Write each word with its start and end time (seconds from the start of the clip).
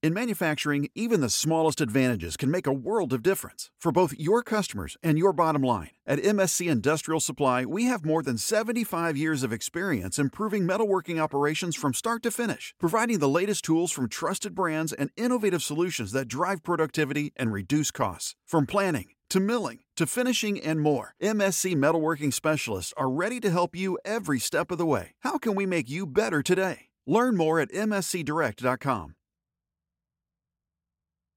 In 0.00 0.14
manufacturing, 0.14 0.90
even 0.94 1.22
the 1.22 1.28
smallest 1.28 1.80
advantages 1.80 2.36
can 2.36 2.52
make 2.52 2.68
a 2.68 2.72
world 2.72 3.12
of 3.12 3.20
difference 3.20 3.72
for 3.80 3.90
both 3.90 4.14
your 4.16 4.44
customers 4.44 4.96
and 5.02 5.18
your 5.18 5.32
bottom 5.32 5.60
line. 5.60 5.90
At 6.06 6.20
MSC 6.20 6.70
Industrial 6.70 7.18
Supply, 7.18 7.64
we 7.64 7.86
have 7.86 8.04
more 8.04 8.22
than 8.22 8.38
75 8.38 9.16
years 9.16 9.42
of 9.42 9.52
experience 9.52 10.16
improving 10.16 10.62
metalworking 10.62 11.18
operations 11.18 11.74
from 11.74 11.94
start 11.94 12.22
to 12.22 12.30
finish, 12.30 12.74
providing 12.78 13.18
the 13.18 13.28
latest 13.28 13.64
tools 13.64 13.90
from 13.90 14.08
trusted 14.08 14.54
brands 14.54 14.92
and 14.92 15.10
innovative 15.16 15.64
solutions 15.64 16.12
that 16.12 16.28
drive 16.28 16.62
productivity 16.62 17.32
and 17.34 17.52
reduce 17.52 17.90
costs. 17.90 18.36
From 18.46 18.66
planning 18.66 19.06
to 19.30 19.40
milling 19.40 19.80
to 19.96 20.06
finishing 20.06 20.60
and 20.60 20.80
more, 20.80 21.16
MSC 21.20 21.74
Metalworking 21.74 22.32
Specialists 22.32 22.94
are 22.96 23.10
ready 23.10 23.40
to 23.40 23.50
help 23.50 23.74
you 23.74 23.98
every 24.04 24.38
step 24.38 24.70
of 24.70 24.78
the 24.78 24.86
way. 24.86 25.14
How 25.22 25.38
can 25.38 25.56
we 25.56 25.66
make 25.66 25.90
you 25.90 26.06
better 26.06 26.40
today? 26.40 26.90
Learn 27.04 27.36
more 27.36 27.58
at 27.58 27.72
MSCDirect.com. 27.72 29.16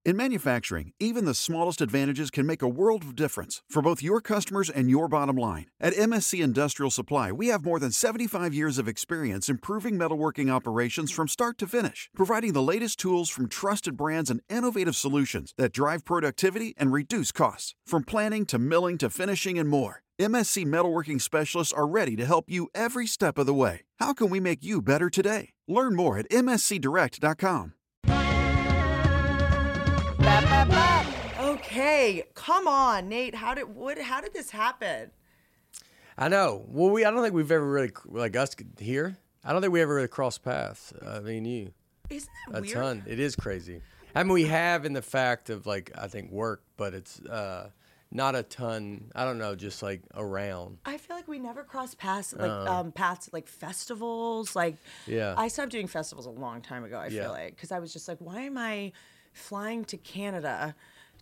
In 0.04 0.18
manufacturing, 0.18 0.94
even 1.00 1.26
the 1.26 1.36
smallest 1.36 1.80
advantages 1.80 2.32
can 2.32 2.48
make 2.48 2.64
a 2.64 2.68
world 2.68 3.04
of 3.04 3.16
difference 3.16 3.62
for 3.70 3.84
both 3.84 4.02
your 4.02 4.20
customers 4.20 4.68
and 4.68 4.90
your 4.90 5.08
bottom 5.08 5.36
line. 5.36 5.68
At 5.80 5.94
MSC 5.94 6.44
Industrial 6.44 6.90
Supply, 6.90 7.32
we 7.32 7.50
have 7.50 7.64
more 7.64 7.78
than 7.78 7.92
75 7.92 8.52
years 8.52 8.80
of 8.80 8.88
experience 8.88 9.48
improving 9.48 10.00
metalworking 10.00 10.50
operations 10.50 11.12
from 11.12 11.28
start 11.28 11.60
to 11.60 11.68
finish, 11.68 12.10
providing 12.16 12.54
the 12.54 12.64
latest 12.64 12.98
tools 12.98 13.30
from 13.30 13.48
trusted 13.48 13.96
brands 13.96 14.32
and 14.32 14.42
innovative 14.50 14.96
solutions 14.96 15.54
that 15.60 15.72
drive 15.72 16.04
productivity 16.04 16.74
and 16.78 16.92
reduce 16.92 17.32
costs. 17.32 17.76
From 17.86 18.04
planning 18.04 18.48
to 18.48 18.58
milling 18.58 18.98
to 19.00 19.10
finishing 19.12 19.60
and 19.60 19.70
more, 19.70 20.02
MSC 20.20 20.66
Metalworking 20.66 21.22
Specialists 21.22 21.74
are 21.74 21.88
ready 21.88 22.16
to 22.16 22.26
help 22.26 22.46
you 22.48 22.70
every 22.74 23.06
step 23.06 23.38
of 23.38 23.46
the 23.46 23.54
way. 23.54 23.82
How 24.00 24.14
can 24.14 24.32
we 24.32 24.40
make 24.40 24.64
you 24.64 24.82
better 24.82 25.12
today? 25.12 25.50
Learn 25.68 25.96
more 25.96 26.18
at 26.18 26.28
MSCDirect.com. 26.30 27.74
Okay, 31.66 32.24
come 32.34 32.68
on, 32.68 33.08
Nate. 33.08 33.36
How 33.36 33.54
did 33.54 33.76
what? 33.76 34.00
How 34.00 34.20
did 34.20 34.34
this 34.34 34.50
happen? 34.50 35.12
I 36.18 36.28
know. 36.28 36.66
Well, 36.68 36.90
we 36.90 37.06
I 37.06 37.12
don't 37.12 37.22
think 37.22 37.36
we've 37.36 37.52
ever 37.52 37.66
really 37.70 37.92
like 38.08 38.36
us 38.36 38.56
here. 38.80 39.16
I 39.46 39.54
don't 39.54 39.62
think 39.62 39.72
we 39.72 39.82
ever 39.82 39.94
really 39.96 40.08
crossed 40.08 40.44
paths. 40.44 40.92
Uh, 40.94 41.22
mean, 41.22 41.46
you. 41.46 41.72
Isn't 42.10 42.30
that 42.50 42.58
A 42.58 42.62
weird? 42.62 42.74
ton. 42.74 43.04
It 43.08 43.20
is 43.20 43.36
crazy. 43.36 43.82
I 44.16 44.24
mean, 44.24 44.34
we 44.34 44.46
have 44.46 44.86
in 44.86 44.94
the 44.94 45.02
fact 45.04 45.50
of 45.52 45.68
like 45.68 45.92
I 45.96 46.08
think 46.08 46.32
work, 46.32 46.64
but 46.78 46.96
it's 46.96 47.22
uh, 47.26 47.70
not 48.12 48.36
a 48.36 48.42
ton. 48.42 49.12
I 49.14 49.24
don't 49.24 49.38
know, 49.38 49.56
just 49.56 49.84
like 49.84 50.02
around. 50.16 50.80
I 50.84 50.98
feel 50.98 51.16
like 51.16 51.28
we 51.28 51.38
never 51.38 51.64
crossed 51.64 52.00
paths 52.00 52.34
like 52.34 52.50
um 52.50 52.92
paths 52.92 53.30
like 53.32 53.48
festivals. 53.48 54.56
Like. 54.56 54.78
Yeah. 55.06 55.36
I 55.38 55.48
stopped 55.48 55.72
doing 55.72 55.86
festivals 55.88 56.26
a 56.26 56.32
long 56.32 56.62
time 56.64 56.84
ago. 56.84 56.98
I 56.98 57.08
Yeah. 57.08 57.22
feel 57.24 57.32
like 57.34 57.56
because 57.56 57.72
I 57.72 57.78
was 57.78 57.94
just 57.94 58.08
like, 58.08 58.18
why 58.18 58.42
am 58.42 58.58
I 58.58 58.94
flying 59.32 59.86
to 59.86 59.98
Canada? 59.98 60.76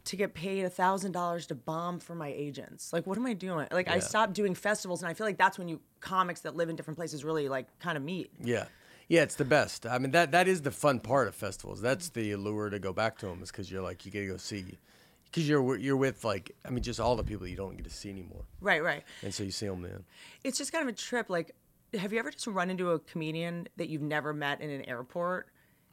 To 0.10 0.16
get 0.16 0.34
paid 0.34 0.66
a 0.66 0.70
thousand 0.70 1.12
dollars 1.12 1.46
to 1.48 1.56
bomb 1.56 2.00
for 2.00 2.16
my 2.16 2.30
agents, 2.30 2.92
like 2.92 3.06
what 3.06 3.18
am 3.18 3.26
I 3.28 3.34
doing? 3.34 3.68
Like 3.72 3.88
I 3.88 4.00
stopped 4.00 4.34
doing 4.34 4.56
festivals, 4.56 5.04
and 5.04 5.10
I 5.10 5.14
feel 5.14 5.28
like 5.28 5.38
that's 5.38 5.60
when 5.60 5.68
you 5.68 5.82
comics 6.00 6.42
that 6.42 6.56
live 6.56 6.68
in 6.70 6.76
different 6.76 6.98
places 6.98 7.24
really 7.24 7.48
like 7.48 7.68
kind 7.80 7.96
of 7.98 8.04
meet. 8.04 8.32
Yeah. 8.44 8.66
Yeah, 9.08 9.22
it's 9.24 9.36
the 9.36 9.46
best. 9.46 9.86
I 9.86 9.98
mean, 10.00 10.12
that 10.12 10.32
that 10.32 10.48
is 10.48 10.62
the 10.64 10.72
fun 10.72 11.00
part 11.00 11.28
of 11.28 11.36
festivals. 11.36 11.80
That's 11.82 12.10
the 12.10 12.32
allure 12.32 12.70
to 12.72 12.80
go 12.80 12.92
back 12.94 13.18
to 13.20 13.28
them, 13.28 13.44
is 13.44 13.52
because 13.52 13.72
you're 13.72 13.84
like 13.84 14.04
you 14.06 14.12
get 14.12 14.22
to 14.22 14.28
go 14.28 14.38
see, 14.38 14.80
because 15.26 15.48
you're 15.50 15.76
you're 15.78 15.98
with 15.98 16.24
like 16.24 16.56
I 16.66 16.70
mean, 16.72 16.82
just 16.84 17.00
all 17.00 17.16
the 17.16 17.24
people 17.24 17.46
you 17.46 17.56
don't 17.56 17.76
get 17.76 17.84
to 17.86 17.92
see 17.92 18.10
anymore, 18.10 18.46
Right, 18.62 18.84
right. 18.84 19.04
and 19.24 19.32
so 19.34 19.44
you 19.44 19.52
see 19.52 19.68
them 19.68 19.82
then. 19.84 20.06
It's 20.44 20.58
just 20.58 20.72
kind 20.72 20.82
of 20.82 20.90
a 20.94 20.98
trip. 20.98 21.30
Like, 21.30 21.56
have 21.96 22.14
you 22.14 22.20
ever 22.20 22.32
just 22.32 22.48
run 22.48 22.70
into 22.72 22.92
a 22.92 23.00
comedian 23.00 23.68
that 23.78 23.90
you've 23.90 24.02
never 24.02 24.34
met 24.34 24.60
in 24.62 24.70
an 24.72 24.84
airport, 24.90 25.50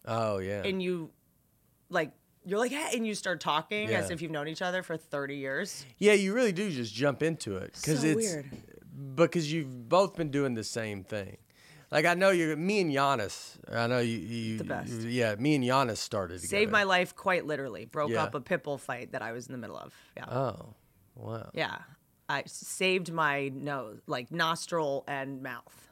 Oh 0.07 0.39
yeah. 0.39 0.63
and 0.65 0.83
you, 0.83 1.11
like, 1.91 2.13
you're 2.47 2.59
like, 2.59 2.71
hey, 2.73 2.97
and 2.97 3.07
you 3.07 3.15
start 3.15 3.41
talking 3.41 3.89
as 3.91 4.11
if 4.11 4.23
you've 4.23 4.31
known 4.31 4.49
each 4.49 4.63
other 4.63 4.83
for 4.83 4.97
30 4.97 5.37
years? 5.37 5.85
Yeah, 5.99 6.13
you 6.15 6.33
really 6.33 6.53
do 6.53 6.71
just 6.71 6.95
jump 6.95 7.23
into 7.23 7.57
it 7.57 7.75
because 7.75 8.01
So 8.01 8.07
it's 8.07 8.17
weird. 8.17 8.47
because 9.15 9.53
you've 9.53 9.89
both 9.89 10.17
been 10.17 10.31
doing 10.31 10.55
the 10.55 10.65
same 10.65 11.05
thing. 11.05 11.37
Like 11.91 12.05
I 12.05 12.15
know 12.15 12.31
you're 12.31 12.57
me 12.57 12.81
and 12.81 12.91
Yannis. 12.93 13.57
I 13.73 13.87
know 13.87 13.99
you. 14.01 14.17
you 14.19 14.59
The 14.59 14.65
best. 14.65 14.91
you- 14.93 15.09
yeah, 15.09 15.35
me 15.37 15.55
and 15.55 15.63
Yannis 15.65 15.99
started. 15.99 16.41
Saved 16.41 16.73
my 16.73 16.83
life 16.83 17.15
quite 17.15 17.47
literally. 17.47 17.85
Broke 17.85 18.11
Yeah. 18.11 18.25
up 18.25 18.35
a 18.35 18.41
pit 18.41 18.65
bull 18.65 18.79
fight 18.79 19.13
that 19.13 19.23
I 19.23 19.33
was 19.33 19.47
in 19.47 19.53
the 19.53 19.59
middle 19.59 19.77
of. 19.79 19.93
Yeah. 20.17 20.25
Oh, 20.29 20.75
wow. 21.15 21.51
yeah. 21.55 21.79
I 22.29 22.43
saved 22.47 23.13
my 23.13 23.51
nose, 23.51 24.01
like 24.09 24.33
nostril 24.33 25.05
and 25.07 25.43
mouth. 25.43 25.86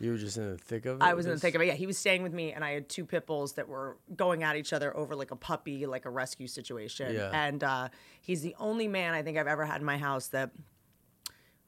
You 0.00 0.12
were 0.12 0.16
just 0.16 0.36
in 0.36 0.52
the 0.52 0.58
thick 0.58 0.86
of 0.86 1.00
it. 1.00 1.02
I 1.02 1.14
was 1.14 1.26
in 1.26 1.32
the 1.32 1.38
thick 1.38 1.54
of 1.54 1.60
it. 1.60 1.66
Yeah, 1.66 1.74
he 1.74 1.86
was 1.86 1.98
staying 1.98 2.22
with 2.22 2.32
me, 2.32 2.52
and 2.52 2.64
I 2.64 2.70
had 2.70 2.88
two 2.88 3.04
pit 3.04 3.26
bulls 3.26 3.54
that 3.54 3.68
were 3.68 3.96
going 4.14 4.44
at 4.44 4.54
each 4.56 4.72
other 4.72 4.96
over 4.96 5.16
like 5.16 5.32
a 5.32 5.36
puppy, 5.36 5.86
like 5.86 6.04
a 6.04 6.10
rescue 6.10 6.46
situation. 6.46 7.14
Yeah. 7.14 7.30
And 7.32 7.64
uh, 7.64 7.88
he's 8.20 8.42
the 8.42 8.54
only 8.60 8.86
man 8.86 9.14
I 9.14 9.22
think 9.22 9.36
I've 9.38 9.48
ever 9.48 9.64
had 9.64 9.80
in 9.80 9.86
my 9.86 9.98
house 9.98 10.28
that 10.28 10.50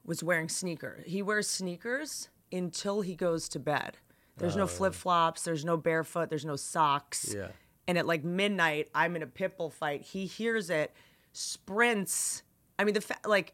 was 0.05 0.23
wearing 0.23 0.47
sneakers. 0.49 1.03
He 1.05 1.21
wears 1.21 1.47
sneakers 1.47 2.29
until 2.51 3.01
he 3.01 3.15
goes 3.15 3.49
to 3.49 3.59
bed. 3.59 3.97
There's 4.37 4.55
no 4.55 4.65
flip 4.65 4.95
flops. 4.95 5.43
There's 5.43 5.63
no 5.63 5.77
barefoot. 5.77 6.29
There's 6.29 6.45
no 6.45 6.55
socks. 6.55 7.33
Yeah. 7.35 7.49
And 7.87 7.97
at 7.97 8.07
like 8.07 8.23
midnight, 8.23 8.89
I'm 8.95 9.15
in 9.15 9.21
a 9.21 9.27
pit 9.27 9.57
bull 9.57 9.69
fight. 9.69 10.01
He 10.01 10.25
hears 10.25 10.69
it, 10.69 10.93
sprints. 11.33 12.41
I 12.79 12.83
mean, 12.83 12.93
the 12.93 13.01
fa- 13.01 13.19
like, 13.25 13.53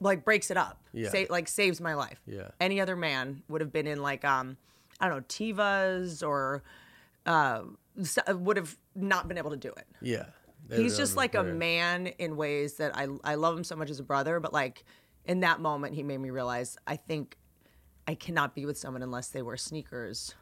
like 0.00 0.24
breaks 0.24 0.50
it 0.50 0.56
up. 0.56 0.80
Yeah. 0.92 1.10
Sa- 1.10 1.24
like 1.30 1.48
saves 1.48 1.80
my 1.80 1.94
life. 1.94 2.20
Yeah. 2.26 2.48
Any 2.60 2.80
other 2.80 2.96
man 2.96 3.42
would 3.48 3.60
have 3.60 3.72
been 3.72 3.86
in 3.86 4.00
like 4.02 4.24
um, 4.24 4.56
I 5.00 5.08
don't 5.08 5.18
know, 5.18 5.24
Tevas 5.28 6.26
or 6.26 6.62
uh, 7.26 7.62
would 8.28 8.56
have 8.56 8.76
not 8.94 9.28
been 9.28 9.38
able 9.38 9.50
to 9.50 9.56
do 9.56 9.68
it. 9.70 9.86
Yeah. 10.00 10.26
He's 10.70 10.96
just 10.98 11.16
like 11.16 11.34
a 11.34 11.42
man 11.42 12.08
in 12.18 12.36
ways 12.36 12.74
that 12.74 12.94
I 12.96 13.08
I 13.24 13.36
love 13.36 13.56
him 13.56 13.64
so 13.64 13.74
much 13.76 13.90
as 13.90 14.00
a 14.00 14.02
brother, 14.02 14.38
but 14.40 14.52
like 14.52 14.84
in 15.24 15.40
that 15.40 15.60
moment, 15.60 15.94
he 15.94 16.02
made 16.02 16.18
me 16.18 16.30
realize 16.30 16.76
I 16.86 16.96
think 16.96 17.36
I 18.06 18.14
cannot 18.14 18.54
be 18.54 18.66
with 18.66 18.76
someone 18.76 19.02
unless 19.02 19.28
they 19.28 19.40
wear 19.42 19.56
sneakers. 19.56 20.34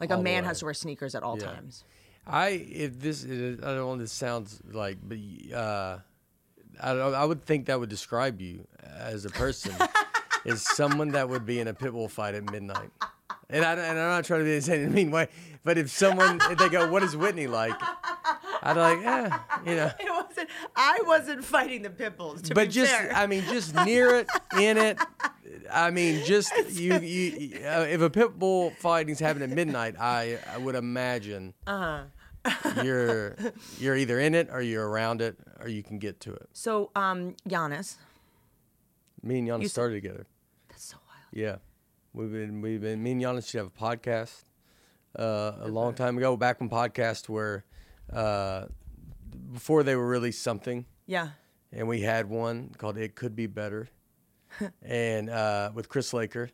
Like 0.00 0.10
All 0.12 0.20
a 0.20 0.22
man 0.22 0.44
has 0.44 0.58
to 0.60 0.66
wear 0.66 0.74
sneakers 0.74 1.14
at 1.14 1.22
all 1.22 1.38
Yeah. 1.38 1.46
times. 1.46 1.84
I 2.26 2.48
if 2.50 3.00
this 3.00 3.24
I 3.24 3.28
don't 3.28 3.60
know. 3.60 3.96
This 3.96 4.12
sounds 4.12 4.60
like, 4.70 4.98
but 5.02 5.18
uh, 5.56 5.98
I. 6.80 6.90
I 6.92 7.24
would 7.24 7.42
think 7.44 7.66
that 7.66 7.78
would 7.80 7.88
describe 7.88 8.40
you 8.40 8.66
as 8.84 9.24
a 9.24 9.30
person, 9.30 9.74
is 10.44 10.62
someone 10.62 11.10
that 11.10 11.28
would 11.28 11.44
be 11.46 11.60
in 11.60 11.68
a 11.68 11.74
pit 11.74 11.92
bull 11.92 12.08
fight 12.08 12.34
at 12.34 12.50
midnight. 12.50 12.90
And, 13.48 13.64
I, 13.64 13.72
and 13.74 13.98
I'm 13.98 14.08
not 14.10 14.24
trying 14.24 14.40
to 14.40 14.44
be 14.44 14.60
saying 14.60 14.82
in 14.82 14.88
a 14.88 14.92
mean 14.92 15.10
way, 15.12 15.28
but 15.62 15.78
if 15.78 15.90
someone 15.90 16.40
if 16.50 16.58
they 16.58 16.68
go, 16.68 16.90
"What 16.90 17.02
is 17.02 17.16
Whitney 17.16 17.46
like?" 17.46 17.74
I'd 18.62 18.76
like, 18.76 19.00
"Yeah, 19.02 19.38
you 19.64 19.76
know." 19.76 19.90
It 20.00 20.10
wasn't. 20.10 20.48
I 20.74 20.98
wasn't 21.06 21.44
fighting 21.44 21.82
the 21.82 21.90
pit 21.90 22.16
bulls. 22.16 22.42
To 22.42 22.54
But 22.54 22.68
be 22.68 22.72
just, 22.74 22.92
fair. 22.92 23.12
I 23.14 23.26
mean, 23.28 23.44
just 23.44 23.74
near 23.84 24.16
it, 24.16 24.28
in 24.58 24.76
it. 24.76 24.98
I 25.72 25.90
mean, 25.90 26.24
just 26.24 26.52
you. 26.72 26.98
You. 26.98 27.60
Uh, 27.64 27.86
if 27.88 28.00
a 28.00 28.10
pit 28.10 28.36
bull 28.38 28.70
fighting's 28.78 29.20
happening 29.20 29.50
at 29.50 29.56
midnight, 29.56 29.94
I, 29.98 30.38
I 30.52 30.58
would 30.58 30.74
imagine. 30.74 31.54
Uh-huh. 31.66 32.02
You're 32.84 33.36
you're 33.78 33.96
either 33.96 34.18
in 34.20 34.34
it 34.34 34.48
or 34.52 34.60
you're 34.62 34.88
around 34.88 35.20
it 35.22 35.36
or 35.60 35.68
you 35.68 35.82
can 35.82 35.98
get 35.98 36.20
to 36.20 36.32
it. 36.34 36.48
so 36.52 36.90
um, 36.94 37.34
Yannis. 37.48 37.96
Me 39.22 39.38
and 39.38 39.48
Yannis 39.48 39.62
You 39.62 39.68
started 39.68 39.94
together. 39.94 40.26
That's 40.68 40.84
so 40.84 40.96
wild. 41.08 41.20
Yeah, 41.32 41.56
we've 42.12 42.30
been 42.32 42.60
we've 42.60 42.80
been 42.80 43.02
me 43.02 43.12
and 43.12 43.22
Yannis 43.22 43.48
should 43.48 43.58
have 43.58 43.66
a 43.68 43.70
podcast 43.70 44.44
uh, 45.18 45.52
a 45.62 45.68
long 45.68 45.94
time 45.94 46.16
ago. 46.18 46.36
Back 46.36 46.60
when 46.60 46.68
podcasts 46.68 47.28
were 47.28 47.64
uh, 48.12 48.66
before 49.52 49.82
they 49.82 49.96
were 49.96 50.06
really 50.08 50.32
something, 50.32 50.84
Yeah. 51.06 51.30
and 51.72 51.88
we 51.88 52.02
had 52.02 52.28
one 52.28 52.70
called 52.78 52.98
"It 52.98 53.14
Could 53.16 53.34
Be 53.34 53.46
Better," 53.46 53.88
and 54.82 55.28
uh, 55.30 55.72
with 55.74 55.88
Chris 55.88 56.12
Laker, 56.12 56.50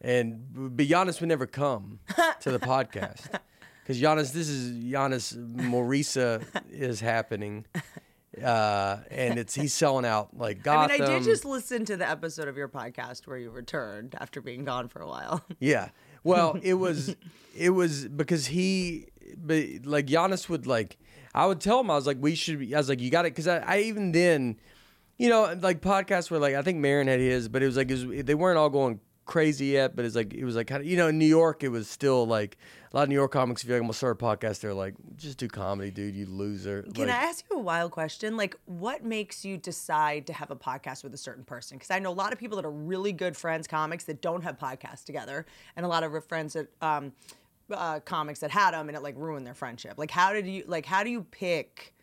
and 0.00 0.44
but 0.76 0.86
Yannis 0.86 1.20
would 1.20 1.28
never 1.28 1.46
come 1.46 1.98
to 2.40 2.52
the 2.52 2.60
podcast 2.60 3.40
because 3.86 4.02
Yannis, 4.02 4.32
this 4.32 4.48
is 4.48 4.72
Yannis 4.72 5.36
Morisa 5.54 6.42
is 6.72 6.98
happening. 6.98 7.64
Uh, 8.42 8.98
and 9.12 9.38
it's 9.38 9.54
he's 9.54 9.72
selling 9.72 10.04
out 10.04 10.36
like 10.36 10.62
Gotham. 10.64 10.90
I 10.90 10.98
mean, 10.98 11.02
I 11.02 11.18
did 11.18 11.22
just 11.22 11.44
listen 11.44 11.84
to 11.84 11.96
the 11.96 12.08
episode 12.08 12.48
of 12.48 12.56
your 12.56 12.68
podcast 12.68 13.28
where 13.28 13.38
you 13.38 13.48
returned 13.50 14.16
after 14.18 14.40
being 14.40 14.64
gone 14.64 14.88
for 14.88 15.00
a 15.00 15.06
while. 15.06 15.44
Yeah. 15.60 15.90
Well, 16.24 16.58
it 16.60 16.74
was 16.74 17.14
it 17.56 17.70
was 17.70 18.08
because 18.08 18.46
he 18.46 19.06
but 19.36 19.64
like 19.84 20.06
Yannis 20.06 20.48
would 20.48 20.66
like 20.66 20.98
I 21.32 21.46
would 21.46 21.60
tell 21.60 21.78
him 21.78 21.88
I 21.88 21.94
was 21.94 22.06
like 22.06 22.18
we 22.20 22.34
should 22.34 22.58
be 22.58 22.74
I 22.74 22.78
was 22.78 22.88
like 22.88 23.00
you 23.00 23.10
got 23.10 23.24
it 23.24 23.30
because 23.30 23.46
I, 23.46 23.58
I 23.58 23.78
even 23.82 24.10
then 24.10 24.58
you 25.18 25.28
know 25.28 25.56
like 25.60 25.80
podcasts 25.80 26.28
were 26.28 26.40
like 26.40 26.56
I 26.56 26.62
think 26.62 26.78
Maron 26.78 27.06
had 27.06 27.20
his 27.20 27.48
but 27.48 27.62
it 27.62 27.66
was 27.66 27.76
like 27.76 27.90
it 27.92 28.04
was, 28.04 28.24
they 28.24 28.34
weren't 28.34 28.58
all 28.58 28.70
going 28.70 29.00
crazy 29.26 29.66
yet 29.66 29.94
but 29.94 30.04
it's 30.04 30.16
like 30.16 30.32
it 30.32 30.44
was 30.44 30.56
like 30.56 30.66
kind 30.66 30.80
of 30.80 30.86
you 30.86 30.96
know 30.96 31.08
in 31.08 31.18
New 31.18 31.26
York 31.26 31.62
it 31.62 31.68
was 31.68 31.88
still 31.88 32.26
like 32.26 32.56
a 32.92 32.96
lot 32.96 33.02
of 33.02 33.08
New 33.08 33.16
York 33.16 33.32
comics 33.32 33.62
if 33.62 33.68
you're 33.68 33.76
like 33.76 33.82
I'm 33.82 33.86
gonna 33.86 33.94
start 33.94 34.22
a 34.22 34.24
podcast 34.24 34.60
they're 34.60 34.72
like 34.72 34.94
just 35.16 35.38
do 35.38 35.48
comedy 35.48 35.90
dude 35.90 36.14
you 36.14 36.26
loser 36.26 36.82
Can 36.82 37.08
like, 37.08 37.16
I 37.16 37.24
ask 37.24 37.44
you 37.50 37.56
a 37.56 37.60
wild 37.60 37.90
question? 37.90 38.36
Like, 38.36 38.56
what 38.66 39.04
makes 39.04 39.44
you 39.44 39.56
decide 39.56 40.26
to 40.28 40.32
have 40.32 40.50
a 40.50 40.56
podcast 40.56 41.02
with 41.02 41.12
a 41.14 41.18
certain 41.18 41.44
person? 41.44 41.76
Because 41.76 41.90
I 41.90 41.98
know 41.98 42.10
a 42.10 42.14
lot 42.14 42.32
of 42.32 42.38
people 42.38 42.56
that 42.56 42.64
are 42.64 42.70
really 42.70 43.12
good 43.12 43.36
friends, 43.36 43.66
comics, 43.66 44.04
that 44.04 44.22
don't 44.22 44.42
have 44.42 44.58
podcasts 44.58 45.04
together, 45.04 45.46
and 45.76 45.84
a 45.84 45.88
lot 45.88 46.02
of 46.04 46.24
friends 46.24 46.54
that 46.54 46.68
um, 46.80 47.12
uh, 47.70 48.00
comics 48.00 48.40
that 48.40 48.50
had 48.50 48.72
them 48.72 48.88
and 48.88 48.96
it 48.96 49.02
like 49.02 49.16
ruined 49.16 49.46
their 49.46 49.54
friendship. 49.54 49.94
Like 49.96 50.10
how 50.10 50.32
did 50.32 50.46
you 50.46 50.64
like 50.66 50.86
how 50.86 51.02
do 51.02 51.10
you 51.10 51.22
pick 51.22 51.94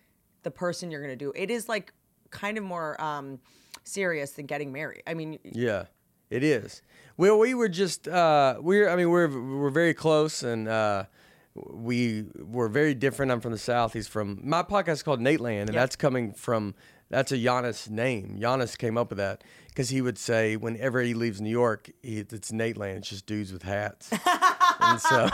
the 0.43 0.51
person 0.51 0.91
you're 0.91 1.01
gonna 1.01 1.15
do? 1.15 1.31
It 1.35 1.49
is 1.49 1.69
like 1.69 1.93
kind 2.29 2.57
of 2.57 2.63
more 2.63 3.01
um, 3.01 3.39
serious 3.83 4.31
than 4.31 4.45
getting 4.45 4.71
married. 4.71 5.03
I 5.07 5.13
mean, 5.13 5.39
Yeah, 5.43 5.85
it 6.33 6.43
is. 6.43 6.81
Well, 7.15 7.37
we 7.37 7.53
were 7.53 7.69
just 7.69 8.07
uh, 8.07 8.55
we're 8.59 8.89
I 8.89 8.95
mean 8.95 9.09
we're 9.09 9.27
we're 9.59 9.69
very 9.69 9.93
close 9.93 10.41
and 10.43 10.67
uh, 10.67 11.05
we 11.53 12.25
were 12.35 12.67
very 12.69 12.95
different. 12.95 13.31
I'm 13.31 13.39
from 13.41 13.51
the 13.51 13.57
south. 13.59 13.93
He's 13.93 14.07
from 14.07 14.39
my 14.43 14.63
podcast 14.63 14.93
is 14.93 15.03
called 15.03 15.21
Nate 15.21 15.39
Land, 15.39 15.69
and 15.69 15.75
Yep. 15.75 15.81
that's 15.81 15.95
coming 15.95 16.33
from 16.33 16.73
that's 17.09 17.31
a 17.31 17.37
Yannis 17.37 17.89
name. 17.89 18.37
Yannis 18.41 18.75
came 18.77 18.97
up 18.97 19.09
with 19.09 19.19
that 19.19 19.43
because 19.69 19.89
he 19.89 20.01
would 20.01 20.17
say 20.17 20.55
whenever 20.57 21.01
he 21.01 21.13
leaves 21.13 21.39
New 21.39 21.51
York, 21.51 21.91
he, 22.01 22.17
it's 22.19 22.51
Nate 22.51 22.77
Land. 22.77 22.97
It's 22.99 23.09
just 23.09 23.27
dudes 23.27 23.53
with 23.53 23.61
hats, 23.63 24.11
and 24.79 24.99
so. 24.99 25.29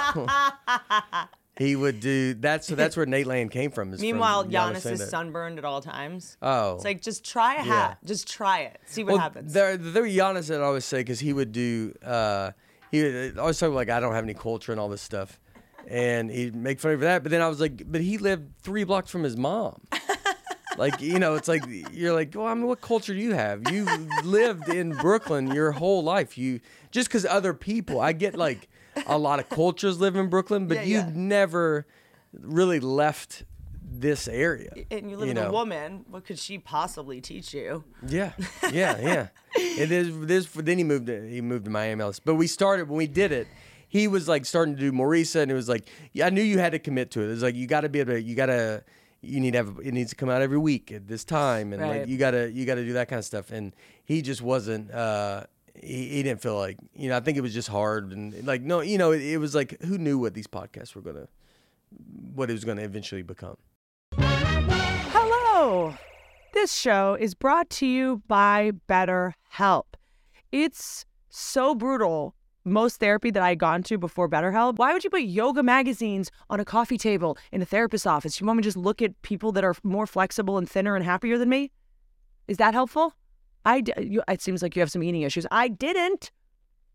He 1.57 1.75
would 1.75 1.99
do 1.99 2.35
that, 2.35 2.63
so 2.63 2.75
that's 2.75 2.95
where 2.95 3.05
Nate 3.05 3.27
Land 3.27 3.51
came 3.51 3.69
from. 3.71 3.91
is 3.91 3.99
from 3.99 4.01
meanwhile, 4.01 4.45
Yannis 4.45 4.85
Yannis 4.85 4.91
is 4.91 4.99
that. 4.99 5.09
sunburned 5.09 5.57
at 5.57 5.65
all 5.65 5.81
times. 5.81 6.37
Oh, 6.41 6.75
It's 6.75 6.85
like 6.85 7.01
just 7.01 7.25
try 7.25 7.55
a 7.55 7.61
hat, 7.61 7.97
just 8.05 8.29
try 8.29 8.61
it, 8.61 8.79
see 8.85 9.03
what 9.03 9.13
well, 9.13 9.21
happens. 9.21 9.51
There, 9.51 9.75
there 9.75 10.03
Yannis 10.03 10.47
that 10.47 10.61
I 10.61 10.63
always 10.63 10.85
say 10.85 10.99
because 10.99 11.19
he 11.19 11.33
would 11.33 11.51
do. 11.51 11.93
Uh, 12.01 12.51
he 12.91 13.03
would 13.03 13.37
always 13.37 13.59
talk 13.59 13.73
like 13.73 13.89
I 13.89 13.99
don't 13.99 14.13
have 14.13 14.23
any 14.23 14.33
culture 14.33 14.71
and 14.71 14.79
all 14.79 14.87
this 14.87 15.01
stuff, 15.01 15.37
and 15.85 16.31
he'd 16.31 16.55
make 16.55 16.79
fun 16.79 16.93
of 16.93 17.01
that. 17.01 17.23
But 17.23 17.31
then 17.31 17.41
I 17.41 17.49
was 17.49 17.59
like, 17.59 17.83
but 17.85 17.99
he 17.99 18.17
lived 18.17 18.57
three 18.61 18.85
blocks 18.85 19.11
from 19.11 19.23
his 19.23 19.35
mom. 19.35 19.81
like 20.77 21.01
you 21.01 21.19
know, 21.19 21.35
it's 21.35 21.49
like 21.49 21.63
you're 21.91 22.13
like, 22.13 22.33
well, 22.35 22.47
I 22.47 22.53
mean, 22.53 22.67
what 22.67 22.79
culture 22.79 23.13
do 23.13 23.19
you 23.19 23.33
have? 23.33 23.69
You 23.69 23.85
lived 24.23 24.69
in 24.69 24.91
Brooklyn 24.91 25.51
your 25.51 25.73
whole 25.73 26.03
life. 26.03 26.37
You 26.37 26.61
just 26.91 27.09
because 27.09 27.25
other 27.25 27.53
people. 27.53 27.99
I 27.99 28.13
get 28.13 28.37
like 28.37 28.68
a 29.07 29.17
lot 29.17 29.39
of 29.39 29.49
cultures 29.49 29.99
live 29.99 30.15
in 30.15 30.29
Brooklyn, 30.29 30.67
but 30.67 30.77
Yeah, 30.77 30.83
you've 30.83 31.15
yeah. 31.15 31.21
never 31.21 31.85
really 32.33 32.79
left 32.79 33.43
this 33.91 34.27
area. 34.27 34.71
and 34.91 35.09
you 35.09 35.17
live 35.17 35.29
with 35.29 35.37
know? 35.37 35.49
a 35.49 35.51
woman. 35.51 36.05
What 36.09 36.25
could 36.25 36.37
she 36.39 36.57
possibly 36.59 37.21
teach 37.21 37.53
you? 37.53 37.83
Yeah, 38.07 38.33
yeah, 38.71 38.99
yeah. 39.01 39.27
it 39.55 39.91
is. 39.91 40.17
This. 40.27 40.47
Then 40.47 40.77
he 40.77 40.83
moved. 40.83 41.07
To, 41.07 41.27
he 41.27 41.41
moved 41.41 41.65
to 41.65 41.71
Miami. 41.71 42.01
else. 42.01 42.19
But 42.19 42.35
we 42.35 42.45
started 42.47 42.87
when 42.87 42.97
we 42.97 43.07
did 43.07 43.31
it. 43.31 43.47
He 43.87 44.07
was 44.07 44.27
like 44.27 44.45
starting 44.45 44.75
to 44.75 44.79
do 44.79 44.91
Marisa, 44.91 45.41
and 45.41 45.49
it 45.49 45.55
was 45.55 45.67
like, 45.67 45.87
yeah, 46.13 46.27
I 46.27 46.29
knew 46.29 46.43
you 46.43 46.59
had 46.59 46.73
to 46.73 46.79
commit 46.79 47.09
to 47.11 47.21
it. 47.21 47.25
It 47.25 47.29
was 47.29 47.41
like 47.43 47.55
you 47.55 47.65
got 47.65 47.81
to 47.81 47.89
be 47.89 47.99
able 47.99 48.13
to. 48.13 48.21
You 48.21 48.35
got 48.35 48.45
to. 48.47 48.83
You 49.21 49.39
need 49.39 49.51
to 49.53 49.57
have. 49.57 49.79
It 49.83 49.93
needs 49.93 50.11
to 50.11 50.15
come 50.15 50.29
out 50.29 50.43
every 50.43 50.59
week 50.59 50.91
at 50.91 51.07
this 51.07 51.23
time, 51.25 51.73
and 51.73 51.81
Right. 51.81 51.99
like 52.01 52.07
you 52.07 52.17
got 52.19 52.31
to. 52.31 52.51
You 52.51 52.65
got 52.67 52.75
to 52.75 52.85
do 52.85 52.93
that 52.93 53.07
kind 53.09 53.17
of 53.17 53.25
stuff. 53.25 53.49
And 53.51 53.73
he 54.05 54.21
just 54.21 54.41
wasn't. 54.43 54.91
uh 54.91 55.45
he, 55.81 56.09
he 56.09 56.23
didn't 56.23 56.41
feel 56.41 56.57
like 56.57 56.77
you 56.93 57.09
know. 57.09 57.17
I 57.17 57.19
think 57.19 57.37
it 57.37 57.41
was 57.41 57.53
just 57.53 57.67
hard 57.67 58.11
and 58.11 58.45
like 58.45 58.61
no, 58.61 58.81
you 58.81 58.97
know. 58.97 59.11
It, 59.11 59.21
it 59.21 59.37
was 59.37 59.55
like 59.55 59.81
who 59.83 59.97
knew 59.97 60.17
what 60.17 60.33
these 60.33 60.47
podcasts 60.47 60.95
were 60.95 61.01
gonna, 61.01 61.27
what 62.33 62.49
it 62.49 62.53
was 62.53 62.65
gonna 62.65 62.83
eventually 62.83 63.21
become. 63.21 63.57
Hello. 64.17 65.95
This 66.53 66.73
show 66.73 67.15
is 67.19 67.35
brought 67.35 67.69
to 67.71 67.85
you 67.85 68.23
by 68.27 68.71
BetterHelp. 68.87 69.85
It's 70.51 71.05
so 71.29 71.75
brutal. 71.75 72.35
Most 72.65 72.99
therapy 72.99 73.31
that 73.31 73.41
I 73.41 73.49
had 73.49 73.59
gone 73.59 73.83
to 73.83 73.97
before 73.97 74.27
BetterHelp. 74.27 74.77
Why 74.77 74.91
would 74.93 75.03
you 75.03 75.09
put 75.09 75.21
yoga 75.21 75.63
magazines 75.63 76.29
on 76.49 76.59
a 76.59 76.65
coffee 76.65 76.97
table 76.97 77.37
in 77.51 77.61
a 77.61 77.65
therapist's 77.65 78.05
office? 78.05 78.39
You 78.39 78.47
want 78.47 78.57
me 78.57 78.63
to 78.63 78.67
just 78.67 78.77
look 78.77 79.01
at 79.01 79.19
people 79.21 79.51
that 79.53 79.63
are 79.63 79.75
more 79.83 80.05
flexible 80.05 80.57
and 80.57 80.69
thinner 80.69 80.95
and 80.95 81.05
happier 81.05 81.37
than 81.37 81.49
me? 81.49 81.71
Is 82.47 82.57
that 82.57 82.73
helpful? 82.73 83.13
I 83.65 83.81
d- 83.81 83.93
you, 83.99 84.21
it 84.27 84.41
seems 84.41 84.61
like 84.61 84.75
you 84.75 84.81
have 84.81 84.91
some 84.91 85.03
eating 85.03 85.21
issues. 85.21 85.45
I 85.51 85.67
didn't. 85.67 86.31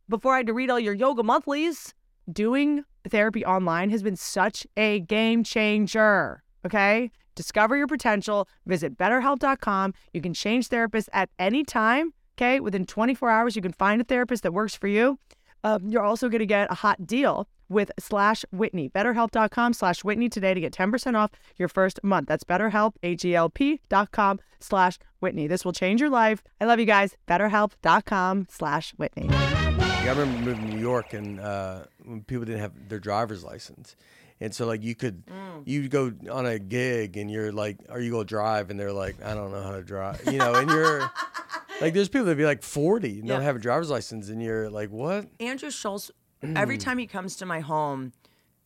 Before 0.09 0.35
I 0.35 0.39
had 0.39 0.47
to 0.49 0.53
read 0.53 0.71
all 0.71 0.81
your 0.81 0.95
yoga 0.95 1.23
monthlies, 1.23 1.95
doing 2.31 2.85
therapy 3.09 3.45
online 3.45 3.91
has 3.91 4.03
been 4.03 4.17
such 4.17 4.67
a 4.77 5.01
game 5.01 5.45
changer. 5.45 6.43
Okay? 6.65 7.11
Discover 7.35 7.77
your 7.77 7.87
potential. 7.87 8.49
Visit 8.67 8.97
betterhelp.com. 8.97 9.95
You 10.13 10.21
can 10.21 10.35
change 10.35 10.69
therapists 10.69 11.09
at 11.13 11.31
any 11.39 11.65
time. 11.65 12.13
Okay? 12.37 12.61
Within 12.61 12.85
24 12.85 13.31
hours, 13.31 13.57
you 13.57 13.63
can 13.63 13.73
find 13.73 14.01
a 14.01 14.05
therapist 14.05 14.43
that 14.43 14.53
works 14.53 14.75
for 14.75 14.89
you. 14.89 15.19
Um, 15.63 15.89
you're 15.89 16.03
also 16.03 16.29
going 16.29 16.41
to 16.41 16.47
get 16.47 16.71
a 16.71 16.75
hot 16.75 17.07
deal 17.07 17.49
with 17.75 17.91
slash 17.99 18.45
Whitney. 18.51 18.89
BetterHelp.com 18.89 19.75
slash 19.75 20.03
Whitney 20.03 20.29
today 20.31 20.55
to 20.55 20.61
get 20.61 20.73
10% 20.73 21.15
off 21.17 21.31
your 21.57 21.69
first 21.69 22.03
month. 22.03 22.29
That's 22.29 22.45
BetterHelp, 22.45 22.93
H-E-L-P 23.03 23.81
dot 23.91 24.11
com 24.13 24.41
slash 24.61 24.99
Whitney. 25.21 25.47
This 25.47 25.65
will 25.65 25.73
change 25.73 26.01
your 26.01 26.11
life. 26.11 26.43
I 26.61 26.65
love 26.65 26.79
you 26.81 26.87
guys. 26.87 27.17
BetterHelp.com 27.29 28.47
slash 28.51 28.93
Whitney. 28.93 29.29
Yeah, 29.29 30.13
I 30.15 30.19
remember 30.21 30.51
moving 30.51 30.69
to 30.71 30.75
New 30.77 30.81
York 30.81 31.13
and 31.13 31.41
uh, 31.41 31.85
when 32.05 32.23
people 32.23 32.45
didn't 32.45 32.61
have 32.61 32.73
their 32.89 32.99
driver's 32.99 33.43
license. 33.45 33.97
And 34.41 34.55
so 34.55 34.67
like 34.67 34.83
you 34.83 34.95
could 34.95 35.23
you 35.65 35.89
go 35.89 36.13
on 36.31 36.45
a 36.45 36.59
gig 36.59 37.17
and 37.17 37.31
you're 37.31 37.53
like, 37.53 37.79
Are 37.89 38.01
you 38.01 38.11
gonna 38.11 38.25
drive? 38.25 38.69
And 38.71 38.79
they're 38.79 38.93
like, 38.93 39.23
I 39.25 39.33
don't 39.33 39.53
know 39.53 39.63
how 39.63 39.73
to 39.73 39.83
drive 39.83 40.21
you 40.27 40.39
know, 40.39 40.55
and 40.55 40.69
you're 40.69 41.01
like 41.81 41.95
there's 41.95 42.09
people 42.09 42.27
that 42.27 42.37
be 42.37 42.45
like 42.45 42.63
forty 42.63 43.21
and 43.21 43.29
don't 43.29 43.43
have 43.43 43.57
a 43.57 43.61
driver's 43.61 43.91
license 43.91 44.29
and 44.29 44.43
you're 44.43 44.69
like, 44.71 44.91
What? 44.91 45.29
Andrew 45.41 45.71
Schulz, 45.71 46.11
Mm. 46.11 46.24
Every 46.57 46.79
time 46.79 46.99
he 46.99 47.07
comes 47.07 47.37
to 47.37 47.47
my 47.47 47.61
home, 47.61 48.13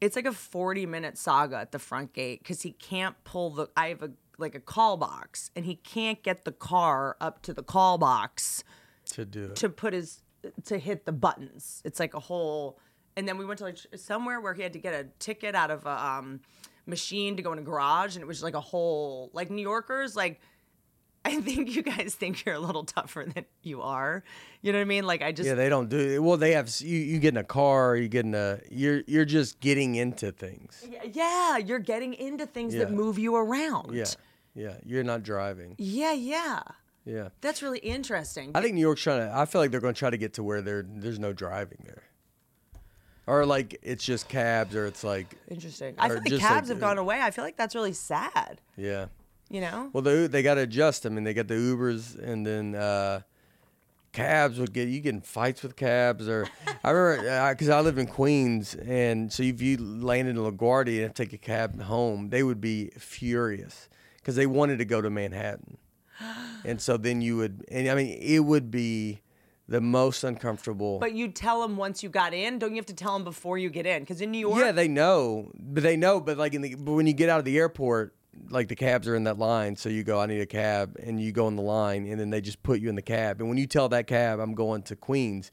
it's 0.01 0.17
like 0.17 0.27
a 0.27 0.33
40 0.33 0.87
minute 0.87 1.19
saga 1.19 1.57
at 1.57 1.73
the 1.73 1.79
front 1.79 2.13
gate 2.13 2.41
because 2.43 2.63
he 2.63 2.73
can't 2.73 3.17
pull 3.25 3.51
the. 3.51 3.69
I 3.77 3.89
have 3.89 4.03
a 4.03 4.11
like 4.39 4.55
a 4.55 4.61
call 4.61 4.97
box 4.97 5.51
and 5.57 5.65
he 5.65 5.75
can't 5.75 6.23
get 6.23 6.45
the 6.45 6.53
car 6.53 7.17
up 7.21 7.43
to 7.43 7.53
the 7.53 7.63
call 7.65 7.99
box 7.99 8.63
To 9.11 9.25
do 9.25 9.47
it. 9.47 9.57
to 9.57 9.69
put 9.69 9.93
his 9.93 10.23
to 10.67 10.79
hit 10.79 11.05
the 11.07 11.13
buttons. 11.13 11.83
It's 11.85 11.99
like 11.99 12.15
a 12.15 12.21
whole. 12.21 12.79
And 13.17 13.27
then 13.27 13.37
we 13.37 13.45
went 13.45 13.59
to 13.59 13.65
like 13.65 13.79
somewhere 13.97 14.41
where 14.41 14.55
he 14.55 14.63
had 14.63 14.73
to 14.75 14.79
get 14.79 14.95
a 14.95 15.09
ticket 15.19 15.57
out 15.57 15.73
of 15.73 15.85
a 15.87 16.05
um, 16.07 16.41
machine 16.87 17.37
to 17.37 17.43
go 17.43 17.53
in 17.53 17.59
a 17.59 17.63
garage, 17.63 18.15
and 18.15 18.23
it 18.23 18.27
was 18.29 18.43
like 18.43 18.55
a 18.55 18.61
whole 18.61 19.31
like 19.33 19.51
New 19.51 19.63
Yorkers 19.63 20.15
like. 20.15 20.41
I 21.25 21.41
think 21.41 21.75
you 21.75 21.83
guys 21.83 22.15
think 22.15 22.45
you're 22.45 22.55
a 22.55 22.61
little 22.61 22.85
tougher 22.85 23.25
than 23.25 23.45
you 23.63 23.83
are. 23.83 24.23
You 24.63 24.73
know 24.73 24.79
what 24.79 24.83
I 24.83 24.87
mean? 24.87 25.05
Like 25.05 25.23
I 25.23 25.33
just 25.33 25.47
Yeah, 25.47 25.55
they 25.55 25.69
don't 25.69 25.89
do 25.89 25.99
it. 25.99 26.23
Well, 26.23 26.37
they 26.37 26.53
have 26.53 26.71
you, 26.81 26.97
you 26.99 27.19
get 27.19 27.35
in 27.35 27.37
a 27.39 27.45
car, 27.45 27.97
you 27.97 28.09
get 28.09 28.25
in 28.25 28.35
a 28.35 28.61
you're 28.71 29.03
you're 29.07 29.25
just 29.25 29.61
getting 29.61 29.97
into 29.97 30.33
things. 30.33 30.87
Yeah, 31.13 31.59
you're 31.59 31.79
getting 31.81 32.15
into 32.15 32.47
things 32.47 32.75
that 32.75 32.93
move 32.93 33.19
you 33.19 33.37
around. 33.37 33.95
Yeah. 33.95 34.07
Yeah. 34.55 34.75
You're 34.85 35.05
not 35.05 35.23
driving. 35.23 35.75
Yeah, 35.79 36.13
yeah. 36.13 36.63
Yeah. 37.05 37.29
That's 37.41 37.63
really 37.63 37.79
interesting. 37.79 38.53
I 38.55 38.61
think 38.61 38.75
New 38.75 38.81
York's 38.81 39.03
trying 39.03 39.29
to. 39.29 39.37
I 39.37 39.45
feel 39.45 39.61
like 39.61 39.71
they're 39.71 39.81
going 39.81 39.95
to 39.95 39.99
try 39.99 40.11
to 40.11 40.19
get 40.19 40.35
to 40.35 40.43
where 40.43 40.63
there 40.63 40.85
there's 40.87 41.19
no 41.19 41.33
driving 41.33 41.79
there, 41.85 42.03
or 43.27 43.47
like 43.47 43.79
it's 43.83 44.05
just 44.05 44.29
cabs, 44.29 44.75
or 44.75 44.87
it's 44.87 45.05
like 45.05 45.35
interesting. 45.49 45.95
I 45.99 46.09
feel 46.09 46.19
like 46.19 46.39
cabs 46.39 46.43
like, 46.43 46.77
have 46.77 46.81
gone 46.81 46.99
away. 46.99 47.21
I 47.23 47.31
feel 47.31 47.45
like 47.45 47.57
that's 47.57 47.75
really 47.75 47.93
sad. 47.93 48.61
yeah. 48.77 49.07
You 49.51 49.63
know? 49.63 49.91
Well, 49.93 50.03
they 50.03 50.27
they 50.27 50.43
got 50.43 50.55
to 50.55 50.63
adjust. 50.63 51.07
I 51.07 51.09
mean, 51.09 51.25
they 51.25 51.35
got 51.35 51.49
the 51.49 51.55
Ubers, 51.55 52.19
and 52.19 52.47
then 52.47 52.75
uh, 52.75 53.21
cabs 54.13 54.59
would 54.59 54.73
get 54.73 54.89
you 54.89 55.01
get 55.01 55.15
in 55.15 55.21
fights 55.21 55.63
with 55.63 55.77
cabs. 55.77 56.29
Or 56.29 56.47
I 56.85 56.91
remember 56.91 57.55
because 57.55 57.69
I 57.69 57.81
live 57.81 57.99
in 57.99 58.07
Queens, 58.07 58.75
and 58.75 59.33
so 59.33 59.43
if 59.43 59.63
you 59.63 59.79
landed 59.79 60.37
in 60.37 60.43
LaGuardia 60.43 61.05
and 61.07 61.15
take 61.15 61.33
a 61.33 61.39
cab 61.39 61.81
home, 61.81 62.31
they 62.31 62.43
would 62.43 62.61
be 62.61 62.91
furious 62.99 63.89
because 64.17 64.37
they 64.37 64.47
wanted 64.47 64.79
to 64.79 64.85
go 64.85 65.01
to 65.01 65.09
Manhattan, 65.09 65.79
and 66.65 66.81
so 66.81 66.97
then 66.97 67.23
you 67.23 67.37
would, 67.39 67.65
and 67.71 67.89
I 67.89 67.95
mean, 67.95 68.19
it 68.21 68.41
would 68.41 68.71
be 68.71 69.23
the 69.69 69.81
most 69.81 70.25
uncomfortable. 70.25 70.99
But 70.99 71.13
you 71.13 71.29
tell 71.29 71.61
them 71.61 71.77
once 71.77 72.03
you 72.03 72.09
got 72.09 72.33
in. 72.33 72.59
Don't 72.59 72.71
you 72.71 72.77
have 72.77 72.87
to 72.87 72.95
tell 72.95 73.13
them 73.13 73.25
before 73.25 73.59
you 73.59 73.69
get 73.69 73.87
in? 73.87 74.01
Because 74.01 74.21
in 74.21 74.31
New 74.31 74.39
York, 74.39 74.59
Yeah, 74.59 74.73
they 74.73 74.89
know, 74.89 75.51
but 75.59 75.83
they 75.83 75.97
know. 75.97 76.21
But 76.21 76.39
like 76.39 76.55
in 76.55 76.63
the, 76.63 76.75
but 76.75 76.93
when 76.93 77.07
you 77.07 77.13
get 77.13 77.29
out 77.29 77.39
of 77.39 77.45
the 77.45 77.59
airport, 77.59 78.15
like 78.51 78.69
the 78.69 78.77
cabs 78.77 79.07
are 79.09 79.15
in 79.15 79.25
that 79.25 79.39
line, 79.39 79.77
so 79.77 79.89
you 79.89 80.05
go, 80.05 80.21
I 80.21 80.27
need 80.27 80.41
a 80.41 80.47
cab, 80.47 80.97
and 81.03 81.21
you 81.21 81.33
go 81.33 81.49
in 81.49 81.57
the 81.57 81.63
line, 81.63 82.07
and 82.07 82.19
then 82.19 82.31
they 82.31 82.41
just 82.41 82.63
put 82.63 82.81
you 82.81 82.89
in 82.89 82.95
the 82.95 83.03
cab. 83.03 83.41
And 83.41 83.49
when 83.49 83.59
you 83.59 83.67
tell 83.67 83.89
that 83.91 84.07
cab, 84.07 84.41
I'm 84.41 84.55
going 84.55 84.83
to 84.83 84.97
Queens, 84.97 85.51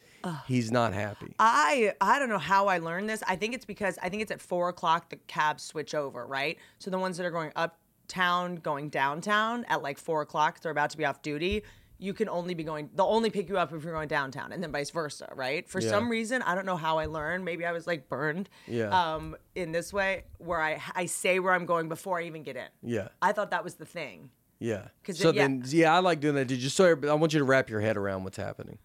he's 0.48 0.72
not 0.72 0.94
happy. 0.94 1.36
I 1.40 1.94
I 2.02 2.20
don't 2.20 2.30
know 2.30 2.38
how 2.38 2.68
I 2.68 2.78
learned 2.80 3.10
this. 3.10 3.24
I 3.28 3.36
think 3.36 3.54
it's 3.54 3.66
because 3.66 3.98
I 4.02 4.10
think 4.10 4.22
it's 4.22 4.32
at 4.32 4.42
four 4.42 4.70
o'clock 4.70 5.10
the 5.10 5.18
cabs 5.28 5.64
switch 5.64 5.94
over, 5.94 6.26
right? 6.26 6.58
So 6.80 6.90
the 6.92 7.00
ones 7.00 7.18
that 7.18 7.26
are 7.26 7.32
going 7.32 7.52
uptown, 7.56 8.56
going 8.56 8.90
downtown 8.90 9.66
at 9.66 9.82
like 9.82 9.98
four 9.98 10.22
o'clock, 10.22 10.62
they're 10.62 10.72
about 10.72 10.90
to 10.92 10.98
be 10.98 11.06
off 11.06 11.22
duty. 11.22 11.64
You 11.98 12.14
can 12.14 12.28
only 12.28 12.54
be 12.54 12.64
going. 12.64 12.90
They'll 12.94 13.06
only 13.06 13.30
pick 13.30 13.48
you 13.48 13.58
up 13.58 13.72
if 13.74 13.84
you're 13.84 13.94
going 13.94 14.10
downtown, 14.10 14.52
and 14.52 14.62
then 14.62 14.72
vice 14.72 14.90
versa, 14.92 15.32
right? 15.36 15.68
For 15.70 15.80
Yeah. 15.80 15.90
some 15.90 16.10
reason, 16.10 16.42
I 16.42 16.54
don't 16.54 16.66
know 16.66 16.76
how 16.76 16.98
I 16.98 17.06
learned. 17.06 17.46
Maybe 17.46 17.66
I 17.66 17.72
was 17.72 17.88
like 17.88 18.10
burned, 18.10 18.50
Yeah. 18.68 18.90
um, 18.90 19.36
in 19.56 19.72
this 19.72 19.94
way 19.94 20.26
where 20.38 20.62
I 20.62 20.82
I 20.94 21.06
say 21.06 21.40
where 21.40 21.54
I'm 21.54 21.66
going 21.66 21.88
before 21.88 22.20
I 22.20 22.24
even 22.24 22.44
get 22.44 22.58
in. 22.58 22.68
Yeah, 22.84 23.08
I 23.22 23.32
thought 23.32 23.52
that 23.52 23.64
was 23.64 23.76
the 23.76 23.86
thing. 23.86 24.30
yeah. 24.60 24.88
'Cause 25.04 25.20
So 25.20 25.30
it- 25.30 25.36
yeah. 25.36 25.42
then, 25.44 25.64
yeah, 25.68 25.96
I 25.96 26.00
like 26.00 26.20
doing 26.20 26.36
that. 26.36 26.48
Did 26.48 26.62
you? 26.62 26.70
So 26.70 26.86
I 27.10 27.14
want 27.14 27.34
you 27.34 27.40
to 27.40 27.46
wrap 27.46 27.70
your 27.70 27.80
head 27.82 27.96
around 27.98 28.24
what's 28.26 28.38
happening. 28.38 28.78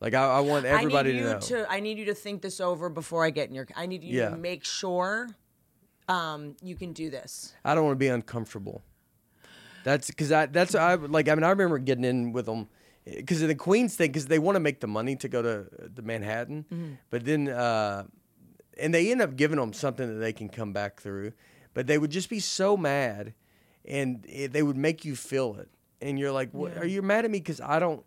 Like 0.00 0.12
I, 0.14 0.24
I 0.24 0.40
want 0.40 0.66
everybody 0.66 1.10
I 1.10 1.12
need 1.14 1.20
to 1.20 1.32
know. 1.34 1.40
to 1.40 1.70
I 1.70 1.80
need 1.80 1.96
you 1.98 2.04
to 2.06 2.14
think 2.14 2.42
this 2.42 2.60
over 2.60 2.88
before 2.90 3.24
I 3.24 3.30
get 3.30 3.48
in 3.48 3.54
your. 3.54 3.66
I 3.74 3.86
need 3.86 4.04
you 4.04 4.18
Yeah. 4.18 4.30
to 4.30 4.36
make 4.36 4.64
sure, 4.64 5.28
um, 6.08 6.56
you 6.62 6.76
can 6.76 6.92
do 6.92 7.08
this. 7.08 7.54
I 7.64 7.74
don't 7.74 7.84
want 7.84 7.94
to 7.94 7.98
be 7.98 8.08
uncomfortable. 8.08 8.82
That's 9.84 10.08
because 10.08 10.32
I 10.32 10.46
that's 10.46 10.74
I 10.74 10.94
like 10.96 11.28
I 11.28 11.34
mean 11.36 11.44
I 11.44 11.50
remember 11.50 11.78
getting 11.78 12.04
in 12.04 12.32
with 12.32 12.46
them 12.46 12.68
because 13.04 13.42
of 13.42 13.48
the 13.48 13.54
Queens 13.54 13.94
thing 13.96 14.10
because 14.10 14.26
they 14.26 14.38
want 14.38 14.56
to 14.56 14.60
make 14.60 14.80
the 14.80 14.86
money 14.88 15.14
to 15.16 15.28
go 15.28 15.40
to 15.42 15.66
the 15.94 16.02
Manhattan, 16.02 16.64
Mm-hmm. 16.72 16.92
but 17.10 17.24
then 17.24 17.48
uh, 17.48 18.04
and 18.80 18.92
they 18.92 19.12
end 19.12 19.22
up 19.22 19.36
giving 19.36 19.58
them 19.58 19.72
something 19.72 20.08
that 20.08 20.20
they 20.20 20.32
can 20.32 20.48
come 20.48 20.72
back 20.72 21.00
through, 21.00 21.32
but 21.74 21.86
they 21.86 21.98
would 21.98 22.10
just 22.10 22.28
be 22.30 22.40
so 22.40 22.76
mad, 22.76 23.34
and 23.84 24.24
it, 24.28 24.52
they 24.52 24.62
would 24.62 24.76
make 24.76 25.04
you 25.04 25.14
feel 25.14 25.54
it, 25.60 25.68
and 26.00 26.18
you're 26.18 26.32
like, 26.32 26.50
what, 26.52 26.76
"Are 26.78 26.86
you 26.86 27.02
mad 27.02 27.24
at 27.26 27.30
me 27.30 27.38
because 27.38 27.60
I 27.60 27.78
don't?" 27.78 28.02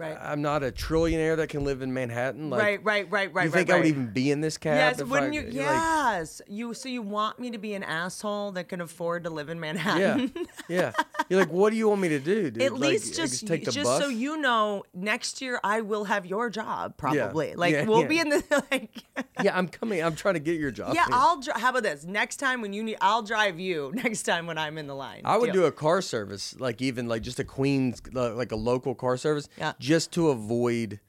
Right. 0.00 0.16
I'm 0.20 0.42
not 0.42 0.62
a 0.62 0.70
trillionaire 0.72 1.36
that 1.36 1.48
can 1.48 1.64
live 1.64 1.82
in 1.82 1.92
Manhattan. 1.92 2.50
Like, 2.50 2.60
right, 2.62 2.84
right, 2.84 3.10
right, 3.10 3.32
right. 3.34 3.44
You 3.44 3.50
think 3.50 3.68
right, 3.68 3.74
I 3.74 3.78
would 3.78 3.84
right. 3.84 3.88
even 3.90 4.06
be 4.12 4.30
in 4.30 4.40
this 4.40 4.56
cab? 4.56 4.76
Yes, 4.98 5.02
wouldn't 5.02 5.32
I, 5.32 5.36
you? 5.36 5.42
like- 5.42 5.52
Yes, 5.52 6.42
you. 6.48 6.74
So 6.74 6.88
you 6.88 7.02
want 7.02 7.38
me 7.38 7.50
to 7.50 7.58
be 7.58 7.74
an 7.74 7.82
asshole 7.82 8.52
that 8.52 8.68
can 8.68 8.80
afford 8.80 9.24
to 9.24 9.30
live 9.30 9.48
in 9.48 9.60
Manhattan? 9.60 10.32
yeah, 10.34 10.42
yeah. 10.68 10.92
You're 11.28 11.38
like, 11.40 11.52
what 11.52 11.70
do 11.70 11.76
you 11.76 11.88
want 11.88 12.00
me 12.00 12.08
to 12.10 12.18
do? 12.18 12.50
Dude? 12.50 12.62
At 12.62 12.72
Like, 12.72 12.80
least 12.80 13.14
just 13.14 13.46
take 13.46 13.64
the 13.64 13.70
just 13.72 13.84
bus. 13.84 14.02
so 14.02 14.08
you 14.08 14.36
know, 14.38 14.82
next 14.94 15.40
year 15.40 15.60
I 15.62 15.80
will 15.82 16.04
have 16.04 16.26
your 16.26 16.50
job 16.50 16.96
probably. 16.96 17.48
Yeah. 17.50 17.54
Like 17.56 17.72
Yeah, 17.74 17.84
we'll 17.84 18.00
yeah. 18.02 18.06
be 18.08 18.18
in 18.18 18.28
the 18.30 18.64
like. 18.70 18.90
yeah, 19.42 19.56
I'm 19.56 19.68
coming. 19.68 20.02
I'm 20.02 20.16
trying 20.16 20.34
to 20.34 20.40
get 20.40 20.58
your 20.58 20.70
job. 20.70 20.94
Yeah, 20.94 21.06
I'll. 21.10 21.40
Dri- 21.40 21.52
how 21.56 21.70
about 21.70 21.82
this? 21.82 22.04
Next 22.04 22.36
time 22.36 22.62
when 22.62 22.72
you 22.72 22.82
need, 22.82 22.96
I'll 23.00 23.22
drive 23.22 23.60
you. 23.60 23.92
Next 23.94 24.22
time 24.22 24.46
when 24.46 24.56
I'm 24.58 24.78
in 24.78 24.86
the 24.86 24.94
line. 24.94 25.22
I 25.24 25.36
would 25.36 25.52
Deal. 25.52 25.62
do 25.62 25.64
a 25.66 25.72
car 25.72 26.00
service, 26.02 26.58
like 26.58 26.80
even 26.82 27.06
like 27.08 27.22
just 27.22 27.38
a 27.38 27.44
Queens, 27.44 28.00
like 28.12 28.52
a 28.52 28.56
local 28.56 28.94
car 28.94 29.16
service, 29.16 29.48
Yeah. 29.58 29.72
Just 29.90 30.12
to 30.12 30.28
avoid 30.28 31.00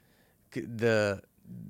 the 0.53 1.21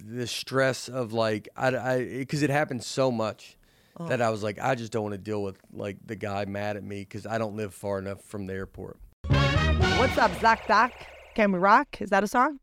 the 0.08 0.26
stress 0.26 0.88
of 0.88 1.12
like 1.12 1.50
I 1.58 1.98
because 2.20 2.42
it 2.42 2.50
happens 2.50 2.88
so 2.88 3.12
much 3.12 3.58
Oh. 4.00 4.08
that 4.08 4.22
I 4.22 4.30
was 4.30 4.42
like 4.42 4.58
I 4.58 4.76
just 4.76 4.94
don't 4.94 5.04
want 5.04 5.16
to 5.16 5.18
deal 5.18 5.44
with 5.44 5.58
like 5.74 5.98
the 6.06 6.16
guy 6.16 6.46
mad 6.46 6.78
at 6.78 6.84
me 6.84 7.02
because 7.02 7.26
I 7.28 7.38
don't 7.38 7.58
live 7.58 7.74
far 7.74 8.00
enough 8.00 8.22
from 8.22 8.48
the 8.48 8.54
airport. 8.54 8.98
What's 9.28 10.18
up, 10.18 10.32
ZocDoc? 10.40 10.92
Can 11.36 11.52
we 11.52 11.60
rock? 11.60 12.02
Is 12.02 12.10
that 12.12 12.24
a 12.24 12.28
song? 12.28 12.62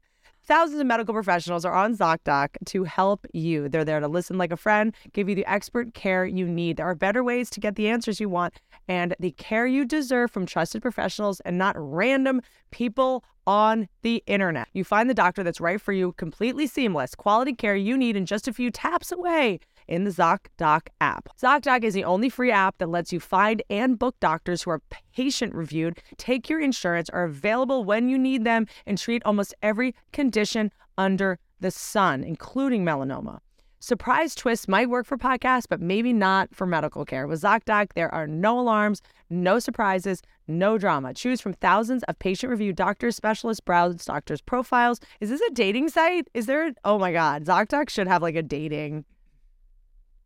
Thousands 0.49 0.81
of 0.81 0.87
medical 0.87 1.13
professionals 1.13 1.67
are 1.67 1.75
on 1.75 1.95
ZocDoc 1.95 2.49
to 2.65 2.85
help 2.85 3.27
you. 3.35 3.69
They're 3.69 3.85
there 3.85 4.01
to 4.01 4.09
listen 4.09 4.39
like 4.39 4.51
a 4.51 4.57
friend, 4.57 4.95
give 5.13 5.29
you 5.29 5.35
the 5.35 5.45
expert 5.45 5.93
care 5.93 6.25
you 6.25 6.49
need. 6.49 6.79
There 6.79 6.87
are 6.87 6.95
better 6.95 7.23
ways 7.23 7.51
to 7.51 7.61
get 7.61 7.77
the 7.77 7.87
answers 7.87 8.19
you 8.19 8.31
want 8.31 8.55
and 8.89 9.15
the 9.21 9.33
care 9.33 9.67
you 9.67 9.85
deserve 9.85 10.31
from 10.31 10.47
trusted 10.47 10.81
professionals 10.81 11.41
and 11.41 11.59
not 11.59 11.77
random 11.77 12.41
people 12.71 13.25
on 13.47 13.89
the 14.01 14.23
internet. 14.27 14.69
You 14.73 14.85
find 14.85 15.11
the 15.11 15.15
doctor 15.15 15.43
that's 15.43 15.61
right 15.61 15.79
for 15.79 15.93
you, 15.93 16.13
completely 16.13 16.67
seamless, 16.67 17.15
quality 17.15 17.53
care 17.53 17.77
you 17.77 17.99
need 17.99 18.17
in 18.17 18.25
just 18.25 18.49
a 18.49 18.53
few 18.55 18.71
taps 18.71 19.13
away 19.13 19.61
in 19.89 20.05
the 20.05 20.11
ZocDoc 20.11 20.89
app. 21.01 21.29
ZocDoc 21.41 21.83
is 21.83 21.95
the 21.95 22.05
only 22.05 22.29
free 22.29 22.53
app 22.53 22.79
that 22.79 22.89
lets 22.89 23.13
you 23.13 23.21
find 23.21 23.63
and 23.71 23.99
book 23.99 24.17
doctors 24.21 24.63
who 24.63 24.71
are 24.71 24.83
patient 25.15 25.55
reviewed, 25.55 25.99
take 26.17 26.49
your 26.49 26.61
insurance, 26.61 27.09
are 27.11 27.25
available 27.25 27.85
when 27.85 28.09
you 28.09 28.19
need 28.19 28.45
them, 28.45 28.67
and 28.87 28.99
treat 28.99 29.23
almost 29.25 29.55
every 29.63 29.95
condition 30.13 30.71
under 30.97 31.39
the 31.61 31.71
sun, 31.71 32.23
including 32.23 32.85
melanoma. 32.85 33.41
Surprise 33.81 34.35
twists 34.35 34.67
might 34.67 34.91
work 34.91 35.07
for 35.07 35.17
podcasts, 35.17 35.67
but 35.69 35.81
maybe 35.81 36.13
not 36.13 36.53
for 36.53 36.67
medical 36.67 37.05
care. 37.05 37.29
With 37.29 37.43
ZocDoc, 37.43 37.93
there 37.95 38.13
are 38.13 38.27
no 38.27 38.59
alarms, 38.59 39.03
no 39.31 39.61
surprises, 39.61 40.21
no 40.49 40.79
drama. 40.79 41.15
Choose 41.15 41.41
from 41.41 41.53
thousands 41.53 42.03
of 42.05 42.19
patient 42.19 42.51
reviewed 42.51 42.75
doctors, 42.75 43.15
specialists, 43.15 43.61
browse 43.61 44.05
doctors' 44.05 44.43
profiles. 44.43 44.99
Is 45.21 45.31
this 45.31 45.41
a 45.43 45.51
dating 45.51 45.91
site? 45.91 46.27
Is 46.35 46.47
there? 46.47 46.73
Oh 46.85 46.99
my 46.99 47.13
God, 47.13 47.45
ZocDoc 47.45 47.89
should 47.89 48.09
have 48.09 48.21
like 48.21 48.35
a 48.35 48.43
dating 48.43 49.05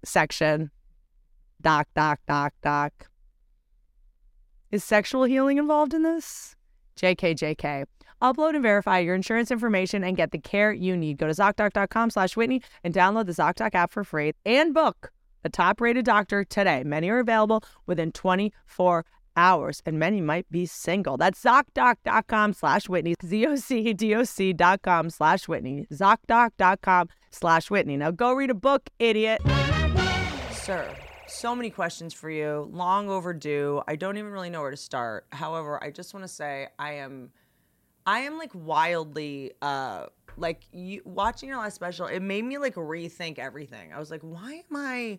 section. 0.04 0.71
Doc, 1.61 1.88
doc, 1.94 2.21
doc, 2.26 2.52
doc. 2.62 3.09
Is 4.71 4.82
sexual 4.82 5.25
healing 5.25 5.59
involved 5.59 5.94
in 5.94 6.02
this? 6.02 6.56
JK, 6.97 7.37
JK. 7.37 7.85
Upload 8.23 8.54
and 8.54 8.62
verify 8.62 9.00
your 9.00 9.14
insurance 9.14 9.50
information 9.50 10.04
and 10.04 10.16
get 10.16 10.30
the 10.30 10.38
care 10.38 10.73
you 10.73 10.97
need. 10.97 11.18
Go 11.18 11.26
to 11.26 11.32
ZocDoc.com 11.32 12.11
slash 12.11 12.37
Whitney 12.37 12.62
and 12.85 12.94
download 12.94 13.26
the 13.26 13.32
ZocDoc 13.32 13.75
app 13.75 13.90
for 13.90 14.04
free 14.04 14.32
and 14.47 14.73
book 14.73 15.12
a 15.44 15.49
top-rated 15.49 16.04
doctor 16.04 16.44
today. 16.44 16.85
Many 16.85 17.11
are 17.11 17.18
available 17.18 17.64
within 17.87 18.12
24 18.12 19.04
hours 19.37 19.82
and 19.85 19.99
many 19.99 20.21
might 20.21 20.49
be 20.50 20.66
single. 20.66 21.16
That's 21.16 21.42
ZocDoc.com 21.42 22.52
slash 22.52 22.88
Whitney. 22.88 23.14
Z-O-C-D-O-C.com 23.25 25.11
slash 25.11 25.49
Whitney. 25.49 25.87
ZocDoc.com 25.92 27.09
slash 27.30 27.71
Whitney. 27.71 27.97
Now 27.97 28.11
go 28.11 28.32
read 28.32 28.50
a 28.50 28.54
book, 28.54 28.88
idiot. 28.99 29.42
Sir, 30.62 30.95
so 31.26 31.57
many 31.57 31.71
questions 31.71 32.14
for 32.14 32.31
you. 32.31 32.71
Long 32.73 33.09
overdue. 33.09 33.83
I 33.88 33.97
don't 33.97 34.16
even 34.16 34.31
really 34.31 34.49
know 34.49 34.61
where 34.61 34.71
to 34.71 34.76
start. 34.76 35.26
However, 35.33 35.83
I 35.83 35.90
just 35.90 36.14
want 36.14 36.23
to 36.23 36.28
say 36.28 36.69
I 36.78 36.92
am 36.92 37.33
I 38.07 38.21
am 38.21 38.38
like 38.38 38.52
wildly 38.54 39.54
uh 39.61 40.07
like 40.37 40.62
you 40.71 41.02
watching 41.04 41.49
your 41.49 41.59
last 41.59 41.75
special, 41.75 42.07
it 42.07 42.21
made 42.21 42.45
me 42.45 42.59
like 42.59 42.76
rethink 42.76 43.40
everything. 43.40 43.92
I 43.92 43.99
was 43.99 44.12
like, 44.12 44.21
why 44.21 44.62
am 44.71 44.76
I 44.76 45.19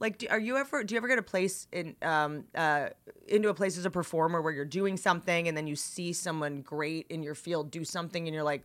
like 0.00 0.18
do, 0.18 0.26
are 0.28 0.40
you 0.40 0.56
ever 0.56 0.82
do 0.82 0.96
you 0.96 0.98
ever 0.98 1.06
get 1.06 1.20
a 1.20 1.22
place 1.22 1.68
in 1.70 1.94
um 2.02 2.46
uh 2.56 2.88
into 3.28 3.48
a 3.48 3.54
place 3.54 3.78
as 3.78 3.84
a 3.84 3.90
performer 3.90 4.42
where 4.42 4.52
you're 4.52 4.64
doing 4.64 4.96
something 4.96 5.46
and 5.46 5.56
then 5.56 5.68
you 5.68 5.76
see 5.76 6.12
someone 6.12 6.62
great 6.62 7.06
in 7.10 7.22
your 7.22 7.36
field 7.36 7.70
do 7.70 7.84
something 7.84 8.26
and 8.26 8.34
you're 8.34 8.42
like 8.42 8.64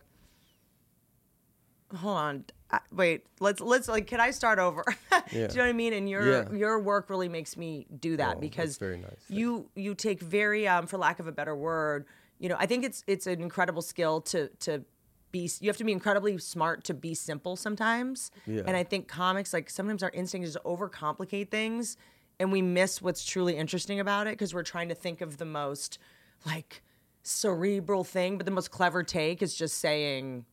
hold 1.96 2.16
on 2.16 2.44
I- 2.70 2.80
wait 2.92 3.24
let's 3.40 3.60
let's 3.60 3.88
like 3.88 4.06
can 4.06 4.20
i 4.20 4.30
start 4.30 4.58
over 4.58 4.84
do 5.30 5.36
you 5.36 5.42
know 5.48 5.54
what 5.54 5.60
i 5.66 5.72
mean 5.72 5.92
and 5.92 6.08
your 6.08 6.26
Yeah. 6.30 6.52
your 6.52 6.78
work 6.80 7.08
really 7.10 7.28
makes 7.28 7.56
me 7.56 7.86
do 8.00 8.16
that 8.16 8.36
Oh, 8.36 8.40
because 8.40 8.76
very 8.78 8.98
nice. 8.98 9.10
You 9.28 9.68
you 9.74 9.94
take 9.94 10.20
very 10.20 10.66
um 10.68 10.86
for 10.86 10.98
lack 10.98 11.20
of 11.20 11.26
a 11.26 11.32
better 11.32 11.54
word 11.56 12.06
you 12.38 12.48
know 12.48 12.56
i 12.58 12.66
think 12.66 12.84
it's 12.84 13.02
it's 13.06 13.26
an 13.26 13.40
incredible 13.40 13.82
skill 13.82 14.20
to 14.22 14.48
to 14.60 14.84
be 15.32 15.50
you 15.60 15.68
have 15.68 15.76
to 15.76 15.84
be 15.84 15.92
incredibly 15.92 16.38
smart 16.38 16.84
to 16.84 16.94
be 16.94 17.14
simple 17.14 17.56
sometimes 17.56 18.30
Yeah. 18.46 18.62
and 18.66 18.76
i 18.76 18.82
think 18.84 19.06
comics 19.08 19.52
like 19.52 19.70
sometimes 19.70 20.02
our 20.02 20.10
instinct 20.12 20.46
is 20.48 20.54
to 20.54 20.62
overcomplicate 20.64 21.50
things 21.50 21.96
and 22.38 22.50
we 22.52 22.62
miss 22.62 23.00
what's 23.00 23.24
truly 23.24 23.56
interesting 23.56 23.98
about 24.00 24.26
it 24.26 24.30
because 24.34 24.52
we're 24.54 24.62
trying 24.62 24.88
to 24.88 24.94
think 24.94 25.20
of 25.20 25.38
the 25.38 25.44
most 25.46 25.98
like 26.44 26.82
cerebral 27.22 28.04
thing 28.04 28.36
but 28.36 28.44
the 28.46 28.52
most 28.52 28.70
clever 28.70 29.02
take 29.02 29.42
is 29.42 29.54
just 29.54 29.78
saying 29.78 30.44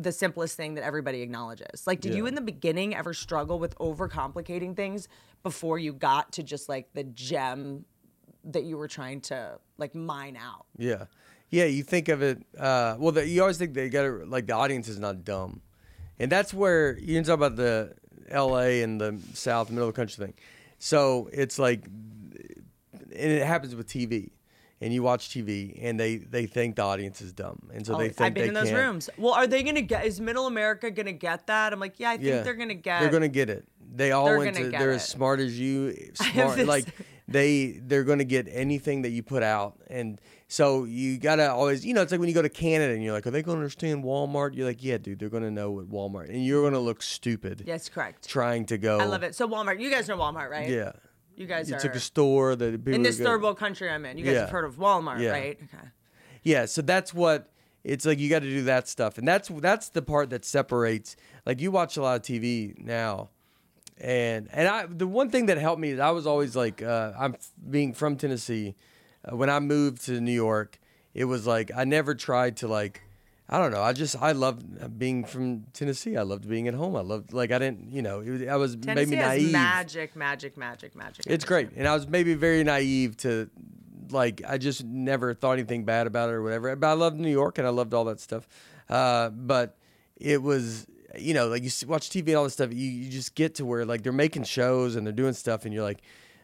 the 0.00 0.12
simplest 0.12 0.56
thing 0.56 0.74
that 0.74 0.84
everybody 0.84 1.22
acknowledges. 1.22 1.86
Like, 1.86 2.00
did 2.00 2.14
you 2.14 2.26
in 2.26 2.34
the 2.34 2.40
beginning 2.40 2.94
ever 2.94 3.12
struggle 3.12 3.58
with 3.58 3.76
overcomplicating 3.78 4.74
things 4.74 5.08
before 5.42 5.78
you 5.78 5.92
got 5.92 6.32
to 6.32 6.42
just 6.42 6.68
like 6.68 6.92
the 6.94 7.04
gem 7.04 7.84
that 8.44 8.64
you 8.64 8.78
were 8.78 8.88
trying 8.88 9.20
to 9.22 9.58
like 9.78 9.94
mine 9.94 10.36
out? 10.36 10.66
Yeah, 10.76 11.04
yeah. 11.50 11.64
You 11.64 11.82
think 11.82 12.08
of 12.08 12.22
it. 12.22 12.42
Uh, 12.58 12.96
well, 12.98 13.12
the, 13.12 13.26
you 13.26 13.42
always 13.42 13.58
think 13.58 13.74
they 13.74 13.88
got 13.88 14.02
to 14.02 14.24
like 14.26 14.46
the 14.46 14.54
audience 14.54 14.88
is 14.88 14.98
not 14.98 15.24
dumb, 15.24 15.60
and 16.18 16.32
that's 16.32 16.54
where 16.54 16.98
you 16.98 17.14
can 17.14 17.24
talk 17.24 17.34
about 17.34 17.56
the 17.56 17.94
L.A. 18.30 18.82
and 18.82 19.00
the 19.00 19.18
South, 19.34 19.70
middle 19.70 19.88
of 19.88 19.94
the 19.94 20.00
country 20.00 20.24
thing. 20.24 20.34
So 20.78 21.28
it's 21.32 21.58
like, 21.58 21.84
and 21.84 23.12
it 23.12 23.46
happens 23.46 23.74
with 23.74 23.86
TV, 23.86 24.30
and 24.80 24.92
you 24.94 25.02
watch 25.02 25.28
TV, 25.28 25.78
and 25.82 25.98
they 26.00 26.16
they 26.16 26.46
think 26.46 26.76
the 26.76 26.82
audience 26.82 27.20
is 27.20 27.32
dumb, 27.32 27.68
and 27.74 27.86
so 27.86 27.94
Oh, 27.94 27.98
they 27.98 28.08
think 28.08 28.20
I've 28.20 28.34
been 28.34 28.48
in 28.48 28.54
those 28.54 28.70
can't- 28.70 28.78
rooms. 28.78 29.10
Well, 29.18 29.34
are 29.34 29.46
they 29.46 29.62
gonna 29.62 29.82
get? 29.82 30.06
Is 30.06 30.20
Middle 30.20 30.46
America 30.46 30.90
gonna 30.90 31.12
get 31.12 31.46
that? 31.48 31.72
I'm 31.72 31.80
like, 31.80 31.98
yeah, 31.98 32.10
I 32.10 32.16
think 32.16 32.28
Yeah, 32.28 32.42
they're 32.42 32.54
gonna 32.54 32.74
get. 32.74 32.98
It. 32.98 33.00
They're 33.04 33.12
gonna 33.12 33.28
get 33.28 33.50
it. 33.50 33.64
They 33.92 34.12
all 34.12 34.26
They're 34.26 34.38
went 34.38 34.54
gonna 34.54 34.66
to. 34.66 34.70
get 34.70 34.78
They're 34.78 34.92
it. 34.92 34.96
as 34.96 35.08
smart 35.08 35.40
as 35.40 35.58
you. 35.58 35.88
have 36.20 36.32
Smart, 36.32 36.56
this- 36.56 36.66
like 36.68 36.86
they 37.28 37.80
they're 37.84 38.04
gonna 38.04 38.24
get 38.24 38.46
anything 38.50 39.02
that 39.02 39.10
you 39.10 39.22
put 39.22 39.42
out, 39.42 39.78
and 39.88 40.20
so 40.48 40.84
you 40.84 41.18
gotta 41.18 41.50
always. 41.50 41.84
You 41.84 41.92
know, 41.94 42.02
it's 42.02 42.10
like 42.12 42.20
when 42.20 42.28
you 42.28 42.34
go 42.34 42.42
to 42.42 42.48
Canada 42.48 42.92
and 42.94 43.02
you're 43.04 43.12
like, 43.12 43.26
are 43.26 43.30
they 43.30 43.42
gonna 43.42 43.58
understand 43.58 44.02
Walmart? 44.04 44.54
You're 44.56 44.66
like, 44.66 44.82
yeah, 44.82 44.96
dude, 44.98 45.18
they're 45.18 45.28
gonna 45.28 45.50
know 45.50 45.70
what 45.72 45.90
Walmart, 45.90 46.28
and 46.30 46.44
you're 46.44 46.62
gonna 46.62 46.80
look 46.82 47.02
stupid. 47.02 47.64
Yes, 47.66 47.88
correct. 47.88 48.28
Trying 48.28 48.64
to 48.66 48.78
go. 48.78 48.98
I 48.98 49.04
love 49.04 49.22
it. 49.24 49.34
So 49.34 49.46
Walmart, 49.48 49.78
you 49.80 49.90
guys 49.90 50.08
know 50.08 50.16
Walmart, 50.16 50.50
right? 50.50 50.68
Yeah. 50.68 50.92
You 51.40 51.46
guys 51.46 51.70
You 51.70 51.76
are 51.76 51.80
took 51.80 51.94
a 51.94 52.00
store 52.00 52.54
that 52.54 52.72
people 52.84 52.92
in 52.92 53.02
this 53.02 53.16
good- 53.16 53.24
third 53.24 53.42
world 53.42 53.56
country 53.58 53.88
I'm 53.88 54.04
in. 54.04 54.18
You 54.18 54.24
guys 54.24 54.34
Yeah. 54.34 54.40
have 54.40 54.50
heard 54.50 54.66
of 54.66 54.76
Walmart, 54.76 55.20
Yeah. 55.20 55.30
right? 55.30 55.58
Okay. 55.62 55.88
Yeah, 56.42 56.66
so 56.66 56.82
that's 56.82 57.14
what 57.14 57.50
it's 57.82 58.04
like. 58.04 58.18
You 58.18 58.28
got 58.28 58.40
to 58.42 58.50
do 58.50 58.62
that 58.64 58.88
stuff, 58.88 59.16
and 59.16 59.26
that's 59.26 59.48
that's 59.48 59.88
the 59.88 60.02
part 60.02 60.28
that 60.30 60.44
separates. 60.44 61.16
Like 61.46 61.58
you 61.62 61.70
watch 61.70 61.96
a 61.96 62.02
lot 62.02 62.16
of 62.16 62.22
TV 62.22 62.74
now, 62.78 63.30
and 63.98 64.48
and 64.52 64.68
I 64.68 64.84
the 64.86 65.06
one 65.06 65.30
thing 65.30 65.46
that 65.46 65.56
helped 65.56 65.80
me 65.80 65.90
is 65.92 65.98
I 65.98 66.10
was 66.10 66.26
always 66.26 66.54
like 66.54 66.82
uh, 66.82 67.12
I'm 67.18 67.36
being 67.70 67.94
from 67.94 68.16
Tennessee. 68.16 68.74
Uh, 69.24 69.34
when 69.36 69.48
I 69.48 69.60
moved 69.60 70.04
to 70.06 70.20
New 70.20 70.32
York, 70.32 70.78
it 71.14 71.24
was 71.24 71.46
like 71.46 71.70
I 71.74 71.84
never 71.84 72.14
tried 72.14 72.58
to 72.58 72.68
like. 72.68 73.00
I 73.52 73.58
don't 73.58 73.72
know. 73.72 73.82
I 73.82 73.92
just 73.92 74.14
I 74.22 74.30
loved 74.30 74.96
being 74.96 75.24
from 75.24 75.64
Tennessee. 75.72 76.16
I 76.16 76.22
loved 76.22 76.48
being 76.48 76.68
at 76.68 76.74
home. 76.74 76.94
I 76.94 77.00
loved 77.00 77.32
like 77.32 77.50
I 77.50 77.58
didn't 77.58 77.90
you 77.90 78.00
know 78.00 78.20
it 78.20 78.30
was, 78.30 78.42
I 78.46 78.54
was 78.54 78.76
Tennessee 78.76 79.10
maybe 79.10 79.16
has 79.16 79.28
naive. 79.28 79.52
magic, 79.52 80.14
magic, 80.14 80.56
magic, 80.56 80.94
magic. 80.94 81.24
It's 81.26 81.44
great, 81.44 81.70
and 81.76 81.88
I 81.88 81.94
was 81.94 82.06
maybe 82.06 82.34
very 82.34 82.62
naive 82.62 83.16
to, 83.18 83.50
like, 84.10 84.40
I 84.46 84.56
just 84.56 84.84
never 84.84 85.34
thought 85.34 85.54
anything 85.54 85.84
bad 85.84 86.06
about 86.06 86.28
it 86.28 86.34
or 86.34 86.42
whatever. 86.42 86.76
But 86.76 86.86
I 86.86 86.92
loved 86.92 87.18
New 87.18 87.30
York, 87.30 87.58
and 87.58 87.66
I 87.66 87.70
loved 87.70 87.92
all 87.92 88.04
that 88.04 88.20
stuff. 88.20 88.46
Uh, 88.88 89.30
but 89.30 89.76
it 90.16 90.40
was, 90.40 90.86
you 91.18 91.34
know, 91.34 91.48
like 91.48 91.64
you 91.64 91.70
watch 91.88 92.08
TV 92.08 92.28
and 92.28 92.36
all 92.36 92.44
this 92.44 92.52
stuff. 92.52 92.72
You 92.72 92.88
you 92.88 93.10
just 93.10 93.34
get 93.34 93.56
to 93.56 93.66
where 93.66 93.84
like 93.84 94.04
they're 94.04 94.12
making 94.12 94.44
shows 94.44 94.94
and 94.94 95.04
they're 95.04 95.12
doing 95.12 95.32
stuff, 95.32 95.64
and 95.64 95.74
you're 95.74 95.82
like, 95.82 96.02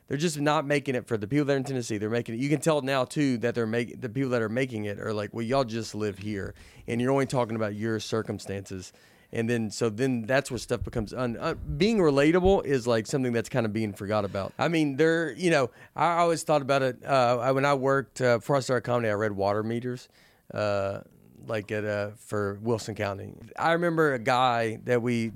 they're 0.09 0.17
just 0.17 0.41
not 0.41 0.67
making 0.67 0.95
it 0.95 1.07
for 1.07 1.17
the 1.17 1.27
people 1.27 1.45
that 1.47 1.55
are 1.55 1.57
in 1.57 1.65
Tennessee. 1.65 1.99
They're 1.99 2.11
making 2.11 2.37
it. 2.37 2.39
You 2.39 2.49
can 2.49 2.61
tell 2.61 2.81
now 2.83 3.05
too 3.05 3.39
that 3.39 3.55
they're 3.55 3.67
making 3.67 4.01
the 4.01 4.09
people 4.09 4.31
that 4.31 4.43
are 4.43 4.49
making 4.49 4.85
it 4.85 5.01
are 5.01 5.13
like, 5.13 5.35
well, 5.35 5.45
y'all 5.45 5.65
just 5.65 5.95
live 5.95 6.19
here, 6.19 6.55
and 6.87 7.01
you're 7.01 7.11
only 7.11 7.27
talking 7.27 7.57
about 7.57 7.75
your 7.75 7.99
circumstances. 7.99 8.93
And 9.33 9.51
then 9.51 9.71
so 9.71 9.91
then 9.91 10.23
that's 10.23 10.51
where 10.51 10.59
stuff 10.59 10.85
becomes 10.85 11.13
un, 11.13 11.37
un, 11.39 11.59
being 11.77 11.99
relatable 11.99 12.65
is 12.65 12.87
like 12.87 13.07
something 13.07 13.33
that's 13.33 13.49
kind 13.49 13.67
of 13.67 13.73
being 13.73 13.93
forgot 13.93 14.25
about. 14.25 14.53
I 14.59 14.69
mean, 14.69 14.97
there 14.97 15.33
you 15.33 15.51
know 15.51 15.71
I 15.97 16.19
always 16.19 16.45
thought 16.45 16.63
about 16.63 16.83
it 16.83 17.05
uh, 17.05 17.53
when 17.53 17.65
I 17.65 17.75
worked 17.75 18.21
uh, 18.21 18.39
before 18.39 18.57
I 18.57 18.61
started 18.61 18.83
comedy. 18.83 19.09
I 19.09 19.15
read 19.15 19.33
water 19.33 19.63
meters. 19.63 20.09
Uh, 20.55 21.01
like 21.49 21.71
at 21.71 21.85
uh, 21.85 22.11
for 22.17 22.59
Wilson 22.63 22.95
County, 22.95 23.33
I 23.57 23.73
remember 23.73 24.15
a 24.15 24.19
guy 24.19 24.81
that 24.85 25.03
we 25.03 25.33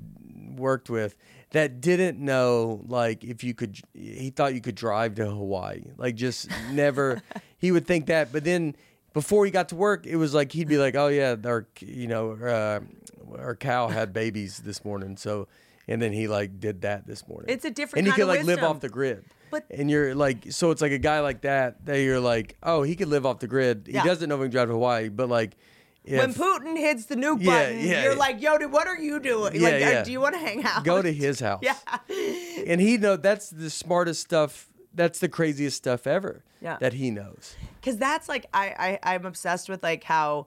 worked 0.55 0.89
with 0.89 1.15
that 1.51 1.81
didn't 1.81 2.17
know 2.17 2.81
like 2.87 3.23
if 3.23 3.43
you 3.43 3.53
could 3.53 3.77
he 3.93 4.29
thought 4.29 4.53
you 4.53 4.61
could 4.61 4.75
drive 4.75 5.15
to 5.15 5.25
Hawaii. 5.29 5.83
Like 5.97 6.15
just 6.15 6.49
never 6.71 7.21
he 7.57 7.71
would 7.71 7.85
think 7.85 8.07
that. 8.07 8.31
But 8.31 8.43
then 8.43 8.75
before 9.13 9.45
he 9.45 9.51
got 9.51 9.69
to 9.69 9.75
work 9.75 10.05
it 10.05 10.15
was 10.15 10.33
like 10.33 10.51
he'd 10.51 10.69
be 10.69 10.77
like 10.77 10.95
oh 10.95 11.07
yeah 11.07 11.35
our 11.45 11.67
you 11.81 12.07
know 12.07 12.31
uh, 12.31 12.79
our 13.37 13.55
cow 13.55 13.87
had 13.89 14.13
babies 14.21 14.59
this 14.59 14.83
morning. 14.85 15.17
So 15.17 15.47
and 15.87 16.01
then 16.01 16.13
he 16.13 16.27
like 16.27 16.59
did 16.59 16.81
that 16.81 17.05
this 17.05 17.27
morning. 17.27 17.49
It's 17.49 17.65
a 17.65 17.71
different 17.71 18.07
and 18.07 18.13
he 18.13 18.19
could 18.19 18.27
like 18.27 18.43
live 18.43 18.63
off 18.63 18.79
the 18.79 18.89
grid. 18.89 19.25
But- 19.51 19.65
and 19.69 19.91
you're 19.91 20.15
like 20.15 20.53
so 20.53 20.71
it's 20.71 20.81
like 20.81 20.93
a 20.93 20.97
guy 20.97 21.19
like 21.19 21.41
that 21.41 21.85
that 21.85 21.97
you're 21.97 22.21
like 22.21 22.55
oh 22.63 22.83
he 22.83 22.95
could 22.95 23.09
live 23.09 23.25
off 23.25 23.39
the 23.39 23.47
grid. 23.47 23.89
Yeah. 23.91 24.03
he 24.03 24.07
doesn't 24.07 24.29
know 24.29 24.35
if 24.35 24.39
he 24.39 24.45
can 24.45 24.51
drive 24.51 24.67
to 24.69 24.73
Hawaii 24.73 25.09
but 25.09 25.27
like 25.27 25.57
when 26.05 26.33
Putin 26.33 26.77
hits 26.77 27.05
the 27.05 27.15
nuke 27.15 27.41
Yeah, 27.43 27.45
button, 27.51 27.79
yeah, 27.79 28.03
you're 28.03 28.13
yeah. 28.13 28.17
like, 28.19 28.41
"Yo, 28.41 28.57
dude, 28.57 28.71
what 28.71 28.87
are 28.87 28.97
you 28.97 29.19
doing? 29.19 29.55
Yeah, 29.55 29.61
like, 29.61 29.73
uh, 29.73 29.77
yeah. 29.77 30.03
do 30.03 30.11
you 30.11 30.19
want 30.19 30.33
to 30.35 30.39
hang 30.39 30.63
out? 30.65 30.83
go 30.83 31.01
to 31.01 31.11
his 31.13 31.39
house 31.47 31.61
Yeah. 31.63 31.75
and 32.65 32.81
he 32.81 32.97
know 32.97 33.15
that's 33.17 33.49
the 33.49 33.69
smartest 33.69 34.21
stuff. 34.21 34.67
That's 34.93 35.19
the 35.19 35.29
craziest 35.29 35.77
stuff 35.77 36.05
ever. 36.07 36.43
Yeah. 36.61 36.77
That 36.79 36.93
he 36.93 37.11
knows. 37.11 37.55
because 37.79 37.97
that's 37.97 38.29
like 38.29 38.45
I, 38.53 38.99
I 39.03 39.15
i'm 39.15 39.25
obsessed 39.25 39.67
with 39.69 39.81
like 39.81 40.03
how 40.03 40.45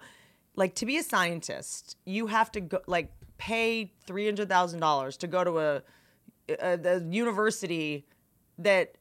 like 0.54 0.74
to 0.76 0.86
be 0.86 0.96
a 0.96 1.02
scientist 1.02 1.96
you 2.04 2.28
have 2.28 2.52
to 2.52 2.60
go 2.60 2.78
like 2.86 3.10
pay 3.38 3.90
$300000 4.06 5.16
to 5.18 5.26
go 5.26 5.42
to 5.44 5.58
a, 5.58 5.82
a 6.60 6.76
the 6.76 7.04
university 7.10 8.06
that 8.58 8.94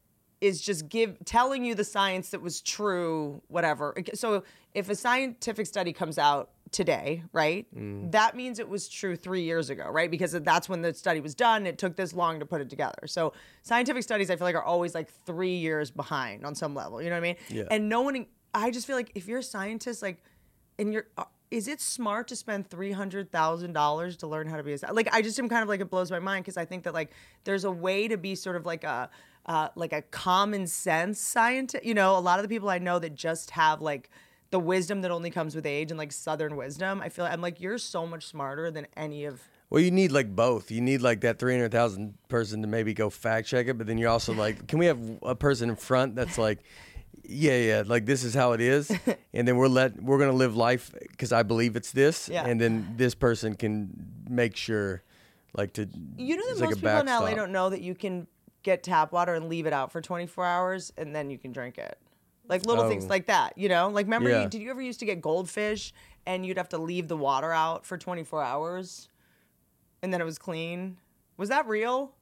is 0.43 0.61
just 0.61 0.89
give 0.89 1.17
telling 1.23 1.63
you 1.63 1.73
the 1.73 1.85
science 1.85 2.31
that 2.31 2.41
was 2.41 2.61
true 2.61 3.41
whatever. 3.47 3.95
So 4.13 4.43
if 4.73 4.89
a 4.89 4.95
scientific 4.95 5.65
study 5.65 5.93
comes 5.93 6.17
out 6.17 6.49
today 6.71 7.21
right 7.33 7.67
that 8.11 8.35
means 8.35 8.57
it 8.57 8.67
was 8.67 8.89
true 8.89 9.15
three 9.15 9.43
years 9.43 9.69
ago 9.69 9.87
right? 9.89 10.11
Because 10.11 10.31
that's 10.31 10.67
when 10.67 10.81
the 10.81 10.93
study 10.93 11.21
was 11.21 11.33
done. 11.33 11.65
It 11.65 11.77
took 11.77 11.95
this 11.95 12.13
long 12.13 12.39
to 12.39 12.45
put 12.45 12.59
it 12.61 12.69
together. 12.69 13.07
So 13.07 13.33
scientific 13.61 14.03
studies 14.03 14.29
i 14.29 14.35
feel 14.35 14.45
like 14.45 14.55
are 14.55 14.63
always 14.63 14.93
like 14.93 15.09
three 15.25 15.55
years 15.55 15.91
behind 15.91 16.45
on 16.45 16.55
some 16.55 16.75
level 16.75 17.01
you 17.01 17.09
know 17.09 17.15
what 17.15 17.25
i 17.25 17.27
mean? 17.29 17.35
Yeah. 17.49 17.63
and 17.71 17.87
no 17.87 18.01
one 18.01 18.25
i 18.53 18.69
just 18.69 18.85
feel 18.85 18.95
like 18.97 19.11
if 19.15 19.27
you're 19.27 19.39
a 19.39 19.43
scientist 19.43 20.01
like 20.01 20.23
and 20.77 20.91
you're 20.91 21.05
uh, 21.17 21.23
is 21.53 21.67
it 21.67 21.79
smart 21.79 22.27
to 22.29 22.35
spend 22.35 22.67
three 22.67 22.91
hundred 22.91 23.31
thousand 23.31 23.73
dollars 23.73 24.17
to 24.17 24.27
learn 24.27 24.47
how 24.47 24.57
to 24.57 24.63
be 24.63 24.73
a 24.73 24.77
like? 24.91 25.07
I 25.13 25.21
just 25.21 25.37
am 25.37 25.47
kind 25.47 25.61
of 25.61 25.69
like 25.69 25.81
it 25.81 25.89
blows 25.91 26.09
my 26.09 26.17
mind 26.17 26.43
because 26.43 26.57
I 26.57 26.65
think 26.65 26.83
that 26.85 26.95
like 26.95 27.11
there's 27.43 27.63
a 27.63 27.69
way 27.69 28.07
to 28.07 28.17
be 28.17 28.33
sort 28.33 28.55
of 28.55 28.65
like 28.65 28.83
a 28.83 29.11
uh, 29.45 29.69
like 29.75 29.93
a 29.93 30.01
common 30.01 30.67
sense 30.67 31.19
scientist. 31.19 31.83
You 31.83 31.93
know, 31.93 32.17
a 32.17 32.19
lot 32.19 32.39
of 32.39 32.43
the 32.43 32.49
people 32.49 32.69
I 32.69 32.79
know 32.79 32.99
that 32.99 33.15
just 33.15 33.51
have 33.51 33.81
like 33.81 34.09
the 34.51 34.59
wisdom 34.59 35.01
that 35.01 35.11
only 35.11 35.31
comes 35.31 35.55
with 35.55 35.65
age 35.65 35.91
and 35.91 35.97
like 35.97 36.11
Southern 36.11 36.55
wisdom. 36.55 37.01
I 37.01 37.09
feel 37.09 37.25
I'm 37.25 37.41
like 37.41 37.59
you're 37.59 37.77
so 37.77 38.05
much 38.05 38.25
smarter 38.27 38.71
than 38.71 38.87
any 38.95 39.25
of. 39.25 39.41
Well, 39.69 39.81
you 39.81 39.89
need 39.91 40.11
like 40.11 40.35
both. 40.35 40.69
You 40.69 40.81
need 40.81 41.01
like 41.01 41.21
that 41.21 41.39
three 41.39 41.53
hundred 41.53 41.71
thousand 41.71 42.13
person 42.29 42.61
to 42.61 42.67
maybe 42.67 42.93
go 42.93 43.09
fact 43.09 43.47
check 43.47 43.67
it, 43.67 43.77
but 43.77 43.87
then 43.87 43.97
you're 43.97 44.09
also 44.09 44.33
like, 44.33 44.67
can 44.67 44.77
we 44.79 44.85
have 44.85 44.99
a 45.23 45.35
person 45.35 45.69
in 45.69 45.75
front 45.75 46.15
that's 46.15 46.37
like, 46.37 46.59
yeah, 47.23 47.57
yeah, 47.57 47.83
like 47.85 48.05
this 48.05 48.23
is 48.23 48.33
how 48.35 48.51
it 48.51 48.61
is, 48.61 48.91
and 49.33 49.47
then 49.47 49.57
we're 49.57 49.67
let 49.67 50.01
we're 50.01 50.19
gonna 50.19 50.31
live 50.31 50.55
life 50.55 50.91
because 51.09 51.31
I 51.31 51.41
believe 51.41 51.75
it's 51.75 51.91
this, 51.91 52.29
Yeah. 52.29 52.45
and 52.45 52.61
then 52.61 52.93
this 52.97 53.15
person 53.15 53.55
can 53.55 53.89
make 54.29 54.55
sure, 54.55 55.01
like 55.55 55.73
to 55.73 55.89
You 56.17 56.37
know 56.37 56.43
that 56.53 56.59
most 56.59 56.61
like 56.61 56.75
people 56.75 56.99
in 56.99 57.05
LA 57.07 57.33
don't 57.33 57.51
know 57.51 57.69
that 57.71 57.81
you 57.81 57.95
can 57.95 58.27
get 58.63 58.81
tap 58.83 59.11
water 59.11 59.33
and 59.35 59.49
leave 59.49 59.65
it 59.65 59.73
out 59.73 59.91
for 59.91 60.01
24 60.01 60.45
hours 60.45 60.91
and 60.97 61.15
then 61.15 61.29
you 61.29 61.37
can 61.37 61.51
drink 61.51 61.77
it. 61.77 61.97
Like 62.47 62.65
little 62.65 62.89
things 62.89 63.05
Oh. 63.05 63.09
like 63.09 63.27
that, 63.27 63.57
you 63.57 63.69
know? 63.69 63.89
Like 63.89 64.05
remember 64.05 64.29
Yeah. 64.29 64.43
you, 64.43 64.49
did 64.49 64.61
you 64.61 64.69
ever 64.69 64.81
used 64.81 64.99
to 64.99 65.05
get 65.05 65.21
goldfish 65.21 65.93
and 66.25 66.45
you'd 66.45 66.57
have 66.57 66.69
to 66.69 66.77
leave 66.77 67.07
the 67.07 67.17
water 67.17 67.51
out 67.51 67.85
for 67.85 67.97
24 67.97 68.41
hours 68.43 69.07
and 70.01 70.13
then 70.13 70.19
it 70.21 70.25
was 70.25 70.37
clean? 70.37 70.97
Was 71.37 71.49
that 71.49 71.67
real? 71.67 72.13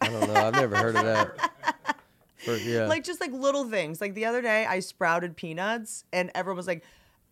I 0.00 0.08
don't 0.08 0.32
know. 0.32 0.34
I've 0.34 0.54
never 0.54 0.76
heard 0.76 0.96
of 0.96 1.04
that. 1.04 1.50
For, 2.38 2.56
yeah. 2.56 2.86
Like 2.86 3.04
just 3.04 3.20
like 3.20 3.32
little 3.32 3.64
things. 3.68 4.00
Like 4.00 4.14
the 4.14 4.24
other 4.24 4.40
day 4.40 4.64
I 4.64 4.80
sprouted 4.80 5.36
peanuts 5.36 6.04
and 6.10 6.30
everyone 6.34 6.56
was 6.56 6.66
like 6.66 6.82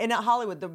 and 0.01 0.13
at 0.13 0.23
Hollywood, 0.23 0.61
the 0.61 0.71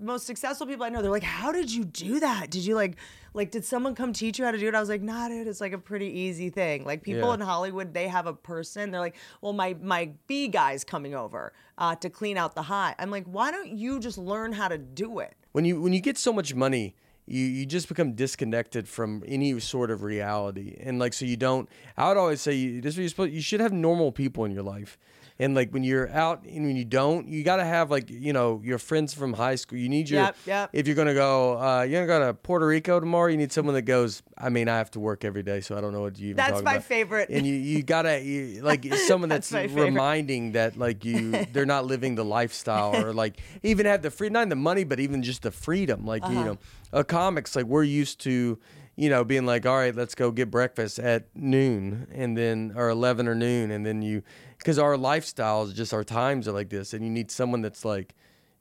most 0.00 0.26
successful 0.26 0.66
people 0.66 0.84
I 0.84 0.88
know, 0.90 1.00
they're 1.02 1.10
like, 1.10 1.22
"How 1.22 1.52
did 1.52 1.72
you 1.72 1.84
do 1.84 2.20
that? 2.20 2.50
Did 2.50 2.64
you 2.66 2.74
like, 2.74 2.96
like, 3.34 3.50
did 3.50 3.64
someone 3.64 3.94
come 3.94 4.12
teach 4.12 4.38
you 4.38 4.44
how 4.44 4.50
to 4.50 4.58
do 4.58 4.68
it?" 4.68 4.74
I 4.74 4.80
was 4.80 4.88
like, 4.88 5.02
"Nah, 5.02 5.28
dude, 5.28 5.46
it's 5.46 5.60
like 5.60 5.72
a 5.72 5.78
pretty 5.78 6.06
easy 6.06 6.50
thing. 6.50 6.84
Like 6.84 7.02
people 7.02 7.28
Yeah. 7.28 7.34
in 7.34 7.40
Hollywood, 7.40 7.94
they 7.94 8.08
have 8.08 8.26
a 8.26 8.34
person. 8.34 8.90
They're 8.90 9.00
like, 9.00 9.16
well, 9.40 9.52
my 9.52 9.74
my 9.82 10.10
bee 10.26 10.48
guy's 10.48 10.84
coming 10.84 11.14
over 11.14 11.52
uh, 11.78 11.94
to 11.96 12.10
clean 12.10 12.36
out 12.36 12.54
the 12.54 12.62
hive. 12.62 12.94
I'm 12.98 13.10
like, 13.10 13.24
why 13.26 13.50
don't 13.50 13.68
you 13.68 14.00
just 14.00 14.18
learn 14.18 14.52
how 14.52 14.68
to 14.68 14.78
do 14.78 15.18
it? 15.20 15.34
when 15.52 15.64
you 15.64 15.80
when 15.80 15.92
you 15.94 16.00
get 16.00 16.18
so 16.18 16.30
much 16.32 16.54
money 16.54 16.94
you 17.26 17.44
you 17.44 17.64
just 17.66 17.88
become 17.88 18.12
disconnected 18.12 18.86
from 18.86 19.24
any 19.26 19.58
sort 19.60 19.90
of 19.90 20.02
reality 20.02 20.76
and 20.80 20.98
like 20.98 21.12
so 21.14 21.24
you 21.24 21.36
don't 21.38 21.68
i 21.96 22.06
would 22.06 22.16
always 22.18 22.40
say 22.40 22.52
you 22.54 22.80
this 22.82 22.92
is 22.94 22.98
what 22.98 23.02
you're 23.02 23.08
supposed 23.08 23.32
you 23.32 23.40
should 23.40 23.58
have 23.60 23.72
normal 23.72 24.12
people 24.12 24.44
in 24.44 24.52
your 24.52 24.62
life 24.62 24.98
and 25.40 25.54
like 25.54 25.70
when 25.72 25.84
you're 25.84 26.10
out 26.10 26.42
and 26.44 26.66
when 26.66 26.74
you 26.76 26.84
don't 26.84 27.28
you 27.28 27.44
got 27.44 27.56
to 27.56 27.64
have 27.64 27.90
like 27.90 28.10
you 28.10 28.32
know 28.32 28.60
your 28.64 28.78
friends 28.78 29.14
from 29.14 29.32
high 29.32 29.54
school 29.54 29.78
you 29.78 29.88
need 29.88 30.10
your 30.10 30.22
Yep, 30.22 30.36
yep. 30.46 30.70
if 30.72 30.86
you're 30.86 30.96
gonna 30.96 31.14
go 31.14 31.58
uh 31.60 31.82
you're 31.82 32.04
gonna 32.06 32.20
go 32.20 32.26
to 32.26 32.34
puerto 32.34 32.66
rico 32.66 32.98
tomorrow 32.98 33.30
you 33.30 33.36
need 33.36 33.52
someone 33.52 33.74
that 33.76 33.82
goes 33.82 34.22
i 34.36 34.48
mean 34.48 34.68
i 34.68 34.76
have 34.76 34.90
to 34.92 35.00
work 35.00 35.24
every 35.24 35.42
day 35.44 35.60
so 35.60 35.76
i 35.78 35.80
don't 35.80 35.92
know 35.92 36.00
what 36.00 36.18
you 36.18 36.30
even 36.30 36.36
That's 36.38 36.62
my 36.62 36.72
about." 36.74 36.84
favorite. 36.84 37.28
and 37.30 37.46
you 37.46 37.54
you 37.54 37.82
gotta 37.82 38.20
you, 38.20 38.62
like 38.62 38.84
someone 39.06 39.28
That's 39.34 39.48
that's, 39.48 39.72
reminding 39.72 40.52
that 40.52 40.76
like 40.76 41.04
you 41.04 41.44
they're 41.52 41.66
not 41.66 41.84
living 41.86 42.14
the 42.16 42.24
lifestyle 42.24 42.96
or 42.96 43.12
like 43.12 43.38
even 43.62 43.86
have 43.86 44.02
the 44.02 44.10
free 44.10 44.28
not 44.30 44.48
the 44.48 44.56
money 44.56 44.84
but 44.84 44.98
even 45.00 45.22
just 45.22 45.42
the 45.42 45.50
freedom 45.52 46.04
like 46.04 46.22
Uh-huh. 46.24 46.32
you 46.32 46.44
know 46.44 46.58
a 46.92 47.04
comics 47.04 47.54
like 47.54 47.66
we're 47.66 47.84
used 47.84 48.18
to 48.22 48.58
you 48.96 49.08
know 49.08 49.22
being 49.22 49.46
like 49.46 49.66
all 49.66 49.76
right 49.76 49.94
let's 49.94 50.14
go 50.16 50.32
get 50.32 50.50
breakfast 50.50 50.98
at 50.98 51.26
noon 51.36 52.08
and 52.12 52.36
then 52.36 52.72
or 52.74 52.88
11 52.88 53.28
or 53.28 53.34
noon 53.36 53.70
and 53.70 53.86
then 53.86 54.02
you 54.02 54.22
because 54.58 54.78
our 54.78 54.96
lifestyles 54.96 55.74
just 55.74 55.94
our 55.94 56.04
times 56.04 56.46
are 56.46 56.52
like 56.52 56.68
this 56.68 56.92
and 56.92 57.04
you 57.04 57.10
need 57.10 57.30
someone 57.30 57.62
that's 57.62 57.84
like 57.84 58.14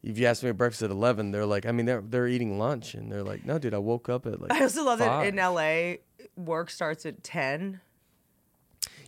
if 0.04 0.18
you 0.18 0.26
ask 0.26 0.44
me 0.44 0.50
at 0.50 0.58
breakfast 0.58 0.84
at 0.84 0.92
11 0.92 1.32
they're 1.32 1.46
like 1.46 1.66
i 1.66 1.72
mean 1.72 1.86
they're, 1.86 2.02
they're 2.02 2.28
eating 2.28 2.58
lunch 2.60 2.94
and 2.94 3.12
they're 3.12 3.24
like 3.24 3.46
no 3.46 3.58
dude 3.60 3.74
i 3.74 3.78
woke 3.78 4.08
up 4.10 4.26
at 4.26 4.40
like 4.40 4.52
I 4.52 4.62
also 4.62 4.84
love 4.84 5.00
that 5.00 5.26
in. 5.28 5.36
LA, 5.36 5.96
work 6.36 6.70
starts 6.70 7.06
at 7.06 7.24
10. 7.24 7.82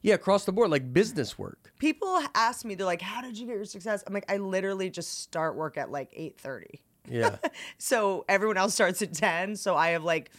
yeah 0.01 0.15
across 0.15 0.45
the 0.45 0.51
board 0.51 0.69
like 0.69 0.91
business 0.93 1.37
work 1.37 1.71
People 1.79 2.19
ask 2.35 2.65
me, 2.65 2.75
they're 2.75 2.85
like, 2.85 3.01
"How 3.01 3.21
did 3.21 3.37
you 3.37 3.47
get 3.47 3.55
your 3.55 3.63
success?" 3.63 4.03
I'm 4.05 4.13
like, 4.13 4.29
I 4.29 4.35
literally 4.35 4.89
just 4.89 5.21
start 5.21 5.55
work 5.55 5.77
at 5.77 5.89
like 5.89 6.11
8:30. 6.11 6.65
yeah 7.07 7.37
So 7.77 8.25
everyone 8.27 8.57
else 8.57 8.73
starts 8.73 9.01
at 9.01 9.13
10. 9.13 9.55
So 9.55 9.77
I 9.77 9.91
have 9.91 10.03
like 10.03 10.29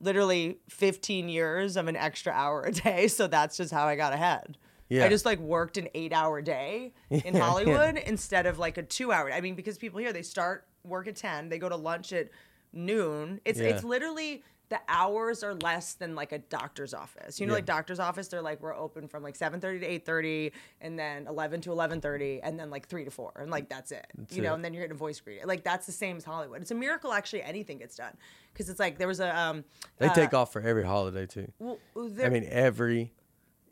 literally 0.00 0.60
15 0.70 1.28
years 1.28 1.76
of 1.76 1.88
an 1.88 1.94
extra 1.96 2.32
hour 2.32 2.62
a 2.62 2.72
day. 2.72 3.06
So 3.08 3.26
that's 3.26 3.58
just 3.58 3.70
how 3.70 3.86
I 3.86 3.96
got 3.96 4.14
ahead. 4.14 4.56
Yeah. 4.88 5.04
I 5.04 5.08
just 5.08 5.24
like 5.26 5.38
worked 5.38 5.76
an 5.76 5.88
eight 5.94 6.12
hour 6.12 6.40
day 6.40 6.92
in 7.10 7.34
Yeah, 7.34 7.40
Hollywood 7.40 7.96
instead 7.98 8.46
of 8.46 8.58
like 8.58 8.78
a 8.78 8.82
two 8.82 9.12
hour. 9.12 9.30
I 9.32 9.40
mean, 9.40 9.54
because 9.54 9.78
people 9.78 9.98
here, 10.00 10.12
they 10.12 10.22
start 10.22 10.66
work 10.84 11.06
at 11.08 11.16
10, 11.16 11.48
they 11.48 11.58
go 11.58 11.68
to 11.68 11.76
lunch 11.76 12.12
at 12.12 12.28
noon. 12.72 13.40
It's, 13.44 13.58
Yeah. 13.60 13.68
it's 13.68 13.84
literally 13.84 14.42
the 14.70 14.78
hours 14.86 15.42
are 15.42 15.54
less 15.54 15.94
than 15.94 16.14
like 16.14 16.30
a 16.32 16.38
doctor's 16.38 16.92
office. 16.92 17.40
You 17.40 17.46
know, 17.46 17.52
Yeah. 17.52 17.56
like 17.56 17.64
doctor's 17.64 17.98
office, 17.98 18.28
they're 18.28 18.42
like, 18.42 18.60
we're 18.62 18.76
open 18.76 19.08
from 19.08 19.22
like 19.22 19.34
7.30 19.36 19.80
to 19.80 19.86
8.30 20.12 20.52
and 20.82 20.98
then 20.98 21.26
11 21.26 21.62
to 21.62 21.70
11.30 21.70 22.40
and 22.42 22.60
then 22.60 22.68
like 22.68 22.86
3 22.86 23.04
to 23.06 23.10
4. 23.10 23.32
And 23.40 23.50
like, 23.50 23.70
that's 23.70 23.92
it. 23.92 24.06
you 24.30 24.42
know, 24.42 24.52
it. 24.52 24.56
and 24.56 24.64
then 24.64 24.74
you're 24.74 24.82
getting 24.82 24.94
a 24.94 24.98
voice 24.98 25.20
greeting. 25.20 25.46
Like 25.46 25.64
that's 25.64 25.86
the 25.86 25.92
same 25.92 26.18
as 26.18 26.24
Hollywood. 26.24 26.60
It's 26.60 26.70
a 26.70 26.74
miracle 26.74 27.12
actually 27.14 27.42
anything 27.42 27.78
gets 27.78 27.96
done. 27.96 28.14
Because 28.52 28.68
it's 28.68 28.78
like 28.80 28.98
there 28.98 29.08
was 29.08 29.20
a 29.20 29.34
um 29.38 29.64
they 29.98 30.08
take 30.10 30.34
off 30.34 30.52
for 30.52 30.60
every 30.60 30.84
holiday 30.84 31.26
too 31.26 31.50
well, 31.60 31.78
i 32.24 32.28
mean 32.28 32.44
every 32.50 33.12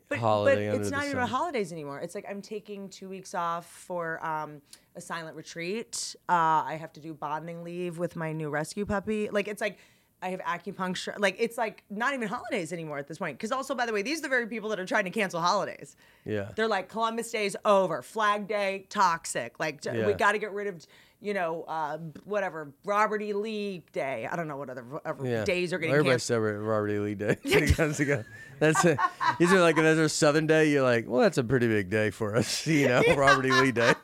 but, 0.09 0.19
holiday 0.19 0.71
but 0.71 0.81
it's 0.81 0.91
not 0.91 1.05
even 1.05 1.17
holidays 1.27 1.71
anymore. 1.71 1.99
It's 1.99 2.15
like 2.15 2.25
I'm 2.29 2.41
taking 2.41 2.89
two 2.89 3.09
weeks 3.09 3.33
off 3.33 3.65
for 3.69 4.23
um, 4.25 4.61
a 4.95 5.01
silent 5.01 5.35
retreat. 5.35 6.15
Uh, 6.29 6.31
I 6.65 6.77
have 6.79 6.93
to 6.93 6.99
do 6.99 7.13
bonding 7.13 7.63
leave 7.63 7.97
with 7.97 8.15
my 8.15 8.31
new 8.33 8.49
rescue 8.49 8.85
puppy. 8.85 9.29
Like 9.29 9.47
it's 9.47 9.61
like 9.61 9.77
I 10.21 10.29
have 10.29 10.39
acupuncture. 10.41 11.17
Like 11.19 11.35
it's 11.39 11.57
like 11.57 11.83
not 11.89 12.13
even 12.13 12.27
holidays 12.27 12.71
anymore 12.73 12.97
at 12.97 13.07
this 13.07 13.17
point. 13.19 13.37
Because 13.37 13.51
also, 13.51 13.75
by 13.75 13.85
the 13.85 13.93
way, 13.93 14.01
these 14.01 14.19
are 14.19 14.23
the 14.23 14.29
very 14.29 14.47
people 14.47 14.69
that 14.69 14.79
are 14.79 14.85
trying 14.85 15.03
to 15.03 15.11
cancel 15.11 15.41
holidays. 15.41 15.95
Yeah. 16.25 16.49
They're 16.55 16.67
like 16.67 16.89
Columbus 16.89 17.29
Day's 17.31 17.55
over, 17.65 18.01
Flag 18.01 18.47
Day 18.47 18.85
toxic. 18.89 19.59
Like 19.59 19.81
j- 19.81 19.91
we 19.91 19.99
Yeah. 19.99 20.13
got 20.13 20.31
to 20.31 20.39
get 20.39 20.51
rid 20.53 20.67
of 20.67 20.85
you 21.19 21.33
know, 21.33 21.63
uh, 21.63 21.97
whatever 22.25 22.71
Robert 22.85 23.23
E. 23.23 23.33
Lee 23.33 23.83
Day. 23.91 24.27
I 24.31 24.35
don't 24.35 24.47
know 24.47 24.57
what 24.57 24.69
other, 24.69 24.85
other 25.03 25.27
Yeah. 25.27 25.43
days 25.45 25.73
are 25.73 25.79
getting 25.79 25.93
Everybody 25.95 26.11
canceled. 26.11 26.43
Robert 26.61 26.89
E. 26.91 26.99
Lee 26.99 27.15
Day. 27.15 27.37
when 28.59 28.69
it 28.69 28.73
comes 28.75 28.81
to. 28.83 28.95
That's 28.95 29.01
a, 29.01 29.35
these 29.39 29.53
are 29.53 29.59
like 29.61 29.77
another 29.77 30.07
Southern 30.09 30.47
Day. 30.47 30.69
You're 30.71 30.83
like, 30.83 31.05
well, 31.07 31.21
that's 31.21 31.37
a 31.37 31.43
pretty 31.43 31.67
big 31.67 31.89
day 31.89 32.09
for 32.09 32.35
us, 32.35 32.65
you 32.67 32.87
know, 32.87 33.01
Robert 33.15 33.45
E. 33.45 33.51
Lee 33.51 33.71
Day. 33.71 33.93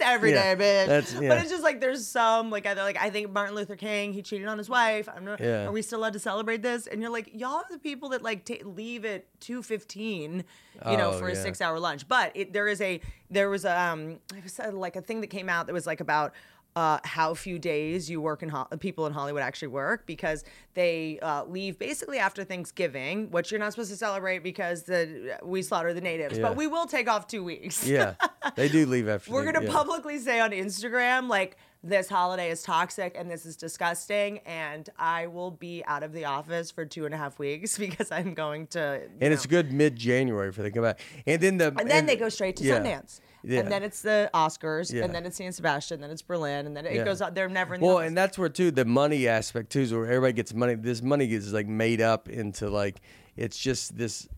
every 0.06 0.30
day, 0.30 0.54
bitch. 0.56 0.86
that's- 0.86 1.14
But 1.14 1.38
it's 1.38 1.50
just 1.50 1.64
like 1.64 1.80
there's 1.80 2.06
some 2.06 2.50
like 2.50 2.66
either 2.66 2.82
like 2.82 2.96
I 3.00 3.10
think 3.10 3.32
Martin 3.32 3.56
Luther 3.56 3.74
King 3.76 4.12
he 4.12 4.22
cheated 4.22 4.46
on 4.46 4.56
his 4.58 4.68
wife. 4.70 5.08
I'm 5.14 5.24
not. 5.24 5.40
Yeah. 5.40 5.64
Are 5.66 5.72
we 5.72 5.82
still 5.82 5.98
allowed 6.00 6.12
to 6.12 6.18
celebrate 6.20 6.62
this? 6.62 6.86
And 6.86 7.00
you're 7.02 7.10
like, 7.10 7.30
y'all 7.34 7.54
are 7.56 7.64
the 7.70 7.78
people 7.78 8.10
that 8.10 8.22
like 8.22 8.44
ta 8.44 8.54
leave 8.64 9.04
at 9.04 9.24
two 9.40 9.60
fifteen, 9.62 10.44
you 10.88 10.96
know, 10.96 11.10
Oh, 11.10 11.18
for 11.18 11.28
a 11.28 11.34
yeah. 11.34 11.42
six 11.42 11.60
hour 11.60 11.80
lunch. 11.80 12.06
But 12.06 12.30
it, 12.36 12.52
there 12.52 12.68
is 12.68 12.80
a 12.80 13.00
there 13.30 13.50
was 13.50 13.64
a, 13.64 13.76
um 13.78 14.20
I 14.32 14.40
was, 14.40 14.60
uh, 14.60 14.70
like 14.72 14.94
a 14.96 15.00
thing 15.02 15.20
that 15.22 15.28
came 15.28 15.48
out 15.48 15.66
that 15.66 15.72
was 15.72 15.86
like 15.86 16.00
about. 16.00 16.32
Uh, 16.78 17.00
how 17.02 17.34
few 17.34 17.58
days 17.58 18.08
you 18.08 18.20
work 18.20 18.40
in 18.44 18.48
Ho- 18.50 18.68
people 18.78 19.04
in 19.08 19.12
Hollywood 19.12 19.42
actually 19.42 19.66
work 19.68 20.06
because 20.06 20.44
they 20.74 21.18
uh, 21.22 21.42
leave 21.44 21.76
basically 21.76 22.18
after 22.18 22.44
Thanksgiving, 22.44 23.30
which 23.32 23.50
you're 23.50 23.58
not 23.58 23.72
supposed 23.72 23.90
to 23.90 23.96
celebrate 23.96 24.40
because 24.44 24.78
the 24.84 25.38
we 25.42 25.60
slaughter 25.62 25.92
the 25.92 26.00
natives, 26.00 26.36
Yeah. 26.36 26.42
but 26.46 26.56
we 26.56 26.66
will 26.68 26.86
take 26.86 27.08
off 27.12 27.26
two 27.26 27.42
weeks. 27.42 27.84
yeah. 27.84 28.14
They 28.54 28.68
do 28.68 28.86
leave 28.86 29.08
after. 29.08 29.28
We're 29.32 29.44
they- 29.44 29.50
gonna 29.52 29.66
yeah. 29.66 29.72
publicly 29.72 30.18
say 30.18 30.38
on 30.38 30.50
Instagram 30.52 31.28
like 31.28 31.56
this 31.82 32.08
holiday 32.08 32.48
is 32.50 32.62
toxic 32.62 33.16
and 33.18 33.28
this 33.30 33.44
is 33.44 33.56
disgusting, 33.56 34.38
and 34.46 34.88
I 34.98 35.26
will 35.26 35.50
be 35.50 35.82
out 35.84 36.02
of 36.04 36.12
the 36.12 36.26
office 36.26 36.70
for 36.70 36.84
two 36.84 37.06
and 37.06 37.14
a 37.14 37.18
half 37.18 37.40
weeks 37.40 37.76
because 37.86 38.12
I'm 38.12 38.34
going 38.34 38.68
to. 38.68 38.80
And 39.20 39.32
it's 39.34 39.46
good 39.46 39.72
mid 39.72 39.96
January 39.96 40.52
for 40.52 40.62
they 40.62 40.70
come 40.70 40.84
back. 40.84 41.00
And 41.26 41.40
then 41.40 41.56
the 41.58 41.74
And 41.76 41.90
then 41.90 42.06
they 42.06 42.16
go 42.16 42.28
straight 42.28 42.56
to 42.56 42.64
yeah. 42.64 42.78
Sundance. 42.78 43.20
Yeah. 43.42 43.60
And 43.60 43.70
then 43.70 43.82
it's 43.82 44.02
the 44.02 44.30
Oscars, 44.34 44.92
Yeah. 44.92 45.04
and 45.04 45.14
then 45.14 45.24
it's 45.24 45.36
San 45.36 45.52
Sebastian, 45.52 45.94
and 45.96 46.02
then 46.04 46.10
it's 46.10 46.22
Berlin, 46.22 46.66
and 46.66 46.76
then 46.76 46.84
it 46.86 46.94
Yeah. 46.94 47.04
goes 47.04 47.22
out. 47.22 47.34
They're 47.34 47.48
never 47.48 47.74
in 47.74 47.80
the 47.80 47.86
Well, 47.86 47.96
office. 47.98 48.08
and 48.08 48.16
that's 48.16 48.36
where 48.38 48.48
too 48.48 48.70
the 48.70 48.84
money 48.84 49.28
aspect 49.28 49.70
too 49.70 49.80
is 49.80 49.92
where 49.92 50.06
everybody 50.06 50.32
gets 50.32 50.52
money. 50.54 50.74
This 50.74 51.02
money 51.02 51.32
is 51.32 51.52
like 51.52 51.66
made 51.68 52.00
up 52.00 52.28
into 52.28 52.68
like 52.68 53.00
it's 53.36 53.56
just 53.58 53.96
this 53.96 54.28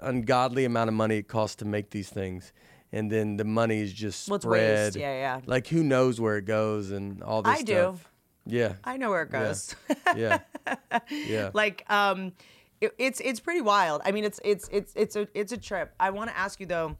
ungodly 0.00 0.64
amount 0.64 0.88
of 0.88 0.94
money 0.94 1.18
it 1.18 1.28
costs 1.28 1.56
to 1.56 1.64
make 1.64 1.90
these 1.90 2.08
things, 2.08 2.52
and 2.92 3.10
then 3.12 3.36
the 3.36 3.44
money 3.44 3.80
is 3.80 3.92
just 3.92 4.28
Well, 4.28 4.40
spread. 4.40 4.86
waste. 4.86 4.96
Yeah, 4.96 5.12
yeah. 5.12 5.40
Like 5.46 5.66
who 5.66 5.82
knows 5.82 6.20
where 6.20 6.36
it 6.38 6.44
goes 6.46 6.90
and 6.90 7.22
all 7.22 7.42
this 7.42 7.58
I 7.58 7.62
do. 7.62 7.72
stuff. 7.74 8.08
Yeah. 8.46 8.74
I 8.84 8.96
know 8.96 9.10
where 9.10 9.22
it 9.22 9.30
goes. 9.30 9.76
Yeah. 10.16 10.38
yeah. 11.10 11.50
like 11.52 11.84
um 11.90 12.32
it, 12.80 12.92
it's 12.98 13.20
it's 13.20 13.40
pretty 13.40 13.60
wild 13.60 14.00
i 14.04 14.10
mean 14.12 14.24
it's 14.24 14.40
it's 14.44 14.68
it's 14.72 14.92
it's 14.96 15.14
a 15.16 15.28
it's 15.34 15.52
a 15.52 15.56
trip 15.58 15.92
i 16.00 16.08
want 16.10 16.30
to 16.30 16.36
ask 16.36 16.58
you 16.60 16.66
though 16.66 16.96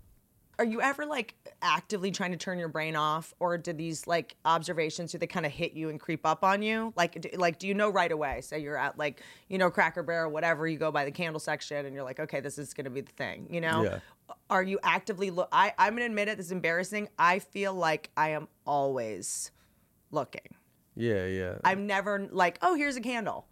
are 0.61 0.65
you 0.65 0.83
ever 0.83 1.07
like 1.07 1.35
actively 1.63 2.11
trying 2.11 2.33
to 2.33 2.37
turn 2.37 2.59
your 2.59 2.69
brain 2.69 2.95
off 2.95 3.33
or 3.41 3.57
do 3.57 3.73
these 3.73 4.07
like 4.07 4.37
observations 4.45 5.11
do 5.11 5.17
they 5.17 5.27
kind 5.27 5.47
of 5.47 5.53
hit 5.53 5.73
you 5.73 5.89
and 5.89 5.99
creep 5.99 6.27
up 6.27 6.45
on 6.45 6.61
you 6.61 6.93
like 6.97 7.19
do, 7.19 7.31
like 7.39 7.59
do 7.59 7.67
you 7.67 7.73
know 7.73 7.89
right 7.89 8.13
away 8.13 8.43
say 8.43 8.59
you're 8.59 8.77
at 8.77 8.99
like 8.99 9.23
you 9.49 9.57
know 9.57 9.71
cracker 9.71 10.03
barrel 10.03 10.31
whatever 10.31 10.69
you 10.69 10.77
go 10.77 10.93
by 10.93 11.07
the 11.07 11.11
candle 11.11 11.41
section 11.41 11.87
and 11.87 11.95
you're 11.95 12.05
like 12.05 12.21
okay 12.21 12.41
this 12.41 12.59
is 12.59 12.75
going 12.75 12.85
to 12.85 12.91
be 12.91 13.01
the 13.01 13.13
thing 13.13 13.47
you 13.51 13.63
know 13.63 13.83
Yeah. 13.85 13.99
are 14.51 14.63
you 14.63 14.79
actively 14.83 15.31
look 15.31 15.49
i 15.51 15.73
i'm 15.79 15.95
gonna 15.95 16.05
admit 16.05 16.29
it 16.29 16.37
this 16.37 16.47
is 16.47 16.53
embarrassing 16.53 17.09
i 17.19 17.39
feel 17.39 17.73
like 17.73 18.11
i 18.19 18.29
am 18.29 18.47
always 18.67 19.51
looking 20.11 20.55
Yeah. 20.95 21.25
Yeah. 21.27 21.55
I'm 21.65 21.87
never 21.87 22.29
like, 22.31 22.59
oh, 22.61 22.75
here's 22.75 22.97
a 22.97 23.01
candle. 23.01 23.47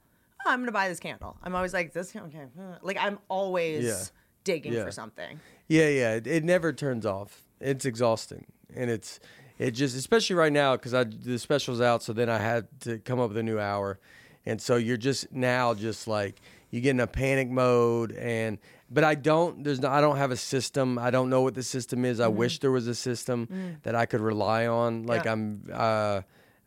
Oh, 0.44 0.51
I'm 0.51 0.61
gonna 0.61 0.73
buy 0.73 0.88
this 0.88 1.01
candle. 1.01 1.37
I'm 1.42 1.55
always 1.55 1.73
like, 1.73 1.92
this 1.92 2.14
okay. 2.14 2.47
Uh, 2.59 2.77
like 2.83 2.99
I'm 3.01 3.18
always 3.29 3.85
Yeah. 3.85 4.03
Digging 4.52 4.72
Yeah. 4.72 4.84
for 4.84 4.90
something. 4.92 5.38
Yeah, 5.68 5.88
yeah. 5.88 6.14
It, 6.14 6.26
it 6.26 6.44
never 6.44 6.72
turns 6.72 7.04
off. 7.04 7.42
It's 7.61 7.84
exhausting, 7.84 8.46
and 8.74 8.88
it's 8.90 9.20
it 9.58 9.72
just 9.72 9.94
especially 9.96 10.37
right 10.37 10.52
now 10.52 10.76
because 10.76 10.94
I 10.94 11.04
the 11.04 11.38
special's 11.38 11.80
out, 11.80 12.02
so 12.02 12.12
then 12.12 12.28
I 12.30 12.38
had 12.38 12.66
to 12.80 12.98
come 12.98 13.20
up 13.20 13.28
with 13.28 13.37
a 13.38 13.42
new 13.42 13.58
hour, 13.58 13.98
and 14.46 14.61
so 14.62 14.76
you're 14.76 14.96
just 15.11 15.30
now 15.32 15.74
just 15.74 16.08
like 16.08 16.40
you 16.70 16.80
get 16.80 16.90
in 16.90 17.00
a 17.00 17.06
panic 17.06 17.48
mode, 17.50 18.12
and 18.12 18.58
but 18.90 19.04
I 19.04 19.14
don't. 19.16 19.64
There's 19.64 19.80
no. 19.80 19.88
I 19.90 20.00
don't 20.00 20.16
have 20.16 20.30
a 20.30 20.37
system. 20.37 20.98
I 20.98 21.11
don't 21.11 21.28
know 21.28 21.42
what 21.42 21.54
the 21.54 21.62
system 21.62 22.04
is. 22.06 22.20
I 22.20 22.28
wish 22.28 22.61
there 22.61 22.70
was 22.70 22.87
a 22.87 22.94
system 22.94 23.48
that 23.82 23.94
I 23.94 24.06
could 24.06 24.20
rely 24.22 24.66
on. 24.66 25.02
Like 25.04 25.24
Yeah. 25.24 25.32
I'm. 25.32 25.62
uh 25.72 26.20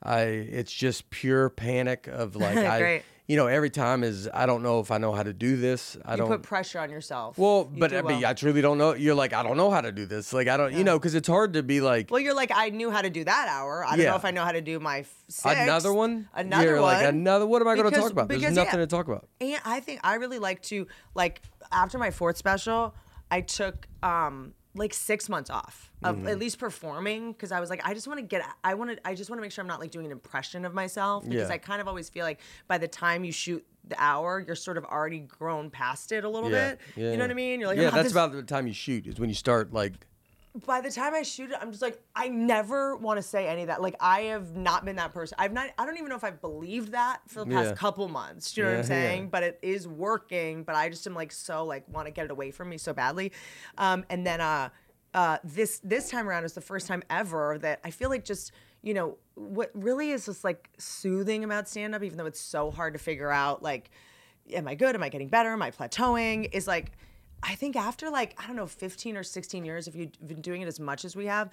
I. 0.03 0.21
It's 0.59 0.71
just 0.73 1.09
pure 1.09 1.49
panic 1.49 2.07
of 2.07 2.35
like 2.35 2.57
I. 2.77 3.03
You 3.31 3.37
know, 3.37 3.47
every 3.47 3.69
time 3.69 4.03
is 4.03 4.27
I 4.33 4.45
don't 4.45 4.61
know 4.61 4.81
if 4.81 4.91
I 4.91 4.97
know 4.97 5.13
how 5.13 5.23
to 5.23 5.31
do 5.31 5.55
this. 5.55 5.95
I 6.03 6.15
You 6.15 6.17
don't 6.17 6.27
put 6.27 6.43
pressure 6.43 6.79
on 6.79 6.89
yourself. 6.89 7.37
well, 7.37 7.69
You 7.73 7.79
but 7.79 7.93
I 7.93 8.01
mean, 8.01 8.19
well. 8.19 8.25
I 8.25 8.33
truly 8.33 8.61
don't 8.61 8.77
know. 8.77 8.93
You're 8.93 9.15
like, 9.15 9.31
I 9.31 9.41
don't 9.41 9.55
know 9.55 9.71
how 9.71 9.79
to 9.79 9.93
do 9.93 10.05
this. 10.05 10.33
Like, 10.33 10.49
I 10.49 10.57
don't, 10.57 10.73
you 10.73 10.83
know, 10.83 10.99
because 10.99 11.15
it's 11.15 11.29
hard 11.29 11.53
to 11.53 11.63
be 11.63 11.79
like 11.79 12.11
Well, 12.11 12.19
you're 12.19 12.33
like, 12.33 12.51
I 12.53 12.71
knew 12.71 12.91
how 12.91 13.01
to 13.01 13.09
do 13.09 13.23
that 13.23 13.47
hour. 13.47 13.85
I 13.85 13.91
don't 13.91 13.99
Yeah. 13.99 14.09
know 14.09 14.17
if 14.17 14.25
I 14.25 14.31
know 14.31 14.43
how 14.43 14.51
to 14.51 14.59
do 14.59 14.81
my 14.81 15.05
another 15.45 15.93
one. 15.93 16.27
Another 16.33 16.65
You're 16.65 16.81
one. 16.81 16.93
like 16.93 17.05
another. 17.05 17.47
What 17.47 17.61
am 17.61 17.69
I 17.69 17.75
going 17.77 17.89
to 17.89 17.97
talk 17.97 18.11
about? 18.11 18.27
There's 18.27 18.41
because, 18.41 18.53
nothing 18.53 18.81
yeah. 18.81 18.85
to 18.85 18.87
talk 18.87 19.07
about. 19.07 19.29
And 19.39 19.61
I 19.63 19.79
think 19.79 20.01
I 20.03 20.15
really 20.15 20.39
like 20.39 20.61
to 20.63 20.87
like 21.15 21.41
after 21.71 21.97
my 21.97 22.11
fourth 22.11 22.35
special, 22.35 22.93
I 23.31 23.39
took 23.39 23.87
um 24.03 24.55
like 24.73 24.93
six 24.93 25.27
months 25.27 25.49
off 25.49 25.91
of 26.03 26.15
Mm-hmm. 26.15 26.27
at 26.29 26.39
least 26.39 26.57
performing 26.59 27.33
because 27.33 27.51
I 27.51 27.59
was 27.59 27.69
like, 27.69 27.81
I 27.85 27.93
just 27.93 28.07
want 28.07 28.19
to 28.19 28.25
get, 28.25 28.41
I 28.63 28.73
want 28.73 28.91
to, 28.91 29.07
I 29.07 29.13
just 29.15 29.29
want 29.29 29.37
to 29.37 29.41
make 29.41 29.51
sure 29.51 29.61
I'm 29.61 29.67
not 29.67 29.79
like 29.79 29.91
doing 29.91 30.05
an 30.05 30.11
impression 30.11 30.63
of 30.65 30.73
myself 30.73 31.23
because 31.27 31.49
Yeah. 31.49 31.53
I 31.53 31.57
kind 31.57 31.81
of 31.81 31.87
always 31.87 32.09
feel 32.09 32.23
like 32.25 32.39
by 32.67 32.77
the 32.77 32.87
time 32.87 33.23
you 33.25 33.31
shoot 33.31 33.65
the 33.87 34.01
hour, 34.01 34.39
you're 34.45 34.55
sort 34.55 34.77
of 34.77 34.85
already 34.85 35.19
grown 35.19 35.69
past 35.69 36.11
it 36.11 36.23
a 36.23 36.29
little 36.29 36.49
Yeah. 36.49 36.69
bit. 36.71 36.79
yeah. 36.95 37.11
you 37.11 37.17
know 37.17 37.23
what 37.25 37.31
I 37.31 37.35
mean? 37.35 37.59
You're 37.59 37.69
like, 37.69 37.77
yeah, 37.77 37.87
"Oh, 37.87 37.91
that's 37.91 38.03
this- 38.03 38.11
about 38.13 38.31
the 38.31 38.43
time 38.43 38.65
you 38.67 38.73
shoot 38.73 39.07
is 39.07 39.19
when 39.19 39.29
you 39.29 39.35
start 39.35 39.73
like. 39.73 39.93
By 40.65 40.81
the 40.81 40.91
time 40.91 41.13
I 41.13 41.21
shoot 41.21 41.51
it, 41.51 41.57
I'm 41.61 41.71
just 41.71 41.81
like, 41.81 42.01
I 42.15 42.27
never 42.27 42.97
want 42.97 43.17
to 43.17 43.21
say 43.23 43.47
any 43.47 43.61
of 43.61 43.67
that. 43.67 43.81
Like, 43.81 43.95
I 44.01 44.21
have 44.23 44.55
not 44.55 44.83
been 44.83 44.97
that 44.97 45.13
person. 45.13 45.35
I've 45.39 45.53
not, 45.53 45.69
I 45.77 45.85
don't 45.85 45.95
even 45.97 46.09
know 46.09 46.15
if 46.15 46.25
I've 46.25 46.41
believed 46.41 46.91
that 46.91 47.21
for 47.27 47.45
the 47.45 47.51
past 47.51 47.69
Yeah. 47.69 47.75
couple 47.75 48.07
months. 48.09 48.51
Do 48.51 48.61
you 48.61 48.67
know 48.67 48.73
what 48.73 48.85
I'm 48.85 48.91
Yeah, 48.91 48.97
yeah. 49.01 49.09
saying? 49.09 49.29
But 49.29 49.43
it 49.43 49.59
is 49.61 49.87
working. 49.87 50.63
But 50.63 50.75
I 50.75 50.89
just 50.89 51.07
am 51.07 51.13
like 51.15 51.31
so 51.31 51.63
like 51.63 51.87
want 51.87 52.07
to 52.07 52.11
get 52.11 52.25
it 52.25 52.31
away 52.31 52.51
from 52.51 52.67
me 52.69 52.77
so 52.77 52.91
badly. 52.93 53.31
Um, 53.77 54.03
and 54.09 54.27
then 54.27 54.41
uh, 54.41 54.69
uh, 55.13 55.37
this 55.43 55.79
this 55.83 56.09
time 56.09 56.27
around 56.27 56.43
is 56.43 56.53
the 56.53 56.61
first 56.61 56.85
time 56.87 57.01
ever 57.09 57.57
that 57.61 57.79
I 57.85 57.91
feel 57.91 58.09
like 58.09 58.25
just 58.25 58.51
you 58.81 58.93
know 58.93 59.17
what 59.35 59.71
really 59.73 60.11
is 60.11 60.25
just 60.25 60.43
like 60.43 60.69
soothing 60.77 61.43
about 61.45 61.69
stand 61.69 61.95
up, 61.95 62.03
even 62.03 62.17
though 62.17 62.25
it's 62.25 62.41
so 62.41 62.71
hard 62.71 62.93
to 62.93 62.99
figure 62.99 63.31
out 63.31 63.63
like, 63.63 63.89
am 64.53 64.67
I 64.67 64.75
good? 64.75 64.95
Am 64.95 65.03
I 65.03 65.07
getting 65.09 65.29
better? 65.29 65.49
Am 65.51 65.61
I 65.61 65.71
plateauing? 65.71 66.49
Is 66.51 66.67
like. 66.67 66.91
I 67.43 67.55
think 67.55 67.75
after 67.75 68.09
like 68.09 68.37
I 68.41 68.47
don't 68.47 68.55
know 68.55 68.67
15 68.67 69.17
or 69.17 69.23
16 69.23 69.65
years 69.65 69.87
if 69.87 69.95
you've 69.95 70.11
been 70.27 70.41
doing 70.41 70.61
it 70.61 70.67
as 70.67 70.79
much 70.79 71.05
as 71.05 71.15
we 71.15 71.25
have, 71.25 71.49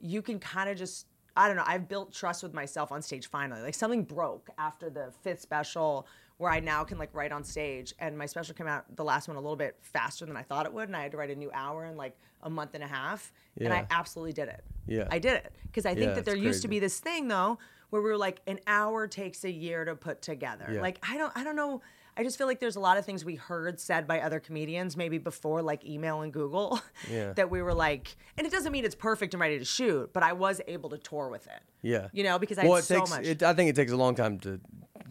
you 0.00 0.22
can 0.22 0.38
kind 0.38 0.68
of 0.70 0.76
just 0.76 1.06
I 1.36 1.48
don't 1.48 1.56
know, 1.56 1.64
I've 1.66 1.88
built 1.88 2.12
trust 2.12 2.44
with 2.44 2.54
myself 2.54 2.92
on 2.92 3.02
stage 3.02 3.28
finally. 3.28 3.60
Like 3.60 3.74
something 3.74 4.04
broke 4.04 4.50
after 4.56 4.88
the 4.88 5.12
fifth 5.22 5.40
special 5.40 6.06
where 6.36 6.50
I 6.50 6.60
now 6.60 6.84
can 6.84 6.98
like 6.98 7.10
write 7.12 7.32
on 7.32 7.42
stage 7.44 7.94
and 7.98 8.16
my 8.16 8.26
special 8.26 8.54
came 8.54 8.66
out 8.66 8.84
the 8.96 9.04
last 9.04 9.28
one 9.28 9.36
a 9.36 9.40
little 9.40 9.56
bit 9.56 9.76
faster 9.80 10.26
than 10.26 10.36
I 10.36 10.42
thought 10.42 10.66
it 10.66 10.72
would 10.72 10.88
and 10.88 10.96
I 10.96 11.02
had 11.02 11.12
to 11.12 11.16
write 11.16 11.30
a 11.30 11.36
new 11.36 11.50
hour 11.52 11.84
in 11.86 11.96
like 11.96 12.16
a 12.42 12.50
month 12.50 12.74
and 12.74 12.84
a 12.84 12.86
half 12.88 13.32
and 13.60 13.72
I 13.72 13.86
absolutely 13.90 14.32
did 14.32 14.48
it. 14.48 14.64
Yeah. 14.86 15.08
I 15.10 15.18
did 15.18 15.34
it 15.34 15.52
because 15.64 15.86
I 15.86 15.94
think 15.94 16.08
Yeah, 16.10 16.14
that 16.14 16.24
there 16.24 16.36
used 16.36 16.62
to 16.62 16.68
be 16.68 16.78
this 16.78 17.00
thing 17.00 17.28
though 17.28 17.58
where 17.90 18.02
we 18.02 18.10
were 18.10 18.18
like 18.18 18.40
an 18.46 18.60
hour 18.66 19.06
takes 19.06 19.44
a 19.44 19.50
year 19.50 19.84
to 19.84 19.94
put 19.94 20.22
together. 20.22 20.68
Yeah. 20.72 20.80
Like 20.80 20.98
I 21.08 21.16
don't 21.16 21.32
I 21.36 21.44
don't 21.44 21.56
know 21.56 21.80
I 22.16 22.22
just 22.22 22.38
feel 22.38 22.46
like 22.46 22.60
there's 22.60 22.76
a 22.76 22.80
lot 22.80 22.96
of 22.96 23.04
things 23.04 23.24
we 23.24 23.34
heard 23.34 23.80
said 23.80 24.06
by 24.06 24.20
other 24.20 24.38
comedians 24.40 24.96
maybe 24.96 25.18
before 25.18 25.62
like 25.62 25.84
email 25.84 26.20
and 26.22 26.32
Google 26.32 26.80
Yeah. 27.10 27.32
that 27.36 27.50
we 27.50 27.60
were 27.62 27.74
like 27.74 28.16
and 28.38 28.46
it 28.46 28.50
doesn't 28.52 28.70
mean 28.72 28.84
it's 28.84 28.94
perfect 28.94 29.34
and 29.34 29.40
ready 29.40 29.58
to 29.58 29.64
shoot, 29.64 30.12
but 30.12 30.22
I 30.22 30.32
was 30.32 30.60
able 30.68 30.90
to 30.90 30.98
tour 30.98 31.28
with 31.28 31.46
it. 31.46 31.60
Yeah. 31.82 32.08
You 32.12 32.24
know, 32.24 32.38
because 32.38 32.58
I 32.58 32.64
well, 32.64 32.74
had 32.74 32.80
it 32.80 32.86
so 32.86 32.98
takes. 33.00 33.10
much. 33.10 33.26
It, 33.26 33.42
I 33.42 33.52
think 33.54 33.70
it 33.70 33.76
takes 33.76 33.92
a 33.92 33.96
long 33.96 34.14
time 34.14 34.38
to 34.40 34.60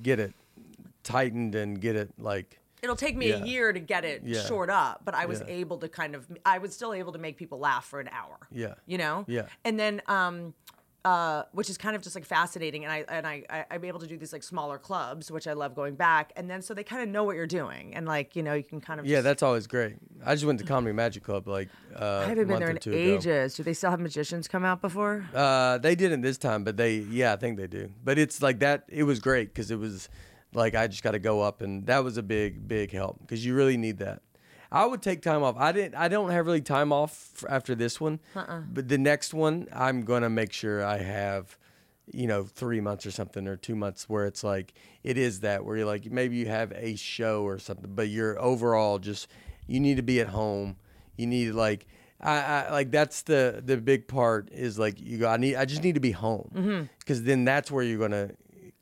get 0.02 0.20
it 0.20 0.34
tightened 1.04 1.56
and 1.56 1.80
get 1.80 1.96
it 1.96 2.12
like. 2.18 2.60
It'll 2.82 2.96
take 2.98 3.16
me 3.16 3.30
Yeah. 3.30 3.44
a 3.44 3.46
year 3.46 3.72
to 3.72 3.80
get 3.80 4.04
it 4.04 4.24
Yeah. 4.26 4.42
short 4.42 4.70
up, 4.70 5.02
but 5.06 5.16
I 5.16 5.26
was 5.26 5.42
able 5.48 5.78
to 5.80 5.88
kind 5.89 6.16
of 6.16 6.28
I 6.46 6.58
was 6.58 6.74
still 6.74 6.94
able 6.94 7.13
to 7.13 7.20
make 7.20 7.38
people 7.38 7.60
laugh 7.60 7.86
for 7.86 8.00
an 8.02 8.10
hour. 8.10 8.38
Yeah. 8.52 8.74
You 8.86 8.98
know? 8.98 9.24
Yeah. 9.28 9.48
And 9.63 9.80
then 9.80 10.02
um 10.08 10.54
uh, 11.06 11.44
which 11.52 11.70
is 11.70 11.78
kind 11.78 11.96
of 11.96 12.02
just 12.02 12.16
like 12.16 12.26
fascinating, 12.26 12.86
and 12.86 12.92
I 12.94 13.06
and 13.10 13.28
I, 13.28 13.44
I 13.50 13.66
I'm 13.72 13.84
able 13.84 14.00
to 14.00 14.08
do 14.08 14.18
these 14.18 14.32
like 14.32 14.44
smaller 14.44 14.78
clubs, 14.78 15.30
which 15.30 15.48
I 15.48 15.54
love 15.54 15.76
going 15.76 15.96
back, 15.96 16.32
and 16.38 16.50
then 16.50 16.62
so 16.62 16.74
they 16.74 16.84
kind 16.84 17.02
of 17.04 17.10
know 17.10 17.24
what 17.26 17.36
you're 17.36 17.46
doing, 17.48 17.94
and 17.96 18.06
like 18.06 18.36
you 18.36 18.44
know 18.44 18.54
you 18.54 18.63
can 18.63 18.80
kind 18.80 19.00
of 19.00 19.06
Yeah, 19.06 19.18
just- 19.18 19.24
that's 19.26 19.44
always 19.44 19.68
great. 19.68 19.96
I 20.26 20.34
just 20.36 20.46
went 20.46 20.60
to 20.60 20.66
Comedy 20.66 20.94
Magic 20.94 21.24
Club 21.24 21.48
like 21.48 21.68
uh, 22.00 22.20
I 22.20 22.30
haven't 22.30 22.48
been 22.48 22.60
there 22.60 22.70
in 22.70 22.78
two 22.78 22.92
ago. 22.92 23.00
ages. 23.00 23.56
Do 23.56 23.63
they 23.63 23.74
still 23.74 23.92
have 23.92 24.00
magicians 24.00 24.48
come 24.48 24.63
out 24.63 24.80
before? 24.82 25.26
Uh, 25.34 25.78
they 25.80 25.96
didn't 25.96 26.22
this 26.22 26.38
time, 26.38 26.63
but 26.63 26.78
they, 26.78 26.98
yeah, 27.00 27.34
I 27.34 27.36
think 27.36 27.58
they 27.58 27.68
do. 27.68 27.89
But 28.04 28.18
it's 28.18 28.42
like 28.42 28.60
that. 28.60 28.86
It 28.88 29.04
was 29.04 29.20
great 29.20 29.50
because 29.54 29.72
it 29.72 29.80
was 29.80 30.08
like 30.54 30.76
I 30.76 30.88
just 30.88 31.04
got 31.04 31.12
to 31.12 31.20
go 31.20 31.42
up, 31.42 31.62
and 31.62 31.86
that 31.88 32.04
was 32.04 32.16
a 32.18 32.24
big, 32.24 32.66
big 32.68 32.92
help 32.92 33.20
because 33.20 33.46
you 33.46 33.54
really 33.56 33.76
need 33.76 33.98
that. 33.98 34.22
I 34.74 34.86
would 34.86 35.04
take 35.04 35.22
time 35.22 35.44
off. 35.44 35.56
I 35.58 35.72
didn't. 35.72 35.96
I 35.96 36.08
don't 36.08 36.32
have 36.32 36.46
really 36.48 36.62
time 36.62 36.92
off 36.92 37.46
after 37.48 37.76
this 37.76 38.02
one, 38.02 38.20
Uh-uh. 38.36 38.62
but 38.72 38.88
the 38.88 38.98
next 38.98 39.34
one, 39.34 39.68
I'm 39.72 40.02
gonna 40.02 40.32
make 40.32 40.52
sure 40.52 40.84
I 40.84 40.98
have, 40.98 41.58
you 42.12 42.26
know, 42.26 42.44
three 42.44 42.82
months 42.82 43.06
or 43.06 43.12
something 43.12 43.48
or 43.48 43.56
two 43.56 43.76
months 43.76 44.10
where 44.10 44.26
it's 44.26 44.44
like 44.44 44.74
it 45.04 45.18
is 45.18 45.42
that 45.42 45.64
where 45.64 45.78
you're 45.78 45.86
like 45.86 46.12
maybe 46.12 46.38
you 46.38 46.48
have 46.48 46.74
a 46.76 46.96
show 46.96 47.44
or 47.44 47.60
something, 47.60 47.94
but 47.94 48.10
you're 48.10 48.42
overall 48.42 48.98
just 48.98 49.28
you 49.68 49.80
need 49.80 49.98
to 49.98 50.04
be 50.04 50.20
at 50.20 50.30
home. 50.30 50.78
You 51.18 51.28
need 51.28 51.52
like 51.52 51.86
I, 52.20 52.40
I 52.40 52.72
like 52.72 52.90
that's 52.90 53.22
the 53.22 53.62
the 53.64 53.78
big 53.78 54.08
part 54.08 54.50
is 54.52 54.80
like 54.80 55.00
you 55.00 55.20
go. 55.20 55.30
I 55.30 55.38
need. 55.38 55.56
I 55.56 55.66
just 55.66 55.84
need 55.84 55.94
to 55.96 56.02
be 56.02 56.12
home 56.12 56.50
mm-hmm. 56.54 56.84
because 57.00 57.22
then 57.24 57.46
that's 57.46 57.70
where 57.70 57.84
you're 57.84 58.00
gonna 58.00 58.32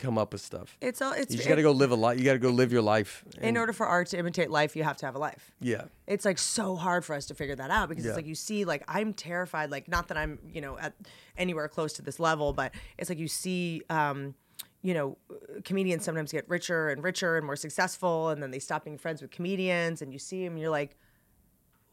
come 0.01 0.17
up 0.17 0.33
with 0.33 0.41
stuff. 0.41 0.77
It's 0.81 1.01
all. 1.01 1.13
It's 1.13 1.31
You 1.31 1.37
just 1.37 1.47
got 1.49 1.55
to 1.55 1.61
go 1.61 1.71
live 1.71 1.91
a 1.91 1.95
life. 1.95 2.17
You 2.19 2.25
got 2.25 2.33
to 2.33 2.39
go 2.39 2.49
live 2.49 2.71
your 2.73 2.81
life. 2.81 3.23
In 3.41 3.55
order 3.55 3.71
for 3.73 3.85
art 3.85 4.07
to 4.07 4.17
imitate 4.17 4.49
life, 4.51 4.75
you 4.75 4.83
have 4.83 4.97
to 4.97 5.05
have 5.05 5.15
a 5.15 5.19
life. 5.19 5.51
yeah. 5.61 5.83
it's 6.07 6.25
like 6.25 6.37
so 6.37 6.75
hard 6.75 7.05
for 7.05 7.15
us 7.15 7.25
to 7.27 7.33
figure 7.35 7.55
that 7.55 7.71
out 7.71 7.87
because 7.89 8.03
Yeah. 8.03 8.11
it's 8.11 8.17
like 8.17 8.25
you 8.25 8.35
see 8.35 8.65
like 8.65 8.83
i'm 8.87 9.13
terrified 9.13 9.71
like 9.71 9.87
not 9.87 10.07
that 10.09 10.17
i'm 10.17 10.39
you 10.53 10.59
know 10.59 10.77
at 10.77 10.93
anywhere 11.37 11.67
close 11.69 11.93
to 11.93 12.01
this 12.01 12.19
level 12.19 12.51
but 12.51 12.73
it's 12.97 13.09
like 13.09 13.19
you 13.19 13.27
see 13.29 13.81
um 13.89 14.33
you 14.81 14.93
know 14.93 15.17
comedians 15.63 16.03
sometimes 16.03 16.31
get 16.31 16.49
richer 16.49 16.89
and 16.89 17.03
richer 17.03 17.37
and 17.37 17.45
more 17.45 17.55
successful 17.55 18.29
and 18.29 18.41
then 18.43 18.51
they 18.51 18.59
stop 18.59 18.83
being 18.83 18.97
friends 18.97 19.21
with 19.21 19.31
comedians 19.31 20.01
and 20.01 20.11
you 20.11 20.19
see 20.19 20.43
them 20.43 20.53
and 20.53 20.61
you're 20.61 20.69
like 20.81 20.97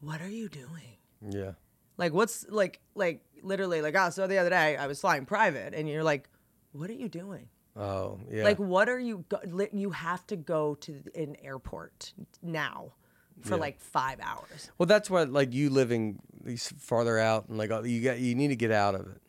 what 0.00 0.20
are 0.20 0.28
you 0.30 0.48
doing 0.48 0.96
Yeah. 1.30 1.52
like 1.96 2.12
what's 2.12 2.44
like 2.48 2.80
like 2.94 3.20
literally 3.42 3.82
like 3.82 3.94
oh 3.96 4.10
so 4.10 4.26
the 4.26 4.38
other 4.38 4.50
day 4.50 4.76
i 4.76 4.86
was 4.86 5.00
flying 5.00 5.26
private 5.26 5.74
and 5.74 5.88
you're 5.88 6.02
like 6.04 6.28
what 6.72 6.90
are 6.90 6.94
you 7.04 7.08
doing 7.08 7.48
Oh 7.78 8.18
yeah. 8.30 8.44
like, 8.44 8.58
what 8.58 8.88
are 8.88 8.98
you? 8.98 9.24
Go- 9.28 9.68
you 9.72 9.90
have 9.90 10.26
to 10.28 10.36
go 10.36 10.74
to 10.76 11.00
an 11.14 11.36
airport 11.42 12.12
now 12.42 12.92
for 13.40 13.54
Yeah. 13.54 13.60
like 13.60 13.80
five 13.80 14.18
hours. 14.20 14.70
Well, 14.78 14.86
that's 14.86 15.08
what 15.08 15.30
like 15.30 15.52
you 15.54 15.70
living 15.70 16.18
these 16.44 16.72
farther 16.78 17.18
out 17.18 17.48
and 17.48 17.56
like 17.56 17.70
uh, 17.70 17.82
you 17.82 18.02
got 18.02 18.18
you 18.18 18.34
need 18.34 18.48
to 18.48 18.56
get 18.56 18.72
out 18.72 18.94
of 18.94 19.02
it. 19.02 19.20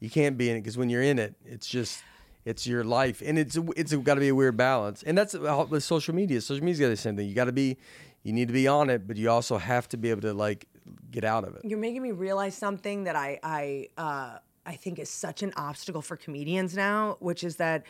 You 0.00 0.08
can't 0.08 0.38
be 0.38 0.48
in 0.48 0.56
it 0.56 0.60
because 0.60 0.78
when 0.78 0.88
you're 0.90 1.02
in 1.02 1.18
it, 1.18 1.34
it's 1.44 1.66
just 1.66 2.02
it's 2.44 2.66
your 2.66 2.82
life 2.84 3.20
and 3.24 3.38
it's 3.38 3.58
it's 3.76 3.94
got 3.94 4.14
to 4.14 4.20
be 4.20 4.28
a 4.28 4.34
weird 4.34 4.56
balance. 4.56 5.02
And 5.02 5.18
that's 5.18 5.34
with 5.34 5.82
social 5.82 6.14
media. 6.14 6.40
Social 6.40 6.64
media's 6.64 6.80
got 6.80 6.88
the 6.88 6.96
same 6.96 7.16
thing. 7.16 7.28
You 7.28 7.34
got 7.34 7.44
to 7.44 7.52
be 7.52 7.76
you 8.22 8.32
need 8.32 8.48
to 8.48 8.54
be 8.54 8.66
on 8.66 8.90
it, 8.90 9.06
but 9.06 9.16
you 9.16 9.28
also 9.30 9.58
have 9.58 9.88
to 9.90 9.96
be 9.96 10.08
able 10.10 10.22
to 10.22 10.32
like 10.32 10.66
get 11.10 11.24
out 11.24 11.44
of 11.44 11.56
it. 11.56 11.62
You're 11.64 11.78
making 11.78 12.02
me 12.02 12.12
realize 12.12 12.54
something 12.54 13.04
that 13.04 13.16
I 13.16 13.38
I 13.42 13.88
uh, 13.98 14.38
I 14.68 14.74
think 14.76 14.98
is 14.98 15.10
such 15.10 15.42
an 15.42 15.52
obstacle 15.56 16.02
for 16.02 16.16
comedians 16.16 16.76
now, 16.76 17.16
which 17.20 17.42
is 17.42 17.56
that, 17.56 17.80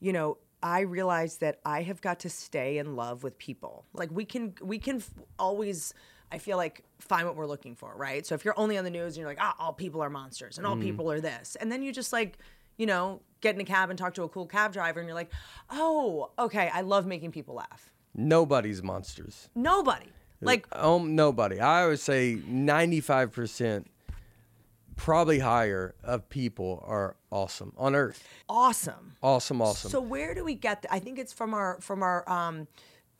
you 0.00 0.12
know. 0.12 0.38
I 0.60 0.80
realize 0.80 1.36
that 1.36 1.60
I 1.64 1.82
have 1.82 2.00
got 2.00 2.18
to 2.26 2.28
stay 2.28 2.78
in 2.78 2.96
love 2.96 3.22
with 3.22 3.38
people. 3.38 3.84
Like 4.00 4.10
we 4.10 4.24
can, 4.24 4.54
we 4.60 4.78
can 4.80 4.96
f- 4.96 5.10
always. 5.38 5.94
I 6.32 6.38
feel 6.38 6.56
like 6.56 6.82
find 6.98 7.26
what 7.28 7.36
we're 7.36 7.46
looking 7.46 7.76
for, 7.76 7.94
right? 7.96 8.26
So 8.26 8.34
if 8.34 8.44
you're 8.44 8.58
only 8.58 8.76
on 8.76 8.82
the 8.82 8.90
news 8.90 9.10
and 9.14 9.18
you're 9.18 9.28
like, 9.34 9.38
ah, 9.40 9.54
all 9.60 9.72
people 9.72 10.02
are 10.02 10.10
monsters 10.10 10.58
and 10.58 10.66
all 10.66 10.76
people 10.76 11.12
are 11.12 11.20
this, 11.20 11.56
and 11.60 11.70
then 11.70 11.80
you 11.80 11.92
just 11.92 12.12
like, 12.12 12.38
you 12.76 12.86
know, 12.86 13.22
get 13.40 13.54
in 13.54 13.60
a 13.60 13.64
cab 13.64 13.88
and 13.90 13.96
talk 13.96 14.14
to 14.14 14.24
a 14.24 14.28
cool 14.28 14.46
cab 14.46 14.72
driver, 14.72 14.98
and 14.98 15.06
you're 15.06 15.14
like, 15.14 15.30
oh, 15.70 16.32
okay, 16.40 16.70
I 16.74 16.80
love 16.80 17.06
making 17.06 17.30
people 17.30 17.54
laugh. 17.54 17.92
Nobody's 18.12 18.82
monsters. 18.82 19.48
Nobody, 19.54 20.10
like, 20.40 20.66
Um, 20.72 21.14
nobody. 21.14 21.60
I 21.60 21.86
would 21.86 22.00
say 22.00 22.42
ninety-five 22.48 23.30
percent, 23.30 23.86
probably 24.98 25.38
higher, 25.38 25.94
of 26.04 26.28
people 26.28 26.84
are 26.86 27.16
awesome 27.30 27.72
on 27.78 27.94
Earth. 27.94 28.28
awesome. 28.48 29.12
Awesome, 29.22 29.62
awesome. 29.62 29.90
So 29.90 30.00
where 30.00 30.34
do 30.34 30.44
we 30.44 30.54
get? 30.54 30.82
th- 30.82 30.92
I 30.92 30.98
think 30.98 31.18
it's 31.18 31.32
from 31.32 31.54
our 31.54 31.80
from 31.80 32.02
our 32.02 32.28
um, 32.28 32.68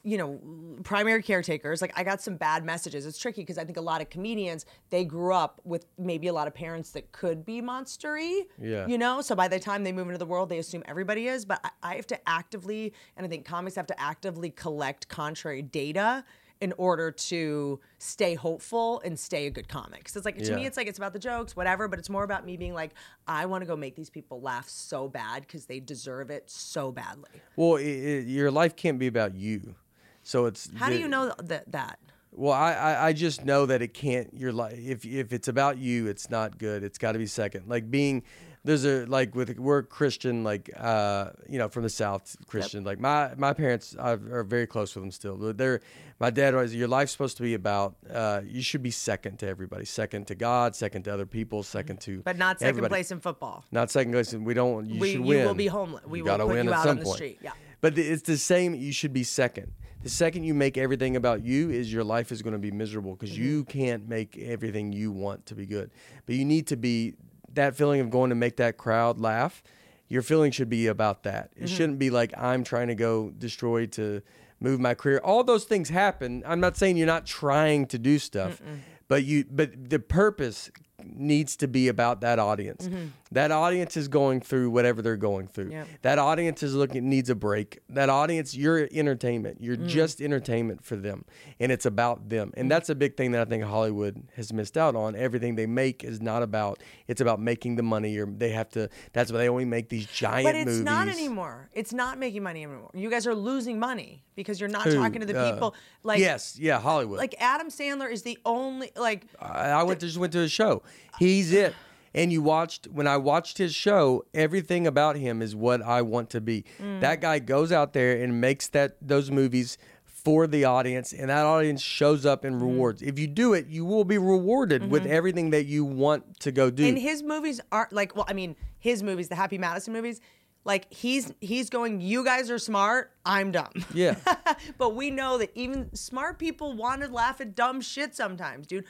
you 0.05 0.17
know, 0.17 0.41
primary 0.85 1.23
caretakers. 1.23 1.81
Like 1.83 1.93
I 1.97 2.05
got 2.05 2.21
some 2.21 2.37
bad 2.37 2.64
messages. 2.64 3.05
It's 3.05 3.19
tricky 3.19 3.43
because 3.43 3.59
I 3.59 3.64
think 3.64 3.79
a 3.79 3.83
lot 3.83 4.01
of 4.01 4.11
comedians 4.11 4.64
they 4.91 5.05
grew 5.05 5.35
up 5.35 5.61
with 5.64 5.87
maybe 5.99 6.29
a 6.29 6.33
lot 6.33 6.47
of 6.47 6.55
parents 6.55 6.91
that 6.91 7.11
could 7.12 7.45
be 7.45 7.61
monstery. 7.61 8.43
Yeah. 8.61 8.87
You 8.87 8.99
know, 8.99 9.21
so 9.21 9.35
by 9.35 9.49
the 9.49 9.59
time 9.59 9.85
they 9.85 9.93
move 9.93 10.07
into 10.07 10.19
the 10.19 10.27
world, 10.27 10.49
they 10.49 10.59
assume 10.59 10.83
everybody 10.87 11.29
is. 11.29 11.45
But 11.45 11.61
I, 11.64 11.93
I 11.93 11.95
have 11.97 12.07
to 12.09 12.29
actively, 12.29 12.93
and 13.17 13.27
I 13.27 13.29
think 13.29 13.45
comics 13.45 13.77
have 13.77 13.87
to 13.88 14.01
actively 14.01 14.51
collect 14.51 15.09
contrary 15.09 15.62
data 15.62 16.25
in 16.61 16.75
order 16.77 17.11
to 17.11 17.79
stay 17.99 18.35
hopeful 18.35 19.01
and 19.05 19.18
stay 19.18 19.47
a 19.47 19.51
good 19.51 19.68
comic. 19.68 19.99
Because 19.99 20.16
it's 20.16 20.25
like 20.25 20.38
to 20.38 20.57
me, 20.57 20.66
it's 20.66 20.77
like 20.77 20.87
it's 20.87 20.99
about 20.99 21.12
the 21.12 21.18
jokes, 21.18 21.55
whatever. 21.55 21.88
But 21.88 21.99
it's 21.99 22.11
more 22.11 22.25
about 22.25 22.44
me 22.44 22.57
being 22.57 22.75
like, 22.75 22.92
I 23.27 23.47
want 23.47 23.62
to 23.62 23.66
go 23.66 23.77
make 23.77 23.94
these 23.94 24.11
people 24.11 24.40
laugh 24.40 24.68
so 24.68 25.09
bad 25.09 25.42
because 25.42 25.66
they 25.66 25.81
deserve 25.81 26.31
it 26.31 26.51
so 26.51 26.90
badly. 26.92 27.31
well, 27.57 27.77
it, 27.77 27.85
it, 27.85 28.27
your 28.27 28.51
life 28.51 28.77
can't 28.77 28.99
be 28.99 29.07
about 29.07 29.35
you. 29.35 29.75
So 30.23 30.47
it's 30.47 30.68
How 30.77 30.88
do 30.88 30.99
you 30.99 31.09
know 31.09 31.33
that 31.38 31.71
that? 31.73 31.99
Well, 32.33 32.53
I, 32.53 32.73
I, 32.73 33.07
I 33.07 33.12
just 33.14 33.44
know 33.44 33.66
that 33.66 33.81
it 33.81 33.94
can't. 33.94 34.33
Your 34.35 34.53
life, 34.53 34.79
if 34.79 35.05
if 35.05 35.33
it's 35.33 35.49
about 35.49 35.79
you, 35.79 36.07
it's 36.07 36.29
not 36.29 36.59
good. 36.59 36.83
It's 36.83 36.99
got 36.99 37.12
to 37.12 37.18
be 37.18 37.27
second. 37.27 37.68
Like 37.68 37.90
being, 37.90 38.23
there's 38.68 38.85
a 38.85 39.07
like 39.07 39.35
with 39.35 39.59
we're 39.59 39.83
Christian, 39.83 40.44
like 40.44 40.70
uh, 40.76 41.31
you 41.48 41.59
know, 41.59 41.68
from 41.70 41.83
the 41.85 41.88
South, 41.90 42.37
Christian. 42.46 42.85
Like 42.85 43.00
my 43.00 43.33
my 43.37 43.54
parents 43.54 43.96
are, 43.98 44.20
are 44.31 44.44
very 44.44 44.66
close 44.66 44.94
with 44.94 45.02
them 45.04 45.11
still. 45.11 45.37
They're 45.54 45.81
my 46.20 46.28
dad 46.31 46.54
was. 46.54 46.74
Your 46.74 46.87
life's 46.88 47.12
supposed 47.12 47.38
to 47.38 47.42
be 47.42 47.54
about. 47.54 47.96
Uh, 48.12 48.42
you 48.46 48.61
should 48.61 48.83
be 48.83 48.90
second 48.90 49.38
to 49.38 49.46
everybody, 49.48 49.87
second 49.87 50.26
to 50.26 50.35
God, 50.35 50.76
second 50.76 51.04
to 51.04 51.14
other 51.14 51.24
people, 51.26 51.62
second 51.62 52.00
to. 52.02 52.20
But 52.22 52.37
not 52.37 52.59
second 52.59 52.68
everybody. 52.68 52.90
place 52.90 53.11
in 53.11 53.20
football. 53.20 53.64
Not 53.72 53.90
second 53.90 54.12
place. 54.12 54.35
We 54.35 54.52
don't. 54.54 54.87
You 54.87 55.00
We- 55.00 55.12
should 55.12 55.20
you 55.20 55.26
win. 55.26 55.46
will 55.46 55.54
be 55.54 55.68
homeless. 55.68 56.04
We 56.07 56.18
you 56.18 56.24
will 56.24 56.37
put 56.37 56.48
win 56.48 56.66
you 56.66 56.72
at 56.72 56.76
out 56.78 56.83
some 56.83 56.90
on 56.90 56.96
the 56.98 57.04
point. 57.04 57.16
street. 57.16 57.38
Yeah. 57.42 57.52
But 57.81 57.96
it's 57.96 58.22
the 58.22 58.37
same. 58.37 58.74
You 58.74 58.92
should 58.92 59.14
be 59.14 59.24
second. 59.24 59.72
The 60.02 60.11
second 60.11 60.44
you 60.44 60.54
make 60.54 60.76
everything 60.78 61.16
about 61.16 61.42
you, 61.42 61.70
is 61.70 61.92
your 61.92 62.04
life 62.04 62.31
is 62.31 62.40
going 62.42 62.52
to 62.52 62.59
be 62.59 62.70
miserable 62.70 63.14
because 63.16 63.37
you 63.37 63.62
Mm-hmm. 63.64 63.78
can't 63.81 64.09
make 64.09 64.37
everything 64.38 64.92
you 64.92 65.11
want 65.11 65.46
to 65.46 65.54
be 65.57 65.66
good. 65.66 65.90
But 66.26 66.35
you 66.37 66.44
need 66.44 66.66
to 66.68 66.76
be 66.76 67.14
that 67.59 67.77
feeling 67.77 68.01
of 68.01 68.11
going 68.11 68.31
to 68.31 68.37
make 68.37 68.57
that 68.57 68.77
crowd 68.79 69.21
laugh. 69.21 69.62
Your 70.09 70.23
feeling 70.23 70.51
should 70.53 70.71
be 70.71 70.87
about 70.87 71.23
that. 71.25 71.51
It 71.55 71.64
Mm-hmm. 71.64 71.66
shouldn't 71.77 71.99
be 71.99 72.09
like 72.11 72.33
I'm 72.38 72.64
trying 72.64 72.88
to 72.88 72.94
go 72.94 73.31
destroy 73.31 73.87
to 73.99 74.23
move 74.59 74.81
my 74.81 74.94
career. 74.94 75.21
All 75.23 75.44
those 75.44 75.64
things 75.64 75.88
happen. 75.90 76.42
I'm 76.47 76.61
not 76.61 76.77
saying 76.77 76.97
you're 76.97 77.07
not 77.07 77.27
trying 77.27 77.87
to 77.88 77.99
do 77.99 78.18
stuff, 78.18 78.61
but 79.07 79.25
you 79.25 79.44
but 79.51 79.90
the 79.90 79.99
purpose 79.99 80.71
needs 81.04 81.56
to 81.56 81.68
be 81.68 81.88
about 81.88 82.20
that 82.22 82.38
audience. 82.38 82.88
That 83.30 83.50
audience 83.52 83.96
is 83.96 84.08
going 84.08 84.40
through 84.40 84.70
whatever 84.70 85.00
they're 85.02 85.16
going 85.16 85.46
through. 85.48 85.70
Yep. 85.70 85.88
That 86.02 86.18
audience 86.18 86.62
is 86.62 86.74
looking 86.74 87.08
needs 87.08 87.30
a 87.30 87.34
break. 87.34 87.78
That 87.90 88.08
audience, 88.08 88.56
you're 88.56 88.88
entertainment. 88.92 89.58
You're 89.61 89.76
Mm. 89.76 89.87
just 89.87 90.20
entertainment 90.20 90.84
for 90.84 90.96
them, 90.96 91.24
and 91.61 91.70
it's 91.70 91.87
about 91.87 92.30
them. 92.30 92.48
Mm. 92.48 92.61
And 92.61 92.70
that's 92.70 92.88
a 92.88 92.94
big 92.94 93.16
thing 93.16 93.32
that 93.32 93.40
I 93.42 93.44
think 93.44 93.62
Hollywood 93.64 94.22
has 94.37 94.52
missed 94.52 94.76
out 94.78 94.96
on. 94.96 95.14
Everything 95.14 95.54
they 95.56 95.66
make 95.66 96.02
is 96.04 96.20
not 96.20 96.42
about. 96.42 96.82
It's 97.06 97.20
about 97.20 97.40
making 97.40 97.76
the 97.76 97.82
money, 97.82 98.16
or 98.18 98.26
they 98.26 98.50
have 98.50 98.70
to. 98.70 98.88
That's 99.12 99.30
why 99.30 99.38
they 99.38 99.48
only 99.48 99.66
make 99.66 99.88
these 99.90 100.06
giant 100.06 100.46
movies. 100.46 100.52
But 100.52 100.56
it's 100.56 100.66
movies. 100.78 100.84
not 100.84 101.08
anymore. 101.08 101.68
It's 101.74 101.92
not 101.92 102.18
making 102.18 102.42
money 102.42 102.64
anymore. 102.64 102.90
You 102.94 103.11
guys 103.11 103.26
are 103.26 103.34
losing 103.34 103.78
money 103.78 104.24
because 104.34 104.58
you're 104.61 104.68
not 104.70 104.84
Who? 104.84 104.94
talking 104.94 105.20
to 105.20 105.26
the 105.26 105.38
Uh, 105.38 105.52
people. 105.52 105.74
Like 106.02 106.18
yes, 106.20 106.56
yeah, 106.58 106.80
Hollywood. 106.80 107.18
like 107.18 107.34
Adam 107.38 107.68
Sandler 107.68 108.11
is 108.11 108.22
the 108.22 108.38
only 108.46 108.90
like 108.96 109.26
I, 109.40 109.70
I 109.70 109.82
went 109.82 110.00
to, 110.00 110.06
just 110.06 110.18
went 110.18 110.32
to 110.32 110.40
a 110.40 110.48
show. 110.48 110.82
He's 111.18 111.53
it. 111.53 111.74
And 112.14 112.33
you 112.33 112.42
watched 112.42 112.87
when 112.87 113.07
I 113.07 113.16
watched 113.18 113.59
his 113.59 113.74
show, 113.74 114.24
everything 114.35 114.87
about 114.87 115.16
him 115.16 115.42
is 115.42 115.55
what 115.55 115.83
I 115.83 116.03
want 116.03 116.31
to 116.31 116.40
be. 116.40 116.64
Mm. 116.81 117.01
That 117.01 117.20
guy 117.20 117.38
goes 117.38 117.70
out 117.70 117.92
there 117.92 118.22
and 118.22 118.40
makes 118.40 118.68
that 118.68 118.96
those 119.01 119.31
movies 119.31 119.77
for 120.05 120.46
the 120.46 120.64
audience, 120.64 121.12
and 121.12 121.31
that 121.31 121.44
audience 121.46 121.81
shows 121.81 122.27
up 122.27 122.42
Mm. 122.42 122.48
and 122.48 122.62
rewards. 122.62 123.03
If 123.03 123.18
you 123.18 123.27
do 123.27 123.53
it, 123.55 123.66
you 123.68 123.85
will 123.85 124.05
be 124.05 124.18
rewarded 124.18 124.90
with 124.90 125.07
everything 125.07 125.51
that 125.51 125.66
you 125.66 125.85
want 125.85 126.40
to 126.40 126.51
go 126.51 126.70
do. 126.70 126.83
Mm-hmm. 126.83 126.88
and 126.96 126.98
his 126.98 127.22
movies 127.22 127.61
aren't 127.70 127.92
like 127.92 128.16
well, 128.16 128.27
I 128.29 128.33
mean, 128.33 128.57
his 128.79 129.03
movies, 129.03 129.29
the 129.29 129.37
Happy 129.37 129.59
Madison 129.59 129.92
movies, 129.92 130.20
like 130.64 130.92
he's 130.92 131.33
he's 131.40 131.70
going, 131.70 132.01
You 132.01 132.24
guys 132.24 132.51
are 132.51 132.59
smart, 132.59 133.12
I'm 133.24 133.53
dumb. 133.53 133.70
yeah, 133.94 134.16
but 134.79 134.94
we 134.96 135.11
know 135.11 135.38
that 135.38 135.51
even 135.55 135.94
smart 135.94 136.38
people 136.38 136.72
want 136.74 137.03
to 137.03 137.09
laugh 137.09 137.40
at 137.40 137.55
dumb 137.55 137.81
shit 137.81 138.16
sometimes, 138.16 138.66
dude. 138.66 138.85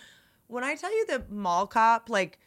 When 0.48 0.64
I 0.64 0.74
tell 0.74 0.94
you 0.94 1.06
that 1.06 1.30
mall 1.30 1.66
cop, 1.66 2.08
like, 2.10 2.38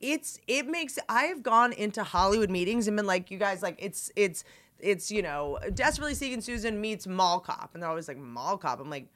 it's 0.00 0.38
it 0.46 0.66
makes 0.66 0.98
I 1.08 1.24
have 1.24 1.42
gone 1.42 1.72
into 1.72 2.02
Hollywood 2.02 2.50
meetings 2.50 2.86
and 2.88 2.96
been 2.96 3.06
like, 3.06 3.30
you 3.30 3.38
guys, 3.38 3.62
like, 3.62 3.76
it's 3.78 4.10
it's 4.16 4.44
it's 4.78 5.10
you 5.10 5.22
know, 5.22 5.58
desperately 5.74 6.14
seeking 6.14 6.40
Susan 6.40 6.80
meets 6.80 7.06
mall 7.06 7.40
cop, 7.40 7.70
and 7.74 7.82
they're 7.82 7.90
always 7.90 8.08
like 8.08 8.18
mall 8.18 8.56
cop. 8.58 8.78
I'm 8.80 8.90
like, 8.90 9.08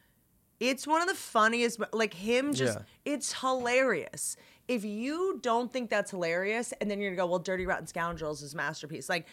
it's 0.58 0.86
one 0.86 1.02
of 1.02 1.08
the 1.08 1.14
funniest, 1.14 1.80
like 1.92 2.14
him 2.14 2.52
just, 2.54 2.78
Yeah. 2.78 2.84
it's 3.14 3.32
hilarious. 3.40 4.36
If 4.68 4.84
you 4.84 5.38
don't 5.42 5.72
think 5.72 5.90
that's 5.90 6.10
hilarious, 6.10 6.72
and 6.80 6.90
then 6.90 7.00
you're 7.00 7.10
gonna 7.10 7.26
go, 7.26 7.30
well, 7.30 7.38
Dirty 7.38 7.66
Rotten 7.66 7.86
Scoundrels 7.86 8.42
is 8.42 8.54
masterpiece. 8.54 9.08
Like, 9.08 9.26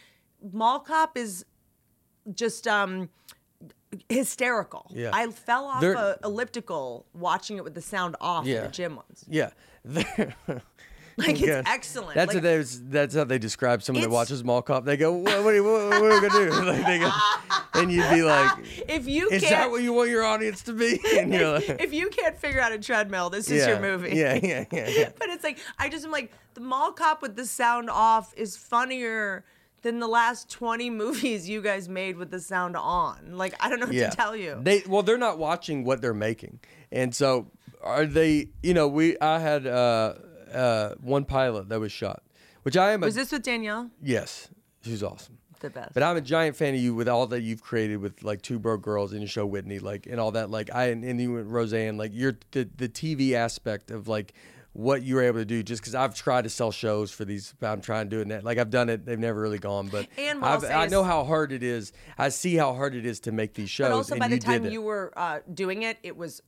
mall 0.52 0.80
cop 0.80 1.18
is 1.18 1.46
just 2.34 2.68
um 2.68 3.10
hysterical. 4.10 4.92
Yeah. 4.94 5.12
I 5.14 5.28
fell 5.28 5.66
off 5.66 5.82
They're- 5.82 5.94
a 5.94 6.18
elliptical 6.24 7.06
watching 7.14 7.58
it 7.58 7.64
with 7.64 7.74
the 7.76 7.82
sound 7.82 8.16
off 8.22 8.46
Yeah. 8.46 8.58
at 8.58 8.64
the 8.66 8.72
gym 8.72 8.96
once. 8.96 9.26
yeah. 9.28 9.50
Like 11.20 11.40
Yeah. 11.40 11.62
it's 11.62 11.70
excellent. 11.72 12.14
That's 12.14 12.36
like, 12.36 12.44
what 12.44 12.92
that's 12.92 13.16
how 13.16 13.24
they 13.24 13.40
describe 13.40 13.82
someone 13.82 14.04
that 14.04 14.12
watches 14.12 14.44
Mall 14.44 14.62
Cop. 14.62 14.86
They 14.86 14.98
go, 14.98 15.14
"What, 15.14 15.44
what, 15.44 15.52
are, 15.52 15.56
you- 15.56 15.64
what, 15.64 15.88
what 15.90 16.02
are 16.04 16.22
we 16.22 16.28
gonna 16.30 16.46
do?" 16.52 16.52
Like 16.64 16.86
they 16.86 17.00
go, 17.00 17.10
and 17.74 17.92
you'd 17.92 18.08
be 18.12 18.22
like, 18.22 18.52
if 18.88 19.08
you 19.08 19.28
"Is 19.32 19.42
can't 19.42 19.50
that 19.56 19.72
what 19.72 19.82
you 19.82 19.94
want 19.94 20.12
your 20.12 20.24
audience 20.24 20.62
to 20.64 20.74
be?" 20.74 21.00
And 21.18 21.34
you're 21.34 21.54
like, 21.54 21.68
if 21.82 21.92
you 21.92 22.10
can't 22.10 22.38
figure 22.38 22.62
out 22.62 22.72
a 22.72 22.78
treadmill, 22.78 23.32
this 23.32 23.50
is 23.50 23.66
your 23.66 23.80
movie. 23.80 24.16
Yeah, 24.16 24.36
yeah, 24.36 24.66
yeah, 24.72 24.88
yeah. 24.90 25.10
but 25.18 25.30
it's 25.30 25.44
like 25.44 25.58
I 25.80 25.90
just 25.90 26.06
am 26.06 26.12
like 26.12 26.32
the 26.54 26.62
mall 26.62 26.92
cop 26.92 27.24
with 27.24 27.36
the 27.36 27.48
sound 27.48 27.90
off 27.90 28.32
is 28.38 28.56
funnier 28.56 29.44
than 29.82 30.00
the 30.00 30.08
last 30.08 30.50
20 30.50 30.90
movies 31.04 31.48
you 31.48 31.62
guys 31.62 31.88
made 31.88 32.18
with 32.18 32.32
the 32.32 32.40
sound 32.40 32.76
on. 32.76 33.38
Like 33.38 33.56
I 33.60 33.70
don't 33.70 33.80
know 33.80 33.86
what 33.88 33.96
yeah. 33.96 34.10
to 34.10 34.16
tell 34.16 34.36
you. 34.36 34.60
They 34.62 34.84
well, 34.88 35.04
they're 35.04 35.18
not 35.18 35.38
watching 35.38 35.84
what 35.84 36.02
they're 36.02 36.14
making, 36.14 36.60
and 36.92 37.14
so 37.14 37.52
are 37.82 38.06
they? 38.06 38.50
You 38.64 38.74
know, 38.74 38.88
we 38.88 39.20
I 39.20 39.40
had 39.40 39.66
uh, 39.68 40.16
uh, 40.54 40.96
one 41.02 41.26
pilot 41.26 41.70
that 41.70 41.80
was 41.80 41.92
shot, 41.92 42.24
which 42.64 42.78
I 42.78 42.92
am. 42.92 43.04
A, 43.04 43.08
Was 43.08 43.16
this 43.16 43.32
with 43.32 43.44
Danielle? 43.44 43.90
yes, 44.02 44.50
She's 44.82 45.04
awesome. 45.04 45.38
The 45.60 45.70
best. 45.72 45.94
But 45.94 46.04
I'm 46.04 46.16
a 46.18 46.22
giant 46.22 46.56
fan 46.56 46.76
of 46.76 46.80
you 46.80 46.94
with 46.94 47.10
all 47.10 47.26
that 47.28 47.42
you've 47.42 47.64
created 47.64 47.98
with 47.98 48.22
like 48.22 48.44
Two 48.44 48.60
Broke 48.60 48.84
Girls 48.84 49.12
and 49.12 49.22
your 49.22 49.28
show 49.28 49.46
Whitney, 49.46 49.80
like 49.80 50.06
and 50.06 50.20
all 50.20 50.32
that. 50.32 50.52
Like 50.52 50.74
I 50.74 50.90
and, 50.90 51.04
and 51.04 51.20
you 51.20 51.38
and 51.38 51.52
Roseanne, 51.52 51.98
like 51.98 52.12
you're 52.14 52.38
the 52.52 52.70
the 52.78 52.88
TV 52.88 53.34
aspect 53.34 53.90
of 53.90 54.08
like 54.08 54.34
what 54.78 55.02
you 55.02 55.16
were 55.16 55.24
able 55.24 55.40
to 55.40 55.46
do. 55.46 55.64
Just 55.64 55.82
because 55.82 55.96
I've 55.96 56.14
tried 56.14 56.44
to 56.44 56.50
sell 56.52 56.72
shows 56.72 57.12
for 57.12 57.26
these, 57.26 57.54
I'm 57.64 57.82
trying 57.82 58.10
to 58.12 58.24
do 58.24 58.32
it. 58.32 58.44
Like 58.44 58.60
I've 58.60 58.70
done 58.70 58.90
it, 58.90 59.06
they've 59.06 59.18
never 59.18 59.42
really 59.42 59.58
gone. 59.58 59.88
But 59.88 60.08
And 60.20 60.44
I'll 60.46 60.54
I've, 60.54 60.62
say 60.62 60.72
I 60.74 60.86
know 60.88 61.04
how 61.04 61.24
hard 61.24 61.52
it 61.52 61.64
is. 61.64 61.94
I 62.18 62.30
see 62.30 62.56
how 62.56 62.74
hard 62.76 62.94
it 62.94 63.04
is 63.06 63.20
to 63.22 63.32
make 63.32 63.56
these 63.56 63.72
shows. 63.72 63.90
But 63.90 63.96
also, 63.96 64.14
and 64.14 64.20
by 64.20 64.28
the 64.28 64.36
you 64.36 64.42
time 64.42 64.66
you 64.66 64.84
were 64.84 65.12
uh, 65.18 65.40
doing 65.52 65.82
it, 65.82 65.98
it 66.04 66.16
was 66.16 66.44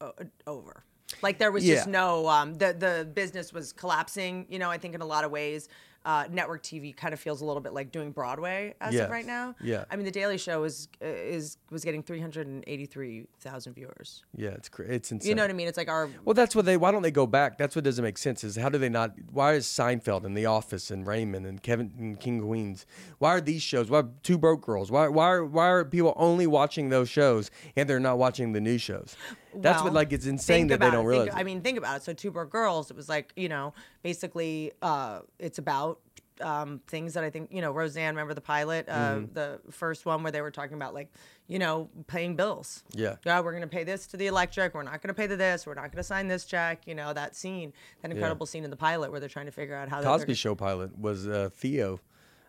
uh, 0.00 0.10
over. 0.48 0.82
Like 1.22 1.38
there 1.38 1.52
was 1.52 1.64
Yeah. 1.64 1.76
just 1.76 1.88
no 1.88 2.28
um, 2.28 2.54
the 2.54 2.72
the 2.72 3.08
business 3.14 3.52
was 3.52 3.72
collapsing. 3.72 4.46
You 4.48 4.58
know, 4.58 4.70
I 4.70 4.78
think 4.78 4.96
in 4.96 5.00
a 5.00 5.06
lot 5.06 5.24
of 5.24 5.30
ways, 5.30 5.68
uh, 6.04 6.24
network 6.30 6.62
TV 6.62 6.96
kind 6.96 7.12
of 7.12 7.20
feels 7.20 7.42
a 7.42 7.44
little 7.44 7.60
bit 7.60 7.74
like 7.74 7.92
doing 7.92 8.10
Broadway 8.10 8.74
as 8.80 8.94
Yes. 8.94 9.04
of 9.04 9.10
right 9.10 9.26
now. 9.26 9.54
Yeah. 9.62 9.84
I 9.90 9.96
mean, 9.96 10.06
The 10.06 10.10
Daily 10.10 10.38
Show 10.38 10.64
is 10.64 10.88
uh, 11.02 11.06
is 11.06 11.58
was 11.70 11.84
getting 11.84 12.02
three 12.02 12.20
hundred 12.20 12.46
and 12.46 12.64
eighty 12.66 12.86
three 12.86 13.26
thousand 13.40 13.74
viewers. 13.74 14.22
yeah, 14.34 14.50
it's 14.50 14.68
cra- 14.70 14.86
it's 14.86 15.12
insane. 15.12 15.28
You 15.28 15.34
know 15.34 15.42
what 15.42 15.50
I 15.50 15.54
mean? 15.54 15.68
It's 15.68 15.76
like 15.76 15.88
our 15.90 16.08
Well, 16.24 16.34
that's 16.34 16.56
what 16.56 16.64
they. 16.64 16.76
Why 16.78 16.90
don't 16.90 17.02
they 17.02 17.10
go 17.10 17.26
back? 17.26 17.58
That's 17.58 17.76
what 17.76 17.84
doesn't 17.84 18.02
make 18.02 18.16
sense. 18.18 18.42
Is 18.44 18.56
how 18.56 18.70
do 18.70 18.78
they 18.78 18.88
not? 18.88 19.12
Why 19.30 19.52
is 19.54 19.66
Seinfeld 19.66 20.24
and 20.24 20.36
The 20.36 20.46
Office 20.46 20.90
and 20.90 21.06
Raymond 21.06 21.46
and 21.46 21.62
Kevin 21.62 21.92
and 21.98 22.18
King 22.18 22.40
Queens? 22.40 22.86
Why 23.18 23.30
are 23.34 23.40
these 23.42 23.62
shows? 23.62 23.90
Why 23.90 24.02
Two 24.22 24.38
Broke 24.38 24.62
Girls? 24.64 24.90
Why 24.90 25.08
why 25.08 25.26
are, 25.30 25.44
why 25.44 25.66
are 25.68 25.84
people 25.84 26.14
only 26.16 26.46
watching 26.46 26.88
those 26.88 27.10
shows 27.10 27.50
and 27.76 27.88
they're 27.88 28.00
not 28.00 28.16
watching 28.18 28.52
the 28.52 28.60
new 28.60 28.78
shows? 28.78 29.16
That's 29.54 29.82
what 29.82 29.92
like 29.92 30.12
it's 30.12 30.26
insane 30.26 30.68
that 30.68 30.80
they 30.80 30.90
don't 30.90 31.04
it. 31.04 31.08
realize. 31.08 31.28
Think, 31.28 31.38
I 31.38 31.42
mean, 31.42 31.60
think 31.60 31.78
about 31.78 31.98
it. 31.98 32.02
So, 32.02 32.12
Two 32.12 32.30
Broke 32.30 32.50
Girls, 32.50 32.90
it 32.90 32.96
was 32.96 33.08
like, 33.08 33.32
you 33.36 33.48
know, 33.48 33.74
basically, 34.02 34.72
uh, 34.82 35.20
it's 35.38 35.58
about 35.58 36.00
um, 36.40 36.80
things 36.86 37.14
that 37.14 37.22
I 37.24 37.28
think, 37.30 37.50
you 37.52 37.60
know, 37.60 37.70
Roseanne, 37.70 38.14
remember 38.14 38.32
the 38.34 38.40
pilot, 38.40 38.88
uh, 38.88 38.92
Mm-hmm. 39.16 39.34
the 39.34 39.60
first 39.70 40.06
one 40.06 40.22
where 40.22 40.32
they 40.32 40.40
were 40.40 40.50
talking 40.50 40.74
about, 40.74 40.94
like, 40.94 41.12
you 41.48 41.58
know, 41.58 41.90
paying 42.06 42.34
bills. 42.34 42.82
Yeah. 42.94 43.16
Yeah, 43.26 43.40
we're 43.40 43.50
going 43.52 43.60
to 43.62 43.68
pay 43.68 43.84
this 43.84 44.06
to 44.08 44.16
the 44.16 44.26
electric. 44.26 44.72
We're 44.72 44.82
not 44.82 45.02
going 45.02 45.08
to 45.08 45.14
pay 45.14 45.26
to 45.26 45.36
this. 45.36 45.66
We're 45.66 45.74
not 45.74 45.84
going 45.92 45.96
to 45.98 46.02
sign 46.02 46.28
this 46.28 46.44
check. 46.46 46.86
You 46.86 46.94
know, 46.94 47.12
that 47.12 47.36
scene, 47.36 47.72
that 48.02 48.10
incredible 48.10 48.46
scene 48.46 48.64
in 48.64 48.70
the 48.70 48.76
pilot 48.76 49.10
where 49.10 49.20
they're 49.20 49.28
trying 49.28 49.46
to 49.46 49.52
figure 49.52 49.74
out 49.76 49.88
how 49.90 50.00
Cosby 50.02 50.34
Show 50.34 50.54
pilot 50.54 50.98
was 50.98 51.26
uh, 51.26 51.50
Theo. 51.52 52.00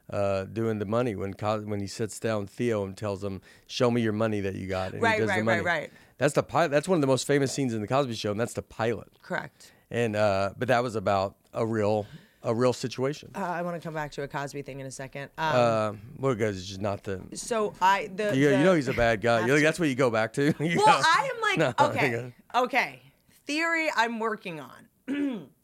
Uh, 0.10 0.44
doing 0.44 0.78
the 0.78 0.86
money 0.86 1.16
when 1.16 1.32
when 1.32 1.80
he 1.80 1.88
sits 1.88 2.20
down 2.20 2.46
Theo 2.46 2.84
and 2.84 2.98
tells 2.98 3.24
him, 3.24 3.40
"Show 3.68 3.90
me 3.90 4.02
your 4.02 4.12
money 4.12 4.42
that 4.42 4.56
you 4.56 4.68
got." 4.68 4.92
And 4.92 5.02
Right, 5.02 5.14
he 5.14 5.20
does 5.22 5.30
right, 5.30 5.36
the 5.40 5.46
right, 5.46 5.64
money. 5.64 5.66
right. 5.66 5.92
That's 6.22 6.36
the 6.36 6.44
pilot. 6.44 6.70
That's 6.70 6.88
one 6.88 6.98
of 6.98 7.02
the 7.02 7.08
most 7.08 7.26
famous 7.26 7.52
scenes 7.52 7.74
in 7.74 7.82
the 7.82 7.88
Cosby 7.88 8.14
Show, 8.14 8.30
and 8.30 8.40
that's 8.40 8.54
the 8.54 8.62
pilot. 8.62 9.08
Correct. 9.24 9.72
And 9.90 10.16
uh, 10.16 10.52
but 10.56 10.68
that 10.68 10.84
was 10.84 10.96
about 10.96 11.36
a 11.52 11.66
real 11.66 12.06
a 12.44 12.54
real 12.54 12.74
situation. 12.74 13.32
Uh, 13.34 13.40
I 13.40 13.64
want 13.64 13.76
to 13.76 13.84
come 13.84 13.96
back 13.96 14.12
to 14.12 14.22
a 14.22 14.28
Cosby 14.28 14.62
thing 14.62 14.80
in 14.80 14.86
a 14.86 14.92
second. 14.92 15.32
Um, 15.40 15.56
Uh, 15.56 15.94
well, 16.20 16.36
guys, 16.36 16.60
it's 16.60 16.68
just 16.68 16.80
not 16.80 17.04
the. 17.04 17.24
so, 17.34 17.74
I, 17.82 18.12
the. 18.16 18.38
You, 18.38 18.52
you 18.52 18.58
know 18.58 18.76
he's 18.76 18.88
a 18.88 18.94
bad 18.94 19.22
guy. 19.22 19.48
Like, 19.48 19.64
that's 19.64 19.80
what 19.80 19.90
you 19.90 19.96
go 19.96 20.12
back 20.12 20.34
to. 20.34 20.54
Well, 20.60 20.86
I 20.88 21.30
am 21.34 21.42
like, 21.42 21.58
No, 21.80 21.88
okay, 21.88 22.34
okay. 22.54 23.02
Theory 23.48 23.90
I'm 23.96 24.20
working 24.20 24.60
on. 24.60 25.50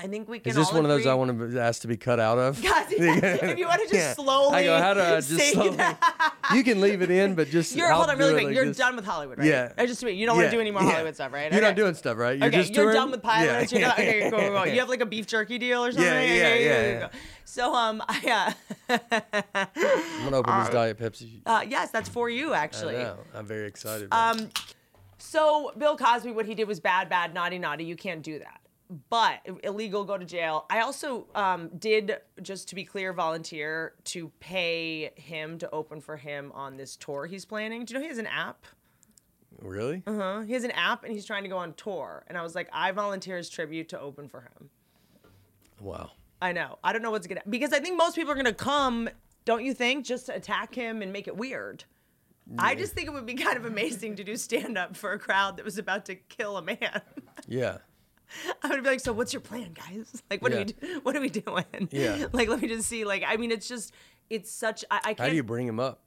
I 0.00 0.06
think 0.06 0.28
we 0.28 0.38
can. 0.38 0.50
Is 0.50 0.54
this 0.56 0.72
one 0.72 0.84
of 0.84 0.88
those 0.88 1.06
I 1.06 1.14
want 1.14 1.36
to 1.52 1.60
ask 1.60 1.82
to 1.82 1.88
be 1.88 1.96
cut 1.96 2.20
out 2.20 2.38
of? 2.38 2.62
God, 2.62 2.86
if 2.88 3.58
you 3.58 3.66
want 3.66 3.82
to 3.82 3.88
just 3.88 3.94
Yeah. 3.94 4.14
slowly 4.14 4.54
I 4.56 4.62
go, 4.62 4.78
how 4.78 4.94
do 4.94 5.00
I 5.00 5.20
just 5.20 5.52
slowly? 5.52 5.76
that. 5.76 6.34
You 6.54 6.62
can 6.62 6.80
leave 6.80 7.02
it 7.02 7.10
in, 7.10 7.34
but 7.34 7.48
just 7.48 7.74
You're 7.74 7.90
hold 7.90 8.08
on 8.08 8.16
really 8.16 8.32
quick. 8.34 8.44
like 8.44 8.54
You're 8.54 8.72
done 8.72 8.94
with 8.94 9.04
Hollywood, 9.04 9.38
right? 9.38 9.46
Yeah. 9.48 9.72
I 9.76 9.86
just 9.86 10.00
you 10.02 10.24
don't 10.24 10.36
want 10.36 10.50
to 10.50 10.56
do 10.56 10.60
any 10.60 10.70
more 10.70 10.82
yeah. 10.82 10.90
Hollywood 10.92 11.16
stuff, 11.16 11.32
right? 11.32 11.50
You're 11.50 11.58
Okay. 11.60 11.66
not 11.68 11.74
doing 11.76 11.94
stuff, 11.94 12.16
right? 12.16 12.38
You're 12.38 12.46
okay, 12.46 12.58
just 12.58 12.72
you're 12.74 12.84
touring? 12.84 12.94
done 12.96 13.10
with 13.10 13.22
pilots. 13.22 13.72
You're 13.72 13.80
not, 13.80 13.98
okay, 13.98 14.30
cool, 14.30 14.38
cool. 14.38 14.66
You 14.66 14.78
have 14.78 14.88
like 14.88 15.00
a 15.00 15.06
beef 15.06 15.26
jerky 15.26 15.58
deal 15.58 15.84
or 15.84 15.90
something. 15.90 16.06
Yeah, 16.06 16.54
yeah, 16.54 16.56
yeah. 16.56 17.08
So 17.44 17.74
um, 17.74 18.00
I 18.08 18.54
uh, 18.88 18.98
I'm 19.54 20.24
gonna 20.24 20.36
open 20.36 20.58
this 20.60 20.68
Diet 20.68 20.98
Pepsi. 20.98 21.40
uh, 21.44 21.64
yes, 21.68 21.90
that's 21.90 22.08
for 22.08 22.30
you 22.30 22.52
I 22.52 22.58
actually. 22.58 22.94
know. 22.94 23.18
I'm 23.34 23.46
very 23.46 23.66
excited. 23.66 24.08
Um, 24.12 24.50
so 25.18 25.72
Bill 25.76 25.96
Cosby, 25.96 26.30
what 26.30 26.46
he 26.46 26.54
did 26.54 26.68
was 26.68 26.78
bad, 26.78 27.08
bad, 27.08 27.34
naughty, 27.34 27.58
naughty. 27.58 27.84
You 27.84 27.96
can't 27.96 28.22
do 28.22 28.38
that. 28.38 28.60
But 29.10 29.40
illegal, 29.62 30.04
go 30.04 30.16
to 30.16 30.24
jail. 30.24 30.64
I 30.70 30.80
also 30.80 31.26
um, 31.34 31.68
did, 31.78 32.16
just 32.40 32.68
to 32.70 32.74
be 32.74 32.84
clear, 32.84 33.12
volunteer 33.12 33.92
to 34.04 34.30
pay 34.40 35.10
him 35.16 35.58
to 35.58 35.70
open 35.70 36.00
for 36.00 36.16
him 36.16 36.52
on 36.54 36.78
this 36.78 36.96
tour 36.96 37.26
he's 37.26 37.44
planning. 37.44 37.84
Do 37.84 37.92
you 37.92 38.00
know 38.00 38.02
he 38.02 38.08
has 38.08 38.18
an 38.18 38.26
app? 38.26 38.64
really? 39.60 40.02
Uh, 40.06 40.14
huh. 40.14 40.40
he 40.42 40.52
has 40.52 40.64
an 40.64 40.70
app 40.72 41.04
and 41.04 41.12
he's 41.12 41.24
trying 41.24 41.42
to 41.42 41.48
go 41.48 41.58
on 41.58 41.74
tour. 41.74 42.24
And 42.28 42.38
I 42.38 42.42
was 42.42 42.54
like, 42.54 42.68
I 42.72 42.92
volunteer 42.92 43.36
as 43.36 43.48
tribute 43.48 43.88
to 43.90 44.00
open 44.00 44.28
for 44.28 44.42
him. 44.42 44.70
Wow. 45.80 46.12
I 46.40 46.52
know. 46.52 46.78
I 46.84 46.92
don't 46.92 47.02
know 47.02 47.10
what's 47.10 47.26
gonna 47.26 47.42
because 47.48 47.72
I 47.72 47.80
think 47.80 47.96
most 47.96 48.14
people 48.14 48.32
are 48.32 48.36
gonna 48.36 48.52
come, 48.52 49.08
don't 49.44 49.64
you 49.64 49.74
think, 49.74 50.04
just 50.04 50.26
to 50.26 50.34
attack 50.34 50.74
him 50.74 51.02
and 51.02 51.12
make 51.12 51.26
it 51.26 51.36
weird. 51.36 51.84
I 52.58 52.74
just 52.74 52.94
think 52.94 53.08
it 53.08 53.12
would 53.12 53.26
be 53.26 53.34
kind 53.34 53.58
of 53.58 53.66
amazing 53.66 54.16
to 54.16 54.24
do 54.24 54.34
stand 54.36 54.78
up 54.78 54.96
for 54.96 55.12
a 55.12 55.18
crowd 55.18 55.58
that 55.58 55.66
was 55.66 55.76
about 55.76 56.06
to 56.06 56.14
kill 56.14 56.56
a 56.56 56.62
man. 56.62 57.02
Yeah. 57.46 57.78
I 58.62 58.68
would 58.68 58.82
be 58.82 58.90
like, 58.90 59.00
so 59.00 59.12
what's 59.12 59.32
your 59.32 59.40
plan, 59.40 59.72
guys? 59.72 60.22
Like, 60.30 60.42
what 60.42 60.52
are 60.52 60.58
we, 60.58 60.64
do- 60.64 61.00
what 61.02 61.16
are 61.16 61.20
we 61.20 61.30
doing? 61.30 61.88
Yeah. 61.90 62.26
Like, 62.32 62.48
let 62.48 62.60
me 62.60 62.68
just 62.68 62.88
see. 62.88 63.04
Like, 63.04 63.24
I 63.26 63.36
mean, 63.36 63.50
it's 63.50 63.68
just, 63.68 63.92
it's 64.28 64.50
such. 64.50 64.84
I, 64.90 64.96
I 64.96 65.00
can't. 65.00 65.20
How 65.20 65.28
do 65.28 65.36
you 65.36 65.42
bring 65.42 65.66
him 65.66 65.80
up? 65.80 66.00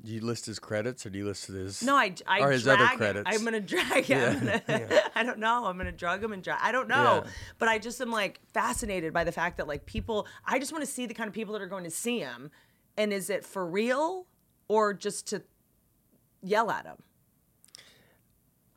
Do 0.00 0.12
you 0.12 0.20
list 0.20 0.46
his 0.46 0.60
credits 0.60 1.04
or 1.06 1.10
do 1.10 1.18
you 1.18 1.26
list 1.26 1.48
his? 1.48 1.82
no, 1.82 1.96
I, 1.96 2.14
I 2.26 2.40
or 2.40 2.52
his 2.52 2.62
drag 2.62 2.80
other 2.80 2.90
him. 2.92 2.98
credits? 2.98 3.30
I'm 3.32 3.44
gonna 3.44 3.60
drag 3.60 4.04
him. 4.04 4.46
Yeah, 4.46 4.60
gonna, 4.66 5.02
I 5.16 5.24
don't 5.24 5.40
know. 5.40 5.64
I'm 5.66 5.76
gonna 5.76 5.90
drug 5.90 6.22
him 6.22 6.32
and 6.32 6.40
drag. 6.40 6.60
I 6.62 6.70
don't 6.70 6.86
know. 6.86 7.22
Yeah. 7.24 7.30
But 7.58 7.68
I 7.68 7.78
just 7.78 8.00
am 8.00 8.12
like 8.12 8.40
fascinated 8.54 9.12
by 9.12 9.24
the 9.24 9.32
fact 9.32 9.56
that 9.56 9.66
like 9.66 9.86
people. 9.86 10.28
I 10.44 10.60
just 10.60 10.70
want 10.70 10.84
to 10.84 10.90
see 10.90 11.06
the 11.06 11.14
kind 11.14 11.26
of 11.26 11.34
people 11.34 11.52
that 11.54 11.62
are 11.62 11.66
going 11.66 11.82
to 11.82 11.90
see 11.90 12.20
him, 12.20 12.52
and 12.96 13.12
is 13.12 13.28
it 13.28 13.44
for 13.44 13.66
real 13.66 14.26
or 14.68 14.94
just 14.94 15.26
to 15.28 15.42
yell 16.42 16.70
at 16.70 16.86
him? 16.86 16.98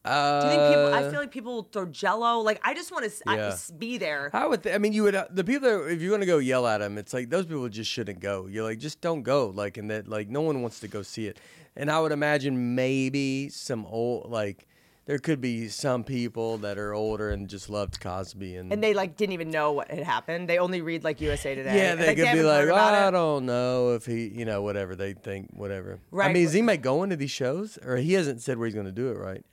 Uh, 0.04 0.42
Do 0.42 0.48
you 0.48 0.52
think 0.54 0.68
people? 0.76 0.94
I 0.94 1.10
feel 1.12 1.20
like 1.20 1.32
people 1.32 1.70
throw 1.72 1.86
Jello. 1.86 2.40
Like 2.40 2.60
I 2.64 2.74
just 2.74 2.92
want 2.92 3.06
to 3.10 3.12
Yeah. 3.28 3.56
be 3.78 3.98
there. 3.98 4.32
I 4.34 4.48
would. 4.48 4.64
Th- 4.64 4.74
I 4.74 4.78
mean, 4.80 4.94
you 4.94 5.04
would. 5.04 5.14
Uh, 5.16 5.26
the 5.30 5.44
people 5.44 5.70
that 5.70 5.92
if 5.92 6.02
you're 6.02 6.12
gonna 6.12 6.26
go 6.26 6.40
yell 6.40 6.66
at 6.66 6.80
them, 6.80 6.98
it's 6.98 7.14
like 7.14 7.30
those 7.30 7.46
people 7.46 7.70
just 7.70 7.90
shouldn't 7.92 8.20
go. 8.20 8.48
You're 8.48 8.64
like, 8.64 8.80
just 8.80 9.00
don't 9.02 9.22
go. 9.22 9.48
Like, 9.50 9.78
and 9.78 9.92
that 9.92 10.08
like 10.08 10.28
no 10.30 10.42
one 10.42 10.62
wants 10.62 10.80
to 10.80 10.88
go 10.88 11.04
see 11.04 11.28
it. 11.28 11.38
And 11.76 11.92
I 11.92 12.00
would 12.00 12.12
imagine 12.12 12.74
maybe 12.76 13.50
some 13.50 13.86
old 13.86 14.30
like 14.32 14.68
there 15.12 15.20
could 15.20 15.42
be 15.42 15.68
some 15.68 16.06
people 16.06 16.60
that 16.60 16.78
are 16.78 16.94
older 16.94 17.32
and 17.32 17.50
just 17.50 17.70
loved 17.70 18.00
Cosby 18.00 18.56
and. 18.56 18.72
and 18.72 18.82
they 18.82 18.94
like 18.94 19.18
didn't 19.18 19.34
even 19.34 19.52
know 19.52 19.74
what 19.74 19.92
had 19.92 20.04
happened. 20.04 20.48
They 20.48 20.58
only 20.58 20.80
read 20.80 21.04
like 21.04 21.20
USA 21.20 21.54
Today. 21.54 21.76
yeah, 21.76 21.96
they 21.96 22.16
could 22.16 22.32
be 22.32 22.42
like, 22.44 22.70
I 22.70 23.10
it. 23.10 23.12
don't 23.12 23.46
know 23.46 23.92
if 23.94 24.06
he, 24.06 24.30
you 24.30 24.46
know, 24.46 24.62
whatever 24.62 24.96
they 24.96 25.12
think, 25.12 25.50
whatever. 25.52 26.00
Right. 26.12 26.30
I 26.30 26.34
mean, 26.34 26.44
is 26.44 26.54
he 26.54 26.62
make 26.62 26.82
going 26.82 27.10
to 27.10 27.18
these 27.18 27.30
shows, 27.30 27.78
or 27.86 27.98
he 27.98 28.14
hasn't 28.14 28.42
said 28.42 28.58
where 28.58 28.68
he's 28.68 28.74
going 28.74 28.86
to 28.86 28.94
do 28.94 29.10
it, 29.10 29.18
right? 29.18 29.44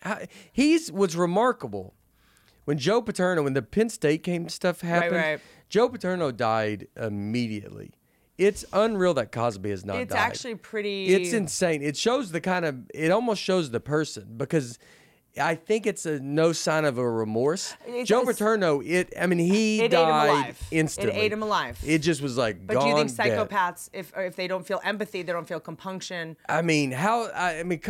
He's 0.53 0.93
what's 0.93 1.17
remarkable 1.17 1.93
when 2.65 2.79
Joe 2.79 3.03
Paterno, 3.03 3.43
when 3.43 3.55
the 3.55 3.63
Penn 3.63 3.89
State 3.89 4.23
came 4.23 4.49
stuff 4.49 4.83
happened, 4.83 5.17
right. 5.17 5.41
Joe 5.69 5.89
Paterno 5.89 6.31
died 6.31 6.87
immediately. 6.97 7.91
It's 8.37 8.65
unreal 8.73 9.15
that 9.15 9.33
Cosby 9.33 9.71
has 9.71 9.85
not 9.85 9.97
It's 9.97 10.15
died. 10.15 10.21
actually 10.21 10.55
pretty. 10.55 11.07
It's 11.07 11.33
insane. 11.33 11.83
It 11.83 11.97
shows 11.97 12.31
the 12.31 12.41
kind 12.41 12.65
of. 12.65 12.77
It 12.95 13.11
almost 13.11 13.43
shows 13.43 13.73
the 13.73 13.81
person 13.81 14.35
because. 14.37 14.79
I 15.41 15.55
think 15.55 15.87
it's 15.87 16.07
a 16.07 16.21
no 16.21 16.53
sign 16.53 16.85
of 16.85 16.99
a 16.99 17.09
remorse. 17.09 17.75
It's- 17.87 18.07
Joe 18.07 18.21
it's- 18.23 18.39
Paterno, 18.39 18.81
it. 18.81 19.13
I 19.19 19.27
mean, 19.27 19.39
he 19.39 19.81
It 19.81 19.85
ate 19.85 19.93
him 19.93 20.01
died 20.01 20.29
alive. 20.29 20.63
It 20.71 20.99
ate 20.99 21.33
him 21.33 21.43
alive. 21.43 21.79
It 21.85 21.99
just 21.99 22.21
was 22.23 22.37
like. 22.37 22.67
But 22.67 22.81
do 22.81 22.87
you 22.89 22.95
think 22.95 23.17
gone 23.17 23.27
dead. 23.29 23.49
psychopaths, 23.49 23.91
if 23.93 24.13
if 24.17 24.37
they 24.37 24.49
don't 24.49 24.67
feel 24.67 24.81
empathy, 24.85 25.23
they 25.23 25.33
don't 25.33 25.49
feel 25.49 25.61
compunction? 25.61 26.37
I 26.49 26.63
mean, 26.63 26.93
how? 26.93 27.25
I, 27.35 27.61
I 27.61 27.63
mean, 27.63 27.81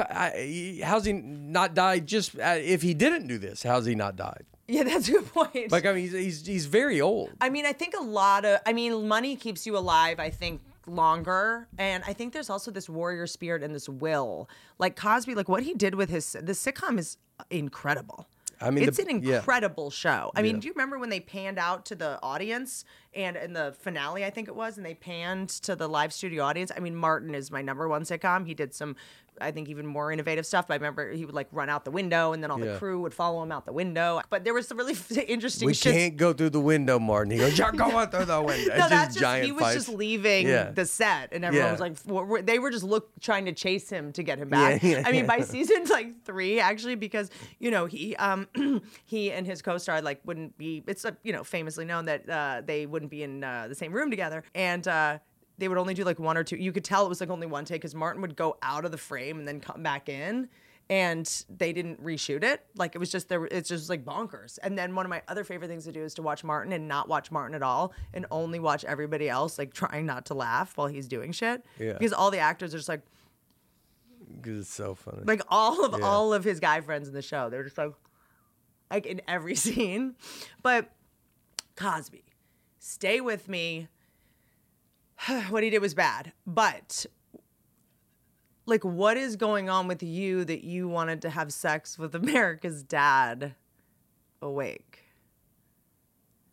how's 0.82 1.04
he 1.04 1.12
not 1.12 1.74
died? 1.74 2.06
Just 2.06 2.38
uh, 2.38 2.56
if 2.58 2.82
he 2.82 2.94
didn't 2.94 3.26
do 3.26 3.38
this, 3.38 3.62
how's 3.62 3.86
he 3.86 3.94
not 3.94 4.16
died? 4.16 4.44
Yeah, 4.70 4.82
that's 4.82 5.08
a 5.08 5.12
good 5.12 5.32
point. 5.32 5.72
Like, 5.72 5.86
I 5.86 5.92
mean, 5.94 6.02
he's 6.02 6.12
he's, 6.12 6.46
he's 6.46 6.66
very 6.66 7.00
old. 7.00 7.30
I 7.40 7.48
mean, 7.48 7.64
I 7.64 7.72
think 7.72 7.94
a 7.98 8.02
lot 8.02 8.44
of, 8.44 8.60
I 8.66 8.74
mean, 8.74 9.08
money 9.08 9.34
keeps 9.34 9.66
you 9.66 9.78
alive, 9.78 10.20
I 10.20 10.28
think, 10.28 10.60
longer. 10.86 11.68
And 11.78 12.04
I 12.06 12.12
think 12.12 12.34
there's 12.34 12.50
also 12.50 12.70
this 12.70 12.86
warrior 12.88 13.26
spirit 13.26 13.62
and 13.62 13.74
this 13.74 13.88
will. 13.88 14.48
Like 14.78 14.94
Cosby, 14.94 15.34
like 15.34 15.48
what 15.48 15.62
he 15.62 15.72
did 15.72 15.94
with 15.94 16.10
his, 16.10 16.32
the 16.32 16.52
sitcom 16.52 16.98
is 16.98 17.16
incredible. 17.50 18.26
I 18.60 18.70
mean, 18.70 18.88
it's 18.88 18.96
the- 18.96 19.08
an 19.08 19.22
yeah. 19.22 19.36
incredible 19.36 19.90
show. 19.90 20.32
I 20.34 20.42
mean, 20.42 20.58
do 20.58 20.66
you 20.66 20.72
remember 20.74 20.98
when 20.98 21.10
they 21.10 21.20
panned 21.20 21.58
out 21.58 21.86
to 21.86 21.94
the 21.94 22.18
audience 22.22 22.84
and 23.18 23.36
in 23.36 23.52
the 23.52 23.74
finale, 23.80 24.24
I 24.24 24.30
think 24.30 24.48
it 24.48 24.54
was, 24.54 24.76
and 24.76 24.86
they 24.86 24.94
panned 24.94 25.48
to 25.64 25.74
the 25.76 25.88
live 25.88 26.12
studio 26.12 26.44
audience. 26.44 26.70
I 26.74 26.80
mean, 26.80 26.94
Martin 26.94 27.34
is 27.34 27.50
my 27.50 27.60
number 27.62 27.88
one 27.88 28.02
sitcom. 28.04 28.46
He 28.46 28.54
did 28.54 28.72
some, 28.72 28.94
I 29.40 29.50
think, 29.50 29.68
even 29.68 29.86
more 29.86 30.12
innovative 30.12 30.46
stuff. 30.46 30.68
But 30.68 30.74
I 30.74 30.76
remember 30.76 31.10
he 31.12 31.24
would 31.24 31.34
like 31.34 31.48
run 31.50 31.68
out 31.68 31.84
the 31.84 31.90
window, 31.90 32.32
and 32.32 32.42
then 32.42 32.50
all 32.52 32.60
Yeah. 32.60 32.72
the 32.74 32.78
crew 32.78 33.00
would 33.00 33.12
follow 33.12 33.42
him 33.42 33.50
out 33.50 33.66
the 33.66 33.72
window. 33.72 34.20
But 34.30 34.44
there 34.44 34.54
was 34.54 34.68
some 34.68 34.78
really 34.78 34.94
interesting. 35.28 35.66
We 35.66 35.74
can't 35.74 36.16
go 36.16 36.32
through 36.32 36.50
the 36.50 36.60
window, 36.60 36.98
Martin. 37.00 37.32
He 37.32 37.38
goes, 37.38 37.58
"You're 37.58 37.72
going 37.72 38.08
through 38.08 38.24
the 38.26 38.40
window." 38.40 38.74
no, 38.74 38.74
It's 38.84 38.88
that's 38.88 39.14
just 39.14 39.20
giant 39.20 39.46
he 39.46 39.52
was 39.52 39.74
just 39.74 39.88
leaving 39.88 40.46
Yeah. 40.46 40.70
the 40.70 40.86
set, 40.86 41.32
and 41.32 41.44
everyone 41.44 41.66
Yeah. 41.78 41.90
was 41.90 42.28
like, 42.38 42.46
they 42.46 42.58
were 42.60 42.70
just 42.70 42.84
look 42.84 43.10
trying 43.20 43.46
to 43.46 43.52
chase 43.52 43.90
him 43.90 44.12
to 44.12 44.22
get 44.22 44.38
him 44.38 44.48
back. 44.48 44.82
I 44.84 45.10
mean, 45.10 45.26
by 45.26 45.40
season 45.40 45.84
like 45.90 46.24
three, 46.24 46.60
actually, 46.60 46.94
because 46.94 47.30
you 47.58 47.70
know 47.72 47.86
he 47.86 48.14
um 48.16 48.46
he 49.04 49.32
and 49.32 49.44
his 49.46 49.60
co-star 49.62 50.02
like 50.02 50.20
wouldn't 50.24 50.56
be. 50.56 50.84
It's 50.86 51.04
uh, 51.04 51.12
you 51.24 51.32
know 51.32 51.42
famously 51.44 51.84
known 51.84 52.04
that 52.06 52.28
uh, 52.28 52.62
they 52.64 52.86
wouldn't 52.86 53.07
be 53.08 53.22
in 53.22 53.42
uh, 53.44 53.66
the 53.68 53.74
same 53.74 53.92
room 53.92 54.10
together, 54.10 54.42
and. 54.54 54.86
uh 54.88 55.18
they 55.60 55.66
would 55.66 55.76
only 55.76 55.92
do 55.92 56.04
like 56.04 56.20
one 56.20 56.36
or 56.36 56.44
two. 56.44 56.54
You 56.56 56.70
could 56.70 56.84
tell 56.84 57.04
it 57.04 57.08
was 57.08 57.20
like 57.20 57.30
only 57.30 57.48
one 57.48 57.64
take 57.64 57.80
because 57.80 57.92
Martin 57.92 58.22
would 58.22 58.36
go 58.36 58.56
out 58.62 58.84
of 58.84 58.92
the 58.92 58.96
frame 58.96 59.40
and 59.40 59.48
then 59.48 59.58
come 59.58 59.82
back 59.82 60.08
in, 60.08 60.48
and 60.88 61.44
they 61.50 61.72
didn't 61.72 62.00
reshoot 62.00 62.44
it. 62.44 62.64
Like 62.76 62.94
it 62.94 62.98
was 62.98 63.10
just 63.10 63.28
there. 63.28 63.44
It's 63.46 63.68
just 63.68 63.90
like 63.90 64.04
bonkers. 64.04 64.60
And 64.62 64.78
then 64.78 64.94
one 64.94 65.04
of 65.04 65.10
my 65.10 65.20
other 65.26 65.42
favorite 65.42 65.66
things 65.66 65.82
to 65.86 65.90
do 65.90 66.04
is 66.04 66.14
to 66.14 66.22
watch 66.22 66.44
Martin 66.44 66.72
and 66.72 66.86
not 66.86 67.08
watch 67.08 67.32
Martin 67.32 67.56
at 67.56 67.64
all, 67.64 67.92
and 68.14 68.24
only 68.30 68.60
watch 68.60 68.84
everybody 68.84 69.28
else 69.28 69.58
like 69.58 69.74
trying 69.74 70.06
not 70.06 70.26
to 70.26 70.34
laugh 70.34 70.76
while 70.76 70.86
he's 70.86 71.08
doing 71.08 71.32
shit. 71.32 71.64
Yeah. 71.80 71.94
Because 71.94 72.12
all 72.12 72.30
the 72.30 72.38
actors 72.38 72.72
are 72.72 72.78
just 72.78 72.88
like. 72.88 73.02
Because 74.36 74.60
it's 74.60 74.72
so 74.72 74.94
funny. 74.94 75.22
like 75.24 75.42
all 75.48 75.84
of 75.84 75.98
Yeah. 75.98 76.06
all 76.06 76.32
of 76.34 76.44
his 76.44 76.60
guy 76.60 76.80
friends 76.82 77.08
in 77.08 77.14
the 77.14 77.20
show. 77.22 77.50
They're 77.50 77.64
just 77.64 77.78
like, 77.78 77.94
like 78.92 79.06
in 79.06 79.22
every 79.26 79.54
scene. 79.64 80.14
But 80.62 80.88
Cosby, 81.74 82.22
stay 82.78 83.20
with 83.20 83.48
me. 83.48 83.88
what 85.48 85.62
he 85.62 85.70
did 85.70 85.80
was 85.80 85.94
bad, 85.94 86.32
but 86.46 87.06
like, 88.66 88.84
what 88.84 89.16
is 89.16 89.36
going 89.36 89.68
on 89.70 89.88
with 89.88 90.02
you 90.02 90.44
that 90.44 90.62
you 90.64 90.88
wanted 90.88 91.22
to 91.22 91.30
have 91.30 91.52
sex 91.52 91.98
with 91.98 92.14
America's 92.14 92.82
dad 92.82 93.54
awake? 94.42 95.08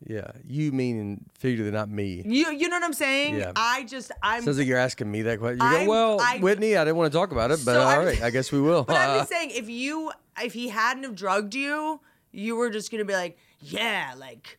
yeah, 0.04 0.30
you 0.46 0.72
mean 0.72 1.24
figuratively, 1.38 1.72
not 1.76 1.88
me. 1.88 2.22
You, 2.24 2.52
you 2.52 2.68
know 2.68 2.76
what 2.76 2.84
I'm 2.84 2.92
saying? 2.92 3.36
Yeah. 3.36 3.52
I 3.56 3.84
just, 3.84 4.12
I'm. 4.22 4.42
Sounds 4.42 4.58
like 4.58 4.66
you're 4.66 4.78
asking 4.78 5.10
me 5.10 5.22
that 5.22 5.38
question. 5.38 5.60
You 5.60 5.70
go, 5.70 5.88
well, 5.88 6.20
I- 6.20 6.38
Whitney, 6.38 6.76
I 6.76 6.84
didn't 6.84 6.96
want 6.96 7.12
to 7.12 7.18
talk 7.18 7.32
about 7.32 7.50
it, 7.50 7.60
but 7.64 7.74
So 7.74 7.80
all 7.82 8.04
right, 8.04 8.22
I 8.22 8.30
guess 8.30 8.52
we 8.52 8.60
will. 8.60 8.84
But 8.86 8.96
I'm 8.96 9.18
just 9.20 9.30
saying, 9.32 9.50
if 9.50 9.68
you, 9.68 10.12
if 10.40 10.52
he 10.52 10.68
hadn't 10.68 11.02
have 11.04 11.14
drugged 11.14 11.54
you, 11.54 12.00
you 12.30 12.56
were 12.56 12.70
just 12.70 12.90
gonna 12.90 13.04
be 13.04 13.14
like, 13.14 13.38
yeah, 13.60 14.14
like, 14.16 14.58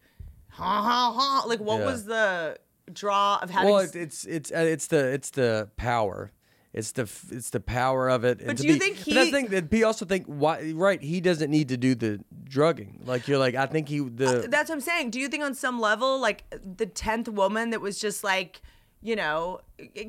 ha 0.58 0.82
ha 0.82 1.14
ha. 1.18 1.43
Like, 1.47 1.60
what 1.60 1.80
Yeah. 1.80 1.86
was 1.86 2.05
the 2.05 2.58
draw 2.91 3.39
of 3.41 3.49
having? 3.49 3.70
well, 3.72 3.80
s- 3.82 3.95
it's 3.95 4.26
it's 4.26 4.26
it's, 4.26 4.51
uh, 4.51 4.58
it's 4.74 4.88
the 4.88 5.08
it's 5.14 5.30
the 5.32 5.70
power. 5.78 6.32
It's 6.74 6.91
the 6.91 7.10
it's 7.32 7.49
the 7.49 7.60
power 7.60 8.08
of 8.10 8.24
it. 8.24 8.45
But 8.45 8.58
to 8.58 8.64
do 8.64 8.68
you 8.68 8.74
be- 8.76 8.80
think 8.80 8.97
But 9.05 9.18
I 9.18 9.26
he- 9.26 9.32
think 9.32 9.49
that 9.49 9.70
P 9.72 9.84
also 9.84 10.05
think 10.05 10.26
why 10.28 10.74
right 10.76 11.01
he 11.01 11.22
doesn't 11.22 11.49
need 11.49 11.70
to 11.70 11.78
do 11.78 11.95
the 11.95 12.20
drugging. 12.43 13.01
Like 13.05 13.28
you're 13.28 13.39
like 13.39 13.55
I 13.55 13.66
think 13.66 13.89
he 13.89 13.99
the 13.99 14.47
That's 14.49 14.70
what 14.70 14.76
I'm 14.76 14.82
saying. 14.82 15.10
Do 15.12 15.20
you 15.20 15.28
think 15.28 15.43
on 15.43 15.53
some 15.55 15.80
level, 15.80 16.20
like 16.20 16.43
the 16.78 16.86
tenth 16.86 17.30
woman 17.30 17.72
that 17.72 17.82
was 17.82 17.97
just 17.97 18.24
like, 18.24 18.62
you 19.01 19.16
know, 19.16 19.62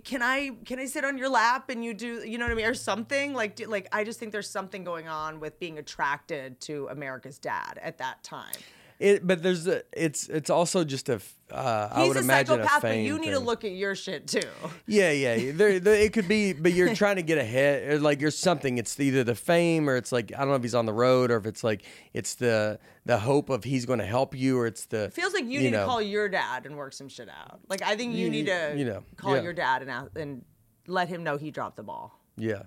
can 0.04 0.20
I 0.22 0.50
can 0.66 0.78
I 0.78 0.84
sit 0.86 1.04
on 1.04 1.16
your 1.16 1.30
lap 1.30 1.70
and 1.70 1.82
you 1.84 1.94
do, 1.94 2.22
you 2.26 2.36
know 2.36 2.44
what 2.44 2.52
I 2.52 2.56
mean, 2.56 2.66
or 2.66 2.74
something 2.74 3.32
like, 3.32 3.56
do, 3.56 3.64
like 3.66 3.86
I 3.92 4.04
just 4.04 4.18
think 4.18 4.32
there's 4.32 4.50
something 4.50 4.84
going 4.84 5.08
on 5.08 5.40
with 5.40 5.58
being 5.58 5.78
attracted 5.78 6.60
to 6.62 6.88
America's 6.88 7.38
dad 7.38 7.78
at 7.82 7.96
that 7.98 8.22
time. 8.22 8.56
It, 8.98 9.26
but 9.26 9.42
there's 9.42 9.66
a, 9.66 9.82
it's 9.92 10.28
it's 10.28 10.50
also 10.50 10.82
just 10.84 11.08
a 11.08 11.20
uh, 11.52 11.88
I 11.92 12.00
He's 12.00 12.08
would 12.08 12.16
a 12.16 12.20
imagine 12.20 12.56
psychopath, 12.56 12.78
a 12.84 12.86
but 12.88 12.96
you 12.98 13.18
need 13.18 13.30
to 13.30 13.38
look 13.38 13.64
at 13.64 13.70
your 13.70 13.94
shit 13.94 14.26
too. 14.26 14.42
Yeah, 14.86 15.12
yeah. 15.12 15.52
There, 15.52 15.78
there, 15.80 15.94
it 15.94 16.12
could 16.12 16.28
be, 16.28 16.52
but 16.52 16.72
you're 16.72 16.94
trying 17.02 17.16
to 17.16 17.22
get 17.22 17.38
ahead, 17.38 17.90
or 17.92 18.00
like 18.00 18.20
you're 18.20 18.30
something. 18.30 18.76
It's 18.76 18.98
either 18.98 19.22
the 19.24 19.34
fame, 19.34 19.88
or 19.88 19.96
it's 19.96 20.10
like 20.12 20.32
I 20.34 20.38
don't 20.40 20.48
know 20.48 20.54
if 20.56 20.62
he's 20.62 20.74
on 20.74 20.86
the 20.86 20.92
road, 20.92 21.30
or 21.30 21.36
if 21.36 21.46
it's 21.46 21.62
like 21.62 21.82
it's 22.12 22.34
the 22.34 22.78
the 23.06 23.18
hope 23.18 23.50
of 23.50 23.64
he's 23.64 23.86
going 23.86 24.00
to 24.00 24.06
help 24.06 24.34
you, 24.34 24.58
or 24.58 24.66
it's 24.66 24.86
the 24.86 25.10
feels 25.10 25.32
like 25.32 25.44
you, 25.44 25.60
need 25.60 25.70
know. 25.72 25.80
to 25.80 25.86
call 25.86 26.02
your 26.02 26.28
dad 26.28 26.66
and 26.66 26.76
work 26.76 26.92
some 26.92 27.08
shit 27.08 27.28
out. 27.28 27.60
Like 27.68 27.82
I 27.82 27.96
think 27.96 28.14
you 28.14 28.24
You- 28.24 28.30
need 28.30 28.46
to 28.46 28.74
you 28.76 28.84
know, 28.84 29.04
call 29.16 29.36
yeah. 29.36 29.42
your 29.42 29.52
dad 29.52 29.82
and 29.82 30.10
and 30.16 30.44
let 30.86 31.08
him 31.08 31.22
know 31.22 31.36
he 31.36 31.50
dropped 31.50 31.76
the 31.76 31.82
ball. 31.82 32.18
Yeah, 32.36 32.62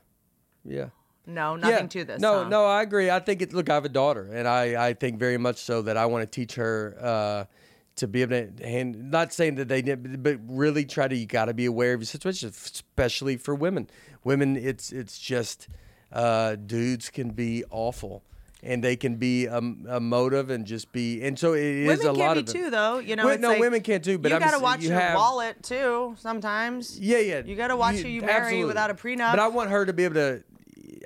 yeah. 0.63 0.89
No, 1.25 1.55
nothing 1.55 1.83
yeah. 1.83 1.87
to 1.87 2.03
this. 2.05 2.21
No, 2.21 2.43
huh? 2.43 2.49
no, 2.49 2.65
I 2.65 2.81
agree. 2.81 3.09
I 3.09 3.19
think 3.19 3.41
it. 3.41 3.53
Look, 3.53 3.69
I 3.69 3.75
have 3.75 3.85
a 3.85 3.89
daughter, 3.89 4.29
and 4.33 4.47
I, 4.47 4.89
I 4.89 4.93
think 4.93 5.19
very 5.19 5.37
much 5.37 5.57
so 5.57 5.81
that 5.83 5.95
I 5.97 6.05
want 6.07 6.23
to 6.23 6.25
teach 6.25 6.55
her 6.55 6.97
uh, 6.99 7.45
to 7.97 8.07
be 8.07 8.23
able 8.23 8.51
to 8.51 8.67
hand. 8.67 9.11
Not 9.11 9.31
saying 9.31 9.55
that 9.55 9.67
they 9.67 9.81
did, 9.81 10.23
but 10.23 10.39
really 10.47 10.83
try 10.85 11.07
to. 11.07 11.15
You 11.15 11.25
got 11.27 11.45
to 11.45 11.53
be 11.53 11.65
aware 11.65 11.93
of 11.93 12.01
your 12.01 12.05
situation, 12.07 12.49
especially 12.49 13.37
for 13.37 13.53
women. 13.53 13.89
Women, 14.23 14.55
it's 14.57 14.91
it's 14.91 15.19
just 15.19 15.67
uh, 16.11 16.55
dudes 16.55 17.09
can 17.09 17.29
be 17.29 17.63
awful. 17.69 18.23
And 18.63 18.83
they 18.83 18.95
can 18.95 19.15
be 19.15 19.47
a, 19.47 19.57
a 19.57 19.99
motive 19.99 20.51
and 20.51 20.67
just 20.67 20.91
be, 20.91 21.23
and 21.23 21.39
so 21.39 21.53
it 21.53 21.63
is 21.63 21.87
Women 21.87 22.05
a 22.05 22.09
can 22.11 22.19
lot 22.19 22.33
be 22.35 22.39
of 22.41 22.45
too, 22.45 22.69
though. 22.69 22.99
You 22.99 23.15
know, 23.15 23.25
Well, 23.25 23.39
no, 23.39 23.47
like, 23.49 23.59
women 23.59 23.81
can 23.81 24.03
too. 24.03 24.19
But 24.19 24.29
you 24.29 24.35
I'm 24.35 24.39
gotta 24.39 24.51
just- 24.51 24.61
watch 24.61 24.81
you 24.83 24.89
your 24.89 24.99
have, 24.99 25.15
wallet 25.15 25.63
too. 25.63 26.13
Sometimes. 26.19 26.99
Yeah, 26.99 27.17
yeah. 27.17 27.41
You 27.43 27.55
gotta 27.55 27.75
watch 27.75 27.95
who 27.95 28.07
you 28.07 28.21
marry 28.21 28.33
absolutely. 28.37 28.65
without 28.65 28.91
a 28.91 28.93
prenup. 28.93 29.31
But 29.31 29.39
I 29.39 29.47
want 29.47 29.71
her 29.71 29.83
to 29.83 29.93
be 29.93 30.03
able 30.03 30.13
to. 30.13 30.43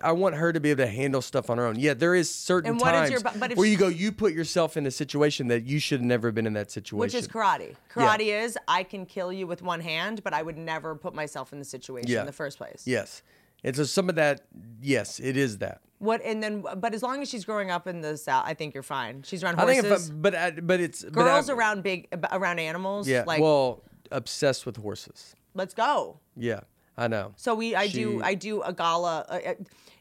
I 0.01 0.11
want 0.11 0.35
her 0.35 0.51
to 0.53 0.59
be 0.59 0.71
able 0.71 0.83
to 0.83 0.89
handle 0.89 1.21
stuff 1.21 1.49
on 1.49 1.57
her 1.57 1.65
own. 1.65 1.79
Yeah, 1.79 1.93
there 1.93 2.15
is 2.15 2.33
certain 2.33 2.71
And 2.71 2.79
what 2.79 2.93
is 2.95 2.99
times 3.09 3.11
your- 3.11 3.39
but 3.39 3.51
if 3.51 3.57
where 3.57 3.67
you 3.67 3.77
go, 3.77 3.87
you 3.87 4.11
put 4.11 4.33
yourself 4.33 4.77
in 4.77 4.85
a 4.85 4.91
situation 4.91 5.47
that 5.47 5.63
you 5.65 5.79
should 5.79 5.99
have 5.99 6.05
never 6.05 6.31
been 6.31 6.45
in 6.47 6.53
that 6.53 6.71
situation. 6.71 6.99
Which 6.99 7.13
is 7.15 7.27
karate. 7.27 7.75
Karate 7.93 8.43
is 8.43 8.57
I 8.67 8.83
can 8.83 9.05
kill 9.05 9.31
you 9.31 9.47
with 9.47 9.61
one 9.61 9.81
hand, 9.81 10.23
but 10.23 10.33
I 10.33 10.41
would 10.43 10.57
never 10.57 10.95
put 10.95 11.13
myself 11.13 11.53
in 11.53 11.59
the 11.59 11.65
situation 11.65 12.09
Yeah. 12.09 12.21
in 12.21 12.25
the 12.25 12.33
first 12.33 12.57
place. 12.57 12.83
Yes, 12.85 13.21
and 13.63 13.75
so 13.75 13.83
some 13.83 14.09
of 14.09 14.15
that. 14.15 14.41
Yes, 14.81 15.19
it 15.19 15.37
is 15.37 15.59
that. 15.59 15.81
What 15.99 16.21
and 16.23 16.43
then, 16.43 16.61
but 16.77 16.93
as 16.93 17.01
long 17.01 17.21
as 17.21 17.29
she's 17.29 17.45
growing 17.45 17.71
up 17.71 17.87
in 17.87 18.01
the 18.01 18.17
south, 18.17 18.43
I 18.45 18.53
think 18.53 18.73
you're 18.73 18.83
fine. 18.83 19.23
She's 19.23 19.43
around 19.43 19.59
I 19.59 19.61
horses. 19.63 19.81
think, 19.83 19.93
if 19.93 20.09
I, 20.11 20.13
but 20.13 20.35
I, 20.35 20.51
but 20.51 20.79
it's 20.81 21.03
but 21.03 21.13
girls 21.13 21.49
I- 21.49 21.53
around 21.53 21.83
big 21.83 22.07
around 22.31 22.59
animals. 22.59 23.07
Yeah, 23.07 23.23
like 23.25 23.41
well, 23.41 23.81
obsessed 24.11 24.65
with 24.65 24.75
horses. 24.77 25.35
let's 25.53 25.73
go. 25.73 26.19
Yeah, 26.35 26.59
I 26.97 27.07
know. 27.07 27.33
So 27.35 27.55
we, 27.55 27.75
I 27.75 27.87
do, 27.87 28.21
I 28.23 28.33
do 28.35 28.61
a 28.61 28.71
gala. 28.73 29.25
Uh, 29.27 29.39
uh, 29.45 29.53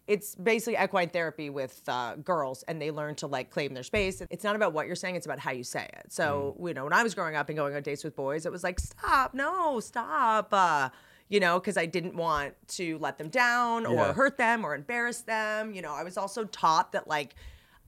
it's 0.07 0.35
basically 0.35 0.77
equine 0.83 1.09
therapy 1.09 1.51
with 1.51 1.81
uh, 1.89 2.15
girls, 2.17 2.63
and 2.69 2.81
they 2.81 2.91
learn 2.91 3.15
to 3.17 3.27
like 3.27 3.51
claim 3.51 3.75
their 3.75 3.83
space. 3.83 4.23
It's 4.31 4.45
not 4.45 4.55
about 4.55 4.73
what 4.73 4.87
you're 4.87 4.95
saying; 4.97 5.17
it's 5.17 5.27
about 5.27 5.39
how 5.39 5.51
you 5.51 5.65
say 5.65 5.89
it. 5.93 6.13
So 6.13 6.55
Mm. 6.61 6.69
you 6.69 6.75
know, 6.75 6.85
when 6.85 6.93
I 6.93 7.03
was 7.03 7.15
growing 7.15 7.37
up 7.37 7.49
and 7.49 7.57
going 7.57 7.75
on 7.75 7.83
dates 7.83 8.05
with 8.05 8.15
boys, 8.15 8.45
it 8.47 8.53
was 8.53 8.63
like, 8.63 8.79
stop, 8.79 9.35
no, 9.35 9.81
stop. 9.81 10.49
Uh, 10.53 10.91
you 11.31 11.41
know, 11.41 11.59
because 11.59 11.77
I 11.79 11.87
didn't 11.87 12.15
want 12.17 12.55
to 12.69 12.99
let 12.99 13.17
them 13.19 13.29
down 13.29 13.87
or 13.87 13.95
Yeah. 13.95 14.13
hurt 14.13 14.37
them 14.37 14.63
or 14.65 14.75
embarrass 14.75 15.23
them. 15.23 15.73
You 15.75 15.81
know, 15.83 15.95
I 15.95 16.05
was 16.05 16.19
also 16.19 16.45
taught 16.45 16.93
that 16.93 17.09
like, 17.09 17.35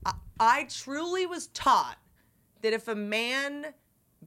I, 0.05 0.13
I 0.39 0.63
truly 0.63 1.27
was 1.27 1.47
taught 1.47 1.97
that 2.63 2.73
if 2.73 2.87
a 2.87 2.95
man 2.95 3.73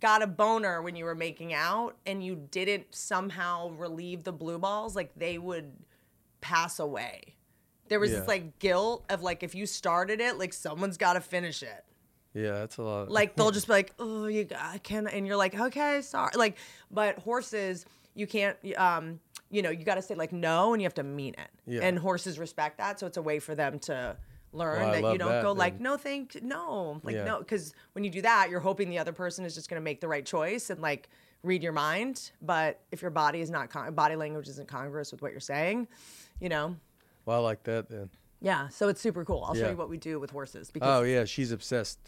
got 0.00 0.22
a 0.22 0.26
boner 0.26 0.80
when 0.82 0.96
you 0.96 1.04
were 1.04 1.14
making 1.14 1.52
out 1.52 1.96
and 2.06 2.24
you 2.24 2.34
didn't 2.50 2.94
somehow 2.94 3.70
relieve 3.70 4.24
the 4.24 4.32
blue 4.32 4.58
balls, 4.58 4.96
like 4.96 5.12
they 5.16 5.38
would 5.38 5.72
pass 6.40 6.78
away. 6.78 7.36
There 7.88 8.00
was 8.00 8.10
Yeah. 8.12 8.20
this 8.20 8.28
like 8.28 8.58
guilt 8.58 9.04
of 9.10 9.22
like 9.22 9.42
if 9.42 9.54
you 9.54 9.66
started 9.66 10.20
it, 10.20 10.38
like 10.38 10.52
someone's 10.52 10.96
got 10.96 11.14
to 11.14 11.20
finish 11.20 11.62
it. 11.62 11.84
Yeah, 12.32 12.52
that's 12.52 12.76
a 12.78 12.82
lot. 12.82 13.10
Like 13.10 13.34
they'll 13.36 13.50
just 13.50 13.66
be 13.68 13.72
like, 13.72 13.92
"Oh, 13.98 14.26
you 14.26 14.46
I 14.56 14.78
can," 14.78 15.06
and 15.08 15.26
you're 15.26 15.36
like, 15.36 15.58
"Okay, 15.58 16.00
sorry." 16.00 16.30
Like, 16.36 16.56
but 16.90 17.18
horses, 17.18 17.84
you 18.14 18.26
can't. 18.28 18.56
Um, 18.78 19.18
you 19.50 19.62
know, 19.62 19.70
you 19.70 19.84
got 19.84 19.96
to 19.96 20.02
say 20.02 20.14
like 20.14 20.32
no, 20.32 20.72
and 20.72 20.80
you 20.80 20.86
have 20.86 20.94
to 20.94 21.02
mean 21.02 21.34
it. 21.36 21.48
Yeah. 21.66 21.80
And 21.82 21.98
horses 21.98 22.38
respect 22.38 22.78
that, 22.78 23.00
so 23.00 23.06
it's 23.08 23.16
a 23.16 23.22
way 23.22 23.40
for 23.40 23.56
them 23.56 23.80
to 23.80 24.16
learn 24.52 24.80
Well, 24.80 24.92
that 25.02 25.12
you 25.12 25.18
don't 25.18 25.28
that, 25.30 25.42
go 25.42 25.52
like 25.52 25.80
no, 25.80 25.96
thank 25.96 26.42
no, 26.42 27.00
like 27.04 27.14
Yeah. 27.14 27.24
no, 27.24 27.38
because 27.38 27.72
when 27.92 28.04
you 28.04 28.10
do 28.10 28.22
that, 28.22 28.48
you're 28.50 28.60
hoping 28.60 28.90
the 28.90 28.98
other 28.98 29.12
person 29.12 29.44
is 29.44 29.54
just 29.54 29.68
gonna 29.68 29.80
make 29.80 30.00
the 30.00 30.08
right 30.08 30.24
choice 30.26 30.70
and 30.70 30.80
like 30.80 31.08
read 31.42 31.62
your 31.62 31.72
mind. 31.72 32.32
But 32.42 32.80
if 32.90 33.00
your 33.02 33.10
body 33.10 33.40
is 33.40 33.50
not 33.50 33.70
con- 33.70 33.94
body 33.94 34.16
language 34.16 34.48
isn't 34.48 34.68
congruous 34.68 35.12
with 35.12 35.22
what 35.22 35.30
you're 35.32 35.40
saying, 35.40 35.88
you 36.40 36.48
know. 36.48 36.76
well, 37.24 37.38
I 37.38 37.40
like 37.42 37.62
that 37.64 37.88
then. 37.88 38.10
Yeah, 38.40 38.68
so 38.68 38.88
it's 38.88 39.00
super 39.00 39.24
cool. 39.24 39.44
I'll 39.44 39.54
show 39.54 39.68
you 39.70 39.76
what 39.76 39.90
we 39.90 39.98
do 39.98 40.18
with 40.18 40.30
horses 40.30 40.70
because 40.70 40.88
Oh 40.88 41.04
yeah, 41.04 41.24
she's 41.24 41.52
obsessed. 41.52 41.98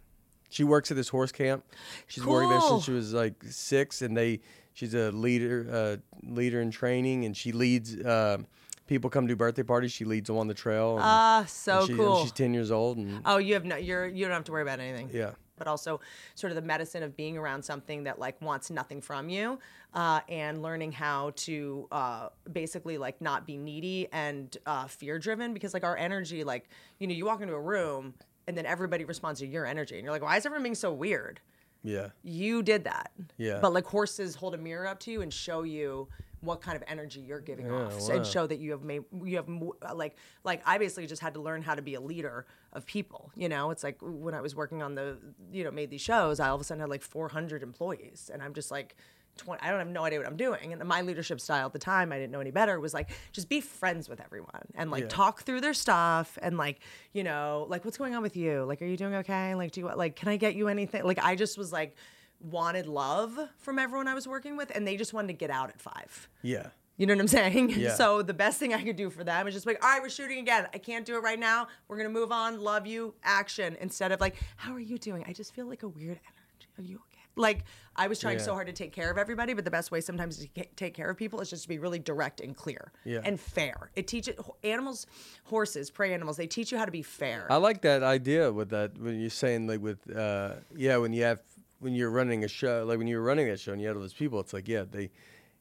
She 0.49 0.64
works 0.64 0.90
at 0.90 0.97
this 0.97 1.09
horse 1.09 1.32
camp. 1.32 1.64
She's 2.07 2.26
worked 2.26 2.51
there 2.51 2.61
since 2.61 2.84
she 2.84 2.93
was 2.93 3.12
like 3.14 3.43
six, 3.45 4.03
and 4.03 4.16
they 4.16 4.40
she's 4.74 4.95
a 4.95 5.11
leader 5.12 5.66
uh, 5.70 5.97
leader 6.22 6.61
in 6.61 6.70
training, 6.70 7.24
and 7.24 7.36
she 7.36 7.53
leads. 7.53 7.97
Uh, 7.97 8.38
people 8.87 9.09
come 9.11 9.28
to 9.28 9.37
birthday 9.37 9.62
parties. 9.62 9.93
She 9.93 10.05
leads 10.05 10.26
them 10.28 10.37
on 10.39 10.47
the 10.49 10.55
trail. 10.55 10.97
and- 10.97 11.05
ah, 11.05 11.45
so 11.49 11.78
and 11.78 11.87
she- 11.87 11.93
and 11.93 12.01
cool. 12.01 12.22
she's 12.22 12.33
ten 12.33 12.53
years 12.55 12.70
old, 12.70 12.99
and 12.99 13.22
Oh, 13.24 13.39
you 13.39 13.55
have 13.55 13.64
no, 13.64 13.76
you're 13.76 14.07
you 14.07 14.24
don't 14.24 14.35
have 14.35 14.45
to 14.45 14.53
worry 14.53 14.62
about 14.62 14.80
anything. 14.80 15.11
yeah, 15.12 15.33
But 15.57 15.66
also, 15.68 16.01
sort 16.35 16.51
of 16.51 16.57
the 16.57 16.62
medicine 16.62 17.03
of 17.03 17.16
being 17.16 17.37
around 17.39 17.62
something 17.64 18.05
that 18.05 18.18
like 18.18 18.41
wants 18.43 18.70
nothing 18.70 19.01
from 19.01 19.28
you, 19.28 19.59
uh, 19.95 20.20
and 20.28 20.62
learning 20.62 20.93
how 20.93 21.33
to 21.37 21.87
uh, 21.93 22.28
basically 22.53 22.99
like 22.99 23.20
not 23.20 23.47
be 23.47 23.57
needy 23.57 24.09
and 24.12 24.57
uh, 24.66 24.87
fear 24.87 25.18
driven. 25.18 25.53
Because 25.55 25.72
like 25.74 25.85
our 25.85 25.97
energy, 25.97 26.43
like 26.45 26.68
you 26.99 27.07
know, 27.07 27.14
you 27.14 27.24
walk 27.26 27.41
into 27.43 27.55
a 27.55 27.61
room 27.61 28.14
and 28.49 28.57
then 28.59 28.66
everybody 28.66 29.05
responds 29.05 29.39
to 29.41 29.47
your 29.47 29.64
energy, 29.64 29.95
and 29.97 30.05
you're 30.05 30.12
like, 30.12 30.22
why 30.22 30.37
is 30.37 30.45
everyone 30.45 30.64
being 30.64 30.74
so 30.74 30.93
weird? 30.93 31.41
Yeah. 31.85 32.09
You 32.22 32.62
did 32.62 32.85
that. 32.85 33.11
Yeah. 33.39 33.59
But 33.61 33.72
like 33.72 33.87
horses 33.87 34.35
hold 34.37 34.55
a 34.55 34.59
mirror 34.59 34.87
up 34.87 34.99
to 35.01 35.11
you 35.12 35.20
and 35.22 35.33
show 35.33 35.62
you 35.62 36.09
what 36.43 36.61
kind 36.61 36.76
of 36.76 36.82
energy 36.86 37.20
you're 37.20 37.40
giving 37.40 37.70
off 37.70 37.99
wow. 38.01 38.16
and 38.16 38.26
show 38.26 38.47
that 38.47 38.59
you 38.59 38.72
have 38.72 38.82
made 38.82 39.03
you 39.24 39.36
have 39.36 39.49
uh, 39.49 39.95
like 39.95 40.16
like 40.45 40.61
I 40.66 40.76
basically 40.76 41.07
just 41.07 41.22
had 41.22 41.34
to 41.34 41.40
learn 41.40 41.62
how 41.62 41.74
to 41.74 41.82
be 41.82 41.95
a 41.95 42.01
leader 42.01 42.47
of 42.72 42.84
people 42.84 43.30
you 43.34 43.49
know? 43.49 43.70
It's 43.70 43.84
like 43.84 43.99
when 44.01 44.34
I 44.34 44.40
was 44.40 44.55
working 44.55 44.82
on 44.82 44.95
the 44.95 45.18
you 45.53 45.64
know 45.64 45.70
made 45.70 45.90
these 45.90 46.01
shows 46.01 46.40
I 46.40 46.49
all 46.49 46.57
of 46.57 46.61
a 46.61 46.64
sudden 46.64 46.80
had 46.80 46.90
like 46.90 47.03
400 47.03 47.62
employees 47.62 48.30
and 48.32 48.43
I'm 48.43 48.55
just 48.55 48.70
like 48.70 48.97
20, 49.38 49.62
I 49.62 49.70
don't 49.70 49.78
have 49.78 49.88
no 49.88 50.05
idea 50.05 50.18
what 50.18 50.28
I'm 50.28 50.36
doing. 50.36 50.72
And 50.72 50.84
my 50.84 51.01
leadership 51.01 51.40
style 51.40 51.66
at 51.66 51.72
the 51.72 51.78
time 51.78 52.12
I 52.12 52.18
didn't 52.18 52.32
know 52.32 52.40
any 52.40 52.51
better 52.51 52.78
was 52.78 52.93
like 52.93 53.11
just 53.32 53.49
be 53.49 53.61
friends 53.61 54.09
with 54.09 54.20
everyone 54.20 54.66
and 54.74 54.90
like 54.90 55.09
talk 55.09 55.43
through 55.43 55.62
their 55.62 55.74
stuff 55.74 56.38
and 56.43 56.59
like 56.59 56.80
you 57.12 57.24
know 57.24 57.66
like 57.68 57.84
what's 57.84 57.97
going 57.97 58.14
on 58.14 58.22
with 58.22 58.36
you? 58.36 58.64
Like 58.64 58.82
are 58.82 58.86
you 58.86 58.97
doing 58.97 59.14
okay? 59.16 59.55
Like 59.55 59.72
do 59.72 59.80
you 59.80 59.90
like 59.95 60.16
can 60.16 60.28
I 60.28 60.36
get 60.36 60.55
you 60.55 60.68
anything? 60.68 61.05
Like 61.05 61.18
I 61.22 61.34
just 61.34 61.57
was 61.57 61.72
like 61.72 61.97
wanted 62.43 62.86
love 62.86 63.38
from 63.59 63.78
everyone 63.78 64.09
I 64.09 64.14
was 64.14 64.26
working 64.26 64.57
with, 64.57 64.70
and 64.74 64.86
they 64.86 64.97
just 64.97 65.12
wanted 65.12 65.28
to 65.28 65.34
get 65.34 65.51
out 65.51 65.70
at 65.70 65.80
five. 65.80 66.28
Yeah. 66.43 66.68
You 66.99 67.07
know 67.07 67.14
what 67.14 67.20
I'm 67.20 67.28
saying? 67.28 67.70
Yeah. 67.78 67.95
So 67.95 68.22
the 68.22 68.34
best 68.34 68.59
thing 68.61 68.74
I 68.74 68.82
could 68.82 68.97
do 68.97 69.09
for 69.11 69.24
them 69.24 69.49
is 69.49 69.55
just 69.55 69.66
like, 69.66 69.82
all 69.82 69.90
right, 69.90 70.03
we're 70.03 70.09
shooting 70.11 70.38
again. 70.38 70.66
I 70.74 70.78
can't 70.78 71.07
do 71.07 71.16
it 71.16 71.20
right 71.22 71.38
now. 71.38 71.68
We're 71.88 71.97
gonna 71.97 72.11
move 72.11 72.30
on. 72.32 72.61
Love 72.61 72.86
you. 72.86 73.14
Action. 73.24 73.76
Instead 73.80 74.12
of 74.12 74.20
like, 74.20 74.36
how 74.57 74.72
are 74.74 74.80
you 74.80 74.99
doing? 74.99 75.24
I 75.26 75.32
just 75.32 75.55
feel 75.55 75.66
like 75.66 75.82
a 75.82 75.88
weird 75.88 76.18
energy. 76.18 76.68
Are 76.78 76.82
you 76.82 76.97
okay? 76.97 77.07
Like 77.34 77.64
I 77.97 78.09
was 78.09 78.18
trying 78.20 78.36
Yeah. 78.38 78.45
so 78.45 78.53
hard 78.53 78.66
to 78.66 78.74
take 78.74 78.93
care 78.93 79.11
of 79.11 79.16
everybody, 79.16 79.55
but 79.55 79.64
the 79.64 79.70
best 79.70 79.90
way 79.90 80.03
sometimes 80.03 80.36
to 80.38 80.49
take 80.76 80.93
care 80.93 81.09
of 81.09 81.16
people 81.16 81.40
is 81.40 81.49
just 81.49 81.62
to 81.62 81.68
be 81.68 81.78
really 81.78 81.99
direct 81.99 82.40
and 82.43 82.55
clear 82.55 82.93
Yeah. 83.05 83.20
and 83.24 83.40
fair. 83.40 83.90
It 83.97 84.07
teaches 84.07 84.36
animals, 84.62 85.07
horses, 85.45 85.90
prey 85.90 86.12
animals. 86.12 86.36
They 86.36 86.47
teach 86.47 86.70
you 86.72 86.76
how 86.78 86.84
to 86.84 86.90
be 86.93 87.03
fair. 87.03 87.47
I 87.51 87.57
like 87.57 87.80
that 87.82 88.03
idea 88.03 88.53
with 88.53 88.68
that 88.70 88.99
when 88.99 89.18
you're 89.18 89.30
saying 89.30 89.66
like 89.66 89.80
with 89.80 90.14
uh 90.14 90.57
yeah 90.76 90.99
when 90.99 91.14
you 91.14 91.22
have 91.24 91.40
when 91.83 91.95
you're 91.95 92.11
running 92.11 92.45
a 92.45 92.49
show 92.49 92.85
like 92.87 92.99
when 92.99 93.07
you're 93.09 93.22
running 93.22 93.49
that 93.49 93.61
show 93.61 93.72
and 93.72 93.80
you 93.80 93.89
have 93.89 93.97
all 93.97 94.03
those 94.03 94.12
people 94.14 94.39
it's 94.41 94.53
like 94.53 94.68
yeah 94.68 94.85
they 94.91 95.11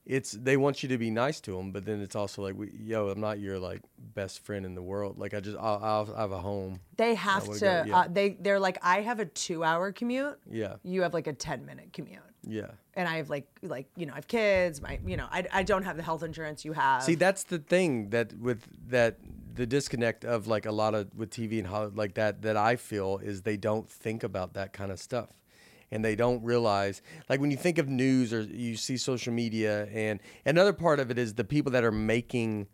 it's 0.06 0.32
they 0.32 0.58
want 0.58 0.82
you 0.82 0.90
to 0.90 0.98
be 0.98 1.12
nice 1.12 1.40
to 1.40 1.52
them 1.56 1.72
but 1.72 1.86
then 1.86 2.02
it's 2.02 2.16
also 2.16 2.42
like 2.42 2.56
we, 2.56 2.72
yo 2.80 3.10
I'm 3.10 3.20
not 3.20 3.40
your 3.40 3.60
like 3.60 3.82
best 4.16 4.40
friend 4.46 4.66
in 4.66 4.74
the 4.76 4.82
world 4.82 5.18
like 5.18 5.34
I 5.34 5.40
just 5.40 5.58
I'll, 5.58 5.80
I'll 5.84 6.14
I 6.16 6.22
have 6.22 6.32
a 6.32 6.40
home 6.40 6.80
They 6.98 7.14
have 7.16 7.46
go- 7.46 7.84
yeah. 7.86 8.00
uh, 8.00 8.08
they 8.12 8.30
they're 8.40 8.60
like, 8.60 8.78
I 8.82 9.02
have 9.02 9.20
a 9.20 9.26
two-hour 9.26 9.92
commute. 9.92 10.40
yeah 10.50 10.76
You 10.84 11.02
have 11.04 11.14
like 11.14 11.28
a 11.28 11.34
ten-minute 11.34 11.94
commute, 11.94 12.20
yeah 12.48 12.72
and 12.96 13.08
I 13.08 13.18
have 13.18 13.30
like 13.30 13.48
like 13.62 13.88
you 13.96 14.06
know 14.08 14.14
I 14.14 14.16
have 14.18 14.28
kids. 14.28 14.82
My 14.82 15.00
you 15.06 15.18
know 15.18 15.28
I, 15.32 15.46
I 15.52 15.64
don't 15.64 15.84
have 15.84 15.98
the 15.98 16.04
health 16.04 16.24
insurance 16.24 16.66
you 16.66 16.74
have. 16.74 17.04
See, 17.04 17.16
that's 17.16 17.44
the 17.44 17.60
thing 17.60 18.10
that 18.10 18.34
with 18.38 18.68
that 18.90 19.18
the 19.54 19.66
disconnect 19.68 20.26
of 20.26 20.48
like 20.48 20.66
a 20.66 20.72
lot 20.72 20.96
of 20.96 21.14
with 21.16 21.30
TV 21.30 21.60
and 21.60 21.68
Hollywood 21.68 21.98
like 21.98 22.16
that 22.16 22.42
that 22.42 22.58
I 22.58 22.76
feel 22.76 23.20
is 23.24 23.44
they 23.44 23.58
don't 23.58 23.88
think 23.90 24.24
about 24.24 24.54
that 24.56 24.74
kind 24.74 24.92
of 24.92 25.00
stuff. 25.00 25.30
And 25.92 26.06
they 26.06 26.16
don't 26.16 26.42
realize, 26.44 27.02
like 27.28 27.42
when 27.42 27.52
you 27.52 27.58
think 27.58 27.78
of 27.78 27.89
news 27.89 28.32
or 28.32 28.42
you 28.42 28.78
see 28.78 28.96
social 28.96 29.34
media, 29.34 29.88
and 29.88 30.22
another 30.46 30.72
part 30.72 31.00
of 31.00 31.12
it 31.12 31.18
is 31.18 31.34
the 31.34 31.44
people 31.44 31.72
that 31.74 31.84
are 31.84 31.92
making 31.92 32.68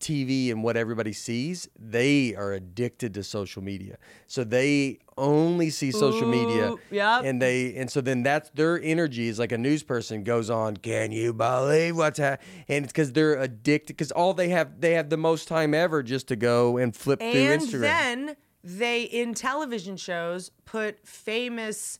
TV 0.00 0.50
and 0.50 0.62
what 0.62 0.76
everybody 0.76 1.12
sees, 1.12 1.68
they 1.78 2.34
are 2.34 2.52
addicted 2.52 3.14
to 3.14 3.22
social 3.22 3.62
media. 3.62 3.96
So 4.26 4.44
they 4.44 4.98
only 5.16 5.70
see 5.70 5.90
social 5.90 6.28
media. 6.28 6.72
Ooh, 6.72 6.80
yep. 6.90 7.22
And 7.24 7.40
they 7.40 7.74
and 7.76 7.90
so 7.90 8.00
then 8.00 8.22
that's 8.22 8.50
their 8.50 8.80
energy 8.80 9.28
is 9.28 9.38
like 9.38 9.52
a 9.52 9.58
news 9.58 9.82
person 9.82 10.22
goes 10.22 10.50
on, 10.50 10.76
can 10.76 11.12
you 11.12 11.32
believe 11.32 11.96
what's 11.96 12.18
happening? 12.18 12.64
And 12.68 12.84
it's 12.84 12.92
because 12.92 13.12
they're 13.12 13.40
addicted 13.40 13.96
because 13.96 14.12
all 14.12 14.34
they 14.34 14.50
have 14.50 14.80
they 14.80 14.92
have 14.92 15.08
the 15.08 15.16
most 15.16 15.48
time 15.48 15.72
ever 15.72 16.02
just 16.02 16.28
to 16.28 16.36
go 16.36 16.76
and 16.76 16.94
flip 16.94 17.20
through 17.20 17.32
Instagram. 17.32 17.74
and 17.74 18.28
then 18.28 18.36
they 18.62 19.02
in 19.02 19.32
television 19.32 19.96
shows 19.96 20.50
put 20.64 21.06
famous 21.06 21.98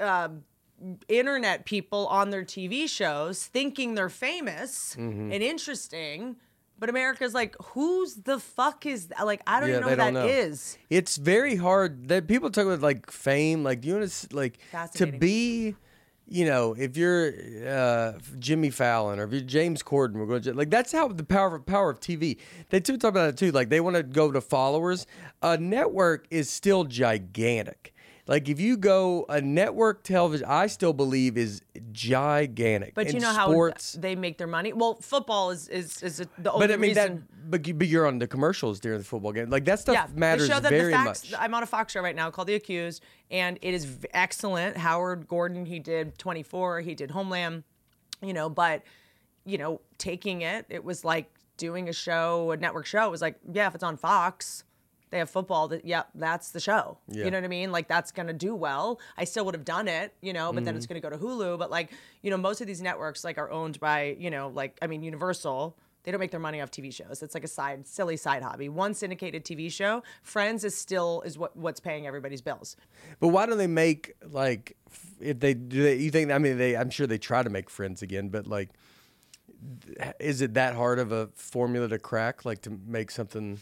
uh, 0.00 0.28
internet 1.08 1.64
people 1.64 2.06
on 2.08 2.30
their 2.30 2.44
TV 2.44 2.88
shows, 2.88 3.46
thinking 3.46 3.94
they're 3.94 4.08
famous 4.08 4.94
Mm-hmm. 4.98 5.32
and 5.32 5.42
interesting. 5.42 6.36
But 6.80 6.88
America's 6.88 7.34
like, 7.34 7.56
who's 7.72 8.14
the 8.14 8.38
fuck 8.38 8.86
is 8.86 9.08
that? 9.08 9.26
Like, 9.26 9.42
I 9.48 9.58
don't 9.58 9.68
Yeah, 9.70 9.76
even 9.78 9.82
know 9.86 9.90
who 9.90 9.96
that 9.96 10.12
know. 10.12 10.26
is. 10.26 10.78
It's 10.90 11.16
very 11.16 11.56
hard 11.56 12.06
that 12.08 12.28
people 12.28 12.50
talk 12.50 12.66
about 12.66 12.80
like 12.80 13.10
fame, 13.10 13.64
like 13.64 13.80
do 13.80 13.88
you 13.88 13.94
want 13.96 14.08
to 14.10 14.36
like 14.36 14.60
to 14.94 15.06
be, 15.08 15.74
you 16.28 16.44
know, 16.46 16.74
if 16.78 16.96
you're 16.96 17.32
uh, 17.66 18.12
Jimmy 18.38 18.70
Fallon 18.70 19.18
or 19.18 19.24
if 19.24 19.32
you're 19.32 19.40
James 19.40 19.82
Corden, 19.82 20.12
we're 20.12 20.26
going 20.26 20.42
to 20.42 20.54
like 20.54 20.70
that's 20.70 20.92
how 20.92 21.08
the 21.08 21.24
power 21.24 21.56
of 21.56 21.66
power 21.66 21.90
of 21.90 21.98
TV. 21.98 22.38
They 22.70 22.78
too 22.78 22.96
talk 22.96 23.08
about 23.10 23.30
it 23.30 23.36
too. 23.36 23.50
Like 23.50 23.70
they 23.70 23.80
want 23.80 23.96
to 23.96 24.04
go 24.04 24.30
to 24.30 24.40
followers. 24.40 25.04
A 25.42 25.56
network 25.58 26.28
is 26.30 26.48
still 26.48 26.84
gigantic. 26.84 27.92
Like 28.28 28.50
if 28.50 28.60
you 28.60 28.76
go 28.76 29.24
a 29.30 29.40
network 29.40 30.04
television, 30.04 30.46
I 30.46 30.66
still 30.66 30.92
believe 30.92 31.38
is 31.38 31.62
gigantic. 31.92 32.94
But 32.94 33.14
you 33.14 33.20
know 33.20 33.32
how 33.32 33.48
sports. 33.48 33.94
they 33.94 34.14
make 34.16 34.36
their 34.36 34.46
money? 34.46 34.74
Well, 34.74 34.98
football 35.00 35.50
is 35.50 35.66
is, 35.68 36.02
is 36.02 36.18
the 36.38 36.52
only 36.52 36.66
But 36.66 36.74
I 36.74 36.76
mean 36.76 36.90
reason. 36.90 37.14
that. 37.14 37.50
But, 37.50 37.66
you, 37.66 37.72
but 37.72 37.88
you're 37.88 38.06
on 38.06 38.18
the 38.18 38.26
commercials 38.26 38.80
during 38.80 38.98
the 38.98 39.04
football 39.04 39.32
game. 39.32 39.48
Like 39.48 39.64
that 39.64 39.80
stuff 39.80 39.94
yeah, 39.94 40.06
matters 40.14 40.46
the 40.46 40.54
show 40.54 40.60
that 40.60 40.68
very 40.68 40.92
the 40.92 40.98
facts, 40.98 41.30
much. 41.30 41.40
I'm 41.40 41.54
on 41.54 41.62
a 41.62 41.66
Fox 41.66 41.94
show 41.94 42.02
right 42.02 42.14
now 42.14 42.30
called 42.30 42.48
The 42.48 42.54
Accused, 42.54 43.02
and 43.30 43.58
it 43.62 43.72
is 43.72 43.96
excellent. 44.12 44.76
Howard 44.76 45.26
Gordon, 45.26 45.64
he 45.64 45.78
did 45.78 46.18
24, 46.18 46.82
he 46.82 46.94
did 46.94 47.10
Homeland, 47.10 47.64
you 48.20 48.34
know, 48.34 48.50
but 48.50 48.82
you 49.46 49.56
know, 49.56 49.80
taking 49.96 50.42
it, 50.42 50.66
it 50.68 50.84
was 50.84 51.02
like 51.02 51.30
doing 51.56 51.88
a 51.88 51.94
show, 51.94 52.50
a 52.50 52.58
network 52.58 52.84
show. 52.84 53.06
It 53.06 53.10
was 53.10 53.22
like, 53.22 53.36
yeah, 53.50 53.68
if 53.68 53.74
it's 53.74 53.82
on 53.82 53.96
Fox, 53.96 54.64
they 55.10 55.18
have 55.18 55.30
football. 55.30 55.68
That 55.68 55.84
yeah, 55.84 56.02
that's 56.14 56.50
the 56.50 56.60
show. 56.60 56.98
Yeah. 57.08 57.24
You 57.24 57.30
know 57.30 57.38
what 57.38 57.44
I 57.44 57.48
mean? 57.48 57.72
Like 57.72 57.88
that's 57.88 58.10
gonna 58.12 58.32
do 58.32 58.54
well. 58.54 59.00
I 59.16 59.24
still 59.24 59.44
would 59.46 59.54
have 59.54 59.64
done 59.64 59.88
it, 59.88 60.14
you 60.20 60.32
know, 60.32 60.52
but 60.52 60.64
then 60.64 60.72
Mm-hmm. 60.74 60.76
it's 60.78 60.86
gonna 60.86 61.00
go 61.00 61.10
to 61.10 61.18
Hulu. 61.18 61.58
But 61.58 61.70
like, 61.70 61.90
you 62.22 62.30
know, 62.30 62.36
most 62.36 62.60
of 62.60 62.66
these 62.66 62.82
networks 62.82 63.24
like 63.24 63.38
are 63.38 63.50
owned 63.50 63.80
by, 63.80 64.16
you 64.18 64.30
know, 64.30 64.48
like 64.48 64.76
I 64.82 64.86
mean, 64.86 65.02
Universal. 65.02 65.76
They 66.04 66.12
don't 66.12 66.20
make 66.20 66.30
their 66.30 66.40
money 66.40 66.62
off 66.62 66.70
TV 66.70 66.94
shows. 66.94 67.22
It's 67.22 67.34
like 67.34 67.44
a 67.44 67.48
side, 67.48 67.86
silly 67.86 68.16
side 68.16 68.42
hobby. 68.42 68.70
One 68.70 68.94
syndicated 68.94 69.44
TV 69.44 69.70
show, 69.70 70.02
Friends 70.22 70.64
is 70.64 70.74
still 70.74 71.20
is 71.26 71.36
what 71.36 71.54
what's 71.54 71.80
paying 71.80 72.06
everybody's 72.06 72.40
bills. 72.40 72.76
But 73.20 73.28
why 73.28 73.44
don't 73.44 73.58
they 73.58 73.66
make 73.66 74.14
like 74.24 74.76
if 75.20 75.38
they 75.40 75.52
do 75.52 75.82
they 75.82 75.96
you 75.96 76.10
think 76.10 76.30
I 76.30 76.38
mean 76.38 76.56
they 76.56 76.76
I'm 76.76 76.88
sure 76.88 77.06
they 77.06 77.18
try 77.18 77.42
to 77.42 77.50
make 77.50 77.68
friends 77.68 78.00
again, 78.00 78.28
but 78.30 78.46
like 78.46 78.70
is 80.20 80.40
it 80.40 80.54
that 80.54 80.74
hard 80.74 80.98
of 80.98 81.10
a 81.12 81.28
formula 81.34 81.88
to 81.88 81.98
crack 81.98 82.44
like 82.44 82.62
to 82.62 82.78
make 82.86 83.10
something 83.10 83.58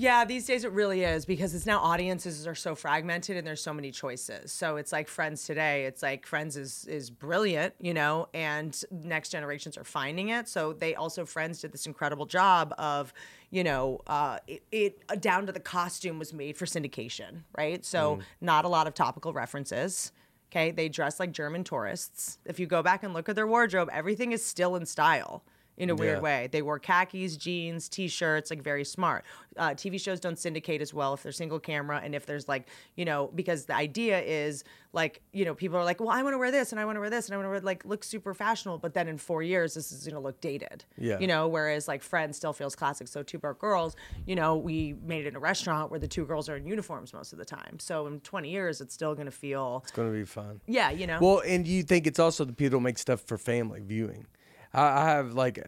Yeah, 0.00 0.24
these 0.24 0.46
days 0.46 0.62
it 0.62 0.70
really 0.70 1.02
is 1.02 1.24
because 1.24 1.56
it's 1.56 1.66
now 1.66 1.80
audiences 1.80 2.46
are 2.46 2.54
so 2.54 2.76
fragmented 2.76 3.36
and 3.36 3.44
there's 3.44 3.60
so 3.60 3.74
many 3.74 3.90
choices. 3.90 4.52
So 4.52 4.76
it's 4.76 4.92
like 4.92 5.08
Friends 5.08 5.44
today. 5.44 5.86
It's 5.86 6.04
like 6.04 6.24
Friends 6.24 6.56
is 6.56 6.84
is 6.84 7.10
brilliant, 7.10 7.74
you 7.80 7.92
know, 7.92 8.28
and 8.32 8.80
next 8.92 9.30
generations 9.30 9.76
are 9.76 9.82
finding 9.82 10.28
it. 10.28 10.46
So 10.46 10.72
they 10.72 10.94
also 10.94 11.24
Friends 11.24 11.62
did 11.62 11.72
this 11.72 11.84
incredible 11.84 12.26
job 12.26 12.72
of, 12.78 13.12
you 13.50 13.64
know, 13.64 14.00
uh, 14.06 14.38
it, 14.46 14.62
it 14.70 15.02
uh, 15.08 15.16
down 15.16 15.46
to 15.46 15.52
the 15.52 15.58
costume 15.58 16.20
was 16.20 16.32
made 16.32 16.56
for 16.56 16.64
syndication, 16.64 17.42
right? 17.56 17.84
So 17.84 18.20
not 18.40 18.64
a 18.64 18.68
lot 18.68 18.86
of 18.86 18.94
topical 18.94 19.32
references. 19.32 20.12
Okay, 20.52 20.70
they 20.70 20.88
dress 20.88 21.18
like 21.18 21.32
German 21.32 21.64
tourists. 21.64 22.38
If 22.44 22.60
you 22.60 22.66
go 22.66 22.84
back 22.84 23.02
and 23.02 23.12
look 23.12 23.28
at 23.28 23.34
their 23.34 23.48
wardrobe, 23.48 23.90
everything 23.92 24.30
is 24.30 24.46
still 24.46 24.76
in 24.76 24.86
style 24.86 25.42
in 25.78 25.90
a 25.90 25.94
weird 25.94 26.18
Yeah. 26.18 26.22
way. 26.22 26.48
They 26.50 26.60
wore 26.60 26.78
khakis, 26.78 27.36
jeans, 27.36 27.88
t-shirts, 27.88 28.50
like 28.50 28.62
very 28.62 28.84
smart. 28.84 29.24
Uh, 29.56 29.70
TV 29.70 29.98
shows 29.98 30.20
don't 30.20 30.38
syndicate 30.38 30.82
as 30.82 30.92
well 30.92 31.14
if 31.14 31.22
they're 31.22 31.32
single 31.32 31.58
camera 31.58 32.00
and 32.04 32.14
if 32.14 32.26
there's 32.26 32.48
like, 32.48 32.68
you 32.96 33.04
know, 33.04 33.30
because 33.34 33.64
the 33.66 33.74
idea 33.74 34.20
is 34.20 34.64
like, 34.92 35.20
you 35.32 35.44
know, 35.44 35.54
people 35.54 35.78
are 35.78 35.84
like, 35.84 36.00
well, 36.00 36.08
I 36.10 36.22
want 36.22 36.34
to 36.34 36.38
wear 36.38 36.50
this 36.50 36.72
and 36.72 36.80
I 36.80 36.84
want 36.84 36.96
to 36.96 37.00
wear 37.00 37.10
this 37.10 37.26
and 37.26 37.34
I 37.34 37.36
want 37.38 37.46
to 37.46 37.50
wear 37.50 37.60
like 37.60 37.84
look 37.84 38.02
super 38.04 38.34
fashionable, 38.34 38.78
but 38.78 38.94
then 38.94 39.06
in 39.08 39.18
four 39.18 39.42
years 39.42 39.74
this 39.74 39.92
is 39.92 40.06
gonna 40.06 40.20
look 40.20 40.40
dated. 40.40 40.84
Yeah. 40.96 41.18
You 41.18 41.26
know, 41.26 41.46
whereas 41.48 41.86
like 41.88 42.02
Friends 42.02 42.36
still 42.36 42.52
feels 42.52 42.74
classic. 42.74 43.08
So 43.08 43.22
Two 43.22 43.38
Broke 43.38 43.58
Girls, 43.60 43.96
you 44.26 44.34
know, 44.34 44.56
we 44.56 44.94
made 45.04 45.24
it 45.26 45.28
in 45.28 45.36
a 45.36 45.40
restaurant 45.40 45.90
where 45.90 46.00
the 46.00 46.08
two 46.08 46.24
girls 46.24 46.48
are 46.48 46.56
in 46.56 46.66
uniforms 46.66 47.12
most 47.12 47.32
of 47.32 47.38
the 47.38 47.44
time. 47.44 47.78
So 47.78 48.06
in 48.06 48.20
20 48.20 48.50
years, 48.50 48.80
it's 48.80 48.94
still 48.94 49.14
gonna 49.14 49.30
feel, 49.30 49.80
it's 49.84 49.92
going 49.92 50.10
to 50.10 50.16
be 50.18 50.24
fun? 50.24 50.60
yeah, 50.66 50.90
you 50.90 51.06
know. 51.06 51.18
Well, 51.20 51.42
and 51.46 51.66
you 51.66 51.82
think 51.82 52.06
it's 52.06 52.18
also 52.18 52.44
the 52.44 52.52
people 52.52 52.78
who 52.78 52.82
make 52.84 52.98
stuff 52.98 53.20
for 53.20 53.36
family 53.38 53.80
viewing. 53.84 54.26
I, 54.74 55.06
have 55.10 55.32
like, 55.32 55.64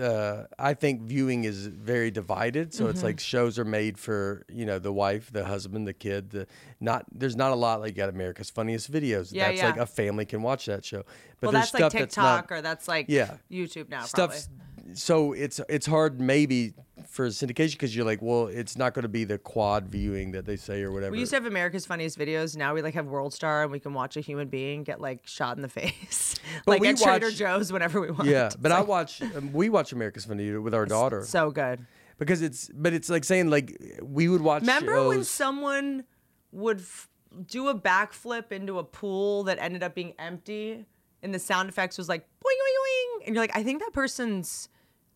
uh, 0.00 0.44
I 0.58 0.74
think 0.74 1.02
viewing 1.02 1.44
is 1.44 1.66
very 1.66 2.10
divided. 2.10 2.74
So 2.74 2.84
Mm-hmm. 2.84 2.90
it's 2.90 3.02
like 3.02 3.18
shows 3.20 3.58
are 3.58 3.64
made 3.64 3.98
for 3.98 4.44
you 4.48 4.66
know 4.66 4.78
the 4.78 4.92
wife, 4.92 5.32
the 5.32 5.44
husband, 5.44 5.86
the 5.86 5.92
kid. 5.94 6.30
The 6.30 6.46
not 6.80 7.06
there's 7.12 7.36
not 7.36 7.52
a 7.52 7.54
lot 7.54 7.80
like 7.80 7.90
you 7.92 7.96
got 7.96 8.08
America's 8.10 8.50
Funniest 8.50 8.92
Videos. 8.92 9.32
Yeah, 9.32 9.48
that's 9.48 9.58
yeah. 9.58 9.66
like 9.66 9.76
a 9.78 9.86
family 9.86 10.26
can 10.26 10.42
watch 10.42 10.66
that 10.66 10.84
show. 10.84 11.02
But 11.40 11.46
well, 11.48 11.52
there's 11.52 11.70
that's 11.70 11.74
like 11.74 11.80
stuff 11.80 11.92
TikTok 11.92 12.08
that's 12.08 12.16
not, 12.50 12.56
or 12.58 12.62
that's 12.62 12.88
like 12.88 13.06
Yeah. 13.08 13.36
YouTube 13.50 13.88
now. 13.88 14.02
stuff's 14.02 14.48
probably. 14.48 14.94
so 14.96 15.32
it's 15.32 15.60
it's 15.68 15.86
hard 15.86 16.20
maybe 16.20 16.74
for 17.12 17.26
syndication 17.28 17.72
because 17.72 17.94
you're 17.94 18.06
like, 18.06 18.22
well, 18.22 18.46
it's 18.46 18.74
not 18.78 18.94
going 18.94 19.02
to 19.02 19.08
be 19.08 19.24
the 19.24 19.36
quad 19.36 19.86
viewing 19.86 20.32
that 20.32 20.46
they 20.46 20.56
say 20.56 20.82
or 20.82 20.90
whatever. 20.90 21.12
We 21.12 21.18
used 21.18 21.28
to 21.32 21.36
have 21.36 21.44
America's 21.44 21.84
Funniest 21.84 22.18
Videos. 22.18 22.56
Now 22.56 22.72
we 22.72 22.80
like 22.80 22.94
have 22.94 23.04
World 23.04 23.34
Star, 23.34 23.62
and 23.64 23.70
we 23.70 23.78
can 23.80 23.92
watch 23.92 24.16
a 24.16 24.20
human 24.22 24.48
being 24.48 24.82
get 24.82 24.98
like 24.98 25.26
shot 25.26 25.56
in 25.56 25.62
the 25.62 25.68
face, 25.80 26.36
like 26.66 26.80
we 26.80 26.88
at 26.88 26.96
Trader 26.96 27.30
Joe's 27.30 27.70
whenever 27.70 28.00
we 28.00 28.10
want. 28.10 28.28
yeah, 28.30 28.46
It's 28.46 28.56
but 28.56 28.72
I 28.72 28.78
like, 28.78 28.88
watch 28.88 29.20
um, 29.20 29.52
we 29.52 29.68
watch 29.68 29.92
America's 29.92 30.24
Funniest 30.24 30.62
with 30.62 30.72
our 30.74 30.86
daughter 30.86 31.22
so 31.22 31.50
good. 31.50 31.84
because 32.18 32.40
it's 32.40 32.70
but 32.74 32.94
it's 32.94 33.10
like 33.10 33.24
saying 33.24 33.50
like 33.50 33.78
we 34.02 34.28
would 34.28 34.40
watch. 34.40 34.62
Remember 34.62 35.06
when 35.06 35.22
someone 35.22 36.04
would 36.50 36.78
f- 36.78 37.10
do 37.46 37.68
a 37.68 37.78
backflip 37.78 38.52
into 38.52 38.78
a 38.78 38.84
pool 38.84 39.42
that 39.44 39.58
ended 39.58 39.82
up 39.82 39.94
being 39.94 40.14
empty, 40.18 40.86
and 41.22 41.34
the 41.34 41.38
sound 41.38 41.68
effects 41.68 41.98
was 41.98 42.08
like 42.08 42.22
boing 42.22 42.54
boing 42.54 43.20
boing, 43.20 43.26
and 43.26 43.34
you're 43.34 43.42
like, 43.44 43.54
I 43.54 43.62
think 43.62 43.80
that 43.82 43.92
person's 43.92 44.70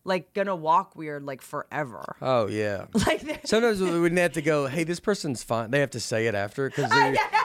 like 0.07 0.33
gonna 0.33 0.55
walk 0.55 0.95
weird 0.95 1.23
like 1.23 1.41
forever. 1.41 2.15
Oh 2.21 2.47
yeah. 2.47 2.85
Like 3.05 3.45
Sometimes 3.45 3.79
we 3.81 3.99
wouldn't 3.99 4.19
have 4.19 4.33
to 4.33 4.41
go. 4.41 4.65
Hey, 4.67 4.83
this 4.83 4.99
person's 4.99 5.43
fine. 5.43 5.69
They 5.69 5.79
have 5.81 5.91
to 5.91 5.99
say 5.99 6.27
it 6.27 6.33
after 6.35 6.69
because 6.69 6.89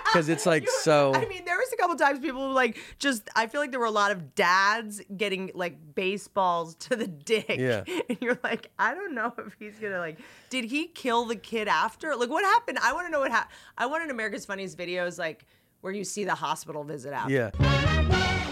because 0.07 0.29
it's 0.35 0.47
like 0.47 0.63
You- 0.65 0.79
so. 0.83 1.13
I 1.15 1.27
mean, 1.27 1.45
there 1.45 1.57
was 1.59 1.73
a 1.73 1.77
couple 1.77 1.97
times 1.97 2.21
people 2.21 2.49
were 2.49 2.55
like 2.55 2.79
just. 2.99 3.29
I 3.37 3.47
feel 3.49 3.61
like 3.61 3.71
there 3.73 3.81
were 3.81 3.87
a 3.87 3.91
lot 3.91 4.13
of 4.13 4.35
dads 4.35 5.03
getting 5.17 5.51
like 5.55 5.77
baseballs 5.95 6.77
to 6.77 6.97
the 6.97 7.07
dick. 7.09 7.57
Yeah. 7.59 7.83
and 8.09 8.19
you're 8.21 8.39
like, 8.45 8.71
I 8.79 8.95
don't 8.95 9.15
know 9.15 9.35
if 9.39 9.55
he's 9.59 9.79
gonna 9.79 9.99
like. 9.99 10.19
Did 10.49 10.65
he 10.65 10.87
kill 10.87 11.25
the 11.27 11.37
kid 11.37 11.67
after? 11.69 12.15
Like, 12.17 12.31
what 12.31 12.45
happened? 12.45 12.79
I 12.81 12.93
want 12.93 13.07
to 13.09 13.11
know 13.13 13.21
what 13.21 13.31
happened. 13.33 13.53
I 13.77 13.87
want 13.87 14.05
an 14.05 14.11
America's 14.11 14.47
Funniest 14.47 14.79
videos 14.79 15.19
like 15.19 15.45
where 15.81 15.93
you 15.93 16.05
see 16.05 16.25
the 16.25 16.35
hospital 16.37 16.85
visit 16.85 17.13
after. 17.13 17.33
yeah. 17.33 17.51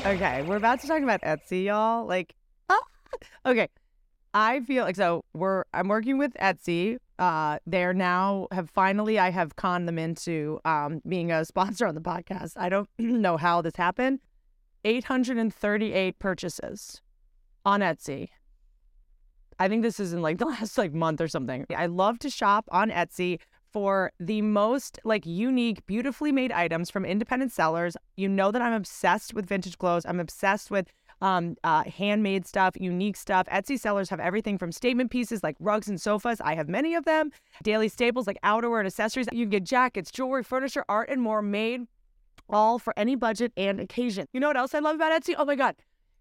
Okay, 0.07 0.43
we're 0.43 0.57
about 0.57 0.81
to 0.81 0.87
talk 0.89 1.03
about 1.03 1.21
Etsy, 1.23 1.65
y'all. 1.65 2.07
Like, 2.07 2.35
ah, 2.71 2.81
okay, 3.47 3.69
I 4.33 4.61
feel 4.61 4.85
like 4.85 4.97
so 4.97 5.25
we're 5.35 5.65
I'm 5.75 5.89
working 5.89 6.19
with 6.19 6.35
Etsy. 6.35 6.99
Uh, 7.19 7.59
they're 7.67 7.93
now 7.93 8.47
have 8.53 8.71
finally 8.71 9.19
I 9.19 9.31
have 9.31 9.57
conned 9.57 9.89
them 9.89 9.99
into 9.99 10.61
um 10.65 11.03
being 11.09 11.33
a 11.33 11.45
sponsor 11.53 11.87
on 11.87 11.95
the 11.95 12.01
podcast. 12.01 12.53
I 12.57 12.69
don't 12.69 12.89
know 12.99 13.37
how 13.37 13.63
this 13.63 13.77
happened. 13.77 14.21
838 14.85 16.19
purchases 16.19 17.03
on 17.67 17.81
Etsy. 17.81 18.29
I 19.59 19.69
think 19.69 19.83
this 19.83 20.01
is 20.01 20.13
in 20.13 20.23
like 20.23 20.39
the 20.39 20.47
last 20.47 20.79
like 20.79 20.93
month 20.93 21.21
or 21.21 21.29
something. 21.29 21.67
I 21.77 21.87
love 21.87 22.19
to 22.21 22.31
shop 22.31 22.67
on 22.71 22.91
Etsy 22.91 23.41
for 23.73 24.13
the 24.19 24.43
most 24.43 24.99
like 25.05 25.25
unique, 25.27 25.85
beautifully 25.87 26.33
made 26.33 26.53
items 26.53 26.91
from 26.91 27.05
independent 27.05 27.53
sellers. 27.53 27.97
You 28.17 28.29
know 28.29 28.51
that 28.51 28.63
I'm 28.63 28.73
obsessed 28.73 29.35
with 29.35 29.47
vintage 29.47 29.79
clothes. 29.79 30.05
I'm 30.07 30.21
obsessed 30.21 30.71
with 30.71 30.89
um, 31.21 31.57
uh, 31.65 31.85
handmade 31.85 32.47
stuff, 32.47 32.75
unique 32.79 33.17
stuff. 33.17 33.47
Etsy 33.47 33.79
sellers 33.79 34.09
have 34.11 34.21
everything 34.21 34.59
from 34.59 34.73
statement 34.73 35.11
pieces 35.11 35.43
like 35.43 35.57
rugs 35.61 35.89
and 35.89 36.01
sofas. 36.01 36.41
I 36.41 36.55
have 36.55 36.69
many 36.69 36.95
of 36.95 37.05
them. 37.05 37.31
Daily 37.63 37.89
staples 37.89 38.27
like 38.27 38.39
outerwear 38.43 38.79
and 38.79 38.87
accessories. 38.87 39.27
You 39.33 39.45
can 39.45 39.51
get 39.51 39.65
jackets, 39.65 40.11
jewelry, 40.11 40.43
furniture, 40.43 40.85
art, 40.89 41.09
and 41.09 41.21
more 41.21 41.43
made 41.43 41.87
all 42.49 42.79
for 42.79 42.93
any 42.97 43.15
budget 43.15 43.53
and 43.57 43.81
occasion. 43.81 44.27
You 44.33 44.41
know 44.41 44.49
what 44.49 44.57
else 44.57 44.75
I 44.75 44.81
love 44.81 44.97
about 44.97 45.23
Etsy? 45.23 45.35
Oh 45.39 45.45
my 45.45 45.55
God. 45.55 45.77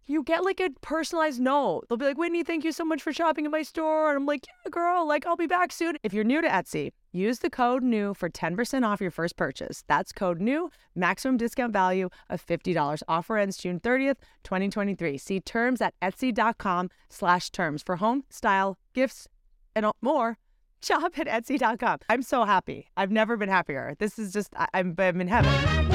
You 0.06 0.24
get 0.24 0.44
like 0.44 0.60
a 0.60 0.72
personalized 0.82 1.40
note. 1.40 1.86
They'll 1.88 1.98
be 1.98 2.06
like, 2.06 2.18
Whitney, 2.18 2.44
thank 2.44 2.64
you 2.64 2.72
so 2.72 2.84
much 2.84 3.02
for 3.02 3.14
shopping 3.14 3.46
at 3.46 3.52
my 3.52 3.62
store. 3.62 4.10
And 4.10 4.18
I'm 4.18 4.26
like, 4.26 4.48
yeah, 4.48 4.70
girl, 4.72 5.08
like, 5.08 5.28
I'll 5.28 5.36
be 5.36 5.46
back 5.46 5.72
soon. 5.72 5.98
If 6.02 6.14
you're 6.14 6.24
new 6.24 6.42
to 6.42 6.48
Etsy, 6.48 6.92
use 7.12 7.40
the 7.40 7.50
code 7.50 7.84
NEW 7.84 8.14
for 8.14 8.30
10% 8.30 8.86
off 8.86 9.02
your 9.02 9.12
first 9.12 9.36
purchase. 9.36 9.84
That's 9.88 10.12
code 10.12 10.42
NEW, 10.42 10.70
maximum 10.96 11.38
discount 11.38 11.74
value 11.74 12.10
of 12.30 12.46
$50. 12.46 13.02
Offer 13.08 13.38
ends 13.38 13.58
June 13.58 13.80
30th, 13.80 14.18
2023. 14.44 15.18
See 15.18 15.40
terms 15.40 15.82
at 15.82 15.94
etsy.com 16.02 16.90
slash 17.10 17.50
terms 17.50 17.82
for 17.84 17.98
home, 17.98 18.24
style, 18.30 18.78
gifts, 18.94 19.28
and 19.76 19.86
more. 20.02 20.38
Shop 20.82 21.18
at 21.20 21.28
etsy.com. 21.28 22.00
I'm 22.10 22.22
so 22.22 22.46
happy. 22.46 22.88
I've 22.96 23.12
never 23.12 23.38
been 23.38 23.50
happier. 23.50 23.96
This 24.00 24.18
is 24.18 24.32
just, 24.32 24.54
I, 24.56 24.68
I'm, 24.74 24.96
I'm 24.98 25.22
in 25.22 25.28
heaven. 25.28 25.90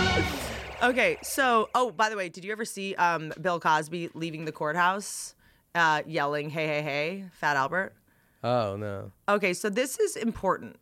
Okay, 0.83 1.17
so 1.23 1.71
oh, 1.75 1.91
by 1.91 2.11
the 2.11 2.17
way, 2.17 2.29
did 2.29 2.45
you 2.45 2.53
ever 2.53 2.67
see 2.67 2.95
um, 2.97 3.33
Bill 3.41 3.59
Cosby 3.59 4.11
leaving 4.12 4.45
the 4.45 4.53
courthouse, 4.53 5.35
uh, 5.75 6.03
yelling 6.07 6.51
"Hey, 6.51 6.67
hey, 6.67 6.83
hey, 6.83 7.25
Fat 7.33 7.57
Albert"? 7.57 7.95
Oh 8.43 8.77
no. 8.77 9.11
Okay, 9.27 9.55
so 9.55 9.71
this 9.71 9.99
is 9.99 10.15
important. 10.17 10.77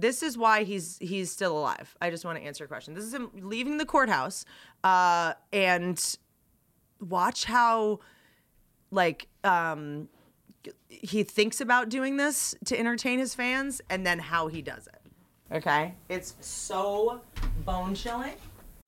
This 0.00 0.22
is 0.22 0.38
why 0.38 0.62
he's 0.62 0.96
he's 1.00 1.30
still 1.32 1.58
alive. 1.58 1.96
I 2.00 2.10
just 2.10 2.24
want 2.24 2.38
to 2.38 2.44
answer 2.44 2.64
a 2.64 2.68
question. 2.68 2.94
This 2.94 3.04
is 3.04 3.12
him 3.12 3.30
leaving 3.34 3.78
the 3.78 3.84
courthouse, 3.84 4.44
uh, 4.84 5.32
and 5.52 6.16
watch 7.00 7.44
how, 7.44 7.98
like, 8.92 9.26
um, 9.42 10.08
he 10.88 11.24
thinks 11.24 11.60
about 11.60 11.88
doing 11.88 12.16
this 12.16 12.54
to 12.66 12.78
entertain 12.78 13.18
his 13.18 13.34
fans, 13.34 13.80
and 13.90 14.06
then 14.06 14.20
how 14.20 14.46
he 14.46 14.62
does 14.62 14.86
it. 14.86 15.00
Okay, 15.50 15.94
it's 16.08 16.34
so 16.40 17.20
bone 17.64 17.94
chilling. 17.94 18.36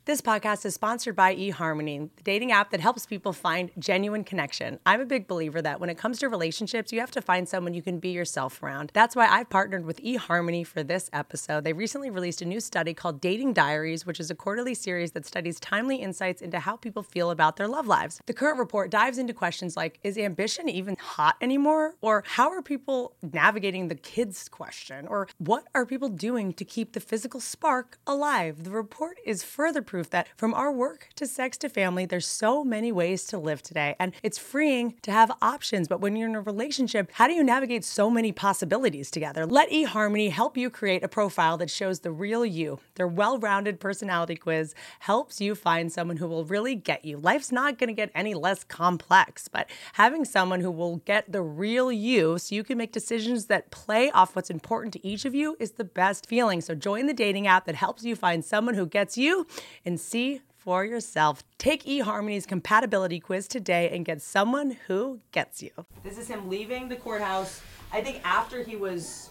This 0.06 0.22
podcast 0.22 0.64
is 0.64 0.72
sponsored 0.72 1.14
by 1.14 1.36
eHarmony, 1.36 2.08
the 2.16 2.22
dating 2.22 2.52
app 2.52 2.70
that 2.70 2.80
helps 2.80 3.04
people 3.04 3.34
find 3.34 3.70
genuine 3.78 4.24
connection. 4.24 4.80
I'm 4.86 5.02
a 5.02 5.04
big 5.04 5.28
believer 5.28 5.60
that 5.60 5.78
when 5.78 5.90
it 5.90 5.98
comes 5.98 6.18
to 6.20 6.30
relationships, 6.30 6.90
you 6.90 7.00
have 7.00 7.10
to 7.10 7.20
find 7.20 7.46
someone 7.46 7.74
you 7.74 7.82
can 7.82 7.98
be 7.98 8.08
yourself 8.08 8.62
around. 8.62 8.92
That's 8.94 9.14
why 9.14 9.26
I've 9.26 9.50
partnered 9.50 9.84
with 9.84 10.02
eHarmony 10.02 10.66
for 10.66 10.82
this 10.82 11.10
episode. 11.12 11.64
They 11.64 11.74
recently 11.74 12.08
released 12.08 12.40
a 12.40 12.46
new 12.46 12.60
study 12.60 12.94
called 12.94 13.20
Dating 13.20 13.52
Diaries, 13.52 14.06
which 14.06 14.18
is 14.18 14.30
a 14.30 14.34
quarterly 14.34 14.72
series 14.72 15.12
that 15.12 15.26
studies 15.26 15.60
timely 15.60 15.96
insights 15.96 16.40
into 16.40 16.60
how 16.60 16.76
people 16.76 17.02
feel 17.02 17.30
about 17.30 17.56
their 17.56 17.68
love 17.68 17.86
lives. 17.86 18.22
The 18.24 18.32
current 18.32 18.58
report 18.58 18.90
dives 18.90 19.18
into 19.18 19.34
questions 19.34 19.76
like 19.76 20.00
Is 20.02 20.16
ambition 20.16 20.70
even 20.70 20.96
hot 20.98 21.36
anymore? 21.42 21.96
Or 22.00 22.24
how 22.26 22.48
are 22.48 22.62
people 22.62 23.16
navigating 23.22 23.88
the 23.88 23.96
kids 23.96 24.48
question? 24.48 25.06
Or 25.06 25.28
what 25.36 25.66
are 25.74 25.84
people 25.84 26.08
doing 26.08 26.54
to 26.54 26.64
keep 26.64 26.94
the 26.94 27.00
physical 27.00 27.38
spark 27.38 27.98
alive? 28.06 28.64
The 28.64 28.70
report 28.70 29.18
is 29.26 29.42
further 29.42 29.82
proof 29.90 30.08
that 30.10 30.28
from 30.36 30.54
our 30.54 30.70
work 30.70 31.08
to 31.16 31.26
sex 31.26 31.58
to 31.58 31.68
family, 31.68 32.06
there's 32.06 32.26
so 32.26 32.62
many 32.62 32.92
ways 32.92 33.24
to 33.24 33.36
live 33.36 33.60
today. 33.60 33.96
And 33.98 34.12
it's 34.22 34.38
freeing 34.38 34.94
to 35.02 35.10
have 35.10 35.32
options. 35.42 35.88
But 35.88 36.00
when 36.00 36.14
you're 36.14 36.28
in 36.28 36.36
a 36.36 36.40
relationship, 36.40 37.10
how 37.14 37.26
do 37.26 37.32
you 37.32 37.42
navigate 37.42 37.84
so 37.84 38.08
many 38.08 38.30
possibilities 38.30 39.10
together? 39.10 39.44
Let 39.46 39.68
eHarmony 39.70 40.30
help 40.30 40.56
you 40.56 40.70
create 40.70 41.02
a 41.02 41.08
profile 41.08 41.56
that 41.56 41.70
shows 41.70 42.00
the 42.00 42.12
real 42.12 42.46
you. 42.46 42.78
Their 42.94 43.08
well 43.08 43.40
rounded 43.40 43.80
personality 43.80 44.36
quiz 44.36 44.76
helps 45.00 45.40
you 45.40 45.56
find 45.56 45.90
someone 45.92 46.18
who 46.18 46.28
will 46.28 46.44
really 46.44 46.76
get 46.76 47.04
you. 47.04 47.16
Life's 47.16 47.50
not 47.50 47.76
going 47.76 47.88
to 47.88 47.94
get 47.94 48.12
any 48.14 48.34
less 48.34 48.62
complex, 48.62 49.48
but 49.48 49.68
having 49.94 50.24
someone 50.24 50.60
who 50.60 50.70
will 50.70 50.98
get 50.98 51.32
the 51.32 51.42
real 51.42 51.90
you 51.90 52.38
so 52.38 52.54
you 52.54 52.62
can 52.62 52.78
make 52.78 52.92
decisions 52.92 53.46
that 53.46 53.72
play 53.72 54.08
off 54.12 54.36
what's 54.36 54.50
important 54.50 54.92
to 54.92 55.04
each 55.04 55.24
of 55.24 55.34
you 55.34 55.56
is 55.58 55.72
the 55.72 55.84
best 55.84 56.26
feeling. 56.26 56.60
So 56.60 56.76
join 56.76 57.06
the 57.06 57.14
dating 57.14 57.48
app 57.48 57.64
that 57.64 57.74
helps 57.74 58.04
you 58.04 58.14
find 58.14 58.44
someone 58.44 58.76
who 58.76 58.86
gets 58.86 59.18
you 59.18 59.48
and 59.84 59.98
see 60.00 60.40
for 60.56 60.84
yourself. 60.84 61.42
Take 61.58 61.84
eHarmony's 61.84 62.46
compatibility 62.46 63.18
quiz 63.20 63.48
today 63.48 63.90
and 63.90 64.04
get 64.04 64.20
someone 64.20 64.76
who 64.86 65.20
gets 65.32 65.62
you. 65.62 65.70
This 66.02 66.18
is 66.18 66.28
him 66.28 66.48
leaving 66.48 66.88
the 66.88 66.96
courthouse. 66.96 67.62
I 67.92 68.02
think 68.02 68.20
after 68.24 68.62
he 68.62 68.76
was 68.76 69.30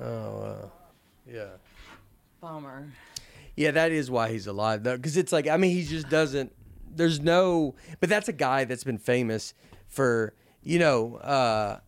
Oh 0.00 0.40
uh, 0.42 0.68
yeah. 1.30 1.44
bummer. 2.40 2.88
Yeah, 3.56 3.70
that 3.72 3.92
is 3.92 4.10
why 4.10 4.30
he's 4.30 4.46
alive 4.46 4.82
though, 4.82 4.96
because 4.96 5.16
it's 5.16 5.32
like 5.32 5.46
I 5.46 5.56
mean 5.56 5.76
he 5.76 5.84
just 5.84 6.08
doesn't. 6.08 6.52
There's 6.94 7.20
no, 7.20 7.74
but 8.00 8.08
that's 8.08 8.28
a 8.28 8.32
guy 8.32 8.64
that's 8.64 8.84
been 8.84 8.98
famous 8.98 9.54
for 9.86 10.34
you 10.62 10.78
know. 10.78 11.16
uh 11.16 11.78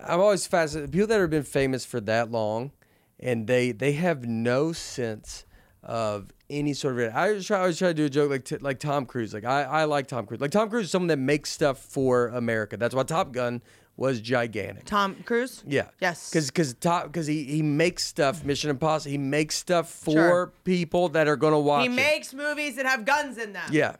I'm 0.00 0.20
always 0.20 0.46
fascinated 0.46 0.92
people 0.92 1.08
that 1.08 1.18
have 1.20 1.28
been 1.30 1.42
famous 1.42 1.84
for 1.84 2.00
that 2.02 2.30
long, 2.30 2.70
and 3.18 3.48
they 3.48 3.72
they 3.72 3.92
have 3.92 4.24
no 4.26 4.72
sense 4.72 5.44
of 5.82 6.28
any 6.48 6.72
sort 6.72 7.00
of. 7.00 7.14
I 7.16 7.28
always 7.30 7.46
try, 7.46 7.56
I 7.56 7.60
always 7.62 7.78
try 7.78 7.88
to 7.88 7.94
do 7.94 8.04
a 8.04 8.08
joke 8.10 8.30
like 8.30 8.44
t- 8.44 8.58
like 8.58 8.78
Tom 8.78 9.06
Cruise. 9.06 9.34
Like 9.34 9.44
I 9.44 9.62
I 9.64 9.84
like 9.84 10.06
Tom 10.06 10.24
Cruise. 10.24 10.40
Like 10.40 10.52
Tom 10.52 10.70
Cruise 10.70 10.84
is 10.86 10.90
someone 10.92 11.08
that 11.08 11.18
makes 11.18 11.50
stuff 11.50 11.78
for 11.78 12.28
America. 12.28 12.76
That's 12.76 12.94
why 12.94 13.02
Top 13.02 13.32
Gun 13.32 13.60
was 13.96 14.20
gigantic. 14.20 14.84
Tom 14.84 15.16
Cruise? 15.24 15.64
Yeah. 15.66 15.88
Yes. 16.00 16.30
Because 16.30 16.46
because 16.46 16.74
top 16.74 17.06
because 17.06 17.26
he 17.26 17.42
he 17.42 17.62
makes 17.62 18.04
stuff 18.04 18.44
Mission 18.44 18.70
Impossible. 18.70 19.10
He 19.10 19.18
makes 19.18 19.56
stuff 19.56 19.90
for 19.90 20.12
Sure. 20.12 20.52
people 20.62 21.08
that 21.08 21.26
are 21.26 21.36
gonna 21.36 21.58
watch. 21.58 21.82
He 21.88 21.92
it. 21.92 21.96
makes 21.96 22.32
movies 22.32 22.76
that 22.76 22.86
have 22.86 23.04
guns 23.04 23.36
in 23.36 23.52
them. 23.52 23.68
Yeah. 23.72 23.96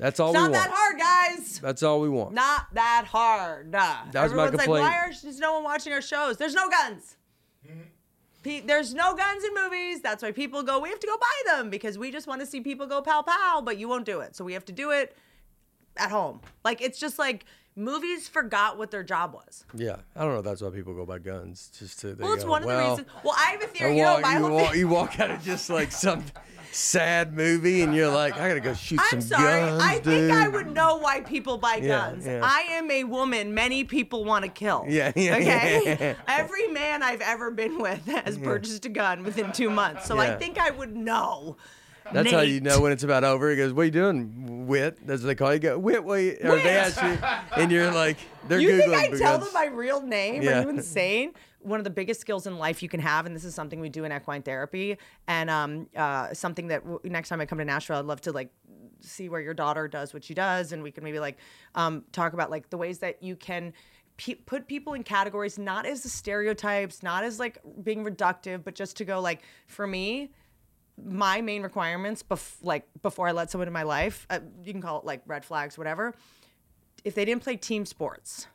That's 0.00 0.18
all 0.18 0.30
It's 0.30 0.36
we 0.38 0.42
not 0.42 0.50
want. 0.50 0.52
Not 0.52 0.70
that 0.70 0.70
hard, 0.74 0.98
guys. 1.38 1.58
That's 1.60 1.82
all 1.82 2.00
we 2.00 2.08
want. 2.08 2.32
Not 2.34 2.66
that 2.72 3.04
hard. 3.06 3.72
That 3.72 4.06
was 4.06 4.14
my 4.14 4.22
Everyone's 4.22 4.54
like, 4.54 4.64
complaint. 4.64 4.84
why 4.86 4.96
are, 4.96 5.10
is 5.10 5.38
no 5.38 5.52
one 5.54 5.62
watching 5.64 5.92
our 5.92 6.02
shows? 6.02 6.36
There's 6.38 6.54
no 6.54 6.68
guns. 6.70 7.16
Mm-hmm. 7.68 7.80
Pe- 8.42 8.60
There's 8.62 8.94
no 8.94 9.14
guns 9.14 9.44
in 9.44 9.52
movies. 9.54 10.00
That's 10.00 10.22
why 10.22 10.32
people 10.32 10.62
go, 10.62 10.78
we 10.80 10.88
have 10.88 10.98
to 11.00 11.06
go 11.06 11.16
buy 11.18 11.52
them 11.56 11.68
because 11.68 11.98
we 11.98 12.10
just 12.10 12.26
want 12.26 12.40
to 12.40 12.46
see 12.46 12.62
people 12.62 12.86
go 12.86 13.02
pow 13.02 13.20
pow, 13.22 13.60
but 13.62 13.76
you 13.76 13.86
won't 13.88 14.06
do 14.06 14.20
it. 14.20 14.34
So 14.34 14.44
we 14.44 14.54
have 14.54 14.64
to 14.64 14.72
do 14.72 14.90
it 14.92 15.14
at 15.98 16.10
home. 16.10 16.40
Like, 16.64 16.80
it's 16.80 16.98
just 16.98 17.18
like 17.18 17.44
movies 17.76 18.26
forgot 18.28 18.78
what 18.78 18.90
their 18.90 19.02
job 19.04 19.34
was. 19.34 19.66
Yeah. 19.74 19.96
I 20.16 20.22
don't 20.22 20.32
know. 20.32 20.38
if 20.38 20.44
That's 20.46 20.62
why 20.62 20.70
people 20.70 20.94
go 20.94 21.04
buy 21.04 21.18
guns. 21.18 21.70
Just 21.78 22.00
to. 22.00 22.14
they 22.14 22.24
Well, 22.24 22.32
it's 22.32 22.44
go, 22.44 22.50
one 22.50 22.62
of 22.62 22.68
the 22.70 22.78
reasons. 22.78 23.06
Well, 23.22 23.34
I 23.36 23.50
have 23.50 23.62
a 23.62 23.66
theory. 23.66 23.98
You 23.98 24.04
know, 24.04 24.20
my 24.20 24.32
you, 24.32 24.38
whole 24.40 24.50
walk, 24.56 24.70
thing- 24.70 24.80
you 24.80 24.88
walk 24.88 25.20
out 25.20 25.30
of 25.30 25.42
just 25.44 25.68
like 25.68 25.92
some 25.92 26.24
sad 26.72 27.34
movie, 27.34 27.82
and 27.82 27.94
you're 27.94 28.10
like, 28.10 28.34
I 28.38 28.48
gotta 28.48 28.60
go 28.60 28.74
shoot 28.74 29.00
I'm 29.00 29.20
some 29.20 29.38
sorry. 29.38 29.60
guns, 29.60 29.82
I 29.82 29.94
dude. 29.96 30.04
think 30.04 30.32
I 30.32 30.48
would 30.48 30.72
know 30.72 30.96
why 30.98 31.20
people 31.20 31.58
buy 31.58 31.76
Yeah, 31.82 31.88
guns. 32.10 32.26
yeah. 32.26 32.40
I 32.42 32.60
am 32.72 32.90
a 32.90 33.04
woman 33.04 33.54
many 33.54 33.84
people 33.84 34.24
want 34.24 34.44
to 34.44 34.50
kill. 34.50 34.84
Yeah, 34.88 35.12
yeah, 35.16 35.34
Okay? 35.36 35.96
yeah. 36.00 36.14
Every 36.28 36.68
man 36.68 37.02
I've 37.02 37.20
ever 37.20 37.50
been 37.50 37.78
with 37.78 38.04
has 38.06 38.38
purchased 38.38 38.84
a 38.86 38.88
gun 38.88 39.24
within 39.24 39.52
two 39.52 39.70
months. 39.70 40.06
So 40.06 40.18
I 40.18 40.36
think 40.36 40.58
I 40.58 40.70
would 40.70 40.96
know. 40.96 41.56
That's 42.12 42.30
how 42.32 42.40
you 42.40 42.54
Nate. 42.54 42.62
know 42.64 42.80
when 42.80 42.90
it's 42.92 43.04
about 43.04 43.22
over. 43.22 43.50
He 43.50 43.56
goes, 43.56 43.72
"What 43.72 43.82
are 43.82 43.84
you 43.84 43.90
doing, 43.92 44.66
Wit?" 44.66 45.06
That's 45.06 45.22
what 45.22 45.28
they 45.28 45.34
call 45.36 45.52
you. 45.52 45.60
Go, 45.60 45.78
Wit, 45.78 46.02
wait, 46.02 46.38
or 46.44 46.56
they 46.58 46.70
ask 46.76 47.00
you, 47.00 47.16
and 47.56 47.70
you're 47.70 47.92
like, 47.92 48.16
they're 48.48 48.58
You 48.58 48.70
googling. 48.70 49.00
think 49.00 49.14
I 49.14 49.18
tell 49.18 49.38
them 49.38 49.48
my 49.54 49.66
real 49.66 50.00
name? 50.02 50.42
Yeah. 50.42 50.58
Are 50.58 50.62
you 50.62 50.68
insane? 50.70 51.34
One 51.60 51.78
of 51.78 51.84
the 51.84 51.90
biggest 51.90 52.20
skills 52.20 52.46
in 52.46 52.58
life 52.58 52.82
you 52.82 52.88
can 52.88 53.00
have, 53.00 53.26
and 53.26 53.36
this 53.36 53.44
is 53.44 53.54
something 53.54 53.80
we 53.80 53.88
do 53.88 54.04
in 54.04 54.12
equine 54.12 54.42
therapy, 54.42 54.96
and 55.28 55.50
um, 55.50 55.88
uh, 55.94 56.32
something 56.32 56.68
that 56.68 56.82
w- 56.82 57.00
next 57.04 57.28
time 57.28 57.40
I 57.40 57.46
come 57.46 57.58
to 57.58 57.64
Nashville, 57.64 57.98
I'd 57.98 58.06
love 58.06 58.20
to 58.22 58.32
like 58.32 58.50
see 59.00 59.28
where 59.28 59.40
your 59.40 59.54
daughter 59.54 59.86
does 59.88 60.14
what 60.14 60.24
she 60.24 60.34
does, 60.34 60.72
and 60.72 60.82
we 60.82 60.90
can 60.90 61.04
maybe 61.04 61.20
like 61.20 61.38
um, 61.74 62.04
talk 62.12 62.32
about 62.32 62.50
like 62.50 62.70
the 62.70 62.78
ways 62.78 62.98
that 63.00 63.22
you 63.22 63.36
can 63.36 63.72
pe- 64.16 64.34
put 64.34 64.66
people 64.66 64.94
in 64.94 65.02
categories, 65.02 65.58
not 65.58 65.86
as 65.86 66.02
the 66.02 66.08
stereotypes, 66.08 67.02
not 67.02 67.24
as 67.24 67.38
like 67.38 67.58
being 67.82 68.04
reductive, 68.04 68.64
but 68.64 68.74
just 68.74 68.96
to 68.96 69.04
go 69.04 69.20
like 69.20 69.42
for 69.66 69.86
me, 69.86 70.32
my 71.02 71.40
main 71.40 71.62
requirements, 71.62 72.22
bef- 72.22 72.56
like 72.62 72.86
before 73.02 73.28
I 73.28 73.32
let 73.32 73.50
someone 73.50 73.68
in 73.68 73.72
my 73.72 73.82
life, 73.84 74.26
uh, 74.30 74.40
you 74.64 74.72
can 74.72 74.82
call 74.82 74.98
it 74.98 75.04
like 75.04 75.22
red 75.26 75.44
flags, 75.44 75.78
whatever. 75.78 76.14
If 77.04 77.14
they 77.14 77.24
didn't 77.24 77.42
play 77.42 77.56
team 77.56 77.86
sports, 77.86 78.46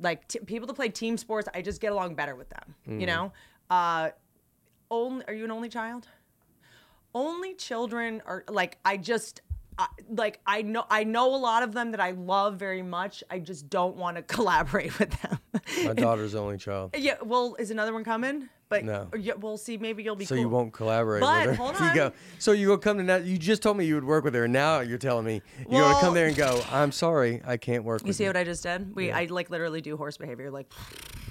like 0.00 0.26
t- 0.28 0.38
people 0.40 0.66
that 0.66 0.74
play 0.74 0.88
team 0.88 1.16
sports, 1.16 1.48
I 1.54 1.62
just 1.62 1.80
get 1.80 1.92
along 1.92 2.14
better 2.14 2.34
with 2.34 2.48
them. 2.50 2.74
You 2.86 3.06
know, 3.06 3.32
uh, 3.70 4.10
only 4.90 5.24
are 5.26 5.34
you 5.34 5.44
an 5.44 5.50
only 5.50 5.68
child? 5.68 6.08
Only 7.14 7.54
children 7.54 8.22
are 8.26 8.44
like 8.48 8.78
I 8.84 8.96
just. 8.96 9.42
I, 9.80 9.86
like 10.10 10.40
I 10.44 10.62
know, 10.62 10.84
I 10.90 11.04
know 11.04 11.32
a 11.32 11.38
lot 11.38 11.62
of 11.62 11.72
them 11.72 11.92
that 11.92 12.00
I 12.00 12.10
love 12.10 12.56
very 12.56 12.82
much. 12.82 13.22
I 13.30 13.38
just 13.38 13.70
don't 13.70 13.94
want 13.94 14.16
to 14.16 14.22
collaborate 14.34 14.98
with 14.98 15.10
them. 15.22 15.38
My 15.84 15.92
daughter's 15.94 16.34
only 16.34 16.58
child, 16.58 16.96
yeah, 16.98 17.14
well, 17.22 17.54
is 17.60 17.70
another 17.70 17.92
one 17.92 18.02
coming? 18.02 18.48
But 18.70 18.84
No. 18.84 19.08
yeah, 19.18 19.32
we'll 19.38 19.56
see. 19.56 19.78
Maybe 19.78 20.02
you'll 20.02 20.14
be. 20.16 20.24
so 20.26 20.34
cool. 20.34 20.42
you 20.42 20.48
won't 20.48 20.72
collaborate 20.74 21.22
But 21.22 21.46
with 21.46 21.56
her. 21.56 21.62
hold 21.64 21.74
You 21.80 21.86
on. 21.86 21.94
go. 21.96 22.12
So 22.38 22.52
you 22.52 22.66
go 22.68 22.76
come 22.78 22.98
to 22.98 23.04
that. 23.04 23.24
You 23.24 23.38
just 23.38 23.62
told 23.62 23.76
me 23.78 23.86
you 23.86 23.94
would 23.94 24.04
work 24.04 24.24
with 24.24 24.34
her, 24.34 24.44
and 24.44 24.52
now 24.52 24.80
you're 24.80 24.98
telling 24.98 25.24
me 25.24 25.40
you're 25.70 25.80
gonna 25.80 26.00
come 26.00 26.12
there 26.14 26.26
and 26.26 26.36
go. 26.36 26.62
I'm 26.70 26.92
sorry, 26.92 27.40
I 27.46 27.56
can't 27.56 27.84
work 27.84 28.02
You 28.02 28.08
with 28.08 28.16
see 28.16 28.24
you. 28.24 28.26
See 28.26 28.28
what 28.30 28.36
I 28.36 28.44
just 28.44 28.62
did? 28.62 28.94
We, 28.94 29.10
I 29.10 29.24
like 29.24 29.48
literally 29.50 29.80
do 29.80 29.96
horse 29.96 30.16
behavior, 30.18 30.50
like 30.50 30.70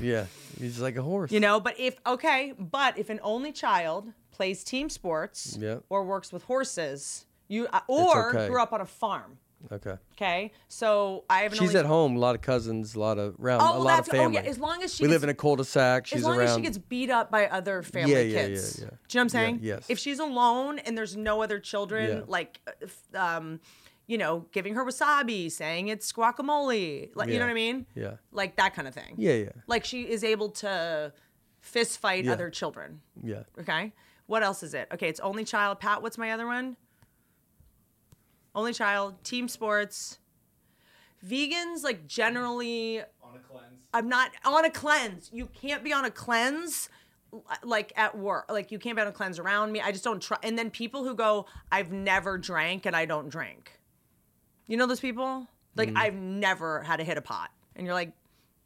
yeah, 0.01 0.25
he's 0.59 0.79
like 0.79 0.95
a 0.97 1.01
horse. 1.03 1.31
you 1.31 1.39
know. 1.39 1.59
But 1.59 1.79
if 1.79 1.95
okay, 2.07 2.53
but 2.57 2.97
if 2.97 3.09
an 3.11 3.19
only 3.21 3.51
child 3.51 4.11
plays 4.31 4.63
team 4.63 4.89
sports 4.89 5.57
Yep. 5.59 5.83
or 5.89 6.03
works 6.05 6.31
with 6.33 6.43
horses, 6.43 7.25
you 7.47 7.67
uh, 7.71 7.81
or 7.87 8.29
okay. 8.35 8.47
grew 8.47 8.61
up 8.61 8.73
on 8.73 8.81
a 8.81 8.85
farm. 8.85 9.37
Okay. 9.71 9.95
Okay, 10.13 10.51
so 10.67 11.25
I 11.29 11.39
have 11.41 11.51
an 11.51 11.59
She's 11.59 11.69
only 11.69 11.79
at 11.81 11.85
home. 11.85 12.15
A 12.15 12.19
lot 12.19 12.35
of 12.35 12.41
cousins. 12.41 12.95
A 12.95 12.99
lot 12.99 13.17
of 13.17 13.35
around. 13.39 13.61
Oh, 13.61 13.77
a 13.77 13.83
lot 13.83 13.99
of 13.99 14.05
that's- 14.05 14.25
oh, 14.27 14.29
yeah, 14.29 14.41
as 14.41 14.57
long 14.59 14.81
as 14.83 14.93
she 14.95 15.03
we 15.03 15.07
gets- 15.09 15.15
live 15.15 15.23
in 15.23 15.29
a 15.29 15.33
cul-de-sac. 15.33 16.07
She's 16.07 16.19
as 16.19 16.23
long 16.25 16.37
around. 16.37 16.47
as 16.47 16.55
she 16.55 16.61
gets 16.61 16.77
beat 16.77 17.09
up 17.09 17.29
by 17.29 17.47
other 17.47 17.81
family 17.83 18.13
Yeah, 18.13 18.19
yeah, 18.21 18.47
kids. 18.47 18.79
yeah, 18.79 18.85
yeah. 18.85 18.89
Do 18.89 18.95
you 18.95 18.95
know 18.95 19.19
what 19.19 19.21
I'm 19.23 19.29
saying? 19.29 19.59
Yeah, 19.61 19.73
yes. 19.75 19.85
If 19.89 19.99
she's 19.99 20.19
alone 20.19 20.79
and 20.79 20.97
there's 20.97 21.15
no 21.17 21.41
other 21.41 21.59
children, 21.59 22.09
Yeah. 22.19 22.23
like, 22.27 22.59
um, 23.13 23.59
you 24.05 24.17
know, 24.17 24.45
giving 24.53 24.75
her 24.75 24.85
wasabi, 24.85 25.51
saying 25.51 25.89
it's 25.89 26.13
guacamole, 26.13 27.09
like, 27.15 27.27
you 27.29 27.35
know 27.39 27.45
what 27.45 27.51
I 27.51 27.55
mean? 27.55 27.85
Yeah. 27.93 28.13
Like 28.31 28.55
that 28.55 28.73
kind 28.73 28.87
of 28.87 28.93
thing. 28.93 29.15
Yeah, 29.17 29.33
yeah, 29.33 29.49
Like 29.67 29.83
she 29.83 30.03
is 30.03 30.23
able 30.23 30.49
to 30.51 31.11
fist 31.59 31.99
fight 31.99 32.23
Yeah. 32.25 32.31
other 32.31 32.49
children. 32.49 33.01
yeah. 33.21 33.43
Okay. 33.59 33.93
What 34.27 34.43
else 34.43 34.61
is 34.63 34.73
it? 34.73 34.87
Okay, 34.93 35.07
it's 35.07 35.19
only 35.21 35.45
child. 35.45 35.79
Pat, 35.79 36.01
what's 36.01 36.17
my 36.17 36.31
other 36.31 36.45
one? 36.47 36.75
Only 38.57 38.73
child, 38.73 39.23
team 39.23 39.47
sports. 39.47 40.17
Vegans, 41.25 41.83
like 41.83 42.07
generally, 42.07 43.01
on 43.21 43.35
a 43.35 43.39
cleanse. 43.39 43.65
I'm 43.93 44.09
not 44.09 44.31
on 44.43 44.65
a 44.65 44.71
cleanse. 44.71 45.29
You 45.31 45.45
can't 45.45 45.83
be 45.83 45.93
on 45.93 46.05
a 46.05 46.11
cleanse 46.11 46.89
like 47.63 47.93
at 47.95 48.17
work. 48.17 48.45
Like 48.49 48.71
you 48.71 48.79
can't 48.79 48.95
be 48.95 49.01
on 49.01 49.07
a 49.07 49.11
cleanse 49.11 49.37
around 49.37 49.71
me. 49.71 49.79
I 49.81 49.91
just 49.91 50.03
don't 50.03 50.21
try. 50.21 50.37
And 50.41 50.57
then 50.57 50.71
people 50.71 51.03
who 51.03 51.13
go, 51.13 51.45
I've 51.71 51.91
never 51.91 52.37
drank 52.39 52.87
and 52.87 52.95
I 52.95 53.05
don't 53.05 53.29
drink. 53.29 53.79
You 54.65 54.75
know 54.77 54.87
those 54.87 54.99
people? 54.99 55.47
Like 55.75 55.89
Mm. 55.89 55.97
I've 55.97 56.15
never 56.15 56.81
had 56.81 56.97
to 56.97 57.03
hit 57.03 57.17
a 57.17 57.21
pot. 57.21 57.51
And 57.75 57.85
you're 57.85 57.93
like, 57.93 58.13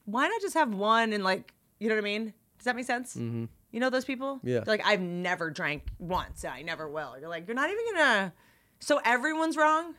why 0.06 0.28
not 0.28 0.40
just 0.42 0.54
have 0.54 0.74
one 0.74 1.12
and 1.12 1.24
like, 1.24 1.54
you 1.80 1.90
know 1.90 1.96
what 1.96 2.02
I 2.02 2.06
mean? 2.06 2.34
Does 2.58 2.66
that 2.66 2.76
make 2.78 2.86
sense? 2.86 3.16
Mm-hmm. 3.16 3.46
You 3.72 3.80
know 3.80 3.90
those 3.90 4.06
people? 4.06 4.40
Yeah. 4.44 4.62
They're 4.62 4.78
like, 4.78 4.86
I've 4.86 5.02
never 5.02 5.50
drank 5.50 5.84
once 6.00 6.46
and 6.46 6.54
I 6.54 6.62
never 6.62 6.88
will. 6.90 7.16
You're 7.20 7.30
like, 7.30 7.48
you're 7.48 7.56
not 7.56 7.70
even 7.70 7.84
gonna. 7.94 8.34
So 8.82 9.00
everyone's 9.04 9.56
wrong 9.58 9.96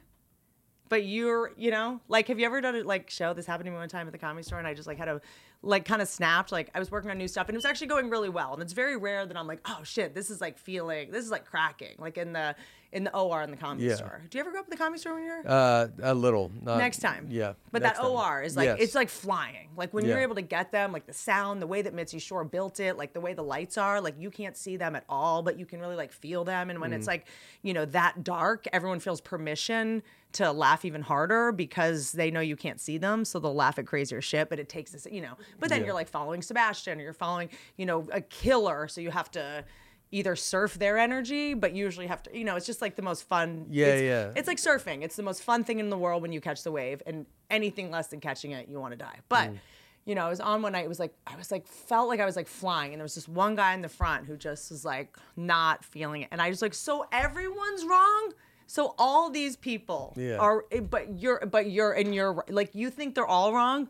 but 0.93 1.07
you're 1.07 1.53
you 1.57 1.71
know 1.71 2.03
like 2.09 2.29
have 2.29 2.39
you 2.39 2.45
ever 2.45 2.61
done 2.61 2.77
a 2.77 2.83
like 2.83 3.09
show? 3.09 3.33
This 3.33 3.47
happened 3.47 3.65
to 3.65 3.71
me 3.71 3.79
one 3.79 3.89
time 3.89 4.07
at 4.07 4.13
the 4.13 4.19
comedy 4.19 4.43
store 4.43 4.59
and 4.59 4.69
i 4.69 4.75
just 4.75 4.87
like 4.87 4.99
had 4.99 5.09
a 5.09 5.23
like 5.63 5.87
kind 5.87 6.03
of 6.03 6.09
snapped 6.09 6.53
like 6.53 6.69
i 6.75 6.79
was 6.79 6.91
working 6.91 7.11
on 7.11 7.17
new 7.17 7.29
stuff 7.29 7.49
and 7.49 7.55
it 7.55 7.57
was 7.57 7.65
actually 7.65 7.87
going 7.87 8.11
really 8.11 8.29
well 8.29 8.53
and 8.53 8.61
it's 8.61 8.75
very 8.75 8.99
rare 8.99 9.25
that 9.25 9.35
i'm 9.35 9.47
like 9.47 9.61
oh 9.65 9.81
shit 9.85 10.15
this 10.15 10.29
is 10.29 10.43
like 10.43 10.59
feeling 10.59 11.11
this 11.11 11.25
is 11.25 11.31
like 11.31 11.47
cracking 11.47 11.95
like 11.99 12.19
in 12.19 12.35
the 12.35 12.55
in 12.93 13.05
the 13.05 13.17
or 13.17 13.43
in 13.43 13.51
the 13.51 13.57
comedy 13.57 13.87
Yeah. 13.87 13.95
store 13.95 14.21
do 14.29 14.37
you 14.37 14.41
ever 14.45 14.53
go 14.53 14.59
up 14.59 14.67
to 14.67 14.71
the 14.71 14.77
comedy 14.77 15.01
store 15.01 15.15
when 15.15 15.25
you're 15.25 15.43
Uh, 15.47 15.89
a 16.03 16.15
little. 16.15 16.51
Not, 16.63 16.77
next 16.79 16.99
time. 16.99 17.27
Yeah. 17.31 17.55
But 17.71 17.83
that 17.83 17.97
time. 17.97 18.05
OR 18.07 18.43
is 18.43 18.55
like 18.57 18.67
Yes. 18.67 18.79
it's 18.81 18.95
like 18.95 19.09
flying. 19.09 19.71
Like 19.77 19.95
when 19.95 20.05
you're 20.05 20.19
able 20.19 20.35
to 20.35 20.43
get 20.43 20.73
them, 20.73 20.93
like 20.93 21.07
the 21.07 21.15
sound, 21.15 21.63
the 21.63 21.67
way 21.67 21.81
that 21.83 21.95
Mitzi 21.95 22.19
Shore 22.19 22.45
built 22.45 22.81
it, 22.81 22.99
like 22.99 23.15
the 23.15 23.21
way 23.21 23.33
the 23.33 23.43
lights 23.43 23.79
are, 23.79 24.01
like 24.01 24.15
you 24.19 24.31
can't 24.31 24.57
see 24.57 24.77
them 24.77 24.95
at 24.95 25.05
all, 25.09 25.43
but 25.43 25.59
you 25.59 25.65
can 25.65 25.81
really 25.81 25.97
like 25.97 26.13
feel 26.13 26.45
them. 26.45 26.69
And 26.71 26.81
when 26.81 26.91
Mm-hmm. 26.91 26.99
it's 26.99 27.07
like, 27.07 27.27
you 27.63 27.73
know, 27.73 27.87
that 27.87 28.23
dark, 28.25 28.67
everyone 28.75 29.01
feels 29.01 29.21
permission 29.23 30.03
to 30.33 30.51
laugh 30.53 30.85
even 30.85 31.03
harder 31.03 31.53
because 31.53 32.13
they 32.13 32.31
know 32.31 32.41
you 32.41 32.57
can't 32.57 32.81
see 32.81 32.99
them. 32.99 33.25
So 33.25 33.39
they'll 33.39 33.55
laugh 33.55 33.79
at 33.79 33.87
crazier 33.87 34.21
shit. 34.21 34.49
But 34.51 34.59
it 34.59 34.69
takes 34.69 34.91
this, 34.93 35.07
you 35.11 35.21
know. 35.23 35.37
But 35.61 35.69
then 35.71 35.81
Yeah. 35.81 35.87
you're 35.87 35.95
like 35.95 36.09
following 36.09 36.43
Sebastian 36.43 36.99
or 37.01 37.03
you're 37.03 37.13
following, 37.13 37.49
you 37.77 37.87
know, 37.87 38.07
a 38.13 38.21
killer. 38.21 38.87
So 38.89 39.01
you 39.01 39.11
have 39.11 39.31
to 39.33 39.65
either 40.13 40.37
surf 40.37 40.75
their 40.79 40.99
energy, 40.99 41.55
but 41.55 41.75
usually 41.75 42.07
have 42.07 42.23
to, 42.23 42.37
you 42.39 42.45
know, 42.45 42.55
it's 42.55 42.67
just 42.67 42.81
like 42.83 42.95
the 42.97 43.03
most 43.03 43.25
fun. 43.25 43.67
Yeah, 43.71 43.87
it's- 43.87 44.03
yeah. 44.03 44.33
It's 44.39 44.47
like 44.47 44.59
surfing. 44.59 45.03
It's 45.03 45.17
the 45.17 45.23
most 45.25 45.43
fun 45.43 45.65
thing 45.65 45.81
in 45.81 45.89
the 45.91 45.99
world 45.99 46.23
when 46.23 46.33
you 46.33 46.41
catch 46.41 46.63
the 46.63 46.71
wave, 46.71 47.03
and 47.07 47.27
anything 47.51 47.91
less 47.91 48.09
than 48.09 48.21
catching 48.21 48.51
it, 48.53 48.69
you 48.69 48.79
want 48.79 48.93
to 48.93 48.99
die. 48.99 49.19
But 49.29 49.51
Mm. 49.51 49.59
you 50.05 50.15
know, 50.15 50.27
I 50.27 50.29
was 50.29 50.41
on 50.41 50.63
one 50.63 50.73
night. 50.73 50.85
It 50.85 50.89
was 50.89 50.99
like 51.01 51.15
I 51.27 51.35
was 51.37 51.51
like 51.51 51.67
felt 51.67 52.09
like 52.09 52.21
I 52.21 52.25
was 52.27 52.37
like 52.37 52.47
flying, 52.49 52.93
and 52.93 53.01
there 53.01 53.05
was 53.05 53.15
this 53.15 53.27
one 53.29 53.55
guy 53.57 53.73
in 53.75 53.83
the 53.83 53.89
front 53.89 54.27
who 54.27 54.37
just 54.37 54.71
was 54.71 54.85
like 54.85 55.17
not 55.37 55.85
feeling 55.85 56.23
it, 56.23 56.29
and 56.31 56.43
I 56.43 56.49
was 56.51 56.61
like 56.63 56.75
so 56.75 57.07
everyone's 57.11 57.85
wrong. 57.85 58.33
So 58.67 58.95
all 58.99 59.31
these 59.31 59.57
people 59.57 60.15
Yeah. 60.17 60.37
are, 60.39 60.65
eh, 60.73 60.81
but 60.81 61.19
you're, 61.21 61.41
but 61.47 61.71
you're, 61.71 61.93
and 61.93 62.15
you're 62.15 62.43
like 62.49 62.75
you 62.75 62.91
think 62.91 63.15
they're 63.15 63.27
all 63.27 63.53
wrong. 63.53 63.89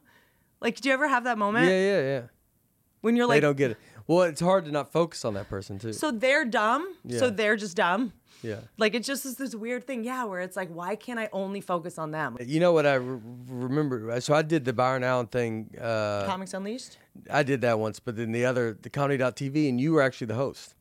Like, 0.61 0.81
do 0.81 0.89
you 0.89 0.93
ever 0.93 1.09
have 1.09 1.25
that 1.25 1.39
moment 1.39 1.67
Yeah, 1.67 1.81
yeah, 1.81 2.01
yeah. 2.01 2.23
when 3.01 3.17
you're 3.17 3.27
like, 3.27 3.37
They 3.37 3.41
don't 3.41 3.57
get 3.57 3.73
it. 3.73 3.79
Well, 4.07 4.23
it's 4.23 4.41
hard 4.41 4.65
to 4.67 4.71
not 4.73 4.93
focus 4.93 5.25
on 5.25 5.35
that 5.35 5.49
person 5.49 5.79
too. 5.79 5.93
so 5.93 6.11
they're 6.11 6.45
dumb, 6.45 6.95
Yeah. 7.05 7.19
so 7.19 7.31
they're 7.31 7.57
just 7.57 7.77
dumb. 7.77 8.13
yeah. 8.43 8.57
Like 8.77 8.95
it's 8.95 9.07
just 9.07 9.23
this, 9.25 9.35
this 9.35 9.55
weird 9.55 9.87
thing, 9.87 10.03
yeah, 10.05 10.25
where 10.25 10.41
it's 10.41 10.57
like, 10.57 10.69
why 10.71 10.97
can't 10.97 11.19
I 11.21 11.29
only 11.33 11.61
focus 11.61 11.99
on 11.99 12.11
them? 12.11 12.37
You 12.45 12.59
know 12.61 12.73
what 12.73 12.87
I 12.87 12.95
re- 12.95 13.21
remember? 13.49 14.21
So 14.21 14.35
I 14.35 14.43
did 14.43 14.65
the 14.65 14.73
Byron 14.73 15.05
Allen 15.05 15.27
thing. 15.29 15.75
Uh, 15.81 16.25
Comics 16.27 16.53
Unleashed. 16.55 16.99
I 17.31 17.43
did 17.45 17.61
that 17.61 17.79
once, 17.79 18.01
but 18.01 18.17
then 18.17 18.33
the 18.33 18.45
other, 18.45 18.77
the 18.81 18.91
comedy.tv, 18.91 19.69
and 19.69 19.81
you 19.81 19.93
were 19.93 20.03
actually 20.03 20.27
the 20.29 20.35
host. 20.35 20.75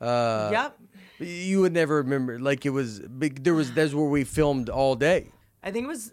Uh, 0.00 0.48
yep. 0.52 0.78
You 1.20 1.60
would 1.60 1.72
never 1.72 1.96
remember. 1.96 2.38
Like 2.40 2.66
it 2.66 2.70
was 2.70 2.98
big. 3.00 3.44
There 3.44 3.54
was 3.54 3.72
that's 3.72 3.94
where 3.94 4.06
we 4.08 4.24
filmed 4.24 4.68
all 4.68 4.96
day. 4.96 5.30
I 5.62 5.70
think 5.70 5.84
it 5.84 5.88
was 5.88 6.12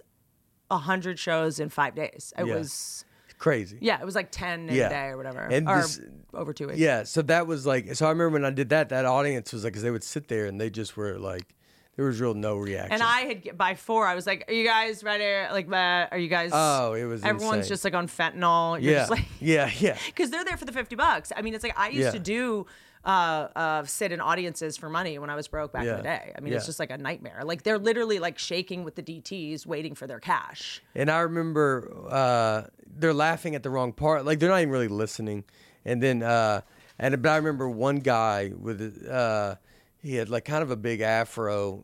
a 0.70 0.78
hundred 0.78 1.18
shows 1.18 1.60
in 1.60 1.70
five 1.70 1.96
days. 1.96 2.32
It 2.38 2.46
Yeah. 2.46 2.56
was 2.58 3.04
Crazy. 3.42 3.78
yeah, 3.82 4.00
it 4.00 4.06
was 4.06 4.14
like 4.14 4.30
ten 4.32 4.70
in 4.70 4.76
Yeah. 4.76 4.86
a 4.86 4.90
day 4.90 5.06
or 5.08 5.18
whatever, 5.18 5.40
And 5.40 5.68
or 5.68 5.78
this- 5.82 6.00
over 6.34 6.54
two 6.54 6.68
weeks. 6.68 6.80
Yeah, 6.80 7.04
so 7.04 7.24
that 7.24 7.48
was 7.48 7.66
like, 7.66 7.96
so 7.96 8.06
I 8.06 8.10
remember 8.10 8.34
when 8.40 8.46
I 8.46 8.52
did 8.52 8.70
that, 8.70 8.90
that 8.90 9.06
audience 9.06 9.52
was 9.52 9.64
like, 9.64 9.74
because 9.74 9.82
they 9.82 9.90
would 9.90 10.04
sit 10.04 10.28
there 10.28 10.46
and 10.46 10.62
they 10.62 10.70
just 10.70 10.96
were 10.96 11.18
like, 11.18 11.56
there 11.96 12.06
was 12.06 12.22
real 12.22 12.36
no 12.36 12.56
reaction. 12.58 12.94
And 12.94 13.02
I 13.04 13.22
had 13.22 13.58
by 13.58 13.74
four, 13.74 14.06
I 14.08 14.14
was 14.16 14.26
like, 14.28 14.46
"Are 14.48 14.54
you 14.54 14.64
guys 14.66 15.04
ready? 15.04 15.52
Like 15.52 15.70
that? 15.72 16.10
Are 16.14 16.18
you 16.20 16.30
guys?" 16.30 16.52
Oh, 16.54 16.94
it 16.94 17.04
was 17.06 17.24
Everyone's 17.24 17.58
insane. 17.58 17.70
just 17.70 17.84
like 17.84 17.94
on 17.96 18.08
fentanyl. 18.08 18.82
You're 18.82 18.94
yeah, 18.94 19.00
just 19.00 19.12
like, 19.12 19.26
yeah, 19.42 19.70
yeah, 19.80 19.98
because 20.06 20.30
they're 20.30 20.46
there 20.46 20.56
for 20.58 20.66
the 20.66 20.72
fifty 20.72 20.96
bucks. 20.96 21.32
I 21.36 21.42
mean, 21.42 21.54
it's 21.54 21.64
like 21.64 21.78
I 21.78 21.88
used 21.90 22.00
Yeah. 22.06 22.12
to 22.12 22.20
do 22.20 22.66
uh, 23.04 23.48
uh, 23.56 23.84
sit 23.86 24.12
in 24.12 24.22
audiences 24.22 24.78
for 24.78 24.90
money 24.90 25.18
when 25.18 25.30
I 25.30 25.36
was 25.36 25.48
broke 25.48 25.74
back 25.74 25.86
in 25.86 25.98
the 25.98 26.04
day. 26.04 26.34
I 26.36 26.40
mean, 26.42 26.54
it's 26.54 26.66
just 26.66 26.80
like 26.80 26.92
a 26.92 26.98
nightmare. 26.98 27.42
Like 27.44 27.64
they're 27.64 27.80
literally 27.80 28.20
like 28.20 28.38
shaking 28.38 28.84
with 28.84 28.96
the 28.96 29.04
DTS, 29.04 29.66
waiting 29.66 29.96
for 29.96 30.08
their 30.08 30.20
cash. 30.20 30.82
And 30.94 31.10
I 31.10 31.20
remember 31.22 31.92
uh, 32.10 32.64
they're 32.86 33.14
laughing 33.14 33.56
at 33.56 33.64
the 33.64 33.70
wrong 33.70 33.94
part. 33.94 34.26
Like 34.26 34.40
they're 34.40 34.50
not 34.50 34.62
even 34.62 34.70
really 34.72 34.88
listening. 34.88 35.44
And 35.84 36.02
then, 36.02 36.22
uh, 36.22 36.62
and 37.00 37.20
but 37.22 37.30
I 37.30 37.38
remember 37.38 37.68
one 37.70 37.98
guy 37.98 38.52
with 38.56 39.08
uh, 39.10 39.56
he 40.02 40.16
had 40.16 40.30
like 40.30 40.46
kind 40.46 40.64
of 40.64 40.72
a 40.72 40.76
big 40.76 41.02
afro, 41.02 41.84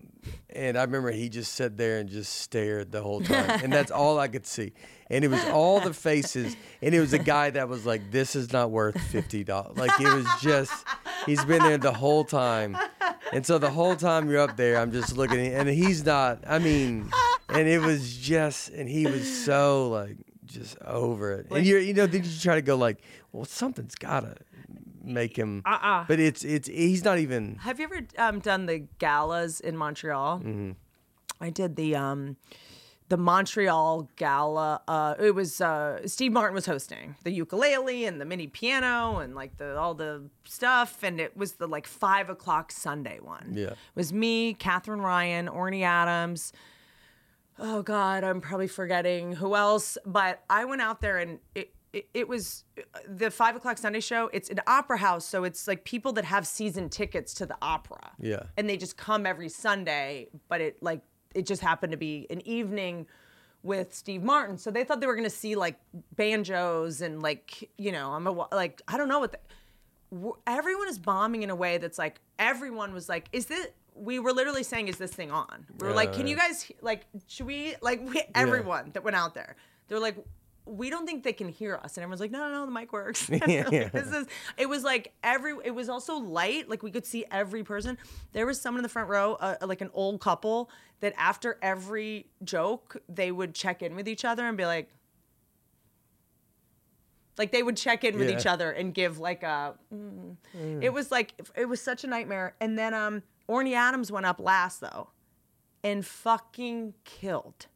and 0.49 0.77
I 0.77 0.83
remember 0.83 1.11
he 1.11 1.29
just 1.29 1.53
sat 1.53 1.77
there 1.77 1.99
and 1.99 2.09
just 2.09 2.33
stared 2.33 2.91
the 2.91 3.01
whole 3.01 3.21
time, 3.21 3.59
and 3.63 3.71
that's 3.71 3.91
all 3.91 4.19
I 4.19 4.27
could 4.27 4.45
see. 4.45 4.73
And 5.09 5.23
it 5.23 5.29
was 5.29 5.43
all 5.45 5.79
the 5.79 5.93
faces, 5.93 6.55
and 6.81 6.93
it 6.93 6.99
was 6.99 7.13
a 7.13 7.19
guy 7.19 7.51
that 7.51 7.69
was 7.69 7.85
like, 7.85 8.11
"This 8.11 8.35
is 8.35 8.51
not 8.51 8.71
worth 8.71 8.99
fifty 8.99 9.43
dollars." 9.43 9.77
Like 9.77 9.99
it 10.01 10.13
was 10.13 10.25
just, 10.41 10.73
he's 11.25 11.43
been 11.45 11.63
there 11.63 11.77
the 11.77 11.93
whole 11.93 12.23
time, 12.23 12.77
and 13.31 13.45
so 13.45 13.57
the 13.57 13.69
whole 13.69 13.95
time 13.95 14.29
you're 14.29 14.41
up 14.41 14.57
there, 14.57 14.79
I'm 14.79 14.91
just 14.91 15.15
looking, 15.15 15.39
and 15.39 15.69
he's 15.69 16.03
not. 16.03 16.39
I 16.47 16.59
mean, 16.59 17.11
and 17.49 17.67
it 17.67 17.79
was 17.79 18.17
just, 18.17 18.69
and 18.69 18.89
he 18.89 19.05
was 19.05 19.45
so 19.45 19.89
like 19.89 20.17
just 20.45 20.77
over 20.81 21.33
it. 21.33 21.47
And 21.51 21.65
you're, 21.65 21.79
you 21.79 21.93
know, 21.93 22.07
then 22.07 22.23
you 22.23 22.29
try 22.41 22.55
to 22.55 22.61
go 22.61 22.75
like, 22.75 23.01
well, 23.31 23.45
something's 23.45 23.95
gotta 23.95 24.37
make 25.07 25.35
him. 25.37 25.61
Uh-uh. 25.65 26.05
But 26.07 26.19
it's 26.19 26.43
it's 26.43 26.67
he's 26.67 27.03
not 27.03 27.17
even. 27.19 27.55
Have 27.61 27.79
you 27.79 27.85
ever 27.85 28.01
um, 28.17 28.39
done 28.39 28.65
the 28.65 28.79
galas 28.99 29.59
in 29.59 29.77
Montreal? 29.77 30.39
Mm-hmm. 30.39 30.71
I 31.39 31.49
did 31.49 31.75
the 31.75 31.95
um, 31.95 32.37
the 33.09 33.17
Montreal 33.17 34.09
gala. 34.15 34.81
Uh, 34.87 35.15
it 35.19 35.31
was 35.31 35.61
uh, 35.61 36.05
Steve 36.07 36.31
Martin 36.31 36.55
was 36.55 36.65
hosting 36.65 37.15
the 37.23 37.31
ukulele 37.31 38.05
and 38.05 38.19
the 38.19 38.25
mini 38.25 38.47
piano 38.47 39.19
and 39.19 39.35
like 39.35 39.57
the 39.57 39.77
all 39.77 39.93
the 39.93 40.29
stuff, 40.43 41.03
and 41.03 41.19
it 41.19 41.35
was 41.37 41.53
the 41.53 41.67
like 41.67 41.87
five 41.87 42.29
o'clock 42.29 42.71
Sunday 42.71 43.19
one. 43.21 43.53
Yeah. 43.53 43.67
it 43.67 43.77
was 43.95 44.11
me, 44.11 44.53
Katherine 44.53 45.01
Ryan, 45.01 45.47
Orny 45.47 45.83
Adams. 45.83 46.51
Oh 47.59 47.81
God, 47.81 48.23
I'm 48.23 48.41
probably 48.41 48.67
forgetting 48.67 49.33
who 49.33 49.55
else, 49.55 49.97
but 50.05 50.43
I 50.49 50.65
went 50.65 50.81
out 50.81 51.01
there 51.01 51.17
and 51.17 51.39
it. 51.55 51.73
It, 51.97 52.09
it 52.13 52.27
was 52.27 52.63
uh, 52.77 52.99
the 53.07 53.31
five 53.31 53.55
o'clock 53.55 53.77
Sunday 53.77 53.99
show. 53.99 54.29
It's 54.33 54.49
an 54.49 54.59
opera 54.67 54.97
house, 54.97 55.25
so 55.25 55.43
it's 55.43 55.67
like 55.67 55.83
people 55.83 56.13
that 56.13 56.25
have 56.25 56.45
season 56.45 56.89
tickets 56.89 57.33
to 57.35 57.45
the 57.45 57.57
opera 57.61 58.11
Yeah. 58.19 58.43
and 58.55 58.69
they 58.69 58.77
just 58.77 58.97
come 58.97 59.25
every 59.25 59.49
Sunday, 59.49 60.27
but 60.47 60.61
it 60.61 60.81
like 60.83 61.01
it 61.33 61.45
just 61.45 61.61
happened 61.61 61.91
to 61.91 61.97
be 61.97 62.27
an 62.29 62.45
evening 62.47 63.07
with 63.63 63.93
Steve 63.93 64.23
Martin. 64.23 64.57
So 64.57 64.69
they 64.71 64.83
thought 64.83 65.01
they 65.01 65.07
were 65.07 65.15
going 65.15 65.29
to 65.29 65.39
see 65.43 65.55
like 65.55 65.75
banjos 66.15 67.01
and 67.01 67.21
like, 67.21 67.69
you 67.77 67.91
know, 67.91 68.11
I'm 68.11 68.27
a 68.27 68.31
like 68.53 68.81
I 68.87 68.97
don't 68.97 69.09
know 69.09 69.19
what 69.19 69.31
the, 69.31 69.39
everyone 70.45 70.87
is 70.87 70.99
bombing 70.99 71.43
in 71.43 71.49
a 71.49 71.55
way 71.55 71.77
that's 71.77 71.97
like 71.97 72.19
everyone 72.39 72.93
was 72.93 73.09
like 73.09 73.27
is 73.31 73.47
this 73.47 73.67
we 73.95 74.19
were 74.19 74.31
literally 74.31 74.63
saying 74.63 74.87
is 74.87 74.97
this 74.97 75.11
thing 75.11 75.31
on? 75.31 75.65
We 75.79 75.87
were 75.87 75.93
like 75.93 76.13
can 76.13 76.27
you 76.27 76.35
guys 76.35 76.71
like 76.81 77.05
should 77.27 77.47
we 77.47 77.75
like 77.81 78.01
we, 78.07 78.21
everyone 78.35 78.91
that 78.93 79.03
went 79.03 79.15
out 79.15 79.33
there. 79.33 79.55
They're 79.87 79.99
like 79.99 80.17
we 80.67 80.89
don't 80.89 81.05
think 81.05 81.23
they 81.23 81.33
can 81.33 81.47
hear 81.49 81.75
us 81.83 81.97
and 81.97 82.03
everyone's 82.03 82.19
like 82.19 82.31
no 82.31 82.39
no 82.47 82.53
no 82.53 82.65
the 82.65 82.71
mic 82.71 82.91
works. 82.93 83.29
Like, 83.39 83.45
this 83.45 84.11
is 84.11 84.27
it 84.57 84.67
was 84.67 84.83
like 84.83 85.13
every 85.23 85.53
it 85.63 85.71
was 85.73 85.89
also 85.89 86.17
light 86.17 86.69
like 86.69 86.83
we 86.83 86.91
could 86.91 87.05
see 87.05 87.25
every 87.31 87.63
person. 87.63 87.97
There 88.33 88.45
was 88.45 88.59
someone 88.59 88.79
in 88.79 88.83
the 88.83 88.89
front 88.89 89.09
row 89.09 89.33
uh, 89.35 89.55
like 89.65 89.81
an 89.81 89.89
old 89.93 90.19
couple 90.21 90.69
that 90.99 91.13
after 91.17 91.57
every 91.61 92.27
joke 92.43 92.97
they 93.07 93.31
would 93.31 93.53
check 93.55 93.81
in 93.81 93.95
with 93.95 94.07
each 94.07 94.25
other 94.25 94.45
and 94.45 94.57
be 94.57 94.65
like 94.65 94.89
like 97.37 97.51
they 97.51 97.63
would 97.63 97.77
check 97.77 98.03
in 98.03 98.17
with 98.17 98.29
Yeah. 98.29 98.37
each 98.37 98.45
other 98.45 98.71
and 98.71 98.93
give 98.93 99.19
like 99.19 99.43
a 99.43 99.75
mm. 99.93 100.35
it 100.81 100.91
was 100.91 101.11
like 101.11 101.33
it 101.55 101.65
was 101.65 101.81
such 101.81 102.03
a 102.03 102.07
nightmare. 102.07 102.55
And 102.59 102.77
then 102.77 102.93
um 102.93 103.23
orny 103.47 103.73
adams 103.73 104.11
went 104.11 104.25
up 104.25 104.39
last 104.39 104.81
though 104.81 105.09
and 105.83 106.05
fucking 106.05 106.93
killed 107.05 107.67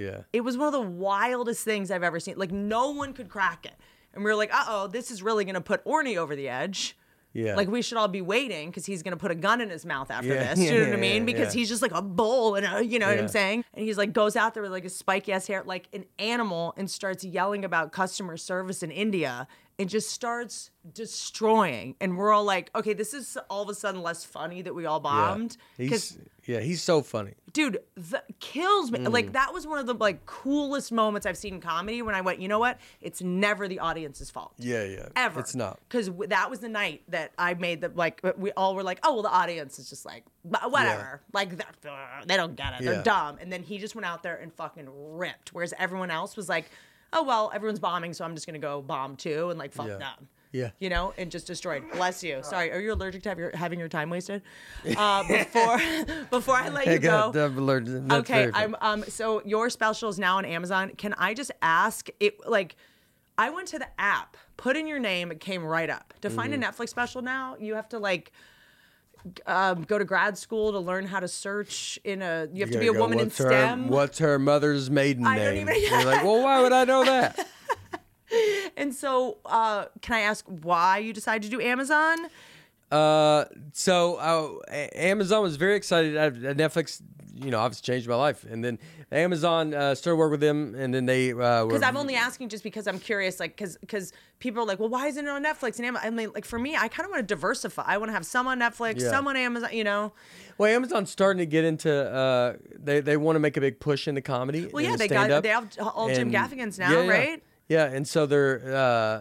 Yeah. 0.00 0.22
it 0.32 0.40
was 0.42 0.56
one 0.56 0.66
of 0.66 0.72
the 0.72 0.80
wildest 0.80 1.64
things 1.64 1.90
I've 1.90 2.02
ever 2.02 2.18
seen. 2.20 2.36
Like 2.38 2.52
no 2.52 2.90
one 2.90 3.12
could 3.12 3.28
crack 3.28 3.66
it. 3.66 3.74
And 4.14 4.24
we 4.24 4.30
were 4.30 4.36
like, 4.36 4.52
uh 4.54 4.64
oh, 4.68 4.86
this 4.86 5.10
is 5.10 5.22
really 5.22 5.44
gonna 5.44 5.60
put 5.60 5.84
Orny 5.84 6.16
over 6.16 6.34
the 6.34 6.48
edge. 6.48 6.96
Yeah. 7.32 7.54
Like 7.54 7.68
we 7.68 7.80
should 7.80 7.96
all 7.96 8.08
be 8.08 8.22
waiting 8.22 8.70
because 8.70 8.86
he's 8.86 9.04
gonna 9.04 9.16
put 9.16 9.30
a 9.30 9.36
gun 9.36 9.60
in 9.60 9.70
his 9.70 9.86
mouth 9.86 10.10
after 10.10 10.28
Yeah, 10.34 10.54
this. 10.54 10.58
you 10.64 10.72
know 10.76 10.84
what 10.86 10.94
I 10.94 10.96
mean? 11.08 11.24
Because 11.24 11.52
he's 11.52 11.68
just 11.68 11.80
like 11.82 11.92
a 11.94 12.02
bull 12.02 12.56
and 12.56 12.66
a, 12.66 12.84
you 12.84 12.98
know 12.98 13.06
what 13.08 13.18
I'm 13.20 13.28
saying? 13.28 13.64
And 13.74 13.84
he's 13.84 13.96
like 13.96 14.12
goes 14.12 14.34
out 14.34 14.54
there 14.54 14.62
with 14.64 14.72
like 14.72 14.84
a 14.84 14.88
spiky 14.90 15.32
ass 15.32 15.46
hair, 15.46 15.62
like 15.64 15.86
an 15.92 16.06
animal, 16.18 16.74
and 16.76 16.90
starts 16.90 17.22
yelling 17.22 17.64
about 17.64 17.92
customer 17.92 18.36
service 18.36 18.82
in 18.82 18.90
India 18.90 19.46
and 19.80 19.88
just 19.88 20.10
starts 20.10 20.70
destroying. 20.92 21.94
And 22.00 22.16
we're 22.16 22.32
all 22.32 22.44
like, 22.44 22.70
okay, 22.74 22.92
this 22.92 23.12
is 23.14 23.36
all 23.48 23.62
of 23.62 23.68
a 23.68 23.74
sudden 23.74 24.02
less 24.02 24.24
funny 24.24 24.62
that 24.62 24.74
we 24.74 24.86
all 24.86 25.00
bombed. 25.00 25.56
Yeah. 25.76 25.88
He's 25.88 26.18
yeah, 26.46 26.60
he's 26.60 26.82
so 26.82 27.02
funny. 27.02 27.34
dude 27.52 27.78
that 27.96 28.24
kills 28.40 28.90
me 28.90 28.98
Mm. 29.00 29.12
like 29.12 29.32
that 29.32 29.52
was 29.52 29.66
one 29.66 29.78
of 29.78 29.86
the 29.86 29.94
like 29.94 30.24
coolest 30.26 30.90
moments 30.90 31.26
i've 31.26 31.36
seen 31.36 31.54
in 31.54 31.60
comedy 31.60 32.00
when 32.02 32.14
i 32.14 32.20
went 32.20 32.40
you 32.40 32.48
know 32.48 32.58
what 32.58 32.78
it's 33.00 33.20
never 33.22 33.68
the 33.68 33.78
audience's 33.78 34.30
fault 34.30 34.52
Yeah, 34.58 34.84
yeah. 34.84 35.08
ever 35.16 35.40
It's 35.40 35.54
not. 35.54 35.78
because 35.88 36.06
w- 36.06 36.28
that 36.28 36.48
was 36.50 36.60
the 36.60 36.68
night 36.68 37.02
that 37.08 37.32
i 37.38 37.54
made 37.54 37.80
the 37.82 37.90
like 37.94 38.20
we 38.36 38.50
all 38.52 38.74
were 38.74 38.82
like 38.82 38.98
oh 39.04 39.14
well 39.14 39.22
the 39.22 39.30
audience 39.30 39.78
is 39.78 39.90
just 39.90 40.04
like 40.06 40.24
"Wh- 40.42 40.70
whatever 40.72 41.20
like 41.32 41.52
uh, 41.52 42.24
they 42.26 42.36
don't 42.36 42.56
get 42.56 42.72
it 42.80 42.84
they're 42.84 42.94
Yeah. 42.94 43.02
dumb 43.02 43.38
and 43.40 43.52
then 43.52 43.62
he 43.62 43.78
just 43.78 43.94
went 43.94 44.06
out 44.06 44.22
there 44.22 44.36
and 44.36 44.52
fucking 44.54 44.88
ripped 44.88 45.52
whereas 45.52 45.74
everyone 45.78 46.10
else 46.10 46.36
was 46.36 46.48
like 46.48 46.70
oh 47.12 47.22
well 47.24 47.50
everyone's 47.54 47.78
bombing 47.80 48.12
so 48.12 48.24
i'm 48.24 48.34
just 48.34 48.46
gonna 48.46 48.58
go 48.58 48.80
bomb 48.82 49.16
too 49.16 49.50
and 49.50 49.58
like 49.58 49.72
fuck 49.72 49.88
Yeah. 49.88 49.98
them 49.98 50.28
Yeah. 50.52 50.70
you 50.80 50.90
know, 50.90 51.14
and 51.16 51.30
just 51.30 51.46
destroyed. 51.46 51.84
Bless 51.92 52.24
you. 52.24 52.40
Sorry, 52.42 52.72
are 52.72 52.80
you 52.80 52.92
allergic 52.92 53.22
to 53.22 53.28
have 53.28 53.38
your, 53.38 53.52
having 53.54 53.78
your 53.78 53.88
time 53.88 54.10
wasted? 54.10 54.42
Uh, 54.96 55.22
before 55.28 55.78
before 56.30 56.56
I 56.56 56.68
let 56.70 56.86
you 56.86 56.92
Hey, 56.94 56.98
go, 56.98 57.30
I'm 57.32 57.56
allergic- 57.56 58.08
that's 58.08 58.20
okay. 58.28 58.50
I'm 58.52 58.74
um. 58.80 59.04
So 59.06 59.42
your 59.44 59.70
special 59.70 60.08
is 60.08 60.18
now 60.18 60.38
on 60.38 60.44
Amazon. 60.44 60.90
Can 60.96 61.14
I 61.18 61.34
just 61.34 61.52
ask 61.62 62.08
it? 62.18 62.34
Like, 62.48 62.74
I 63.38 63.50
went 63.50 63.68
to 63.68 63.78
the 63.78 63.86
app, 64.00 64.36
put 64.56 64.76
in 64.76 64.88
your 64.88 64.98
name, 64.98 65.30
it 65.30 65.38
came 65.38 65.62
right 65.64 65.88
up. 65.88 66.14
To 66.22 66.30
find 66.30 66.52
Mm-hmm. 66.52 66.64
a 66.64 66.66
Netflix 66.66 66.88
special 66.88 67.22
now, 67.22 67.56
you 67.60 67.76
have 67.76 67.88
to 67.90 68.00
like. 68.00 68.32
Um, 69.46 69.82
go 69.82 69.98
to 69.98 70.04
grad 70.04 70.38
school 70.38 70.72
to 70.72 70.78
learn 70.78 71.04
how 71.06 71.20
to 71.20 71.28
search 71.28 71.98
in 72.04 72.22
a. 72.22 72.48
You 72.52 72.60
have 72.64 72.70
to 72.70 72.78
be 72.78 72.88
a 72.88 72.92
go, 72.92 73.00
woman 73.00 73.18
in 73.20 73.26
her- 73.28 73.32
STEM. 73.34 73.88
what's 73.88 74.18
her 74.18 74.38
mother's 74.38 74.90
maiden 74.90 75.26
I 75.26 75.36
name? 75.36 75.68
even- 75.68 75.82
You're 75.82 76.04
like, 76.04 76.24
well, 76.24 76.42
why 76.42 76.62
would 76.62 76.72
I 76.72 76.84
know 76.84 77.04
that? 77.04 77.46
And 78.76 78.94
so, 78.94 79.38
uh, 79.44 79.86
can 80.02 80.14
I 80.14 80.20
ask 80.20 80.44
why 80.46 80.98
you 80.98 81.12
decided 81.12 81.50
to 81.50 81.56
do 81.56 81.60
Amazon? 81.60 82.16
Uh, 82.90 83.44
so 83.72 84.16
uh, 84.16 84.86
Amazon 84.94 85.42
was 85.42 85.56
very 85.56 85.76
excited. 85.76 86.16
Uh, 86.16 86.30
Netflix, 86.54 87.00
you 87.34 87.50
know, 87.50 87.60
obviously 87.60 87.92
changed 87.92 88.08
my 88.08 88.16
life, 88.16 88.44
and 88.44 88.64
then 88.64 88.78
Amazon 89.12 89.72
uh, 89.72 89.94
started 89.94 90.16
working 90.16 90.32
with 90.32 90.40
them, 90.40 90.74
and 90.74 90.92
then 90.92 91.06
they 91.06 91.32
uh, 91.32 91.66
Because 91.66 91.82
I'm 91.82 91.96
only 91.96 92.16
asking 92.16 92.48
just 92.48 92.64
because 92.64 92.86
I'm 92.88 92.98
curious, 92.98 93.38
like, 93.38 93.56
because 93.56 93.76
because 93.78 94.12
people 94.40 94.62
are 94.62 94.66
like, 94.66 94.80
well, 94.80 94.88
why 94.88 95.06
isn't 95.06 95.24
it 95.24 95.30
on 95.30 95.44
Netflix 95.44 95.76
and 95.76 95.86
Amazon? 95.86 96.06
I 96.06 96.10
mean, 96.10 96.32
like 96.34 96.44
for 96.44 96.58
me, 96.58 96.74
I 96.76 96.88
kind 96.88 97.06
of 97.06 97.10
want 97.10 97.20
to 97.20 97.34
diversify. 97.34 97.84
I 97.86 97.96
want 97.98 98.08
to 98.08 98.12
have 98.14 98.26
some 98.26 98.48
on 98.48 98.58
Netflix, 98.58 99.00
Yeah. 99.00 99.10
some 99.10 99.28
on 99.28 99.36
Amazon. 99.36 99.70
You 99.72 99.84
know, 99.84 100.12
well, 100.58 100.74
Amazon's 100.74 101.10
starting 101.10 101.38
to 101.38 101.46
get 101.46 101.64
into. 101.64 101.92
Uh, 101.92 102.56
they 102.76 103.00
they 103.00 103.16
want 103.16 103.36
to 103.36 103.40
make 103.40 103.56
a 103.56 103.60
big 103.60 103.78
push 103.78 104.08
into 104.08 104.20
comedy. 104.20 104.68
well, 104.72 104.82
yeah, 104.82 104.96
they 104.96 105.08
got 105.08 105.42
they 105.42 105.50
have 105.50 105.68
all 105.80 106.08
Jim 106.08 106.32
Gaffigans 106.32 106.78
now, 106.78 106.90
yeah, 106.90 107.02
yeah. 107.02 107.10
right? 107.10 107.42
Yeah, 107.68 107.84
and 107.84 108.06
so 108.06 108.26
they're 108.26 108.74
uh, 108.74 109.20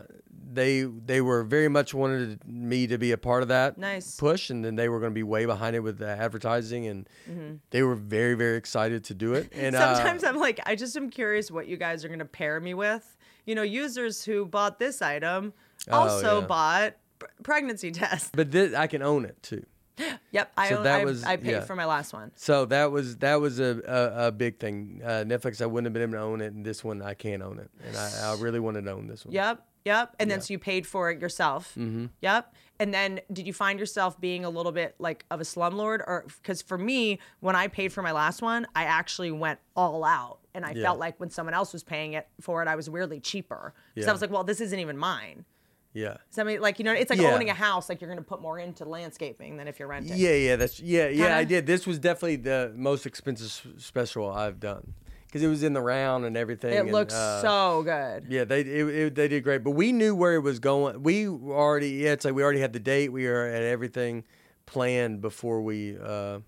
they 0.52 0.84
they 0.84 1.22
were 1.22 1.44
very 1.44 1.68
much 1.68 1.94
wanted 1.94 2.46
me 2.48 2.88
to 2.88 2.98
be 2.98 3.12
a 3.12 3.18
part 3.18 3.42
of 3.44 3.50
that 3.50 3.78
Nice. 3.78 4.16
push, 4.16 4.50
and 4.50 4.64
then 4.66 4.76
they 4.76 4.90
were 4.90 5.00
going 5.00 5.12
to 5.12 5.16
be 5.16 5.24
way 5.24 5.46
behind 5.46 5.76
it 5.76 5.80
with 5.82 5.98
the 6.00 6.08
advertising, 6.08 6.88
and 6.88 7.60
they 7.70 7.84
were 7.84 7.96
very 7.96 8.34
very 8.36 8.58
excited 8.58 9.04
to 9.06 9.14
do 9.14 9.34
it. 9.34 9.52
And 9.56 9.76
uh, 9.76 9.80
Mm-hmm. 9.80 9.96
Sometimes 9.96 10.24
I'm 10.24 10.38
like, 10.38 10.60
I 10.66 10.76
just 10.76 10.96
am 10.96 11.10
curious 11.10 11.52
what 11.52 11.68
you 11.68 11.78
guys 11.78 12.04
are 12.04 12.08
going 12.10 12.20
to 12.20 12.26
pair 12.26 12.60
me 12.60 12.74
with. 12.74 13.18
You 13.46 13.56
know, 13.56 13.64
users 13.64 14.24
who 14.24 14.46
bought 14.46 14.80
this 14.80 15.02
item 15.02 15.54
also 15.92 16.38
Oh, 16.38 16.40
yeah. 16.42 16.46
bought 16.46 16.94
pr- 17.20 17.26
pregnancy 17.44 17.92
test. 18.02 18.36
but 18.36 18.52
this, 18.52 18.74
I 18.76 18.88
can 18.88 19.02
own 19.02 19.26
it 19.26 19.42
too. 19.42 19.66
Yep, 20.32 20.52
I 20.56 20.70
So 20.70 20.78
own, 20.78 20.84
that 20.84 21.02
I, 21.02 21.06
was- 21.06 21.24
I 21.24 21.36
paid 21.38 21.52
yeah. 21.52 21.60
for 21.62 21.76
my 21.76 21.86
last 21.86 22.14
one. 22.14 22.32
So 22.36 22.66
that 22.66 22.92
was 22.92 23.18
that 23.18 23.42
was 23.42 23.60
a, 23.60 23.82
a, 23.88 24.28
a 24.28 24.32
big 24.32 24.60
thing. 24.60 25.02
Uh, 25.04 25.24
Netflix, 25.28 25.60
I 25.62 25.66
wouldn't 25.66 25.88
have 25.88 25.94
been 25.94 26.04
able 26.04 26.14
to 26.14 26.20
own 26.32 26.42
it, 26.42 26.54
and 26.54 26.64
this 26.66 26.84
one 26.84 27.02
I 27.02 27.16
can't 27.16 27.42
own 27.42 27.58
it, 27.60 27.70
and 27.84 27.98
I, 27.98 28.32
I 28.32 28.38
really 28.40 28.60
wanted 28.60 28.84
to 28.86 28.92
own 28.92 29.08
this 29.08 29.26
one. 29.26 29.34
Yep. 29.34 29.66
Yep. 29.90 30.16
And 30.20 30.30
then 30.30 30.40
so 30.42 30.54
you 30.54 30.60
paid 30.60 30.86
for 30.86 31.10
it 31.10 31.20
yourself. 31.20 31.74
Mm-hmm. 31.78 32.06
Yep. 32.22 32.54
And 32.80 32.94
then 32.94 33.20
did 33.34 33.48
you 33.48 33.54
find 33.54 33.80
yourself 33.80 34.22
being 34.22 34.46
a 34.46 34.50
little 34.50 34.72
bit 34.72 34.96
like 35.00 35.26
of 35.32 35.42
a 35.42 35.44
slumlord? 35.44 36.00
Or 36.06 36.26
because 36.42 36.62
for 36.62 36.78
me, 36.78 37.20
when 37.40 37.56
I 37.56 37.68
paid 37.68 37.92
for 37.92 38.02
my 38.04 38.12
last 38.12 38.42
one, 38.42 38.68
I 38.76 38.84
actually 38.84 39.32
went 39.32 39.60
all 39.76 40.04
out. 40.06 40.40
And 40.54 40.64
I 40.66 40.72
Yeah. 40.74 40.84
felt 40.84 41.00
like 41.00 41.20
when 41.20 41.30
someone 41.32 41.54
else 41.56 41.74
was 41.74 41.84
paying 41.84 42.14
it 42.14 42.28
for 42.40 42.62
it, 42.62 42.68
I 42.68 42.76
was 42.76 42.88
weirdly 42.90 43.20
cheaper. 43.20 43.74
Because 43.96 44.08
I 44.08 44.12
was 44.12 44.22
like, 44.22 44.30
well, 44.32 44.44
this 44.44 44.62
isn't 44.62 44.80
even 44.80 44.98
mine. 44.98 45.46
yeah. 45.94 46.18
So 46.30 46.44
I 46.44 46.46
mean, 46.46 46.62
like, 46.62 46.78
you 46.78 46.86
know, 46.86 46.94
it's 46.94 47.10
like 47.10 47.20
Yeah. 47.20 47.34
owning 47.34 47.50
a 47.50 47.54
house, 47.56 47.90
like 47.90 48.00
you're 48.00 48.12
going 48.14 48.24
to 48.24 48.30
put 48.34 48.42
more 48.42 48.60
into 48.60 48.86
landscaping 48.86 49.58
than 49.58 49.68
if 49.68 49.80
you're 49.80 49.88
renting. 49.88 50.16
Yeah, 50.18 50.36
yeah, 50.36 50.56
that's 50.56 50.80
yeah, 50.80 51.08
yeah. 51.08 51.26
I 51.36 51.40
Kinda? 51.40 51.46
did. 51.46 51.66
This 51.66 51.88
was 51.88 51.98
definitely 51.98 52.36
the 52.38 52.72
most 52.76 53.08
expensive 53.08 53.52
special 53.82 54.30
I've 54.32 54.60
done 54.60 54.94
because 55.30 55.44
it 55.44 55.48
was 55.48 55.62
in 55.62 55.74
the 55.74 55.82
round 55.82 56.26
and 56.26 56.36
everything. 56.36 56.74
It 56.74 56.78
and, 56.78 56.92
looks 56.92 57.14
uh, 57.14 57.42
so 57.42 57.84
good. 57.84 58.26
Yeah, 58.30 58.46
they 58.46 58.62
it, 58.62 58.88
it, 58.88 59.16
they 59.16 59.28
did 59.28 59.44
great, 59.44 59.64
but 59.64 59.72
we 59.72 59.92
knew 59.92 60.16
where 60.16 60.34
it 60.34 60.42
was 60.42 60.60
going. 60.60 61.04
We 61.04 61.28
already 61.28 61.90
yeah, 61.90 62.14
it's 62.14 62.26
like 62.26 62.34
we 62.34 62.44
already 62.44 62.60
had 62.60 62.74
the 62.74 62.80
date. 62.80 63.10
We 63.10 63.28
were 63.28 63.46
at 63.46 63.62
everything 63.62 64.24
planned 64.66 65.22
before 65.22 65.62
we 65.62 65.98
uh, 66.02 66.40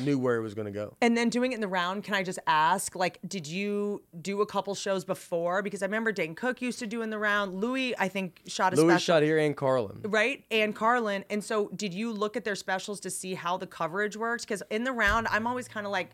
knew 0.00 0.18
where 0.18 0.36
it 0.36 0.42
was 0.42 0.54
going 0.54 0.66
to 0.66 0.72
go. 0.72 0.96
And 1.02 1.16
then 1.16 1.28
doing 1.28 1.52
it 1.52 1.56
in 1.56 1.60
the 1.60 1.68
round, 1.68 2.04
can 2.04 2.14
I 2.14 2.22
just 2.22 2.38
ask, 2.46 2.94
like, 2.94 3.18
did 3.26 3.46
you 3.46 4.02
do 4.20 4.40
a 4.40 4.46
couple 4.46 4.74
shows 4.74 5.04
before? 5.04 5.62
Because 5.62 5.82
I 5.82 5.86
remember 5.86 6.12
Dane 6.12 6.34
Cook 6.34 6.62
used 6.62 6.78
to 6.78 6.86
do 6.86 7.02
in 7.02 7.10
the 7.10 7.18
round. 7.18 7.54
Louis, 7.54 7.94
I 7.98 8.08
think, 8.08 8.42
shot 8.46 8.72
a 8.72 8.76
Louis 8.76 8.92
special. 8.92 9.14
shot 9.16 9.22
here 9.22 9.38
and 9.38 9.56
Carlin. 9.56 10.00
right? 10.04 10.44
And 10.50 10.74
Carlin. 10.74 11.24
And 11.30 11.42
so, 11.42 11.70
did 11.74 11.92
you 11.92 12.12
look 12.12 12.36
at 12.36 12.44
their 12.44 12.54
specials 12.54 13.00
to 13.00 13.10
see 13.10 13.34
how 13.34 13.56
the 13.56 13.66
coverage 13.66 14.16
works? 14.16 14.44
Because 14.44 14.62
in 14.70 14.84
the 14.84 14.92
round, 14.92 15.26
I'm 15.30 15.46
always 15.46 15.68
kind 15.68 15.86
of 15.86 15.92
like, 15.92 16.10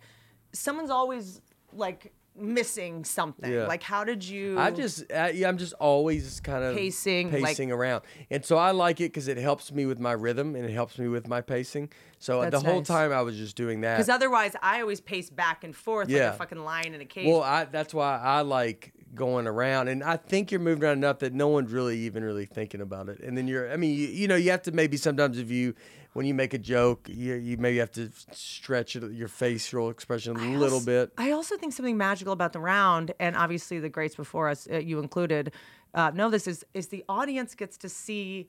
someone's 0.52 0.90
always 0.90 1.40
like 1.72 2.12
missing 2.36 3.04
something? 3.04 3.50
Yeah. 3.50 3.66
Like, 3.66 3.82
how 3.82 4.04
did 4.04 4.24
you? 4.24 4.58
I 4.58 4.70
just, 4.70 5.10
uh, 5.12 5.30
yeah, 5.34 5.48
I'm 5.48 5.58
just 5.58 5.72
always 5.74 6.40
kind 6.40 6.64
of 6.64 6.76
Pacing, 6.76 7.32
like- 7.32 7.44
pacing 7.44 7.72
around, 7.72 8.02
and 8.30 8.44
so 8.44 8.56
I 8.56 8.70
like 8.70 9.00
it 9.00 9.12
because 9.12 9.28
it 9.28 9.36
helps 9.38 9.72
me 9.72 9.86
with 9.86 9.98
my 9.98 10.12
rhythm 10.12 10.54
and 10.54 10.64
it 10.64 10.72
helps 10.72 10.98
me 10.98 11.08
with 11.08 11.28
my 11.28 11.40
pacing. 11.40 11.90
So 12.18 12.40
That's 12.40 12.62
the 12.62 12.68
whole 12.68 12.80
nice. 12.80 12.86
time 12.88 13.12
I 13.12 13.22
was 13.22 13.36
just 13.36 13.56
doing 13.56 13.80
that. 13.82 13.96
because 13.96 14.08
otherwise 14.08 14.56
I 14.62 14.80
always 14.80 15.00
pace 15.00 15.30
back 15.30 15.62
and 15.64 15.74
forth 15.74 16.08
yeah. 16.08 16.26
like 16.26 16.34
a 16.34 16.38
fucking 16.38 16.58
lion 16.58 16.94
in 16.94 17.00
a 17.00 17.04
cage. 17.04 17.28
Well, 17.28 17.42
I, 17.42 17.64
that's 17.64 17.94
why 17.94 18.18
I 18.18 18.40
like 18.40 18.92
going 19.14 19.46
around, 19.46 19.88
and 19.88 20.02
I 20.02 20.16
think 20.16 20.50
you're 20.50 20.60
moving 20.60 20.84
around 20.84 20.98
enough 20.98 21.20
that 21.20 21.32
no 21.32 21.48
one's 21.48 21.72
really 21.72 21.98
even 22.00 22.22
really 22.24 22.46
thinking 22.46 22.80
about 22.80 23.08
it. 23.08 23.20
And 23.20 23.36
then 23.36 23.48
you're, 23.48 23.72
I 23.72 23.76
mean, 23.76 23.94
you, 23.96 24.08
you 24.08 24.28
know, 24.28 24.36
you 24.36 24.50
have 24.50 24.62
to 24.62 24.72
maybe 24.72 24.96
sometimes 24.96 25.38
if 25.38 25.50
you 25.50 25.74
when 26.14 26.26
you 26.26 26.34
make 26.34 26.54
a 26.54 26.58
joke, 26.58 27.08
you, 27.08 27.34
you 27.34 27.56
maybe 27.56 27.78
have 27.78 27.92
to 27.92 28.10
stretch 28.32 28.96
it, 28.96 29.12
your 29.12 29.28
facial 29.28 29.90
expression 29.90 30.36
a 30.36 30.40
I 30.40 30.56
little 30.56 30.76
als- 30.78 30.84
bit. 30.86 31.12
I 31.18 31.30
also 31.32 31.56
think 31.56 31.72
something 31.72 31.96
magical 31.96 32.32
about 32.32 32.52
the 32.52 32.60
round, 32.60 33.12
and 33.20 33.36
obviously 33.36 33.78
the 33.78 33.88
greats 33.88 34.14
before 34.16 34.48
us, 34.48 34.66
uh, 34.70 34.78
you 34.78 34.98
included, 34.98 35.52
uh, 35.94 36.10
know 36.14 36.30
this 36.30 36.46
is 36.46 36.64
is 36.74 36.88
the 36.88 37.04
audience 37.08 37.54
gets 37.54 37.76
to 37.78 37.88
see 37.88 38.48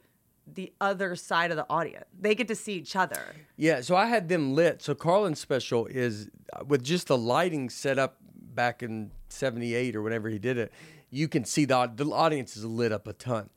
the 0.51 0.73
other 0.81 1.15
side 1.15 1.51
of 1.51 1.57
the 1.57 1.65
audience. 1.69 2.05
They 2.19 2.33
get 2.33 2.47
to 2.47 2.55
see 2.55 2.73
each 2.73 2.95
other. 2.95 3.21
Yeah, 3.55 3.81
so 3.81 3.95
I 3.95 4.07
had 4.07 4.29
them 4.29 4.55
lit. 4.55 4.81
So 4.81 4.95
Carlin's 4.95 5.39
special 5.39 5.85
is 5.85 6.27
uh, 6.53 6.63
with 6.65 6.83
just 6.83 7.07
the 7.07 7.17
lighting 7.17 7.69
set 7.69 7.99
up 7.99 8.17
back 8.55 8.81
in 8.81 9.11
'78 9.29 9.95
or 9.95 10.01
whenever 10.01 10.27
he 10.29 10.39
did 10.39 10.57
it. 10.57 10.71
You 11.11 11.27
can 11.27 11.45
see 11.45 11.65
the 11.65 11.91
the 11.95 12.05
audience 12.11 12.57
is 12.57 12.65
lit 12.65 12.91
up 12.91 13.07
a 13.07 13.13
ton, 13.13 13.49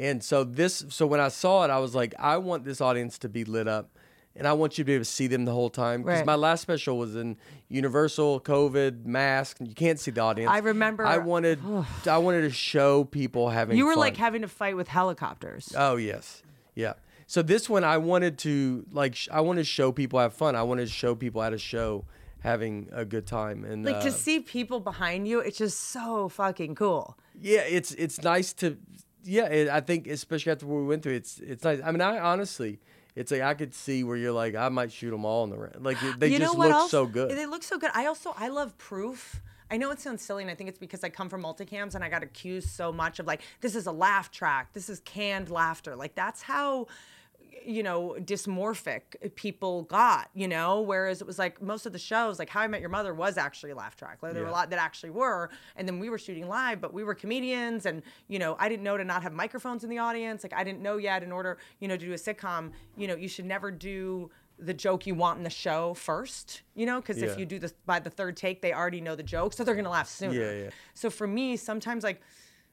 and 0.00 0.22
so 0.24 0.44
this. 0.44 0.84
So 0.88 1.06
when 1.06 1.20
I 1.20 1.28
saw 1.28 1.64
it, 1.64 1.70
I 1.70 1.78
was 1.78 1.94
like, 1.94 2.14
I 2.18 2.36
want 2.38 2.64
this 2.64 2.80
audience 2.80 3.18
to 3.18 3.28
be 3.28 3.44
lit 3.44 3.68
up, 3.68 3.90
and 4.34 4.46
I 4.46 4.52
want 4.54 4.78
you 4.78 4.84
to 4.84 4.86
be 4.86 4.94
able 4.94 5.04
to 5.04 5.10
see 5.10 5.26
them 5.26 5.44
the 5.44 5.52
whole 5.52 5.70
time. 5.70 6.02
Because 6.02 6.18
Right. 6.20 6.26
my 6.26 6.34
last 6.36 6.62
special 6.62 6.96
was 6.98 7.14
in 7.16 7.36
Universal, 7.68 8.40
COVID, 8.40 9.04
mask, 9.04 9.60
and 9.60 9.68
you 9.68 9.74
can't 9.74 9.98
see 10.00 10.10
the 10.10 10.20
audience. 10.20 10.50
I 10.50 10.58
remember- 10.58 11.06
I 11.06 11.18
wanted, 11.18 11.58
I 12.06 12.18
wanted 12.18 12.42
to 12.42 12.50
show 12.50 13.04
people 13.04 13.50
having. 13.50 13.76
You 13.78 13.86
were 13.86 13.92
fun. 13.92 14.00
like 14.00 14.16
having 14.16 14.42
to 14.42 14.48
fight 14.48 14.76
with 14.76 14.88
helicopters. 14.88 15.72
Oh 15.76 15.96
yes, 15.96 16.42
yeah. 16.74 16.94
So 17.26 17.42
this 17.42 17.68
one, 17.70 17.84
I 17.84 17.98
wanted 17.98 18.38
to 18.38 18.84
like, 18.90 19.14
sh- 19.14 19.28
I 19.30 19.40
wanted 19.40 19.60
to 19.60 19.64
show 19.78 19.92
people 19.92 20.18
have 20.18 20.34
fun. 20.34 20.56
I 20.56 20.62
wanted 20.64 20.86
to 20.88 20.92
show 20.92 21.14
people 21.14 21.42
at 21.42 21.52
a 21.52 21.58
show 21.58 22.04
having 22.40 22.88
a 22.90 23.04
good 23.04 23.26
time, 23.26 23.64
and 23.64 23.84
like 23.84 23.96
uh, 23.96 24.00
to 24.02 24.10
see 24.10 24.40
people 24.40 24.80
behind 24.80 25.28
you, 25.28 25.40
it's 25.40 25.58
just 25.58 25.78
so 25.78 26.28
fucking 26.28 26.74
cool. 26.74 27.16
yeah, 27.40 27.60
it's 27.60 27.92
it's 27.92 28.22
nice 28.22 28.52
to, 28.54 28.78
yeah. 29.24 29.46
It, 29.46 29.68
I 29.68 29.80
think 29.80 30.06
especially 30.06 30.52
after 30.52 30.66
what 30.66 30.80
we 30.80 30.86
went 30.86 31.02
through, 31.02 31.14
it's 31.14 31.38
it's 31.38 31.64
nice. 31.64 31.80
I 31.84 31.90
mean, 31.90 32.00
I 32.00 32.18
honestly, 32.18 32.80
it's 33.14 33.32
like 33.32 33.42
I 33.42 33.54
could 33.54 33.74
see 33.74 34.04
where 34.04 34.16
you're 34.16 34.32
like, 34.32 34.54
I 34.54 34.68
might 34.68 34.92
shoot 34.92 35.10
them 35.10 35.24
all 35.24 35.44
in 35.44 35.50
the 35.50 35.58
round. 35.58 35.84
Like 35.84 35.98
they 36.18 36.28
you 36.28 36.38
just 36.38 36.56
look 36.56 36.70
else? 36.70 36.90
so 36.90 37.06
good. 37.06 37.30
They 37.30 37.46
look 37.46 37.62
so 37.62 37.78
good. 37.78 37.90
I 37.94 38.06
also 38.06 38.34
I 38.36 38.48
love 38.48 38.76
proof. 38.78 39.40
I 39.70 39.76
know 39.76 39.90
it 39.92 40.00
sounds 40.00 40.22
silly, 40.22 40.42
and 40.42 40.50
I 40.50 40.54
think 40.56 40.68
it's 40.68 40.78
because 40.78 41.04
I 41.04 41.10
come 41.10 41.28
from 41.28 41.42
multicams 41.42 41.94
and 41.94 42.02
I 42.02 42.08
got 42.08 42.24
accused 42.24 42.70
so 42.70 42.92
much 42.92 43.18
of 43.20 43.26
like 43.26 43.42
this 43.60 43.76
is 43.76 43.86
a 43.86 43.92
laugh 43.92 44.30
track, 44.30 44.72
this 44.72 44.88
is 44.88 45.00
canned 45.00 45.50
laughter. 45.50 45.94
Like 45.94 46.14
that's 46.14 46.42
how 46.42 46.88
you 47.64 47.82
know 47.82 48.16
dysmorphic 48.20 49.34
people 49.34 49.82
got 49.82 50.30
you 50.34 50.48
know? 50.48 50.80
Whereas 50.80 51.20
it 51.20 51.26
was 51.26 51.38
like 51.38 51.60
most 51.60 51.86
of 51.86 51.92
the 51.92 51.98
shows 51.98 52.38
like 52.38 52.48
how 52.48 52.60
i 52.60 52.66
met 52.66 52.80
your 52.80 52.90
mother 52.90 53.14
was 53.14 53.36
actually 53.38 53.70
a 53.70 53.74
laugh 53.76 53.96
track. 53.96 54.18
Like 54.22 54.32
there 54.32 54.42
were 54.42 54.48
a 54.48 54.52
lot 54.52 54.70
that 54.70 54.78
actually 54.78 55.10
were 55.10 55.50
and 55.76 55.86
then 55.86 55.98
we 55.98 56.10
were 56.10 56.18
shooting 56.18 56.48
live 56.48 56.80
but 56.80 56.92
we 56.92 57.04
were 57.04 57.14
comedians 57.14 57.86
and 57.86 58.02
you 58.28 58.38
know 58.38 58.56
i 58.58 58.68
didn't 58.68 58.82
know 58.82 58.96
to 58.96 59.04
not 59.04 59.22
have 59.22 59.32
microphones 59.32 59.84
in 59.84 59.90
the 59.90 59.98
audience. 59.98 60.42
Like 60.42 60.54
i 60.54 60.64
didn't 60.64 60.80
know 60.80 60.96
yet 60.96 61.22
in 61.22 61.32
order 61.32 61.58
you 61.78 61.88
know 61.88 61.96
to 61.96 62.06
do 62.06 62.12
a 62.12 62.16
sitcom 62.16 62.72
you 62.96 63.06
know 63.06 63.16
you 63.16 63.28
should 63.28 63.46
never 63.46 63.70
do 63.70 64.30
the 64.58 64.74
joke 64.74 65.06
you 65.06 65.14
want 65.14 65.38
in 65.38 65.44
the 65.44 65.50
show 65.50 65.94
first 65.94 66.62
you 66.74 66.86
know? 66.86 67.00
Because 67.00 67.22
if 67.22 67.38
you 67.38 67.46
do 67.46 67.58
this 67.58 67.74
by 67.86 67.98
the 67.98 68.10
third 68.10 68.36
take 68.36 68.62
they 68.62 68.72
already 68.72 69.00
know 69.00 69.14
the 69.14 69.22
joke 69.22 69.52
so 69.52 69.64
they're 69.64 69.74
gonna 69.74 69.90
laugh 69.90 70.08
sooner. 70.08 70.34
Yeah, 70.34 70.64
yeah. 70.64 70.70
so 70.94 71.10
for 71.10 71.26
me 71.26 71.56
sometimes 71.56 72.04
like 72.04 72.20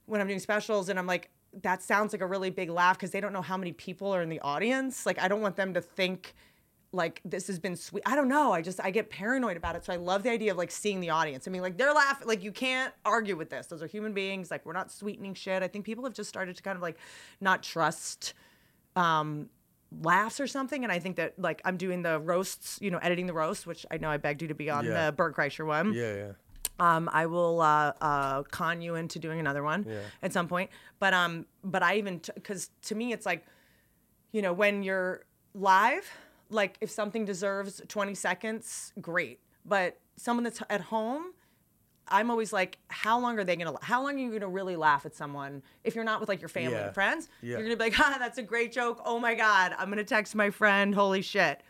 when 0.06 0.22
i'm 0.22 0.28
doing 0.28 0.40
specials 0.40 0.90
and 0.90 0.98
i'm 0.98 1.08
like 1.08 1.30
that 1.62 1.82
sounds 1.82 2.14
like 2.14 2.22
a 2.22 2.26
really 2.28 2.50
big 2.50 2.70
laugh 2.70 2.98
because 2.98 3.12
they 3.12 3.20
don't 3.22 3.34
know 3.34 3.42
how 3.42 3.58
many 3.58 3.72
people 3.72 4.14
are 4.14 4.22
in 4.22 4.30
the 4.30 4.40
audience. 4.42 5.06
Like 5.06 5.20
i 5.20 5.28
don't 5.28 5.42
want 5.42 5.56
them 5.56 5.74
to 5.74 5.82
think 5.82 6.36
like 6.94 7.20
this 7.26 7.48
has 7.48 7.60
been 7.60 7.76
sweet 7.76 8.02
i 8.06 8.16
don't 8.16 8.28
know. 8.30 8.52
I 8.54 8.62
just 8.62 8.80
i 8.84 8.92
get 8.92 9.10
paranoid 9.10 9.58
about 9.58 9.76
it. 9.76 9.84
So 9.86 9.92
i 9.94 9.96
love 9.96 10.24
the 10.24 10.30
idea 10.30 10.52
of 10.52 10.58
like 10.58 10.72
seeing 10.72 11.00
the 11.00 11.10
audience. 11.10 11.48
I 11.48 11.52
mean 11.52 11.62
like 11.62 11.78
they're 11.78 11.94
laughing 11.94 12.28
like 12.28 12.44
you 12.44 12.52
can't 12.52 12.94
argue 13.06 13.36
with 13.36 13.50
this. 13.50 13.68
Those 13.68 13.82
are 13.82 13.88
human 13.88 14.14
beings. 14.14 14.52
Like 14.52 14.66
we're 14.66 14.74
not 14.74 14.92
sweetening 14.92 15.34
shit. 15.34 15.64
I 15.64 15.68
think 15.68 15.86
people 15.86 16.04
have 16.04 16.14
just 16.14 16.30
started 16.30 16.56
to 16.58 16.64
kind 16.64 16.76
of 16.76 16.82
like 16.82 16.98
not 17.42 17.64
trust 17.64 18.34
um 18.96 19.50
laughs 20.02 20.40
or 20.40 20.48
something. 20.48 20.84
And 20.84 20.92
i 20.92 21.00
think 21.00 21.16
that 21.16 21.34
like 21.40 21.62
i'm 21.66 21.78
doing 21.78 22.02
the 22.04 22.20
roasts 22.20 22.78
you 22.82 22.92
know 22.92 22.98
editing 23.00 23.26
the 23.26 23.34
roast 23.34 23.66
which 23.66 23.86
i 23.90 23.98
know 23.98 24.10
i 24.10 24.18
begged 24.18 24.42
you 24.42 24.48
to 24.50 24.54
be 24.56 24.70
on 24.70 24.86
Yeah. 24.86 25.06
the 25.08 25.12
bert 25.14 25.36
kreischer 25.36 25.66
one. 25.66 25.94
Yeah, 25.94 26.14
yeah. 26.16 26.32
Um, 26.80 27.10
I 27.12 27.26
will 27.26 27.62
uh, 27.62 27.94
uh, 28.02 28.44
con 28.44 28.82
you 28.82 28.96
into 28.96 29.20
doing 29.20 29.40
another 29.40 29.64
one 29.64 29.86
Yeah. 29.88 30.00
at 30.22 30.34
some 30.34 30.48
point. 30.48 30.70
But 31.00 31.14
um, 31.14 31.46
but 31.64 31.84
I 31.84 31.98
even 31.98 32.22
because 32.36 32.70
to 32.84 32.96
me 32.96 33.14
it's 33.14 33.26
like, 33.26 33.46
you 34.32 34.42
know, 34.42 34.54
when 34.54 34.84
you're 34.84 35.26
live, 35.54 36.10
like 36.50 36.78
if 36.82 36.90
something 36.90 37.26
deserves 37.26 37.82
20 37.88 38.14
seconds, 38.16 38.94
great. 39.02 39.40
But 39.66 40.00
someone 40.16 40.44
that's 40.44 40.62
at 40.70 40.82
home, 40.82 41.34
I'm 42.08 42.32
always 42.32 42.54
like, 42.54 42.78
how 42.88 43.20
long 43.20 43.38
are 43.38 43.44
they 43.44 43.56
gonna? 43.56 43.76
How 43.82 44.02
long 44.04 44.16
are 44.16 44.20
you 44.20 44.32
gonna 44.32 44.48
really 44.48 44.76
laugh 44.76 45.06
at 45.06 45.14
someone 45.16 45.62
if 45.84 45.94
you're 45.96 46.06
not 46.06 46.20
with 46.20 46.30
like 46.30 46.40
your 46.42 46.48
family 46.50 46.74
Yeah. 46.78 46.86
and 46.86 46.94
friends? 46.94 47.28
Yeah. 47.42 47.58
You're 47.58 47.64
gonna 47.64 47.76
be 47.76 47.84
like, 47.86 48.00
ah, 48.00 48.16
that's 48.20 48.38
a 48.38 48.44
great 48.44 48.72
joke. 48.72 49.02
Oh 49.06 49.20
my 49.20 49.36
god, 49.36 49.74
I'm 49.78 49.90
gonna 49.90 50.04
text 50.04 50.34
my 50.36 50.50
friend. 50.50 50.96
Holy 50.96 51.22
shit. 51.22 51.62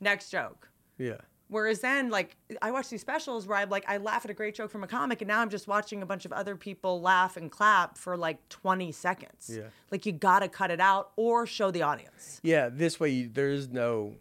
Next 0.00 0.30
joke. 0.30 0.68
Yeah. 0.96 1.16
Whereas 1.50 1.80
then, 1.80 2.10
like, 2.10 2.36
I 2.62 2.70
watch 2.70 2.88
these 2.88 3.00
specials 3.00 3.46
where 3.46 3.58
I'm 3.58 3.68
like, 3.68 3.84
I 3.88 3.96
laugh 3.96 4.24
at 4.24 4.30
a 4.30 4.34
great 4.34 4.54
joke 4.54 4.70
from 4.70 4.84
a 4.84 4.86
comic, 4.86 5.20
and 5.20 5.26
now 5.28 5.40
I'm 5.40 5.50
just 5.50 5.66
watching 5.66 6.00
a 6.00 6.06
bunch 6.06 6.24
of 6.24 6.32
other 6.32 6.54
people 6.54 7.00
laugh 7.00 7.36
and 7.36 7.50
clap 7.50 7.98
for 7.98 8.16
like 8.16 8.48
20 8.50 8.92
seconds. 8.92 9.50
Yeah. 9.52 9.64
Like, 9.90 10.06
you 10.06 10.12
gotta 10.12 10.48
cut 10.48 10.70
it 10.70 10.80
out 10.80 11.10
or 11.16 11.46
show 11.46 11.72
the 11.72 11.82
audience. 11.82 12.40
Yeah, 12.44 12.68
this 12.68 13.00
way 13.00 13.10
you, 13.10 13.28
there 13.28 13.50
is 13.50 13.68
no 13.68 14.14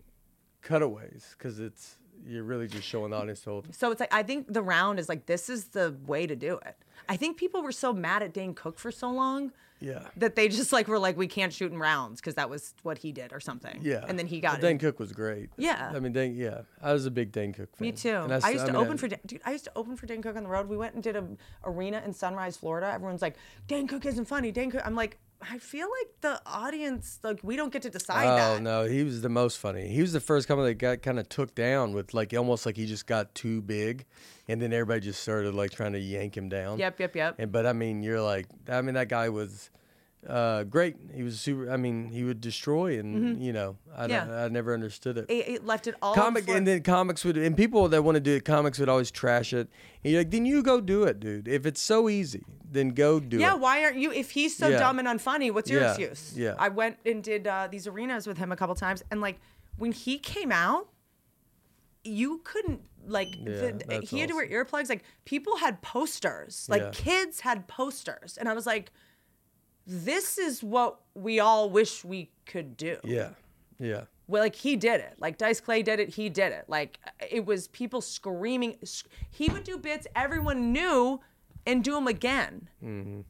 cutaways 0.62 1.36
because 1.38 1.60
it's 1.60 1.98
you're 2.26 2.44
really 2.44 2.68
just 2.68 2.86
showing 2.86 3.12
the 3.12 3.18
audience 3.18 3.42
the 3.42 3.52
whole 3.52 3.62
thing. 3.62 3.74
So 3.74 3.92
it's 3.92 4.00
like, 4.00 4.14
I 4.14 4.24
think 4.24 4.52
the 4.52 4.62
round 4.62 5.00
is 5.00 5.08
like, 5.08 5.26
this 5.28 5.50
is 5.50 5.66
the 5.66 5.96
way 6.06 6.26
to 6.28 6.36
do 6.36 6.60
it. 6.66 6.76
I 7.08 7.16
think 7.16 7.38
people 7.38 7.62
were 7.62 7.72
so 7.72 7.94
mad 7.94 8.24
at 8.24 8.34
Dane 8.34 8.54
Cook 8.54 8.78
for 8.80 8.92
so 8.92 9.10
long 9.10 9.52
Yeah. 9.80 10.02
that 10.18 10.36
they 10.36 10.48
just 10.50 10.72
like 10.74 10.88
were 10.88 11.00
like, 11.00 11.18
we 11.18 11.28
can't 11.28 11.54
shoot 11.54 11.72
in 11.72 11.78
rounds 11.80 12.20
because 12.20 12.36
that 12.36 12.50
was 12.50 12.74
what 12.84 12.98
he 12.98 13.12
did 13.12 13.32
or 13.34 13.40
something. 13.40 13.80
Yeah. 13.82 14.04
And 14.08 14.20
then 14.20 14.28
he 14.28 14.40
got 14.40 14.56
But 14.56 14.62
Dane. 14.62 14.78
Cook 14.80 15.00
was 15.00 15.12
great. 15.12 15.50
Yeah. 15.58 15.92
I 15.96 16.00
mean, 16.00 16.12
Dane, 16.12 16.36
yeah. 16.36 16.62
I 16.82 16.94
was 16.94 17.06
a 17.06 17.12
big 17.12 17.32
Dane 17.32 17.54
Cook 17.54 17.76
fan. 17.76 17.86
Me 17.88 17.92
too. 17.92 18.10
And 18.10 18.34
I, 18.34 18.38
s- 18.38 18.54
used 18.54 18.66
to 18.66 18.74
mean, 18.74 18.82
open 18.82 18.94
I- 18.94 18.98
for 18.98 19.08
dude. 19.08 19.42
I 19.46 19.52
used 19.52 19.64
to 19.66 19.72
open 19.76 19.96
for 19.96 20.06
Dane 20.06 20.22
Cook 20.22 20.36
on 20.36 20.44
the 20.44 20.50
road. 20.50 20.68
We 20.68 20.78
went 20.78 20.94
and 20.96 21.04
did 21.04 21.16
a 21.16 21.26
arena 21.64 22.02
in 22.06 22.14
Sunrise, 22.14 22.58
Florida. 22.58 22.92
Everyone's 22.92 23.22
like, 23.22 23.36
Dane 23.68 23.88
Cook 23.88 24.06
isn't 24.06 24.26
funny. 24.26 24.52
Dane 24.52 24.72
Cook. 24.72 24.82
I'm 24.86 24.96
like, 24.96 25.18
I 25.42 25.58
feel 25.58 25.88
like 25.88 26.10
the 26.22 26.42
audience, 26.46 27.20
like, 27.24 27.40
we 27.44 27.56
don't 27.56 27.72
get 27.72 27.82
to 27.84 27.90
decide 27.90 28.26
Oh 28.28 28.56
that. 28.56 28.62
no, 28.62 28.84
he 28.86 29.04
was 29.04 29.22
the 29.22 29.30
most 29.30 29.58
funny. 29.58 29.88
He 29.88 30.02
was 30.02 30.12
the 30.12 30.20
first 30.20 30.48
comic 30.48 30.66
that 30.66 30.74
got 30.76 31.02
kind 31.02 31.18
of 31.18 31.30
took 31.30 31.56
down 31.56 31.94
with 31.94 32.14
like 32.14 32.34
almost 32.34 32.66
like 32.66 32.76
he 32.76 32.86
just 32.86 33.08
got 33.08 33.34
too 33.36 33.62
big, 33.62 34.06
and 34.50 34.62
then 34.62 34.74
everybody 34.74 35.00
just 35.02 35.22
started 35.22 35.56
like 35.56 35.72
trying 35.72 35.94
to 35.94 36.00
yank 36.00 36.36
him 36.36 36.50
down. 36.50 36.78
Yep, 36.78 37.00
yep, 37.00 37.16
yep. 37.16 37.36
And 37.40 37.52
but 37.52 37.66
I 37.66 37.74
mean, 37.74 38.04
you're 38.04 38.22
like, 38.22 38.48
I 38.68 38.82
mean, 38.82 38.96
that 38.96 39.08
guy 39.08 39.30
was 39.30 39.70
uh, 40.28 40.64
great. 40.64 40.96
He 41.14 41.24
was 41.24 41.40
super. 41.40 41.72
I 41.72 41.78
mean, 41.78 42.10
he 42.10 42.24
would 42.24 42.42
destroy, 42.42 43.00
and 43.00 43.42
you 43.42 43.54
know, 43.54 43.78
I, 43.96 44.08
Mm-hmm. 44.08 44.30
Yeah. 44.32 44.46
I 44.46 44.48
never 44.50 44.74
understood 44.74 45.18
it. 45.18 45.26
It, 45.30 45.48
it 45.48 45.66
left 45.66 45.88
it 45.88 45.96
all. 46.02 46.14
Comic 46.16 46.48
and 46.50 46.68
then 46.68 46.84
comics 46.84 47.24
would 47.24 47.38
and 47.38 47.56
people 47.56 47.88
that 47.90 48.04
want 48.04 48.16
to 48.16 48.20
do 48.20 48.36
it, 48.36 48.46
comics 48.46 48.80
would 48.80 48.90
always 48.90 49.12
trash 49.12 49.54
it. 49.54 49.70
And 50.04 50.12
you're 50.12 50.22
like, 50.22 50.32
then 50.32 50.46
you 50.46 50.62
go 50.64 50.82
do 50.82 51.04
it, 51.04 51.20
dude. 51.20 51.48
If 51.48 51.66
it's 51.66 51.82
so 51.82 52.10
easy, 52.10 52.44
then 52.70 52.90
go 52.90 53.20
do 53.20 53.38
yeah, 53.38 53.48
it. 53.48 53.50
Yeah, 53.52 53.56
why 53.56 53.84
aren't 53.84 53.98
you? 53.98 54.12
If 54.12 54.32
he's 54.32 54.56
so 54.58 54.68
Yeah. 54.68 54.80
dumb 54.80 55.00
and 55.00 55.08
unfunny, 55.08 55.54
what's 55.54 55.70
your 55.70 55.84
excuse? 55.84 56.34
yeah. 56.36 56.56
I 56.60 56.70
went 56.70 56.98
and 57.06 57.24
did 57.24 57.48
uh, 57.48 57.68
these 57.72 57.88
arenas 57.88 58.28
with 58.28 58.38
him 58.38 58.52
a 58.52 58.56
couple 58.56 58.76
times, 58.76 59.04
and 59.12 59.22
like 59.22 59.40
when 59.78 59.92
he 59.92 60.18
came 60.18 60.52
out, 60.52 60.90
you 62.04 62.42
couldn't 62.44 62.82
like 63.08 63.28
Yeah, 63.46 63.72
the, 63.88 64.06
he 64.10 64.20
had 64.20 64.30
to 64.30 64.36
wear 64.36 64.48
earplugs. 64.48 64.90
Like 64.90 65.04
people 65.26 65.58
had 65.58 65.82
posters, 65.82 66.68
like 66.70 66.92
kids 66.94 67.42
had 67.42 67.68
posters, 67.68 68.38
and 68.38 68.50
I 68.50 68.54
was 68.54 68.66
like, 68.66 68.92
this 69.90 70.38
is 70.38 70.64
what 70.64 71.00
we 71.16 71.40
all 71.40 71.70
wish 71.70 72.06
we 72.06 72.30
could 72.46 72.78
do. 72.78 72.98
Yeah, 73.04 73.30
yeah. 73.80 74.04
Well, 74.28 74.44
like 74.44 74.54
he 74.56 74.76
did 74.76 75.02
it. 75.02 75.16
Like 75.18 75.40
Dice 75.40 75.60
Clay 75.60 75.82
did 75.82 76.00
it. 76.00 76.10
He 76.10 76.30
did 76.30 76.52
it. 76.54 76.66
Like 76.68 77.00
it 77.28 77.46
was 77.46 77.68
people 77.70 78.00
screaming. 78.00 78.78
He 79.32 79.50
would 79.50 79.64
do 79.64 79.78
bits 79.80 80.06
everyone 80.16 80.72
knew 80.72 81.20
and 81.66 81.84
do 81.84 81.94
them 81.94 82.08
again. 82.08 82.70
Mm-hmm. 82.84 83.22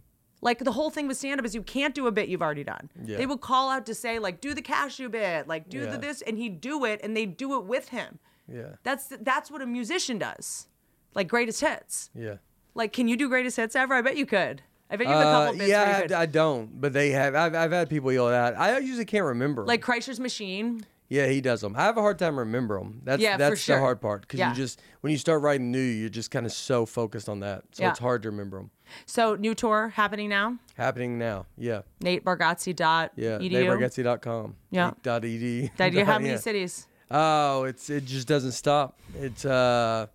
Like 0.42 0.60
the 0.60 0.74
whole 0.74 0.90
thing 0.90 1.08
with 1.08 1.18
stand 1.18 1.40
up 1.40 1.46
is 1.46 1.56
you 1.56 1.64
can't 1.64 1.96
do 1.96 2.08
a 2.08 2.12
bit 2.12 2.28
you've 2.28 2.42
already 2.42 2.66
done. 2.66 2.90
Yeah. 3.04 3.18
They 3.18 3.26
would 3.26 3.40
call 3.42 3.70
out 3.70 3.86
to 3.86 3.96
say 3.96 4.20
like 4.20 4.42
do 4.42 4.54
the 4.54 4.62
cashew 4.62 5.08
bit, 5.08 5.48
like 5.48 5.70
do 5.70 5.80
Yeah. 5.80 5.92
the 5.92 5.98
this, 5.98 6.22
and 6.22 6.38
he'd 6.38 6.60
do 6.60 6.84
it, 6.84 7.00
and 7.04 7.16
they 7.16 7.26
would 7.26 7.38
do 7.38 7.58
it 7.58 7.66
with 7.66 7.90
him. 7.90 8.20
Yeah. 8.52 8.76
That's 8.84 9.08
that's 9.22 9.50
what 9.50 9.62
a 9.62 9.66
musician 9.66 10.18
does. 10.18 10.68
Like 11.16 11.30
greatest 11.30 11.62
hits. 11.62 12.10
Yeah. 12.14 12.36
Like 12.76 12.92
can 12.92 13.08
you 13.08 13.16
do 13.16 13.30
greatest 13.30 13.56
hits 13.56 13.76
ever? 13.76 13.94
I 13.94 14.02
bet 14.02 14.18
you 14.18 14.26
could. 14.26 14.64
I 14.90 14.96
bet 14.98 15.08
you 15.08 15.14
have 15.14 15.22
a 15.22 15.30
Uh, 15.30 15.46
couple 15.46 15.58
bits 15.60 15.70
yeah, 15.70 16.08
I. 16.18 16.22
I 16.22 16.26
don't, 16.26 16.82
but 16.82 16.94
they 16.94 17.12
have. 17.12 17.36
I've, 17.36 17.54
I've 17.56 17.72
had 17.72 17.90
people 17.90 18.12
yell 18.12 18.30
that. 18.30 18.60
I 18.60 18.80
usually 18.80 19.06
can't 19.06 19.26
remember. 19.26 19.66
like 19.66 19.82
Kreischer's 19.82 20.20
Machine. 20.20 20.86
Yeah, 21.12 21.26
he 21.26 21.42
does 21.42 21.62
them. 21.62 21.76
I 21.76 21.82
have 21.86 21.98
a 21.98 22.02
hard 22.02 22.20
time 22.20 22.38
remembering 22.38 22.84
them. 22.84 23.02
That's 23.04 23.20
Yeah, 23.22 23.34
for 23.34 23.38
that's 23.40 23.62
sure. 23.62 23.78
the 23.78 23.82
hard 23.82 24.00
part 24.00 24.22
because 24.22 24.40
Yeah. 24.40 24.50
you 24.52 24.56
just 24.56 24.80
when 25.02 25.10
you 25.12 25.18
start 25.18 25.42
writing 25.42 25.72
new, 25.72 25.80
you're 25.82 26.08
just 26.10 26.30
kind 26.30 26.46
of 26.46 26.52
so 26.52 26.86
focused 26.86 27.28
on 27.28 27.40
that, 27.40 27.64
so 27.72 27.82
Yeah. 27.84 27.90
it's 27.90 27.98
hard 28.00 28.22
to 28.24 28.30
remember 28.30 28.58
them. 28.58 28.70
So 29.08 29.36
new 29.36 29.56
tour 29.56 29.90
happening 29.90 30.30
now. 30.30 30.58
Happening 30.76 31.18
now, 31.18 31.46
yeah, 31.58 31.82
NateBargatze.edu. 32.02 33.10
yeah. 33.16 33.38
NateBargatze.com. 33.40 34.56
Yeah. 34.72 34.92
Dot 35.04 35.26
ed. 35.26 35.72
Did 35.78 35.94
you 35.94 36.06
how 36.06 36.18
many 36.20 36.30
yeah. 36.34 36.38
cities? 36.38 36.88
Oh, 37.12 37.64
it's 37.64 37.90
it 37.90 38.06
just 38.06 38.28
doesn't 38.28 38.52
stop. 38.52 39.00
It's 39.20 39.46
uh, 39.46 40.08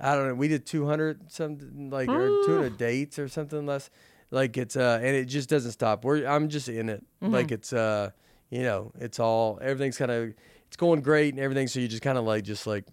I 0.00 0.14
don't 0.14 0.28
know. 0.28 0.34
We 0.34 0.48
did 0.48 0.66
200 0.66 1.30
something 1.32 1.90
like 1.90 2.08
or 2.08 2.28
200 2.46 2.78
dates 2.78 3.18
or 3.18 3.28
something 3.28 3.66
less. 3.66 3.90
Like 4.30 4.56
it's 4.56 4.76
uh, 4.76 5.00
and 5.02 5.16
it 5.16 5.26
just 5.26 5.48
doesn't 5.48 5.72
stop. 5.72 6.04
We're 6.04 6.24
I'm 6.26 6.48
just 6.48 6.68
in 6.68 6.88
it. 6.88 7.04
Mm-hmm. 7.22 7.34
Like 7.34 7.50
it's 7.50 7.72
uh, 7.72 8.10
you 8.50 8.62
know, 8.62 8.92
it's 8.98 9.18
all 9.18 9.58
everything's 9.60 9.98
kind 9.98 10.10
of 10.10 10.32
it's 10.66 10.76
going 10.76 11.00
great 11.02 11.34
and 11.34 11.42
everything. 11.42 11.66
So 11.66 11.80
you 11.80 11.88
just 11.88 12.02
kind 12.02 12.16
of 12.16 12.24
like 12.24 12.44
just 12.44 12.66
like 12.66 12.86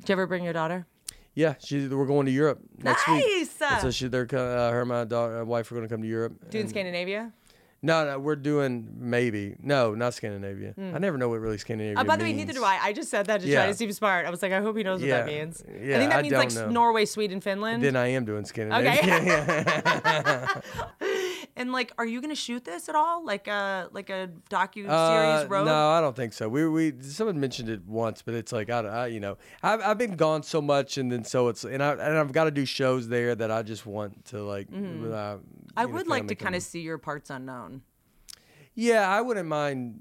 Did 0.00 0.08
you 0.08 0.12
ever 0.12 0.26
bring 0.26 0.44
your 0.44 0.52
daughter? 0.52 0.86
yeah, 1.34 1.54
she 1.58 1.88
we're 1.88 2.06
going 2.06 2.26
to 2.26 2.32
Europe 2.32 2.60
next 2.78 3.06
week. 3.08 3.24
Nice! 3.60 3.82
So 3.82 3.90
she 3.90 4.08
they're 4.08 4.26
uh, 4.32 4.70
her 4.70 4.80
and 4.80 4.88
my 4.88 5.04
daughter, 5.04 5.40
uh, 5.40 5.44
wife 5.44 5.70
are 5.70 5.74
going 5.76 5.88
to 5.88 5.92
come 5.92 6.02
to 6.02 6.08
Europe. 6.08 6.50
Doing 6.50 6.62
and- 6.62 6.70
Scandinavia? 6.70 7.32
No, 7.82 8.04
no, 8.04 8.18
we're 8.18 8.36
doing 8.36 8.88
maybe 8.98 9.56
no, 9.58 9.94
not 9.94 10.12
Scandinavia. 10.12 10.74
I 10.76 10.98
never 10.98 11.16
know 11.16 11.30
what 11.30 11.40
really 11.40 11.56
Scandinavia. 11.56 11.96
Oh, 11.98 12.04
by 12.04 12.16
the 12.16 12.24
way, 12.24 12.32
neither 12.34 12.52
do 12.52 12.62
I. 12.62 12.78
I 12.82 12.92
just 12.92 13.08
said 13.10 13.24
that 13.26 13.40
to 13.40 13.46
Yeah. 13.46 13.60
try 13.60 13.66
to 13.68 13.74
seem 13.74 13.90
smart. 13.92 14.26
I 14.26 14.30
was 14.30 14.42
like, 14.42 14.52
I 14.52 14.60
hope 14.60 14.76
he 14.76 14.82
knows 14.82 15.00
what 15.00 15.08
that 15.08 15.24
means. 15.26 15.62
Yeah. 15.66 15.72
I 15.74 15.84
Yeah, 15.84 15.98
think 15.98 16.10
that 16.10 16.18
I 16.18 16.22
means 16.22 16.34
like 16.34 16.52
know. 16.52 16.68
Norway, 16.68 17.06
Sweden, 17.06 17.40
Finland. 17.40 17.82
Then 17.82 17.96
I 17.96 18.08
am 18.08 18.26
doing 18.26 18.44
Scandinavia. 18.44 19.00
Okay. 19.02 20.60
And 21.56 21.72
like, 21.72 21.92
are 21.98 22.06
you 22.06 22.22
gonna 22.22 22.34
shoot 22.36 22.64
this 22.64 22.88
at 22.88 22.94
all? 22.94 23.22
Like 23.24 23.46
a 23.46 23.88
like 23.92 24.08
a 24.08 24.30
docu 24.48 24.88
Uh, 24.88 25.40
series 25.40 25.50
road? 25.50 25.64
no, 25.66 25.88
I 25.90 26.00
don't 26.00 26.16
think 26.16 26.32
so. 26.32 26.48
We 26.48 26.66
we 26.66 26.94
someone 27.02 27.38
mentioned 27.38 27.68
it 27.68 27.84
once, 27.86 28.22
but 28.22 28.34
it's 28.34 28.50
like 28.52 28.70
I, 28.70 28.78
I 28.80 29.06
you 29.08 29.20
know 29.20 29.36
I've 29.62 29.82
I've 29.82 29.98
been 29.98 30.16
gone 30.16 30.42
so 30.42 30.62
much, 30.62 30.96
and 30.96 31.10
then 31.12 31.22
so 31.24 31.48
it's 31.48 31.64
and 31.64 31.82
I 31.82 31.92
and 31.92 32.16
I've 32.18 32.32
got 32.32 32.44
to 32.44 32.50
do 32.50 32.64
shows 32.64 33.08
there 33.08 33.34
that 33.34 33.50
I 33.50 33.62
just 33.62 33.84
want 33.84 34.24
to 34.26 34.42
like. 34.42 34.68
Uh, 34.68 34.76
Mm-hmm. 34.76 35.40
I 35.76 35.86
would 35.86 36.06
like 36.08 36.26
to 36.28 36.34
kind 36.34 36.54
of 36.54 36.62
see 36.62 36.80
your 36.80 36.98
parts 36.98 37.30
unknown. 37.30 37.82
Yeah, 38.74 39.08
I 39.08 39.20
wouldn't 39.20 39.48
mind 39.48 40.00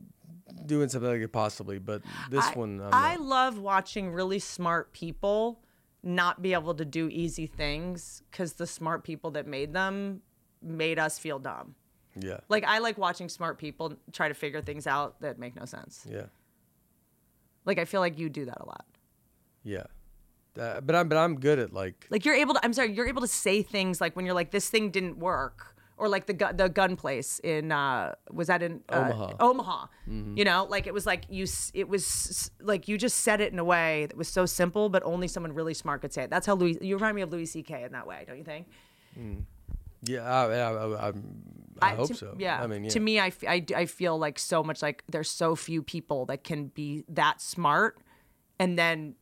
doing 0.65 0.89
something 0.89 1.09
like 1.09 1.21
it 1.21 1.31
possibly, 1.31 1.79
but 1.79 2.01
this 2.29 2.45
I, 2.45 2.53
one 2.53 2.81
I'm 2.81 2.89
I 2.93 3.15
not. 3.15 3.25
love 3.25 3.59
watching 3.59 4.11
really 4.11 4.39
smart 4.39 4.93
people 4.93 5.61
not 6.03 6.41
be 6.41 6.53
able 6.53 6.73
to 6.75 6.85
do 6.85 7.07
easy 7.09 7.45
things 7.45 8.23
because 8.31 8.53
the 8.53 8.65
smart 8.67 9.03
people 9.03 9.31
that 9.31 9.47
made 9.47 9.73
them 9.73 10.21
made 10.61 10.97
us 10.99 11.19
feel 11.19 11.39
dumb. 11.39 11.75
Yeah, 12.15 12.39
Like 12.49 12.63
I 12.65 12.79
like 12.79 12.97
watching 12.97 13.29
smart 13.29 13.57
people 13.59 13.93
try 14.11 14.27
to 14.27 14.33
figure 14.33 14.61
things 14.61 14.87
out 14.87 15.21
that 15.21 15.37
make 15.39 15.55
no 15.55 15.65
sense. 15.65 16.05
yeah, 16.09 16.25
Like 17.65 17.77
I 17.79 17.85
feel 17.85 18.01
like 18.01 18.17
you 18.17 18.29
do 18.29 18.45
that 18.45 18.57
a 18.59 18.65
lot. 18.65 18.85
yeah. 19.63 19.83
Uh, 20.57 20.81
but 20.81 20.95
I'm 20.95 21.09
but 21.09 21.17
I'm 21.17 21.39
good 21.39 21.59
at 21.59 21.73
like 21.73 22.07
Like 22.09 22.25
you're 22.25 22.35
able 22.35 22.53
to 22.55 22.59
I'm 22.63 22.73
sorry, 22.73 22.93
you're 22.93 23.07
able 23.07 23.21
to 23.21 23.27
say 23.27 23.61
things 23.61 23.99
like 24.01 24.15
when 24.15 24.25
you're 24.25 24.35
like 24.35 24.51
this 24.51 24.69
thing 24.69 24.89
didn't 24.91 25.17
work 25.19 25.75
or 25.97 26.07
like 26.07 26.25
the 26.27 26.33
gu- 26.33 26.53
the 26.53 26.69
gun 26.69 26.95
place 26.95 27.39
in 27.43 27.71
uh 27.71 28.15
was 28.31 28.47
that 28.47 28.63
in 28.63 28.81
uh, 28.89 28.95
Omaha. 29.11 29.33
Omaha. 29.39 29.85
You 30.07 30.43
know, 30.45 30.65
like 30.69 30.87
it 30.87 30.93
was 30.93 31.05
like 31.05 31.25
you 31.29 31.43
s- 31.43 31.71
it 31.75 31.87
was 31.87 32.03
s- 32.05 32.51
like 32.61 32.87
you 32.87 32.97
just 32.97 33.17
said 33.17 33.41
it 33.41 33.51
in 33.53 33.59
a 33.59 33.63
way 33.63 34.05
that 34.07 34.17
was 34.17 34.27
so 34.27 34.45
simple 34.45 34.89
but 34.89 35.03
only 35.03 35.27
someone 35.27 35.53
really 35.53 35.73
smart 35.73 36.01
could 36.01 36.13
say 36.13 36.23
it. 36.23 36.29
That's 36.29 36.47
how 36.47 36.55
Louis 36.55 36.77
you 36.81 36.95
remind 36.95 37.15
me 37.15 37.21
of 37.21 37.31
Louis 37.31 37.45
CK 37.47 37.71
in 37.85 37.91
that 37.91 38.07
way, 38.07 38.23
don't 38.27 38.37
you 38.37 38.43
think? 38.43 38.65
yeah. 40.03 40.21
I 40.23 40.45
I, 40.45 41.07
I, 41.09 41.13
I, 41.81 41.95
hope 41.95 42.07
to- 42.07 42.15
so. 42.15 42.35
Yeah. 42.37 42.61
I 42.63 42.67
mean, 42.67 42.83
yeah. 42.85 42.89
To 42.91 42.99
me, 42.99 43.19
I, 43.19 43.27
f- 43.27 43.43
I, 43.47 43.65
I 43.75 43.85
feel 43.85 44.17
like 44.17 44.39
so 44.39 44.63
much 44.63 44.81
like 44.81 45.03
there's 45.09 45.29
so 45.29 45.55
few 45.55 45.81
people 45.83 46.25
that 46.27 46.43
can 46.43 46.67
be 46.67 47.03
that 47.09 47.41
smart 47.41 47.97
and 48.59 48.77
then 48.77 49.15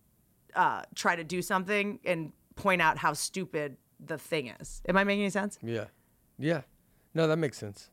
uh, 0.58 0.82
try 0.96 1.16
to 1.16 1.24
do 1.24 1.42
something 1.42 2.00
and 2.04 2.34
point 2.56 2.82
out 2.82 2.98
how 2.98 3.14
stupid 3.14 3.78
the 4.06 4.18
thing 4.18 4.48
is. 4.60 4.82
Am 4.88 4.98
I 4.98 5.04
making 5.04 5.22
any 5.22 5.30
sense? 5.30 5.58
Yeah. 5.64 5.86
Yeah. 6.38 6.62
No, 7.14 7.28
that 7.28 7.38
makes 7.38 7.58
sense. 7.58 7.90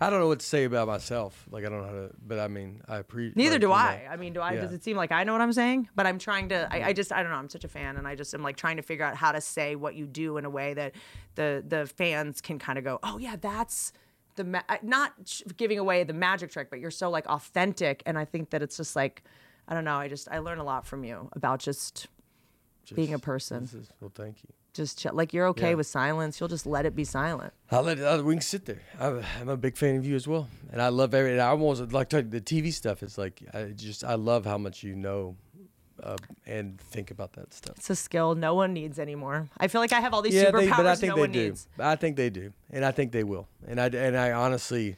I 0.00 0.10
don't 0.10 0.20
know 0.20 0.28
what 0.28 0.40
to 0.40 0.46
say 0.46 0.64
about 0.64 0.88
myself. 0.88 1.46
Like 1.50 1.64
I 1.64 1.68
don't 1.68 1.80
know 1.80 1.86
how 1.86 1.92
to, 1.92 2.10
but 2.26 2.38
I 2.38 2.48
mean, 2.48 2.82
I 2.86 2.98
appreciate. 2.98 3.36
Neither 3.36 3.54
like, 3.54 3.60
do 3.60 3.66
you 3.66 3.72
know, 3.72 3.78
I. 3.78 4.08
I 4.10 4.16
mean, 4.16 4.32
do 4.34 4.40
I? 4.40 4.52
yeah. 4.52 4.60
Does 4.60 4.72
it 4.72 4.84
seem 4.84 4.96
like 4.96 5.10
I 5.10 5.24
know 5.24 5.32
what 5.32 5.40
I'm 5.40 5.52
saying? 5.52 5.88
But 5.94 6.06
I'm 6.06 6.18
trying 6.18 6.50
to. 6.50 6.68
I, 6.70 6.88
I 6.88 6.92
just. 6.92 7.12
I 7.12 7.22
don't 7.22 7.32
know. 7.32 7.38
I'm 7.38 7.48
such 7.48 7.64
a 7.64 7.68
fan, 7.68 7.96
and 7.96 8.06
I 8.06 8.14
just 8.14 8.34
am 8.34 8.42
like 8.42 8.56
trying 8.56 8.76
to 8.76 8.82
figure 8.82 9.04
out 9.04 9.16
how 9.16 9.32
to 9.32 9.40
say 9.40 9.74
what 9.74 9.94
you 9.94 10.06
do 10.06 10.36
in 10.36 10.44
a 10.44 10.50
way 10.50 10.74
that 10.74 10.94
the 11.34 11.64
the 11.66 11.86
fans 11.86 12.40
can 12.40 12.58
kind 12.58 12.78
of 12.78 12.84
go, 12.84 12.98
oh 13.02 13.18
yeah, 13.18 13.36
that's 13.40 13.92
the 14.34 14.44
ma-. 14.44 14.60
Not 14.82 15.12
giving 15.56 15.78
away 15.78 16.04
the 16.04 16.12
magic 16.12 16.50
trick, 16.50 16.68
but 16.68 16.78
you're 16.78 16.90
so 16.90 17.08
like 17.08 17.26
authentic, 17.26 18.02
and 18.04 18.18
I 18.18 18.26
think 18.26 18.50
that 18.50 18.62
it's 18.62 18.76
just 18.76 18.96
like, 18.96 19.22
I 19.68 19.74
don't 19.74 19.84
know. 19.84 19.96
I 19.96 20.08
just 20.08 20.28
I 20.30 20.38
learn 20.38 20.58
a 20.58 20.64
lot 20.64 20.86
from 20.86 21.04
you 21.04 21.28
about 21.32 21.60
just 21.60 22.08
being 22.94 23.14
a 23.14 23.18
person. 23.18 23.62
This 23.62 23.74
is, 23.74 23.88
well, 24.00 24.12
thank 24.14 24.42
you. 24.44 24.50
Just 24.74 25.00
ch- 25.00 25.12
like 25.12 25.32
you're 25.32 25.46
okay 25.48 25.70
Yeah. 25.70 25.74
with 25.76 25.86
silence. 25.86 26.38
You'll 26.38 26.50
just 26.50 26.66
let 26.66 26.84
it 26.86 26.94
be 26.94 27.02
silent. 27.04 27.52
I'll 27.70 27.82
let 27.82 27.98
uh, 27.98 28.22
we 28.24 28.34
can 28.34 28.42
sit 28.42 28.66
there. 28.66 28.82
I'm, 29.00 29.22
I'm 29.40 29.48
a 29.48 29.56
big 29.56 29.76
fan 29.76 29.96
of 29.96 30.06
you 30.06 30.14
as 30.14 30.28
well, 30.28 30.48
and 30.70 30.80
I 30.82 30.88
love 30.88 31.14
every. 31.14 31.32
and 31.32 31.40
I 31.40 31.46
almost 31.48 31.92
like 31.92 32.08
talking 32.10 32.30
the 32.30 32.40
TV 32.40 32.72
stuff. 32.72 33.02
It's 33.02 33.16
like 33.18 33.42
I 33.54 33.64
just 33.74 34.04
I 34.04 34.14
love 34.14 34.44
how 34.44 34.58
much 34.58 34.82
you 34.84 34.94
know, 34.94 35.34
uh, 36.02 36.16
and 36.46 36.78
think 36.78 37.10
about 37.10 37.32
that 37.32 37.54
stuff. 37.54 37.76
It's 37.78 37.88
a 37.90 37.96
skill 37.96 38.34
no 38.34 38.54
one 38.54 38.72
needs 38.74 38.98
anymore. 38.98 39.48
I 39.58 39.66
feel 39.68 39.80
like 39.80 39.92
I 39.94 40.00
have 40.00 40.12
all 40.12 40.22
these 40.22 40.34
yeah, 40.34 40.50
superpowers 40.50 40.60
they, 40.60 40.68
but 40.68 40.86
I 40.86 40.94
think 40.94 41.08
no 41.10 41.14
they 41.16 41.20
one 41.22 41.32
do. 41.32 41.44
needs. 41.46 41.68
I 41.78 41.96
think 41.96 42.16
they 42.16 42.30
do, 42.30 42.52
and 42.70 42.84
I 42.84 42.90
think 42.92 43.12
they 43.12 43.24
will. 43.24 43.48
And 43.66 43.80
I 43.80 43.86
and 43.86 44.16
I 44.16 44.32
honestly, 44.32 44.96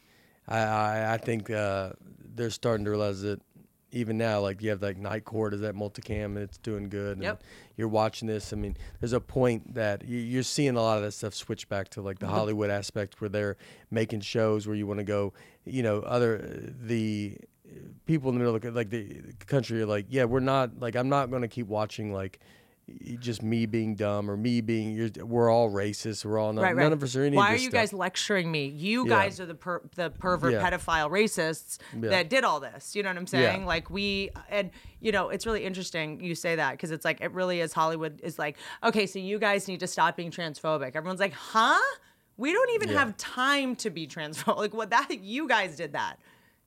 I 0.49 0.59
I, 0.59 1.15
I 1.15 1.17
think 1.19 1.51
uh, 1.51 1.91
they're 2.35 2.51
starting 2.51 2.85
to 2.85 2.91
realize 2.91 3.23
that 3.23 3.41
even 3.91 4.19
now, 4.19 4.41
like 4.41 4.63
you 4.63 4.71
have 4.71 4.83
like 4.83 4.99
Night 4.99 5.25
Court 5.25 5.55
is 5.55 5.61
that 5.61 5.75
multicam 5.75 6.27
and 6.27 6.39
it's 6.39 6.59
doing 6.59 6.89
good. 6.89 7.17
And 7.17 7.23
Yep. 7.23 7.43
You're 7.77 7.89
watching 7.89 8.29
this. 8.29 8.53
I 8.53 8.57
mean, 8.57 8.77
there's 9.01 9.13
a 9.13 9.21
point 9.21 9.75
that 9.75 10.05
you- 10.05 10.19
you're 10.19 10.43
seeing 10.43 10.77
a 10.77 10.83
lot 10.83 10.99
of 10.99 11.05
that 11.05 11.13
stuff 11.13 11.35
switch 11.35 11.69
back 11.69 11.89
to 11.91 12.03
like 12.03 12.19
the 12.19 12.27
mm-hmm. 12.27 12.35
Hollywood 12.35 12.71
aspect 12.71 13.21
where 13.21 13.31
they're 13.31 13.57
making 13.91 14.21
shows 14.21 14.67
where 14.67 14.77
you 14.77 14.87
want 14.87 14.99
to 14.99 15.05
go. 15.05 15.33
You 15.65 15.83
know, 15.83 16.01
other 16.01 16.39
uh, 16.39 16.71
the 16.81 17.39
uh, 17.67 17.79
people 18.05 18.31
in 18.31 18.35
the 18.35 18.39
middle 18.41 18.57
of 18.57 18.63
the, 18.63 18.71
like 18.71 18.91
the 18.91 19.23
country 19.47 19.81
are 19.81 19.87
like, 19.87 20.07
yeah, 20.09 20.25
we're 20.25 20.41
not 20.41 20.81
like 20.81 20.97
I'm 20.97 21.09
not 21.09 21.31
going 21.31 21.43
to 21.43 21.49
keep 21.49 21.69
watching 21.69 22.13
like 22.13 22.41
just 23.19 23.43
me 23.43 23.67
being 23.67 23.95
dumb 23.95 24.31
or 24.31 24.37
me 24.37 24.61
being 24.61 24.93
you're, 24.95 25.11
we're 25.25 25.51
all 25.51 25.71
racist. 25.71 26.25
We're 26.25 26.39
all 26.39 26.53
not, 26.53 26.63
right, 26.63 26.75
right. 26.77 26.83
none 26.83 26.93
of 26.93 27.03
us 27.03 27.15
are 27.17 27.23
any. 27.25 27.37
Why 27.37 27.49
are 27.49 27.53
you 27.55 27.71
stuff. 27.71 27.73
guys 27.73 27.93
lecturing 27.93 28.51
me? 28.51 28.67
You 28.67 29.05
Yeah. 29.05 29.09
guys 29.17 29.41
are 29.41 29.47
the 29.47 29.55
per- 29.55 29.83
the 29.95 30.11
pervert, 30.11 30.53
Yeah. 30.53 30.71
pedophile, 30.71 31.11
racists 31.11 31.79
Yeah. 31.95 32.11
that 32.11 32.31
did 32.31 32.45
all 32.45 32.61
this. 32.61 32.97
You 32.97 33.03
know 33.03 33.11
what 33.11 33.19
I'm 33.19 33.27
saying? 33.27 33.67
Like 33.67 33.91
we 33.91 34.31
and 34.51 34.71
you 35.01 35.13
know 35.13 35.29
it's 35.29 35.47
really 35.47 35.65
interesting 35.65 36.21
you 36.21 36.35
say 36.35 36.57
that 36.57 36.73
because 36.73 36.91
it's 36.91 37.05
like 37.05 37.21
it 37.21 37.33
really 37.33 37.61
is. 37.61 37.73
Hollywood 37.73 38.21
is 38.23 38.39
like 38.39 38.57
okay, 38.83 39.07
so 39.07 39.19
you 39.19 39.39
guys 39.39 39.69
need 39.69 39.81
to 39.81 39.87
stop 39.87 40.17
being 40.17 40.31
transphobic. 40.31 40.95
Everyone's 40.97 41.21
like, 41.21 41.33
huh? 41.35 41.79
We 42.37 42.53
don't 42.53 42.71
even 42.75 42.91
have 42.91 43.17
time 43.17 43.75
to 43.77 43.91
be 43.91 44.07
transphobic. 44.07 44.57
Like 44.59 44.75
what 44.75 44.91
that 44.91 45.21
you 45.23 45.49
guys 45.49 45.77
did 45.77 45.93
that. 45.93 46.19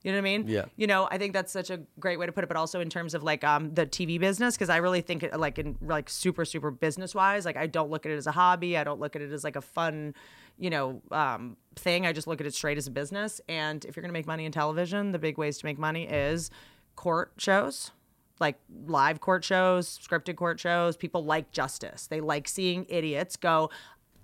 You 0.02 0.10
know 0.10 0.18
what 0.18 0.22
I 0.22 0.38
mean? 0.38 0.48
Yeah. 0.48 0.64
You 0.76 0.86
know, 0.86 1.06
I 1.10 1.18
think 1.18 1.32
that's 1.32 1.52
such 1.52 1.70
a 1.70 1.80
great 2.00 2.18
way 2.18 2.26
to 2.26 2.32
put 2.32 2.42
it, 2.42 2.48
but 2.48 2.56
also 2.56 2.80
in 2.80 2.90
terms 2.90 3.14
of 3.14 3.22
like 3.22 3.44
um 3.44 3.72
the 3.74 3.86
TV 3.86 4.18
business, 4.18 4.54
because 4.56 4.68
I 4.68 4.78
really 4.78 5.00
think 5.00 5.22
it 5.22 5.38
like 5.38 5.58
in 5.58 5.78
like 5.80 6.10
super 6.10 6.44
super 6.44 6.70
business 6.70 7.14
wise, 7.14 7.44
like 7.44 7.56
I 7.56 7.66
don't 7.66 7.90
look 7.90 8.04
at 8.04 8.12
it 8.12 8.16
as 8.16 8.26
a 8.26 8.32
hobby. 8.32 8.76
I 8.76 8.84
don't 8.84 9.00
look 9.00 9.14
at 9.14 9.22
it 9.22 9.32
as 9.32 9.44
like 9.44 9.56
a 9.56 9.60
fun, 9.60 10.14
you 10.58 10.70
know, 10.70 11.02
um 11.10 11.56
thing. 11.76 12.06
I 12.06 12.12
just 12.12 12.26
look 12.26 12.40
at 12.40 12.46
it 12.46 12.54
straight 12.54 12.78
as 12.78 12.86
a 12.86 12.90
business. 12.90 13.40
And 13.48 13.84
if 13.84 13.96
you're 13.96 14.02
gonna 14.02 14.12
make 14.12 14.26
money 14.26 14.44
in 14.44 14.52
television, 14.52 15.12
the 15.12 15.18
big 15.18 15.38
ways 15.38 15.58
to 15.58 15.66
make 15.66 15.78
money 15.78 16.08
is 16.08 16.50
court 16.96 17.32
shows. 17.38 17.92
Like 18.40 18.58
live 18.86 19.20
court 19.20 19.44
shows, 19.44 20.00
scripted 20.00 20.34
court 20.34 20.58
shows. 20.58 20.96
People 20.96 21.24
like 21.24 21.52
justice. 21.52 22.08
They 22.08 22.20
like 22.20 22.48
seeing 22.48 22.86
idiots 22.88 23.36
go, 23.36 23.70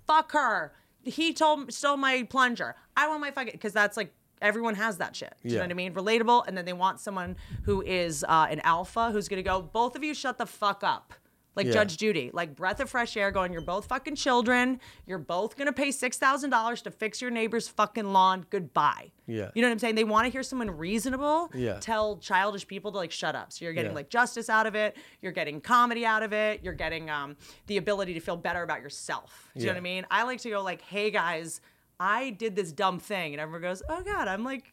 fuck 0.05 0.33
her. 0.33 0.73
He 1.03 1.31
told 1.31 1.71
stole 1.71 1.95
my 1.95 2.23
plunger. 2.23 2.75
I 2.97 3.07
want 3.07 3.21
my 3.21 3.31
fucking 3.31 3.53
because 3.53 3.71
that's 3.71 3.95
like 3.95 4.13
everyone 4.41 4.75
has 4.75 4.97
that 4.97 5.15
shit. 5.15 5.33
Do 5.43 5.49
you 5.49 5.55
know 5.55 5.63
what 5.63 5.71
I 5.71 5.73
mean? 5.73 5.93
Relatable, 5.93 6.47
and 6.47 6.57
then 6.57 6.65
they 6.65 6.73
want 6.73 6.99
someone 6.99 7.35
who 7.63 7.81
is 7.81 8.23
uh, 8.27 8.47
an 8.49 8.59
alpha 8.63 9.11
who's 9.11 9.27
gonna 9.27 9.43
go. 9.43 9.61
Both 9.61 9.95
of 9.95 10.03
you 10.03 10.13
shut 10.13 10.37
the 10.37 10.45
fuck 10.45 10.83
up. 10.83 11.13
Like 11.55 11.65
Yeah. 11.65 11.73
Judge 11.73 11.97
Judy, 11.97 12.29
like 12.31 12.55
breath 12.55 12.79
of 12.79 12.89
fresh 12.89 13.17
air, 13.17 13.31
going. 13.31 13.51
You're 13.51 13.63
both 13.63 13.87
fucking 13.87 14.15
children. 14.15 14.79
You're 15.05 15.17
both 15.17 15.57
gonna 15.57 15.73
pay 15.73 15.91
six 15.91 16.17
thousand 16.17 16.51
dollars 16.51 16.81
to 16.83 16.91
fix 16.91 17.21
your 17.21 17.31
neighbor's 17.31 17.67
fucking 17.67 18.13
lawn. 18.13 18.45
Goodbye. 18.49 19.11
Yeah. 19.25 19.49
You 19.55 19.61
know 19.63 19.67
what 19.67 19.73
I'm 19.73 19.79
saying? 19.79 19.95
They 19.95 20.03
want 20.05 20.25
to 20.25 20.31
hear 20.31 20.43
someone 20.43 20.69
reasonable 20.71 21.49
Yeah. 21.53 21.79
tell 21.81 22.17
childish 22.17 22.65
people 22.65 22.91
to 22.93 22.97
like 22.99 23.11
shut 23.11 23.35
up. 23.35 23.51
So 23.51 23.65
you're 23.65 23.73
getting 23.73 23.91
Yeah. 23.91 23.95
like 23.95 24.09
justice 24.09 24.47
out 24.49 24.67
of 24.67 24.75
it. 24.75 24.95
You're 25.21 25.31
getting 25.33 25.59
comedy 25.59 26.05
out 26.05 26.23
of 26.23 26.31
it. 26.33 26.61
You're 26.63 26.73
getting 26.73 27.09
um, 27.09 27.35
the 27.67 27.77
ability 27.77 28.13
to 28.13 28.19
feel 28.21 28.37
better 28.37 28.63
about 28.63 28.81
yourself. 28.81 29.49
Do 29.55 29.61
you 29.61 29.65
know 29.65 29.73
what 29.73 29.77
I 29.77 29.81
mean? 29.81 30.05
I 30.09 30.23
like 30.23 30.39
to 30.41 30.49
go 30.49 30.61
like, 30.61 30.81
hey 30.81 31.09
guys, 31.11 31.61
I 31.99 32.29
did 32.31 32.55
this 32.55 32.71
dumb 32.71 32.99
thing, 32.99 33.33
and 33.33 33.41
everyone 33.41 33.61
goes, 33.61 33.83
oh 33.89 34.01
god, 34.03 34.27
I'm 34.27 34.43
like, 34.43 34.71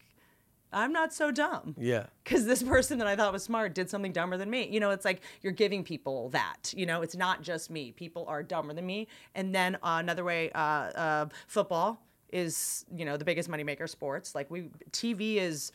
I'm 0.72 0.92
not 0.92 1.12
so 1.12 1.30
dumb 1.30 1.74
Yeah. 1.78 2.06
because 2.22 2.44
this 2.44 2.62
person 2.62 2.98
that 2.98 3.06
I 3.06 3.16
thought 3.16 3.32
was 3.32 3.42
smart 3.42 3.74
did 3.74 3.88
something 3.88 4.12
dumber 4.12 4.36
than 4.36 4.50
me. 4.50 4.68
You 4.68 4.80
know, 4.80 4.90
it's 4.90 5.04
like 5.04 5.20
you're 5.42 5.52
giving 5.52 5.82
people 5.84 6.28
that. 6.30 6.72
You 6.76 6.86
know, 6.86 7.02
it's 7.02 7.16
not 7.16 7.42
just 7.42 7.70
me. 7.70 7.92
People 7.92 8.24
are 8.28 8.42
dumber 8.42 8.74
than 8.74 8.84
me. 8.86 9.08
And 9.34 9.54
then 9.54 9.76
uh, 9.76 9.98
another 10.00 10.24
way, 10.24 10.50
uh, 10.52 10.58
uh, 10.58 11.26
football 11.46 12.00
is 12.32 12.84
you 12.94 13.04
know 13.04 13.16
the 13.16 13.24
biggest 13.24 13.48
moneymaker 13.48 13.88
sports. 13.88 14.34
Like 14.34 14.50
we, 14.50 14.68
TV 14.90 15.36
is 15.36 15.70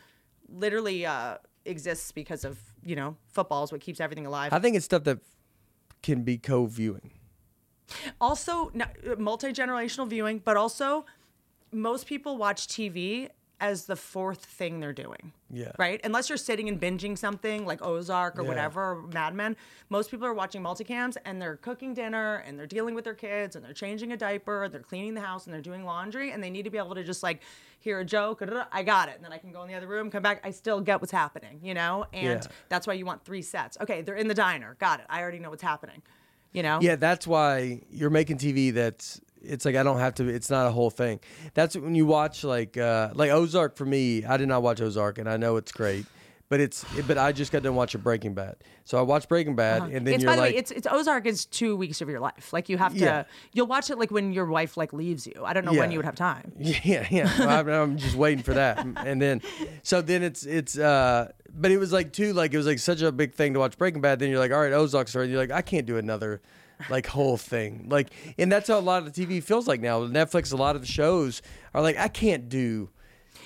literally 0.50 1.06
uh, 1.06 1.38
exists 1.66 2.12
because 2.12 2.44
of 2.44 2.60
you 2.84 2.96
know 2.96 3.16
football 3.30 3.64
is 3.64 3.72
what 3.72 3.82
keeps 3.82 4.00
everything 4.02 4.26
alive. 4.26 4.52
I 4.54 4.60
think 4.60 4.76
it's 4.76 4.86
stuff 4.86 5.06
that 5.06 5.20
can 6.04 6.24
be 6.24 6.38
co-viewing. 6.38 7.12
also 8.20 8.72
multi 9.18 9.52
generational 9.54 10.08
viewing, 10.08 10.40
but 10.40 10.58
also 10.58 11.06
most 11.72 12.06
people 12.08 12.38
watch 12.38 12.68
TV 12.68 13.30
as 13.60 13.86
the 13.86 13.96
fourth 13.96 14.44
thing 14.44 14.80
they're 14.80 14.92
doing. 14.92 15.32
Yeah. 15.52 15.72
Right? 15.78 16.02
Unless 16.04 16.30
you're 16.30 16.38
sitting 16.40 16.68
and 16.68 16.82
binging 16.82 17.16
something 17.16 17.64
like 17.64 17.80
Ozark 17.86 18.40
or 18.40 18.42
Yeah. 18.42 18.48
whatever, 18.48 18.82
or 18.94 19.02
Mad 19.14 19.36
Men, 19.36 19.56
most 19.90 20.10
people 20.10 20.26
are 20.26 20.34
watching 20.34 20.64
multicams 20.64 21.16
and 21.26 21.40
they're 21.40 21.58
cooking 21.58 21.94
dinner 21.94 22.38
and 22.38 22.58
they're 22.58 22.66
dealing 22.66 22.96
with 22.96 23.04
their 23.04 23.14
kids 23.14 23.56
and 23.56 23.64
they're 23.64 23.72
changing 23.74 24.14
a 24.14 24.18
diaper, 24.18 24.68
they're 24.68 24.82
cleaning 24.82 25.14
the 25.14 25.22
house 25.22 25.46
and 25.46 25.54
they're 25.54 25.62
doing 25.62 25.86
laundry 25.86 26.32
and 26.32 26.44
they 26.44 26.50
need 26.50 26.64
to 26.64 26.72
be 26.72 26.80
able 26.80 26.96
to 26.96 27.04
just 27.04 27.22
like 27.22 27.42
hear 27.80 28.00
a 28.00 28.06
joke, 28.06 28.42
I 28.72 28.82
got 28.82 29.10
it. 29.10 29.16
And 29.18 29.24
then 29.24 29.32
I 29.32 29.38
can 29.38 29.52
go 29.52 29.62
in 29.62 29.68
the 29.68 29.76
other 29.76 29.86
room, 29.88 30.10
come 30.10 30.24
back, 30.24 30.42
I 30.44 30.50
still 30.50 30.82
get 30.82 31.00
what's 31.00 31.12
happening, 31.12 31.60
you 31.62 31.76
know? 31.76 32.06
And 32.14 32.42
Yeah. 32.44 32.52
that's 32.68 32.88
why 32.88 32.94
you 32.94 33.06
want 33.06 33.24
three 33.26 33.44
sets. 33.44 33.78
Okay, 33.80 34.02
they're 34.02 34.16
in 34.16 34.28
the 34.28 34.34
diner. 34.34 34.76
Got 34.80 35.02
it. 35.02 35.06
I 35.08 35.22
already 35.22 35.38
know 35.38 35.52
what's 35.52 35.62
happening. 35.62 36.02
You 36.52 36.64
know? 36.64 36.80
Yeah, 36.82 36.96
that's 36.96 37.26
why 37.26 37.82
you're 37.92 38.10
making 38.10 38.38
TV 38.38 38.74
that's 38.74 39.22
it's 39.42 39.66
like 39.66 39.76
I 39.76 39.84
don't 39.84 40.00
have 40.00 40.16
to 40.16 40.28
it's 40.28 40.50
not 40.50 40.68
a 40.68 40.72
whole 40.72 40.90
thing. 40.90 41.20
That's 41.54 41.76
when 41.76 41.96
you 41.96 42.06
watch 42.06 42.44
like 42.44 42.78
uh 42.78 43.10
like 43.14 43.32
Ozark 43.32 43.76
for 43.76 43.86
me, 43.86 44.26
I 44.26 44.38
did 44.38 44.48
not 44.48 44.62
watch 44.62 44.82
Ozark 44.82 45.18
and 45.18 45.30
I 45.30 45.38
know 45.38 45.58
it's 45.58 45.72
great. 45.72 46.06
But 46.52 46.60
it's 46.60 46.84
but 47.08 47.18
I 47.18 47.32
just 47.32 47.50
got 47.54 47.64
done 47.64 47.76
watching 47.76 48.02
Breaking 48.02 48.34
Bad. 48.34 48.58
So 48.84 48.98
I 48.98 49.04
watched 49.04 49.30
Breaking 49.30 49.56
Bad 49.56 49.84
and 49.84 50.06
then 50.06 50.08
Uh-huh. 50.08 50.14
it's 50.16 50.24
you're 50.24 50.32
by 50.32 50.36
the 50.36 50.42
like 50.42 50.52
way, 50.54 50.58
it's 50.60 50.70
it's 50.72 50.86
Ozark 50.92 51.26
is 51.26 51.46
two 51.46 51.78
weeks 51.78 52.02
of 52.02 52.10
your 52.10 52.20
life. 52.20 52.52
Like 52.52 52.68
you 52.68 52.78
have 52.78 52.92
to, 52.94 53.00
Yeah. 53.00 53.24
you'll 53.54 53.68
watch 53.68 53.90
it 53.90 53.98
like 53.98 54.12
when 54.12 54.34
your 54.34 54.46
wife 54.48 54.76
like 54.76 54.92
leaves 54.92 55.26
you. 55.26 55.34
I 55.46 55.54
don't 55.54 55.64
know 55.64 55.72
when 55.74 55.92
you 55.94 55.98
would 56.00 56.06
have 56.06 56.16
time. 56.16 56.52
Yeah, 56.60 57.08
yeah. 57.10 57.34
I'm, 57.40 57.70
I'm 57.70 57.98
just 57.98 58.18
waiting 58.18 58.44
for 58.44 58.54
that, 58.54 58.86
and 58.98 59.22
then, 59.22 59.42
so 59.82 60.02
then 60.02 60.24
it's 60.24 60.46
it's. 60.46 60.78
uh 60.78 61.32
But 61.54 61.72
it 61.72 61.78
was 61.78 61.94
like 61.94 62.12
too 62.12 62.34
like 62.34 62.54
it 62.54 62.58
was 62.58 62.68
like 62.68 62.80
such 62.80 63.02
a 63.02 63.14
big 63.14 63.34
thing 63.34 63.54
to 63.54 63.60
watch 63.60 63.78
Breaking 63.78 64.02
Bad. 64.02 64.20
Then 64.20 64.30
you're 64.30 64.40
like, 64.40 64.52
all 64.52 64.60
right, 64.62 64.74
Ozark 64.74 65.08
started. 65.08 65.32
You're 65.32 65.40
like, 65.40 65.52
I 65.52 65.62
can't 65.62 65.86
do 65.86 65.96
another 65.98 66.42
like 66.90 67.08
whole 67.08 67.38
thing. 67.38 67.88
Like, 67.90 68.10
and 68.38 68.52
that's 68.52 68.68
how 68.68 68.78
a 68.78 68.82
lot 68.92 69.04
of 69.04 69.14
the 69.14 69.26
TV 69.26 69.42
feels 69.42 69.68
like 69.70 69.80
now. 69.80 70.02
Netflix, 70.02 70.52
a 70.52 70.58
lot 70.58 70.76
of 70.76 70.82
the 70.82 70.88
shows 70.88 71.42
are 71.74 71.82
like, 71.82 71.98
I 71.98 72.10
can't 72.10 72.50
do. 72.50 72.90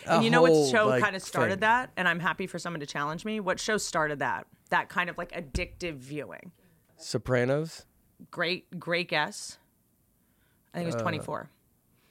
And 0.07 0.23
you 0.23 0.30
know 0.30 0.41
what 0.41 0.69
show 0.72 0.88
like, 0.88 1.03
kind 1.03 1.15
of 1.15 1.22
started 1.22 1.56
thing. 1.56 1.60
that? 1.61 1.91
And 1.98 2.07
I'm 2.07 2.19
happy 2.19 2.48
for 2.48 2.60
someone 2.60 2.80
to 2.80 2.86
challenge 2.86 3.26
me. 3.26 3.40
What 3.40 3.60
show 3.60 3.77
started 3.77 4.19
that? 4.19 4.48
That 4.69 4.90
kind 4.90 5.10
of 5.10 5.18
like 5.18 5.32
addictive 5.32 5.95
viewing. 5.98 6.52
Sopranos. 6.98 7.86
Great, 8.32 8.80
great 8.80 9.10
guess. 9.10 9.57
I 10.73 10.80
think 10.80 10.90
it 10.90 10.94
was 10.94 11.02
24. 11.02 11.49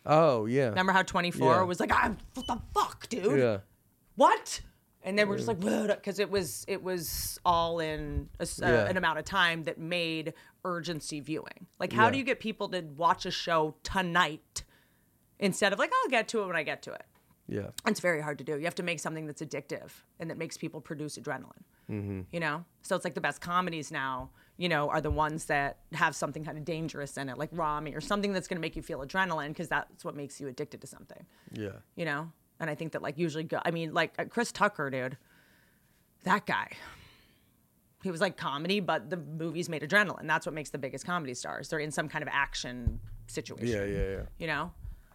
Oh 0.07 0.47
yeah. 0.47 0.69
Remember 0.69 0.93
how 0.93 1.03
24 1.03 1.53
Uh, 1.53 1.57
yeah. 1.57 1.63
was 1.63 1.81
like, 1.81 1.93
ah, 1.93 2.13
what 2.35 2.47
the 2.47 2.61
fuck, 2.75 3.09
dude? 3.09 3.39
Yeah. 3.39 3.59
what 4.17 4.61
and 5.05 5.19
then 5.19 5.29
we're 5.29 5.37
just 5.37 5.49
like 5.49 5.61
because 5.61 6.19
it 6.19 6.31
was 6.31 6.65
it 6.67 6.83
was 6.83 7.39
all 7.45 7.79
in 7.79 8.29
a 8.41 8.43
s 8.43 8.61
uh, 8.61 8.87
an 8.89 8.97
amount 8.97 9.19
of 9.19 9.25
time 9.25 9.65
that 9.65 9.79
made 9.79 10.33
urgency 10.65 11.21
viewing 11.21 11.67
like 11.79 11.93
how 11.93 12.11
do 12.11 12.17
you 12.19 12.25
get 12.25 12.41
people 12.41 12.69
to 12.69 12.81
watch 12.97 13.27
a 13.27 13.31
show 13.31 13.75
tonight 13.83 14.65
instead 15.39 15.73
of 15.73 15.79
like 15.79 15.93
i'll 16.03 16.11
get 16.11 16.27
to 16.27 16.43
it 16.43 16.47
when 16.47 16.57
i 16.57 16.63
get 16.63 16.83
to 16.83 16.93
it 16.93 17.05
Yeah. 17.47 17.69
it's 17.87 18.01
very 18.01 18.21
hard 18.23 18.39
to 18.39 18.45
do 18.45 18.57
you 18.59 18.65
have 18.65 18.75
to 18.77 18.83
make 18.83 19.01
something 19.01 19.27
that's 19.27 19.43
addictive 19.43 19.91
and 20.19 20.31
that 20.31 20.39
makes 20.39 20.57
people 20.57 20.81
produce 20.81 21.19
adrenaline 21.19 21.63
Mm-hmm. 21.91 22.21
you 22.33 22.41
know 22.41 22.65
so 22.81 22.97
it's 22.97 23.05
like 23.05 23.13
the 23.15 23.21
best 23.21 23.43
comedies 23.43 23.93
now 23.93 24.31
you 24.57 24.71
know 24.71 24.89
are 24.89 25.03
the 25.03 25.11
ones 25.11 25.45
that 25.47 25.81
have 25.93 26.17
something 26.17 26.43
kind 26.43 26.57
of 26.57 26.65
dangerous 26.65 27.19
in 27.19 27.29
it 27.29 27.37
like 27.37 27.51
ramy 27.53 27.95
or 27.95 28.01
something 28.01 28.33
that's 28.33 28.49
going 28.49 28.57
to 28.57 28.63
make 28.63 28.75
you 28.75 28.81
feel 28.81 29.01
adrenaline 29.01 29.49
because 29.49 29.69
that's 29.69 30.03
what 30.03 30.17
makes 30.17 30.41
you 30.41 30.49
addicted 30.49 30.81
to 30.81 30.87
something 30.87 31.27
Yeah. 31.53 31.77
you 31.97 32.07
know 32.07 32.33
and 32.61 32.71
i 32.71 32.75
think 32.75 32.93
that 32.93 33.03
like 33.03 33.19
usually 33.19 33.45
go 33.45 33.61
i 33.67 33.71
mean 33.71 33.93
like 33.93 34.15
uh, 34.19 34.25
chris 34.25 34.51
tucker 34.51 34.89
dude 34.89 35.19
that 36.23 36.47
guy 36.47 36.69
he 38.03 38.11
was 38.11 38.21
like 38.23 38.37
comedy 38.39 38.81
but 38.81 39.11
the 39.11 39.17
movies 39.19 39.69
made 39.69 39.83
adrenaline 39.83 40.27
that's 40.27 40.47
what 40.47 40.55
makes 40.55 40.71
the 40.71 40.79
biggest 40.79 41.05
comedy 41.05 41.35
stars 41.35 41.69
they're 41.69 41.79
in 41.79 41.91
some 41.91 42.09
kind 42.09 42.23
of 42.23 42.29
action 42.33 42.99
situation 43.27 43.77
Yeah. 43.77 43.85
Yeah. 43.85 44.11
Yeah. 44.17 44.23
you 44.39 44.47
know 44.47 44.73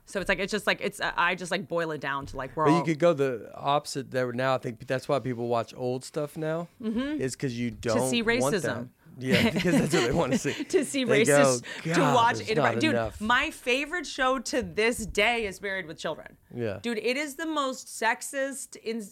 so 0.10 0.20
it's 0.20 0.28
like 0.30 0.40
it's 0.40 0.52
just 0.52 0.66
like 0.68 0.80
it's 0.82 1.00
uh, 1.00 1.12
i 1.16 1.36
just 1.36 1.52
like 1.52 1.68
boil 1.68 1.92
it 1.92 2.02
down 2.02 2.26
to 2.26 2.36
like 2.38 2.56
we're 2.56 2.66
But 2.66 2.72
all 2.72 2.78
you 2.80 2.84
could 2.84 3.00
go 3.00 3.14
the 3.14 3.52
opposite 3.56 4.12
there 4.12 4.32
now. 4.34 4.56
I 4.56 4.58
think 4.58 4.86
that's 4.88 5.08
why 5.08 5.20
people 5.20 5.48
watch 5.48 5.74
old 5.76 6.04
stuff 6.04 6.36
now. 6.38 6.68
Mm-hmm. 6.82 7.22
Is 7.22 7.36
because 7.36 7.58
you 7.60 7.70
don't 7.72 8.10
see 8.10 8.22
want 8.22 8.54
that. 8.56 8.64
racism. 8.64 8.90
Yeah, 9.22 9.50
because 9.54 9.74
that's 9.78 9.94
what 9.94 10.04
they 10.04 10.12
want 10.14 10.32
to 10.32 10.38
see. 10.38 10.64
to 10.76 10.86
see 10.86 11.04
They 11.04 11.26
go, 11.26 11.34
racist 11.34 11.94
to 11.94 12.00
watch 12.00 12.40
it 12.40 12.56
dude 12.80 12.92
enough." 12.92 13.20
my 13.20 13.52
favorite 13.52 14.08
show 14.08 14.40
to 14.40 14.62
this 14.64 15.06
day 15.06 15.46
is 15.46 15.62
married 15.62 15.88
with 15.88 15.98
children 15.98 16.38
Yeah. 16.56 16.80
dude 16.82 17.00
it 17.00 17.18
is 17.18 17.36
the 17.36 17.46
most 17.46 17.88
sexist 17.88 18.78
in 18.78 19.04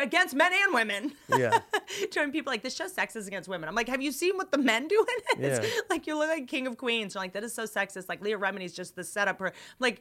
against 0.00 0.34
men 0.34 0.52
and 0.54 0.72
women 0.72 1.12
Yeah. 1.38 1.58
showing 2.14 2.32
people 2.32 2.50
like 2.50 2.62
this 2.62 2.74
show 2.74 2.86
sexist 2.86 3.26
against 3.26 3.46
women. 3.48 3.68
I'm 3.68 3.74
like, 3.74 3.88
have 3.88 4.00
you 4.00 4.10
seen 4.12 4.36
what 4.38 4.50
the 4.52 4.58
men 4.58 4.88
do 4.88 5.04
in 5.38 5.44
it? 5.44 5.62
Yeah. 5.62 5.68
like 5.90 6.06
you 6.06 6.16
look 6.18 6.28
like 6.30 6.46
King 6.48 6.66
of 6.66 6.78
Queens. 6.78 7.14
You're 7.14 7.22
like, 7.22 7.34
that 7.34 7.44
is 7.44 7.52
so 7.54 7.64
sexist. 7.64 8.08
Like 8.08 8.22
Leah 8.22 8.38
Remini's 8.38 8.72
just 8.72 8.96
the 8.96 9.04
setup. 9.04 9.38
Her 9.38 9.52
like 9.78 10.00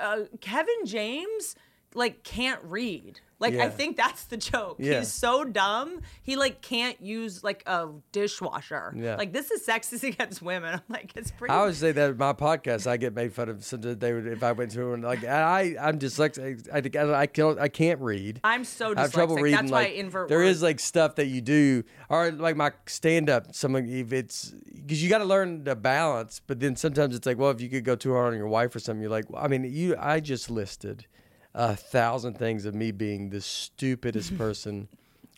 uh, 0.00 0.24
Kevin 0.40 0.84
James 0.84 1.54
like 1.94 2.22
can't 2.22 2.62
read. 2.64 3.20
Like 3.40 3.54
I 3.54 3.70
think 3.70 3.96
that's 3.96 4.24
the 4.24 4.36
joke. 4.36 4.76
Yeah. 4.78 4.98
He's 4.98 5.10
so 5.10 5.44
dumb. 5.44 6.02
He 6.22 6.36
like 6.36 6.60
can't 6.60 7.00
use 7.00 7.42
like 7.42 7.62
a 7.66 7.88
dishwasher. 8.12 8.92
Yeah. 8.94 9.16
Like 9.16 9.32
this 9.32 9.50
is 9.50 9.66
sexist 9.66 10.02
against 10.08 10.42
women. 10.42 10.74
I'm 10.74 10.82
like, 10.90 11.12
it's 11.16 11.30
pretty. 11.30 11.50
I 11.50 11.56
always 11.56 11.78
say 11.78 11.90
that 11.90 12.10
in 12.10 12.16
my 12.18 12.34
podcast, 12.34 12.86
I 12.86 12.98
get 12.98 13.14
made 13.14 13.32
fun 13.32 13.48
of. 13.48 13.64
So 13.64 13.78
that 13.78 13.98
they 13.98 14.12
would, 14.12 14.26
if 14.26 14.42
I 14.42 14.52
went 14.52 14.72
to 14.72 14.92
and 14.92 15.02
like 15.02 15.24
I, 15.24 15.74
I'm 15.80 15.98
dyslexic. 15.98 16.68
I 16.70 16.82
think 16.82 16.96
I, 16.96 17.20
I 17.20 17.26
can't, 17.26 17.58
I 17.58 17.68
can't 17.68 17.98
read. 18.00 18.40
I'm 18.44 18.62
so 18.62 18.94
I 18.94 19.02
have 19.02 19.12
trouble 19.12 19.36
reading. 19.36 19.58
That's 19.58 19.72
why 19.72 19.84
I 19.84 19.86
invert 19.86 20.28
There 20.28 20.40
words. 20.40 20.58
is 20.58 20.62
like 20.62 20.78
stuff 20.78 21.14
that 21.14 21.26
you 21.28 21.40
do, 21.40 21.82
or 22.10 22.30
like 22.32 22.56
my 22.56 22.72
stand 22.86 23.30
up. 23.30 23.54
Some 23.54 23.74
of 23.74 23.88
if 23.88 24.12
it's 24.12 24.50
because 24.74 25.02
you 25.02 25.08
got 25.08 25.18
to 25.18 25.24
learn 25.24 25.64
the 25.64 25.74
balance. 25.74 26.42
But 26.46 26.60
then 26.60 26.76
sometimes 26.76 27.16
it's 27.16 27.24
like, 27.24 27.38
well, 27.38 27.50
if 27.50 27.62
you 27.62 27.70
could 27.70 27.84
go 27.84 27.96
too 27.96 28.12
hard 28.12 28.34
on 28.34 28.38
your 28.38 28.48
wife 28.48 28.74
or 28.76 28.80
something, 28.80 29.00
you're 29.00 29.10
like, 29.10 29.24
I 29.34 29.48
mean, 29.48 29.64
you. 29.64 29.96
I 29.98 30.20
just 30.20 30.50
listed 30.50 31.06
a 31.54 31.76
thousand 31.76 32.38
things 32.38 32.64
of 32.64 32.74
me 32.74 32.90
being 32.90 33.30
the 33.30 33.40
stupidest 33.40 34.36
person 34.38 34.88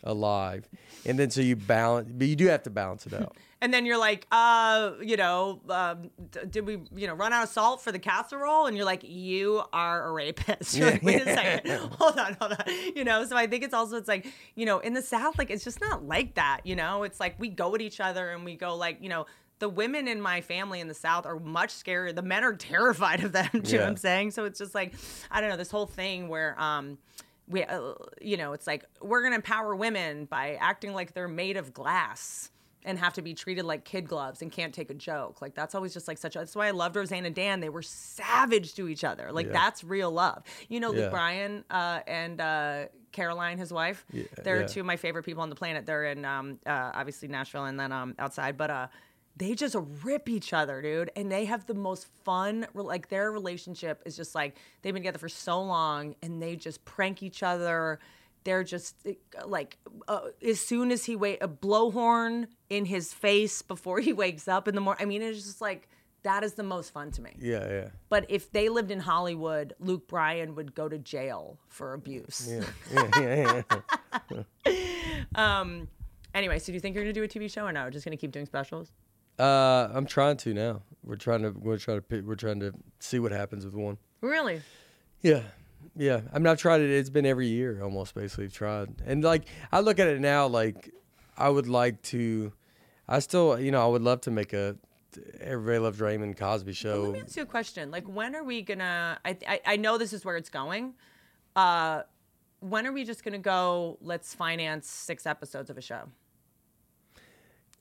alive, 0.05 0.68
and 1.06 1.18
then 1.18 1.30
so 1.30 1.40
you 1.40 1.56
balance, 1.56 2.09
but 2.12 2.26
you 2.26 2.36
do 2.36 2.47
have 2.47 2.62
to 2.64 2.70
balance 2.70 3.06
it 3.06 3.14
out. 3.14 3.36
And 3.62 3.72
then 3.72 3.86
you're 3.86 3.97
like, 3.97 4.26
uh, 4.32 4.94
you 5.01 5.16
know, 5.16 5.60
um, 5.68 6.10
d- 6.32 6.40
did 6.51 6.66
we, 6.66 6.80
you 6.97 7.06
know, 7.06 7.14
run 7.14 7.32
out 7.32 7.44
of 7.44 7.48
salt 7.48 7.80
for 7.80 7.93
the 7.93 7.98
casserole? 8.01 8.66
And 8.66 8.76
you're 8.76 8.84
like, 8.84 9.05
you 9.05 9.62
are 9.72 10.09
a 10.09 10.10
rapist. 10.10 10.74
You're 10.76 10.90
like, 10.90 11.02
wait 11.05 11.22
a 11.22 11.26
second, 11.26 11.70
hold 11.93 12.18
on, 12.18 12.36
hold 12.40 12.55
on. 12.55 12.64
You 12.97 13.05
know, 13.05 13.24
so 13.24 13.36
I 13.36 13.47
think 13.47 13.62
it's 13.62 13.72
also 13.72 13.98
it's 13.98 14.09
like, 14.09 14.26
you 14.56 14.66
know, 14.66 14.80
in 14.80 14.94
the 14.94 15.01
South, 15.01 15.39
like 15.39 15.48
it's 15.48 15.62
just 15.62 15.80
not 15.80 16.05
like 16.05 16.34
that. 16.34 16.62
You 16.64 16.74
know, 16.74 17.05
it's 17.05 17.20
like 17.20 17.39
we 17.39 17.51
go 17.51 17.72
at 17.76 17.80
each 17.80 18.01
other 18.01 18.30
and 18.30 18.44
we 18.44 18.56
go 18.56 18.74
like, 18.74 18.98
you 19.01 19.09
know. 19.09 19.26
The 19.62 19.68
women 19.68 20.09
in 20.09 20.20
my 20.20 20.40
family 20.40 20.80
in 20.80 20.89
the 20.89 20.94
South 20.94 21.24
are 21.24 21.39
much 21.39 21.70
scarier. 21.72 22.12
The 22.12 22.20
men 22.20 22.43
are 22.43 22.52
terrified 22.56 23.22
of 23.22 23.30
them. 23.30 23.48
Do 23.52 23.60
you 23.70 23.78
know 23.78 23.84
what 23.84 23.90
I'm 23.90 23.97
saying? 23.97 24.32
So 24.32 24.44
it's 24.44 24.59
just 24.59 24.74
like, 24.74 24.93
I 25.30 25.40
don't 25.40 25.51
know, 25.51 25.56
this 25.56 25.70
whole 25.70 25.86
thing 25.86 26.26
where, 26.26 26.60
um, 26.60 26.98
we, 27.47 27.62
uh, 27.62 27.93
you 28.20 28.36
know, 28.36 28.55
it's 28.55 28.66
like 28.66 28.84
we're 29.01 29.22
gonna 29.22 29.36
empower 29.36 29.76
women 29.76 30.24
by 30.24 30.56
acting 30.60 30.94
like 30.94 31.14
they're 31.14 31.28
made 31.28 31.56
of 31.56 31.72
glass 31.72 32.51
and 32.84 32.98
have 32.98 33.12
to 33.14 33.22
be 33.22 33.34
treated 33.34 33.64
like 33.64 33.84
kid 33.84 34.09
gloves 34.09 34.43
and 34.43 34.51
can't 34.51 34.74
take 34.74 34.90
a 34.90 34.94
joke. 34.94 35.40
Like 35.40 35.55
that's 35.55 35.76
always 35.76 35.94
just 35.94 36.09
like 36.09 36.18
such. 36.18 36.34
A, 36.34 36.40
that's 36.40 36.56
why 36.56 36.66
I 36.66 36.72
loved 36.72 36.97
Roseanne 36.97 37.24
and 37.24 37.34
Dan. 37.34 37.60
They 37.60 37.68
were 37.68 37.82
savage 37.82 38.74
to 38.74 38.89
each 38.89 39.05
other. 39.05 39.30
Like 39.30 39.47
Yeah. 39.47 39.52
that's 39.52 39.84
real 39.84 40.10
love. 40.10 40.43
You 40.68 40.80
know, 40.80 40.89
Luke 40.90 40.98
Yeah. 41.02 41.09
Bryan 41.10 41.64
uh, 41.70 42.01
and 42.09 42.40
uh, 42.40 42.86
Caroline, 43.12 43.59
his 43.59 43.72
wife. 43.72 44.05
They're 44.43 44.62
yeah. 44.62 44.66
two 44.66 44.80
of 44.80 44.86
my 44.86 44.97
favorite 44.97 45.22
people 45.24 45.44
on 45.44 45.51
the 45.51 45.55
planet. 45.55 45.86
They're 45.86 46.06
in 46.06 46.24
um, 46.24 46.59
uh, 46.66 46.90
obviously 46.94 47.28
Nashville 47.28 47.66
and 47.66 47.78
then 47.78 47.93
um, 47.93 48.16
outside, 48.18 48.56
but 48.56 48.70
uh, 48.70 48.86
they 49.36 49.54
just 49.54 49.76
rip 50.02 50.28
each 50.28 50.52
other, 50.52 50.82
dude. 50.82 51.10
And 51.16 51.30
they 51.30 51.46
have 51.46 51.66
the 51.66 51.74
most 51.74 52.06
fun. 52.24 52.66
Like 52.74 53.09
their 53.09 53.30
relationship 53.32 54.02
is 54.04 54.16
just 54.16 54.34
like 54.34 54.56
they've 54.82 54.92
been 54.92 55.02
together 55.02 55.18
for 55.18 55.28
so 55.28 55.62
long, 55.62 56.14
and 56.22 56.42
they 56.42 56.56
just 56.56 56.84
prank 56.84 57.22
each 57.22 57.42
other. 57.42 57.98
They're 58.44 58.64
just 58.64 59.06
like 59.46 59.78
uh, 60.09 60.28
as 60.46 60.60
soon 60.60 60.90
as 60.90 61.04
he 61.04 61.16
wait 61.16 61.38
a 61.40 61.48
blowhorn 61.48 62.48
in 62.68 62.84
his 62.84 63.12
face 63.12 63.62
before 63.62 64.00
he 64.00 64.12
wakes 64.12 64.48
up 64.48 64.68
in 64.68 64.74
the 64.74 64.80
morning. 64.80 65.02
I 65.02 65.06
mean, 65.06 65.22
it's 65.22 65.44
just 65.44 65.60
like 65.60 65.88
that 66.24 66.44
is 66.44 66.54
the 66.54 66.62
most 66.62 66.92
fun 66.92 67.10
to 67.12 67.22
me. 67.22 67.34
Yeah, 67.38 67.68
yeah. 67.68 67.88
But 68.09 68.26
if 68.28 68.50
they 68.52 68.68
lived 68.68 68.90
in 68.90 69.00
Hollywood, 69.00 69.74
Luke 69.80 70.06
Bryan 70.09 70.54
would 70.54 70.74
go 70.74 70.88
to 70.88 70.98
jail 70.98 71.59
for 71.68 71.94
abuse. 71.94 72.48
Yeah, 72.50 73.09
yeah, 73.18 73.62
yeah. 73.70 74.42
Um. 75.34 75.88
Anyway, 76.34 76.59
so 76.59 76.66
do 76.66 76.72
you 76.72 76.80
think 76.80 76.94
you're 76.94 77.04
gonna 77.04 77.12
do 77.12 77.22
a 77.22 77.28
TV 77.28 77.50
show 77.50 77.64
or 77.64 77.72
no? 77.72 77.90
Just 77.90 78.04
gonna 78.04 78.16
keep 78.16 78.32
doing 78.32 78.46
specials? 78.46 78.90
Uh, 79.38 79.88
I'm 79.92 80.06
trying 80.06 80.36
to 80.38 80.54
now. 80.54 80.82
We're 81.04 81.16
trying 81.16 81.42
to 81.42 81.50
we're 81.50 81.78
trying 81.78 81.98
to 81.98 82.02
pick- 82.02 82.24
we're 82.24 82.36
trying 82.36 82.60
to 82.60 82.72
see 83.00 83.18
what 83.18 83.32
happens 83.32 83.64
with 83.64 83.74
one. 83.74 83.98
Really? 84.20 84.62
Yeah. 85.20 85.42
Yeah. 85.96 86.20
I 86.32 86.38
mean 86.38 86.46
I've 86.46 86.59
tried 86.59 86.80
it 86.80 86.90
it's 86.90 87.10
been 87.10 87.26
every 87.26 87.48
year 87.48 87.82
almost 87.82 88.14
basically 88.14 88.48
tried. 88.48 89.02
And 89.04 89.24
like 89.24 89.44
I 89.72 89.80
look 89.80 89.98
at 89.98 90.06
it 90.06 90.20
now 90.20 90.46
like 90.46 90.90
I 91.36 91.48
would 91.48 91.66
like 91.66 92.00
to 92.02 92.52
I 93.09 93.18
still 93.18 93.59
you 93.59 93.72
know, 93.72 93.82
I 93.82 93.88
would 93.88 94.02
love 94.02 94.20
to 94.22 94.30
make 94.30 94.52
a 94.52 94.76
Everybody 95.40 95.78
Loves 95.78 96.00
Raymond 96.00 96.36
Cosby 96.36 96.72
show. 96.72 97.02
Let 97.02 97.12
me 97.12 97.20
ask 97.20 97.36
you 97.36 97.42
a 97.42 97.46
question. 97.46 97.90
Like, 97.90 98.09
when 98.09 98.34
are 98.34 98.44
we 98.44 98.62
gonna? 98.62 99.18
I 99.24 99.36
I, 99.46 99.60
I 99.66 99.76
know 99.76 99.98
this 99.98 100.12
is 100.12 100.24
where 100.24 100.36
it's 100.36 100.48
going. 100.48 100.94
Uh, 101.54 102.02
when 102.60 102.86
are 102.86 102.92
we 102.92 103.04
just 103.04 103.24
gonna 103.24 103.38
go? 103.38 103.98
Let's 104.00 104.34
finance 104.34 104.88
six 104.88 105.26
episodes 105.26 105.68
of 105.70 105.76
a 105.76 105.82
show. 105.82 106.04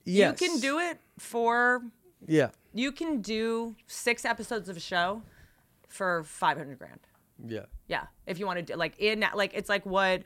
Yes. 0.04 0.40
You 0.40 0.48
can 0.48 0.60
do 0.60 0.78
it 0.78 0.98
for. 1.18 1.82
Yeah. 2.26 2.48
You 2.74 2.92
can 2.92 3.20
do 3.20 3.74
six 3.86 4.24
episodes 4.24 4.68
of 4.68 4.76
a 4.76 4.80
show 4.80 5.22
for 5.88 6.24
five 6.24 6.56
hundred 6.56 6.78
grand. 6.78 7.00
Yeah. 7.44 7.64
Yeah, 7.88 8.04
if 8.26 8.38
you 8.38 8.46
want 8.46 8.58
to 8.58 8.62
do 8.62 8.74
like 8.76 8.98
in 8.98 9.24
like 9.34 9.52
it's 9.54 9.68
like 9.68 9.84
what 9.84 10.22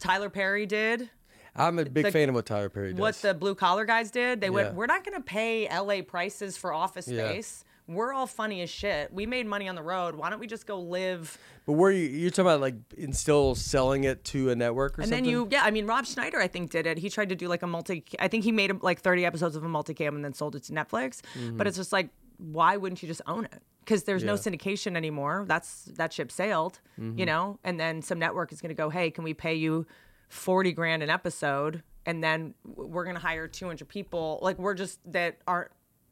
Tyler 0.00 0.30
Perry 0.30 0.66
did, 0.66 1.10
I'm 1.54 1.78
a 1.78 1.84
big 1.84 2.04
The- 2.06 2.10
fan 2.12 2.28
of 2.28 2.34
what 2.34 2.46
Tyler 2.46 2.68
Perry 2.68 2.92
does. 2.92 3.00
what 3.00 3.14
the 3.16 3.34
blue 3.34 3.54
collar 3.54 3.84
guys 3.84 4.10
did. 4.10 4.40
They 4.40 4.46
Yeah. 4.48 4.52
went, 4.52 4.74
we're 4.74 4.86
not 4.86 5.04
going 5.04 5.16
to 5.16 5.22
pay 5.24 5.68
LA 5.68 6.02
prices 6.02 6.56
for 6.56 6.72
office 6.72 7.06
Yeah. 7.06 7.28
space. 7.28 7.63
We're 7.86 8.12
all 8.14 8.26
funny 8.26 8.62
as 8.62 8.70
shit. 8.70 9.12
We 9.12 9.26
made 9.26 9.46
money 9.46 9.68
on 9.68 9.74
the 9.74 9.82
road. 9.82 10.14
Why 10.14 10.30
don't 10.30 10.38
we 10.40 10.46
just 10.46 10.66
go 10.66 10.80
live? 10.80 11.36
but 11.66 11.72
where 11.74 11.90
you 11.90 12.06
you're 12.08 12.30
talking 12.30 12.46
about 12.46 12.60
like 12.60 12.76
still 13.12 13.54
selling 13.54 14.04
it 14.04 14.24
to 14.24 14.50
a 14.50 14.56
network 14.56 14.98
or 14.98 15.02
And 15.02 15.10
something? 15.10 15.18
And 15.18 15.26
then 15.26 15.30
you, 15.30 15.48
yeah, 15.50 15.62
I 15.64 15.70
mean, 15.70 15.86
Rob 15.86 16.06
Schneider, 16.06 16.40
I 16.40 16.48
think, 16.48 16.70
did 16.70 16.86
it. 16.86 16.96
He 16.98 17.10
tried 17.10 17.28
to 17.28 17.34
do 17.34 17.46
like 17.48 17.62
a 17.62 17.66
multi, 17.66 18.04
I 18.18 18.28
think 18.28 18.44
he 18.44 18.52
made 18.52 18.82
like 18.82 19.00
30 19.00 19.26
episodes 19.26 19.54
of 19.56 19.64
a 19.64 19.68
multicam 19.68 20.08
and 20.14 20.24
then 20.24 20.32
sold 20.32 20.56
it 20.56 20.62
to 20.64 20.72
Netflix. 20.72 21.20
But 21.56 21.66
it's 21.66 21.76
just 21.76 21.92
like, 21.92 22.08
why 22.38 22.76
wouldn't 22.78 23.02
you 23.02 23.06
just 23.08 23.22
own 23.26 23.44
it? 23.44 23.62
Because 23.80 24.04
there's 24.04 24.24
no 24.24 24.34
Mm-hmm. 24.34 24.48
Yeah. 24.48 24.52
Mm-hmm. 24.54 24.68
syndication 24.68 24.96
anymore. 24.96 25.44
That's 25.46 25.84
that 25.96 26.12
ship 26.12 26.32
sailed, 26.32 26.80
you 26.96 27.26
know. 27.26 27.58
And 27.64 27.78
then 27.78 28.00
some 28.00 28.18
network 28.18 28.50
is 28.52 28.60
going 28.62 28.70
to 28.70 28.74
go, 28.74 28.88
hey, 28.88 29.10
can 29.10 29.24
we 29.24 29.34
pay 29.34 29.54
you 29.56 29.86
40 30.30 30.72
grand 30.72 31.02
an 31.02 31.10
episode? 31.10 31.82
And 32.06 32.24
then 32.24 32.54
we're 32.64 33.04
going 33.04 33.16
to 33.16 33.20
hire 33.22 33.46
200 33.46 33.86
people. 33.88 34.38
Like 34.42 34.58
we're 34.58 34.74
just 34.74 35.00
that 35.12 35.36
aren't, 35.46 35.70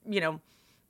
you 0.08 0.20
know, 0.20 0.40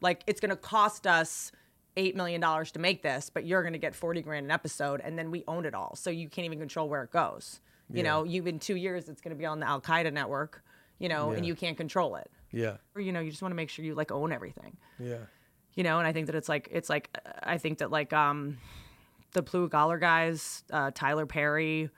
like 0.03 0.23
it's 0.27 0.41
going 0.41 0.51
to 0.51 0.57
cost 0.57 1.07
us 1.07 1.53
eight 1.97 2.17
million 2.17 2.41
dollars 2.41 2.73
to 2.73 2.79
make 2.79 3.03
this, 3.03 3.31
but 3.31 3.45
you're 3.47 3.63
going 3.63 3.73
to 3.75 3.79
get 3.79 3.95
40 3.95 4.23
grand 4.23 4.45
an 4.47 4.51
episode, 4.51 5.01
and 5.03 5.19
then 5.19 5.31
we 5.31 5.45
own 5.49 5.65
it 5.65 5.75
all, 5.75 5.95
so 5.97 6.11
you 6.11 6.29
can't 6.29 6.45
even 6.45 6.59
control 6.59 6.89
where 6.89 7.03
it 7.03 7.11
goes. 7.11 7.61
You 7.95 8.03
know, 8.03 8.25
you 8.25 8.43
in 8.45 8.59
two 8.59 8.77
years 8.77 9.11
it's 9.11 9.21
going 9.21 9.37
to 9.37 9.39
be 9.39 9.45
on 9.45 9.61
the 9.61 9.69
Al 9.69 9.79
Qaeda 9.81 10.15
network, 10.15 10.65
you 10.99 11.11
know, 11.11 11.33
and 11.33 11.45
you 11.45 11.55
can't 11.55 11.77
control 11.77 12.17
it. 12.17 12.31
Yeah. 12.51 12.79
Or 12.95 13.03
you 13.03 13.13
know, 13.13 13.21
you 13.21 13.31
just 13.31 13.43
want 13.43 13.53
to 13.53 13.57
make 13.57 13.69
sure 13.69 13.85
you 13.85 13.95
like 13.95 14.11
own 14.11 14.33
everything. 14.33 14.79
Yeah. 14.99 15.19
You 15.75 15.85
know, 15.85 15.99
and 15.99 16.07
I 16.07 16.13
think 16.13 16.27
that 16.27 16.35
it's 16.35 16.49
like 16.49 16.69
it's 16.73 16.89
like 16.89 17.11
I 17.43 17.59
think 17.59 17.79
that 17.79 17.91
like 17.91 18.15
um 18.15 18.57
the 19.33 19.43
Blue 19.43 19.69
Collar 19.69 19.99
guys, 19.99 20.65
uh, 20.73 20.91
Tyler 20.95 21.27
Perry, 21.27 21.91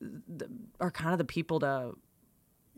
the, 0.00 0.48
are 0.80 0.90
kind 0.90 1.12
of 1.12 1.18
the 1.18 1.24
people 1.24 1.60
to 1.60 1.92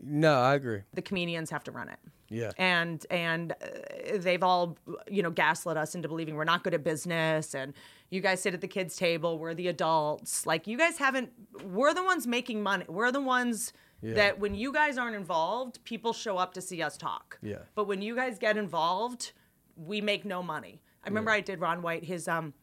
No, 0.01 0.41
I 0.41 0.55
agree. 0.55 0.81
the 0.93 1.01
comedians 1.01 1.49
have 1.49 1.63
to 1.65 1.71
run 1.71 1.87
it. 1.87 1.99
Yeah. 2.33 2.51
and 2.57 3.05
and 3.09 3.51
uh, 3.53 4.17
they've 4.17 4.43
all 4.43 4.77
you 5.09 5.21
know 5.23 5.29
gaslit 5.31 5.77
us 5.77 5.95
into 5.95 6.07
believing 6.07 6.35
we're 6.35 6.43
not 6.43 6.63
good 6.63 6.73
at 6.73 6.83
business. 6.83 7.53
And 7.53 7.73
you 8.09 8.21
guys 8.21 8.41
sit 8.41 8.53
at 8.53 8.61
the 8.61 8.67
kids 8.67 8.95
table. 8.95 9.37
We're 9.39 9.53
the 9.53 9.67
adults. 9.69 10.45
Like 10.45 10.67
you 10.67 10.77
guys 10.77 10.97
haven't 10.97 11.31
we're 11.63 11.93
the 11.93 12.03
ones 12.03 12.25
making 12.27 12.61
money. 12.63 12.85
We're 12.87 13.11
the 13.11 13.21
ones 13.21 13.71
Yeah. 14.01 14.15
that 14.15 14.39
when 14.39 14.53
you 14.55 14.73
guys 14.73 14.97
aren't 14.97 15.15
involved 15.15 15.83
people 15.85 16.11
show 16.13 16.37
up 16.37 16.53
to 16.55 16.61
see 16.61 16.81
us 16.81 16.97
talk. 16.97 17.37
Yeah. 17.41 17.59
but 17.75 17.85
when 17.87 18.01
you 18.01 18.15
guys 18.15 18.37
get 18.39 18.57
involved 18.57 19.31
we 19.75 20.01
make 20.01 20.23
no 20.25 20.43
money. 20.43 20.81
I 21.03 21.07
remember 21.09 21.31
i 21.31 21.39
did 21.41 21.59
ron 21.59 21.81
white 21.81 22.03
his 22.03 22.27
um 22.27 22.53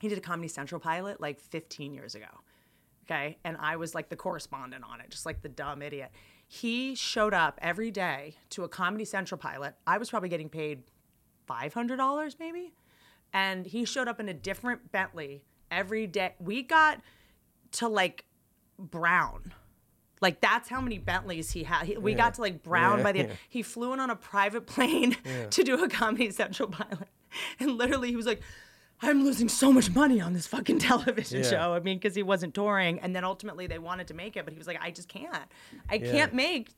he 0.00 0.08
did 0.08 0.18
a 0.18 0.20
comedy 0.20 0.48
central 0.48 0.80
pilot 0.80 1.20
like 1.20 1.40
15 1.40 1.94
years 1.94 2.14
ago. 2.14 2.32
Okay? 3.04 3.38
And 3.44 3.56
i 3.58 3.76
was 3.76 3.94
like 3.94 4.08
the 4.08 4.16
correspondent 4.16 4.84
on 4.84 5.00
it 5.00 5.10
just 5.10 5.26
like 5.26 5.42
the 5.42 5.48
dumb 5.48 5.82
idiot 5.82 6.10
he 6.54 6.94
showed 6.94 7.34
up 7.34 7.58
every 7.60 7.90
day 7.90 8.36
to 8.50 8.62
a 8.62 8.68
comedy 8.68 9.04
central 9.04 9.36
pilot. 9.38 9.74
I 9.88 9.98
was 9.98 10.08
probably 10.08 10.28
getting 10.28 10.48
paid 10.48 10.84
$500 11.50 12.36
maybe. 12.38 12.72
And 13.32 13.66
he 13.66 13.84
showed 13.84 14.06
up 14.06 14.20
in 14.20 14.28
a 14.28 14.34
different 14.34 14.92
bentley 14.92 15.42
every 15.70 16.06
day. 16.06 16.34
We 16.38 16.62
got 16.62 17.00
to 17.72 17.88
like 17.88 18.24
brown. 18.78 19.52
Like 20.20 20.40
that's 20.40 20.68
how 20.68 20.80
many 20.80 20.98
Bentleys 20.98 21.50
he 21.50 21.64
had. 21.64 21.86
He, 21.86 21.96
we 21.96 22.14
got 22.14 22.34
to 22.34 22.40
like 22.40 22.62
Brown 22.62 22.98
Yeah. 22.98 23.02
by 23.04 23.12
the 23.12 23.18
end. 23.20 23.32
He 23.48 23.62
flew 23.62 23.92
in 23.92 23.98
on 23.98 24.10
a 24.10 24.16
private 24.16 24.66
plane 24.66 25.16
to 25.50 25.64
do 25.64 25.82
a 25.82 25.88
Comedy 25.88 26.30
Central 26.30 26.68
pilot, 26.68 27.08
and 27.58 27.76
literally 27.76 28.08
he 28.10 28.16
was 28.16 28.24
like, 28.26 28.40
"I'm 29.04 29.24
losing 29.24 29.48
so 29.48 29.72
much 29.72 29.90
money 29.94 30.20
on 30.20 30.32
this 30.32 30.46
fucking 30.46 30.78
television 30.90 31.42
Yeah. 31.42 31.50
show." 31.50 31.74
I 31.74 31.80
mean, 31.80 31.98
because 31.98 32.14
he 32.14 32.22
wasn't 32.22 32.54
touring, 32.54 32.98
and 33.00 33.14
then 33.14 33.24
ultimately 33.24 33.66
they 33.66 33.78
wanted 33.78 34.08
to 34.08 34.14
make 34.14 34.36
it, 34.36 34.44
but 34.44 34.52
he 34.52 34.58
was 34.58 34.66
like, 34.66 34.78
"I 34.80 34.90
just 34.90 35.08
can't. 35.08 35.44
I 35.88 35.98
can't 35.98 36.34
make." 36.34 36.70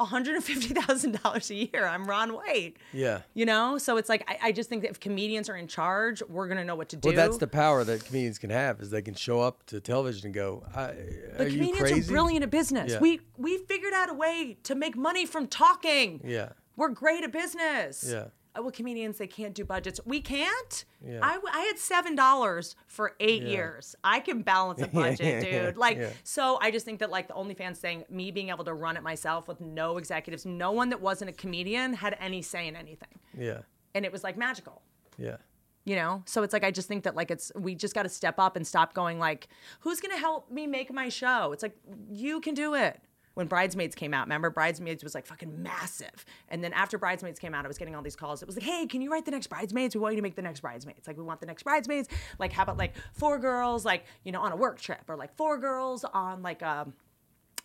$150,000 0.00 1.50
a 1.50 1.54
year. 1.54 1.86
I'm 1.86 2.06
Ron 2.06 2.32
White. 2.32 2.76
Yeah. 2.92 3.22
You 3.34 3.46
know? 3.46 3.78
So 3.78 3.96
it's 3.96 4.08
like, 4.08 4.24
I, 4.28 4.38
I 4.48 4.52
just 4.52 4.68
think 4.68 4.82
that 4.82 4.90
if 4.90 5.00
comedians 5.00 5.48
are 5.48 5.56
in 5.56 5.66
charge, 5.66 6.22
we're 6.28 6.46
going 6.46 6.58
to 6.58 6.64
know 6.64 6.76
what 6.76 6.88
to 6.90 6.96
do. 6.96 7.08
Well, 7.08 7.16
that's 7.16 7.38
the 7.38 7.46
power 7.48 7.82
that 7.84 8.04
comedians 8.04 8.38
can 8.38 8.50
have 8.50 8.80
is 8.80 8.90
they 8.90 9.02
can 9.02 9.14
show 9.14 9.40
up 9.40 9.64
to 9.66 9.80
television 9.80 10.26
and 10.26 10.34
go, 10.34 10.62
I, 10.74 10.92
But 11.36 11.40
"Are 11.46 11.48
you 11.48 11.56
comedians 11.58 11.78
crazy?" 11.80 12.00
are 12.00 12.12
brilliant 12.12 12.42
at 12.44 12.50
business. 12.50 12.92
Yeah. 12.92 13.00
We 13.00 13.20
we 13.36 13.58
figured 13.58 13.92
out 13.92 14.08
a 14.08 14.14
way 14.14 14.56
to 14.64 14.74
make 14.74 14.96
money 14.96 15.26
from 15.26 15.46
talking. 15.48 16.20
Yeah. 16.24 16.50
We're 16.76 16.90
great 16.90 17.24
at 17.24 17.32
business. 17.32 18.06
Yeah. 18.08 18.26
Uh, 18.56 18.62
Well, 18.62 18.70
comedians 18.70 19.18
they 19.18 19.26
can't 19.26 19.54
do 19.54 19.64
budgets. 19.64 20.00
We 20.04 20.20
can't. 20.20 20.84
Yeah. 21.06 21.20
I, 21.22 21.38
I 21.52 21.60
had 21.60 21.78
seven 21.78 22.14
dollars 22.14 22.76
for 22.86 23.14
eight 23.20 23.42
Yeah. 23.42 23.48
years. 23.48 23.94
I 24.04 24.20
can 24.20 24.42
balance 24.42 24.80
a 24.82 24.86
budget, 25.02 25.44
dude. 25.44 25.76
Like 25.76 25.96
Yeah. 25.98 26.10
so, 26.24 26.58
I 26.60 26.70
just 26.70 26.84
think 26.84 26.98
that 27.00 27.10
like 27.10 27.28
the 27.28 27.34
OnlyFans 27.34 27.76
thing, 27.78 28.04
me 28.10 28.30
being 28.30 28.48
able 28.50 28.64
to 28.64 28.74
run 28.74 28.96
it 28.96 29.02
myself 29.02 29.48
with 29.48 29.60
no 29.60 29.96
executives, 29.98 30.44
no 30.46 30.72
one 30.72 30.88
that 30.90 31.00
wasn't 31.00 31.30
a 31.30 31.34
comedian 31.34 31.92
had 31.94 32.16
any 32.20 32.42
say 32.42 32.66
in 32.68 32.76
anything, 32.76 33.18
Yeah. 33.36 33.60
and 33.94 34.04
it 34.04 34.12
was 34.12 34.22
like 34.24 34.36
magical 34.36 34.82
Yeah. 35.16 35.36
you 35.84 35.96
know 35.96 36.22
so 36.26 36.42
it's 36.42 36.52
like 36.52 36.64
i 36.64 36.70
just 36.70 36.86
think 36.88 37.04
that 37.04 37.14
like 37.16 37.30
it's 37.30 37.50
we 37.56 37.74
just 37.74 37.94
got 37.94 38.02
to 38.02 38.08
step 38.10 38.38
up 38.38 38.56
and 38.56 38.66
stop 38.66 38.92
going 38.94 39.18
like 39.18 39.48
who's 39.80 40.00
gonna 40.00 40.18
help 40.18 40.50
me 40.50 40.66
make 40.66 40.92
my 40.92 41.08
show 41.08 41.52
it's 41.52 41.62
like 41.62 41.76
you 42.10 42.40
can 42.40 42.54
do 42.54 42.74
it 42.74 43.00
when 43.38 43.46
bridesmaids 43.46 43.94
came 43.94 44.12
out 44.12 44.26
remember 44.26 44.50
bridesmaids 44.50 45.04
was 45.04 45.14
like 45.14 45.24
fucking 45.24 45.62
massive 45.62 46.24
and 46.48 46.62
then 46.62 46.72
after 46.72 46.98
bridesmaids 46.98 47.38
came 47.38 47.54
out 47.54 47.64
i 47.64 47.68
was 47.68 47.78
getting 47.78 47.94
all 47.94 48.02
these 48.02 48.16
calls 48.16 48.42
it 48.42 48.46
was 48.46 48.56
like 48.56 48.64
hey 48.64 48.84
can 48.84 49.00
you 49.00 49.10
write 49.10 49.24
the 49.24 49.30
next 49.30 49.46
bridesmaids 49.46 49.94
we 49.94 50.00
want 50.00 50.12
you 50.12 50.16
to 50.16 50.22
make 50.22 50.34
the 50.34 50.42
next 50.42 50.60
bridesmaids 50.60 51.06
like 51.06 51.16
we 51.16 51.22
want 51.22 51.40
the 51.40 51.46
next 51.46 51.62
bridesmaids 51.62 52.08
like 52.40 52.52
how 52.52 52.64
about 52.64 52.76
like 52.76 52.94
four 53.12 53.38
girls 53.38 53.84
like 53.84 54.04
you 54.24 54.32
know 54.32 54.40
on 54.40 54.50
a 54.50 54.56
work 54.56 54.80
trip 54.80 55.02
or 55.08 55.16
like 55.16 55.32
four 55.36 55.56
girls 55.56 56.04
on 56.04 56.42
like 56.42 56.62
a 56.62 56.86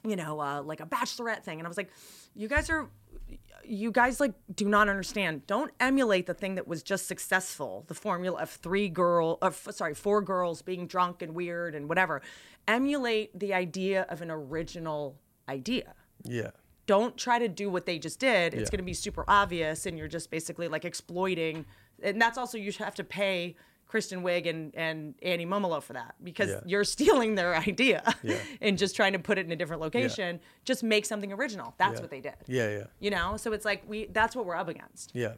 you 0.05 0.15
know, 0.15 0.39
uh, 0.39 0.61
like 0.61 0.81
a 0.81 0.85
bachelorette 0.85 1.43
thing. 1.43 1.59
And 1.59 1.67
I 1.67 1.69
was 1.69 1.77
like, 1.77 1.89
you 2.35 2.47
guys 2.47 2.69
are, 2.69 2.89
you 3.63 3.91
guys 3.91 4.19
like 4.19 4.33
do 4.53 4.67
not 4.67 4.89
understand. 4.89 5.47
Don't 5.47 5.71
emulate 5.79 6.25
the 6.25 6.33
thing 6.33 6.55
that 6.55 6.67
was 6.67 6.83
just 6.83 7.07
successful, 7.07 7.85
the 7.87 7.93
formula 7.93 8.41
of 8.41 8.49
three 8.49 8.89
girl, 8.89 9.37
of 9.41 9.55
sorry, 9.71 9.93
four 9.93 10.21
girls 10.21 10.61
being 10.61 10.87
drunk 10.87 11.21
and 11.21 11.33
weird 11.33 11.73
and 11.73 11.87
whatever. 11.87 12.21
Emulate 12.67 13.37
the 13.37 13.53
idea 13.53 14.05
of 14.09 14.21
an 14.21 14.29
original 14.29 15.17
idea. 15.49 15.93
Yeah. 16.23 16.51
Don't 16.85 17.17
try 17.17 17.39
to 17.39 17.47
do 17.47 17.69
what 17.69 17.85
they 17.85 17.97
just 17.99 18.19
did. 18.19 18.53
It's 18.53 18.63
Yeah. 18.63 18.71
going 18.71 18.77
to 18.79 18.83
be 18.83 18.93
super 18.93 19.23
obvious, 19.27 19.85
and 19.85 19.97
you're 19.97 20.07
just 20.07 20.29
basically 20.29 20.67
like 20.67 20.83
exploiting. 20.85 21.65
And 22.01 22.21
that's 22.21 22.37
also 22.37 22.57
you 22.57 22.71
have 22.73 22.95
to 22.95 23.03
pay 23.03 23.55
Kristen 23.87 24.23
Wiig 24.23 24.49
and, 24.49 24.73
and 24.75 25.13
Annie 25.21 25.45
Mumolo 25.45 25.81
for 25.81 25.93
that 25.93 26.15
because 26.23 26.49
Yeah. 26.49 26.59
you're 26.65 26.83
stealing 26.83 27.35
their 27.35 27.55
idea 27.69 28.01
Yeah. 28.23 28.37
and 28.59 28.77
just 28.77 28.95
trying 28.95 29.13
to 29.13 29.19
put 29.19 29.37
it 29.37 29.45
in 29.45 29.51
a 29.51 29.55
different 29.55 29.81
location. 29.81 30.39
Just 30.65 30.83
make 30.83 31.05
something 31.05 31.31
original. 31.31 31.73
That's 31.77 32.01
what 32.01 32.09
they 32.09 32.19
did. 32.19 32.33
Yeah. 32.47 32.69
Yeah. 32.69 32.83
You 32.99 33.11
know, 33.11 33.37
so 33.37 33.53
it's 33.53 33.65
like 33.65 33.83
we 33.87 34.07
that's 34.07 34.35
what 34.35 34.45
we're 34.45 34.55
up 34.55 34.67
against. 34.67 35.11
Yeah. 35.13 35.33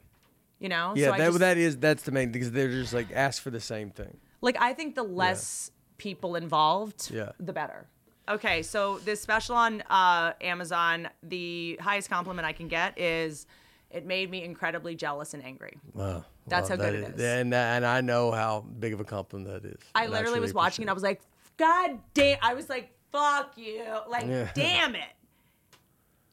You 0.60 0.70
know, 0.70 0.94
Yeah. 0.96 1.12
so 1.12 1.12
that, 1.18 1.26
just, 1.28 1.40
that 1.40 1.58
is 1.58 1.78
that's 1.78 2.04
the 2.04 2.12
main 2.12 2.32
because 2.32 2.52
they're 2.52 2.70
just 2.72 2.94
like 2.94 3.12
ask 3.12 3.42
for 3.44 3.50
the 3.52 3.60
same 3.60 3.90
thing. 3.92 4.18
like 4.42 4.58
I 4.60 4.74
think 4.74 4.96
the 4.96 5.04
less 5.04 5.70
people 5.98 6.36
involved, 6.36 7.12
Yeah. 7.12 7.32
the 7.40 7.54
better. 7.54 7.88
Okay, 8.28 8.64
so 8.64 8.98
this 9.00 9.22
special 9.22 9.56
on 9.56 9.82
uh, 9.84 10.34
Amazon, 10.42 11.10
the 11.22 11.78
highest 11.82 12.10
compliment 12.10 12.46
I 12.48 12.54
can 12.54 12.68
get 12.68 12.98
is 13.00 13.46
it 13.92 14.06
made 14.06 14.32
me 14.32 14.44
incredibly 14.44 14.96
jealous 14.96 15.34
and 15.34 15.44
angry. 15.44 15.78
Wow. 15.94 16.26
That's 16.48 16.70
Wow, 16.70 16.78
how 16.78 16.84
good 16.84 17.04
that 17.04 17.10
it 17.12 17.16
is. 17.16 17.22
And 17.22 17.54
and 17.54 17.86
I 17.86 18.02
know 18.02 18.32
how 18.32 18.62
big 18.62 18.94
of 18.94 19.00
a 19.00 19.04
compliment 19.04 19.64
that 19.64 19.68
is. 19.70 19.80
I 19.94 20.08
literally 20.08 20.40
was 20.40 20.54
watching 20.54 20.84
and 20.84 20.90
I 20.90 20.94
was 20.94 21.04
like, 21.04 21.22
God 21.58 22.00
damn! 22.14 22.38
I 22.42 22.54
was 22.54 22.70
like, 22.70 22.92
fuck 23.12 23.58
you! 23.58 23.84
Like, 24.10 24.28
Yeah. 24.28 24.50
damn 24.56 24.96
it! 24.96 25.14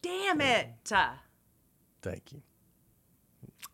Damn! 0.03 0.41
It. 0.41 0.69
Thank 2.03 2.33
you. 2.33 2.43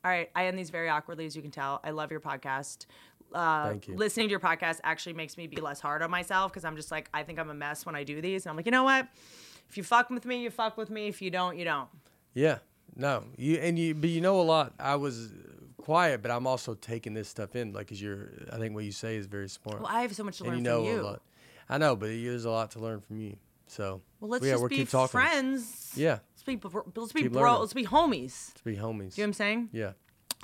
All 0.05 0.11
right, 0.11 0.31
I 0.37 0.47
end 0.47 0.59
these 0.59 0.71
very 0.71 0.89
awkwardly, 0.89 1.27
as 1.27 1.35
you 1.35 1.43
can 1.43 1.51
tell. 1.51 1.81
I 1.83 1.91
love 1.91 2.11
your 2.11 2.21
podcast. 2.21 2.87
Uh. 3.33 3.75
Listening 3.89 4.29
to 4.29 4.31
your 4.31 4.41
podcast 4.41 4.81
actually 4.85 5.13
makes 5.13 5.37
me 5.37 5.47
be 5.47 5.61
less 5.61 5.81
hard 5.81 6.03
on 6.03 6.11
myself 6.11 6.53
because 6.53 6.65
I'm 6.65 6.77
just 6.77 6.91
like, 6.91 7.09
I 7.13 7.23
think 7.23 7.39
I'm 7.39 7.51
a 7.51 7.55
mess 7.55 7.85
when 7.85 7.95
I 7.95 8.05
do 8.05 8.21
these. 8.21 8.47
And 8.47 8.51
I'm 8.51 8.57
like, 8.57 8.67
you 8.67 8.73
know 8.73 8.85
what? 8.85 9.09
If 9.69 9.77
you 9.77 9.83
fuck 9.83 10.11
with 10.11 10.25
me, 10.25 10.43
you 10.43 10.51
fuck 10.51 10.77
with 10.77 10.91
me. 10.91 11.09
If 11.09 11.21
you 11.21 11.31
don't, 11.31 11.57
you 11.59 11.65
don't. 11.65 11.89
Yeah. 12.35 12.59
No. 12.97 13.25
You 13.37 13.57
and 13.57 13.79
you, 13.79 13.95
but 13.95 14.11
you 14.11 14.21
know 14.21 14.41
a 14.41 14.43
lot. 14.43 14.73
I 14.79 14.97
was 14.97 15.33
quiet, 15.77 16.23
but 16.23 16.31
I'm 16.31 16.47
also 16.47 16.75
taking 16.75 17.15
this 17.15 17.29
stuff 17.29 17.55
in. 17.55 17.73
Like, 17.73 17.89
cause 17.89 18.01
you're. 18.01 18.31
I 18.53 18.59
think 18.59 18.75
what 18.75 18.85
you 18.85 18.93
say 18.93 19.17
is 19.17 19.27
very 19.27 19.49
smart. 19.49 19.81
Well, 19.81 19.91
I 19.91 20.03
have 20.03 20.15
so 20.15 20.25
much 20.25 20.39
to 20.39 20.45
and 20.45 20.53
learn 20.53 20.59
you 20.59 20.65
know 20.65 20.85
from 20.85 20.95
you. 20.95 21.01
a 21.01 21.03
lot. 21.03 21.23
I 21.69 21.79
know, 21.79 21.97
but 21.97 22.07
there's 22.07 22.45
a 22.45 22.51
lot 22.51 22.71
to 22.73 22.79
learn 22.79 23.01
from 23.01 23.21
you. 23.21 23.37
So. 23.67 24.01
Well, 24.21 24.31
let's 24.31 24.45
yeah, 24.45 24.53
just 24.53 24.69
be 24.69 24.85
friends. 24.85 25.93
Yeah. 25.95 26.19
Let's 26.33 26.43
be, 26.45 26.57
bro- 26.57 26.91
let's 26.97 27.13
be 27.13 27.23
Keep 27.23 27.33
bro. 27.33 27.43
learning. 27.43 27.61
Let's 27.61 27.75
be 27.75 27.85
homies. 27.85 28.55
To 28.55 28.65
be 28.65 28.77
homies. 28.77 29.17
You 29.17 29.23
know 29.23 29.25
what 29.25 29.25
I'm 29.25 29.33
saying? 29.35 29.69
Yeah. 29.73 29.93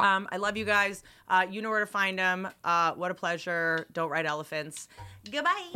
Um, 0.01 0.29
I 0.33 0.37
love 0.39 0.57
you 0.57 0.65
guys. 0.65 1.03
Uh, 1.29 1.47
you 1.51 1.63
know 1.63 1.71
where 1.71 1.81
to 1.81 1.87
find 1.87 2.19
them. 2.19 2.49
Uh, 2.63 2.93
what 2.95 3.11
a 3.11 3.15
pleasure. 3.15 3.87
Don't 3.93 4.11
ride 4.11 4.27
elephants. 4.27 4.89
Goodbye. 5.31 5.71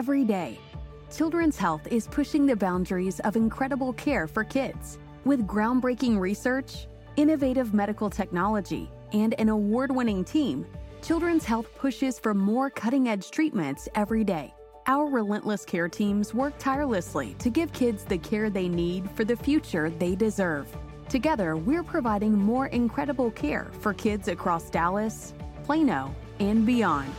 every 0.00 0.24
day 0.24 0.58
Children's 1.20 1.58
Health 1.58 1.86
is 1.90 2.06
pushing 2.06 2.46
the 2.46 2.56
boundaries 2.56 3.20
of 3.20 3.36
incredible 3.36 3.92
care 3.92 4.26
for 4.26 4.42
kids. 4.42 4.98
With 5.26 5.46
groundbreaking 5.46 6.18
research, 6.18 6.86
innovative 7.16 7.74
medical 7.74 8.08
technology, 8.08 8.90
and 9.12 9.38
an 9.38 9.50
award 9.50 9.94
winning 9.94 10.24
team, 10.24 10.64
Children's 11.02 11.44
Health 11.44 11.66
pushes 11.76 12.18
for 12.18 12.32
more 12.32 12.70
cutting 12.70 13.06
edge 13.06 13.30
treatments 13.30 13.86
every 13.94 14.24
day. 14.24 14.54
Our 14.86 15.10
relentless 15.10 15.66
care 15.66 15.90
teams 15.90 16.32
work 16.32 16.54
tirelessly 16.58 17.34
to 17.40 17.50
give 17.50 17.70
kids 17.74 18.04
the 18.04 18.16
care 18.16 18.48
they 18.48 18.66
need 18.66 19.10
for 19.10 19.26
the 19.26 19.36
future 19.36 19.90
they 19.90 20.14
deserve. 20.14 20.74
Together, 21.10 21.54
we're 21.54 21.84
providing 21.84 22.32
more 22.32 22.68
incredible 22.68 23.30
care 23.30 23.70
for 23.80 23.92
kids 23.92 24.28
across 24.28 24.70
Dallas, 24.70 25.34
Plano, 25.64 26.14
and 26.38 26.64
beyond. 26.64 27.12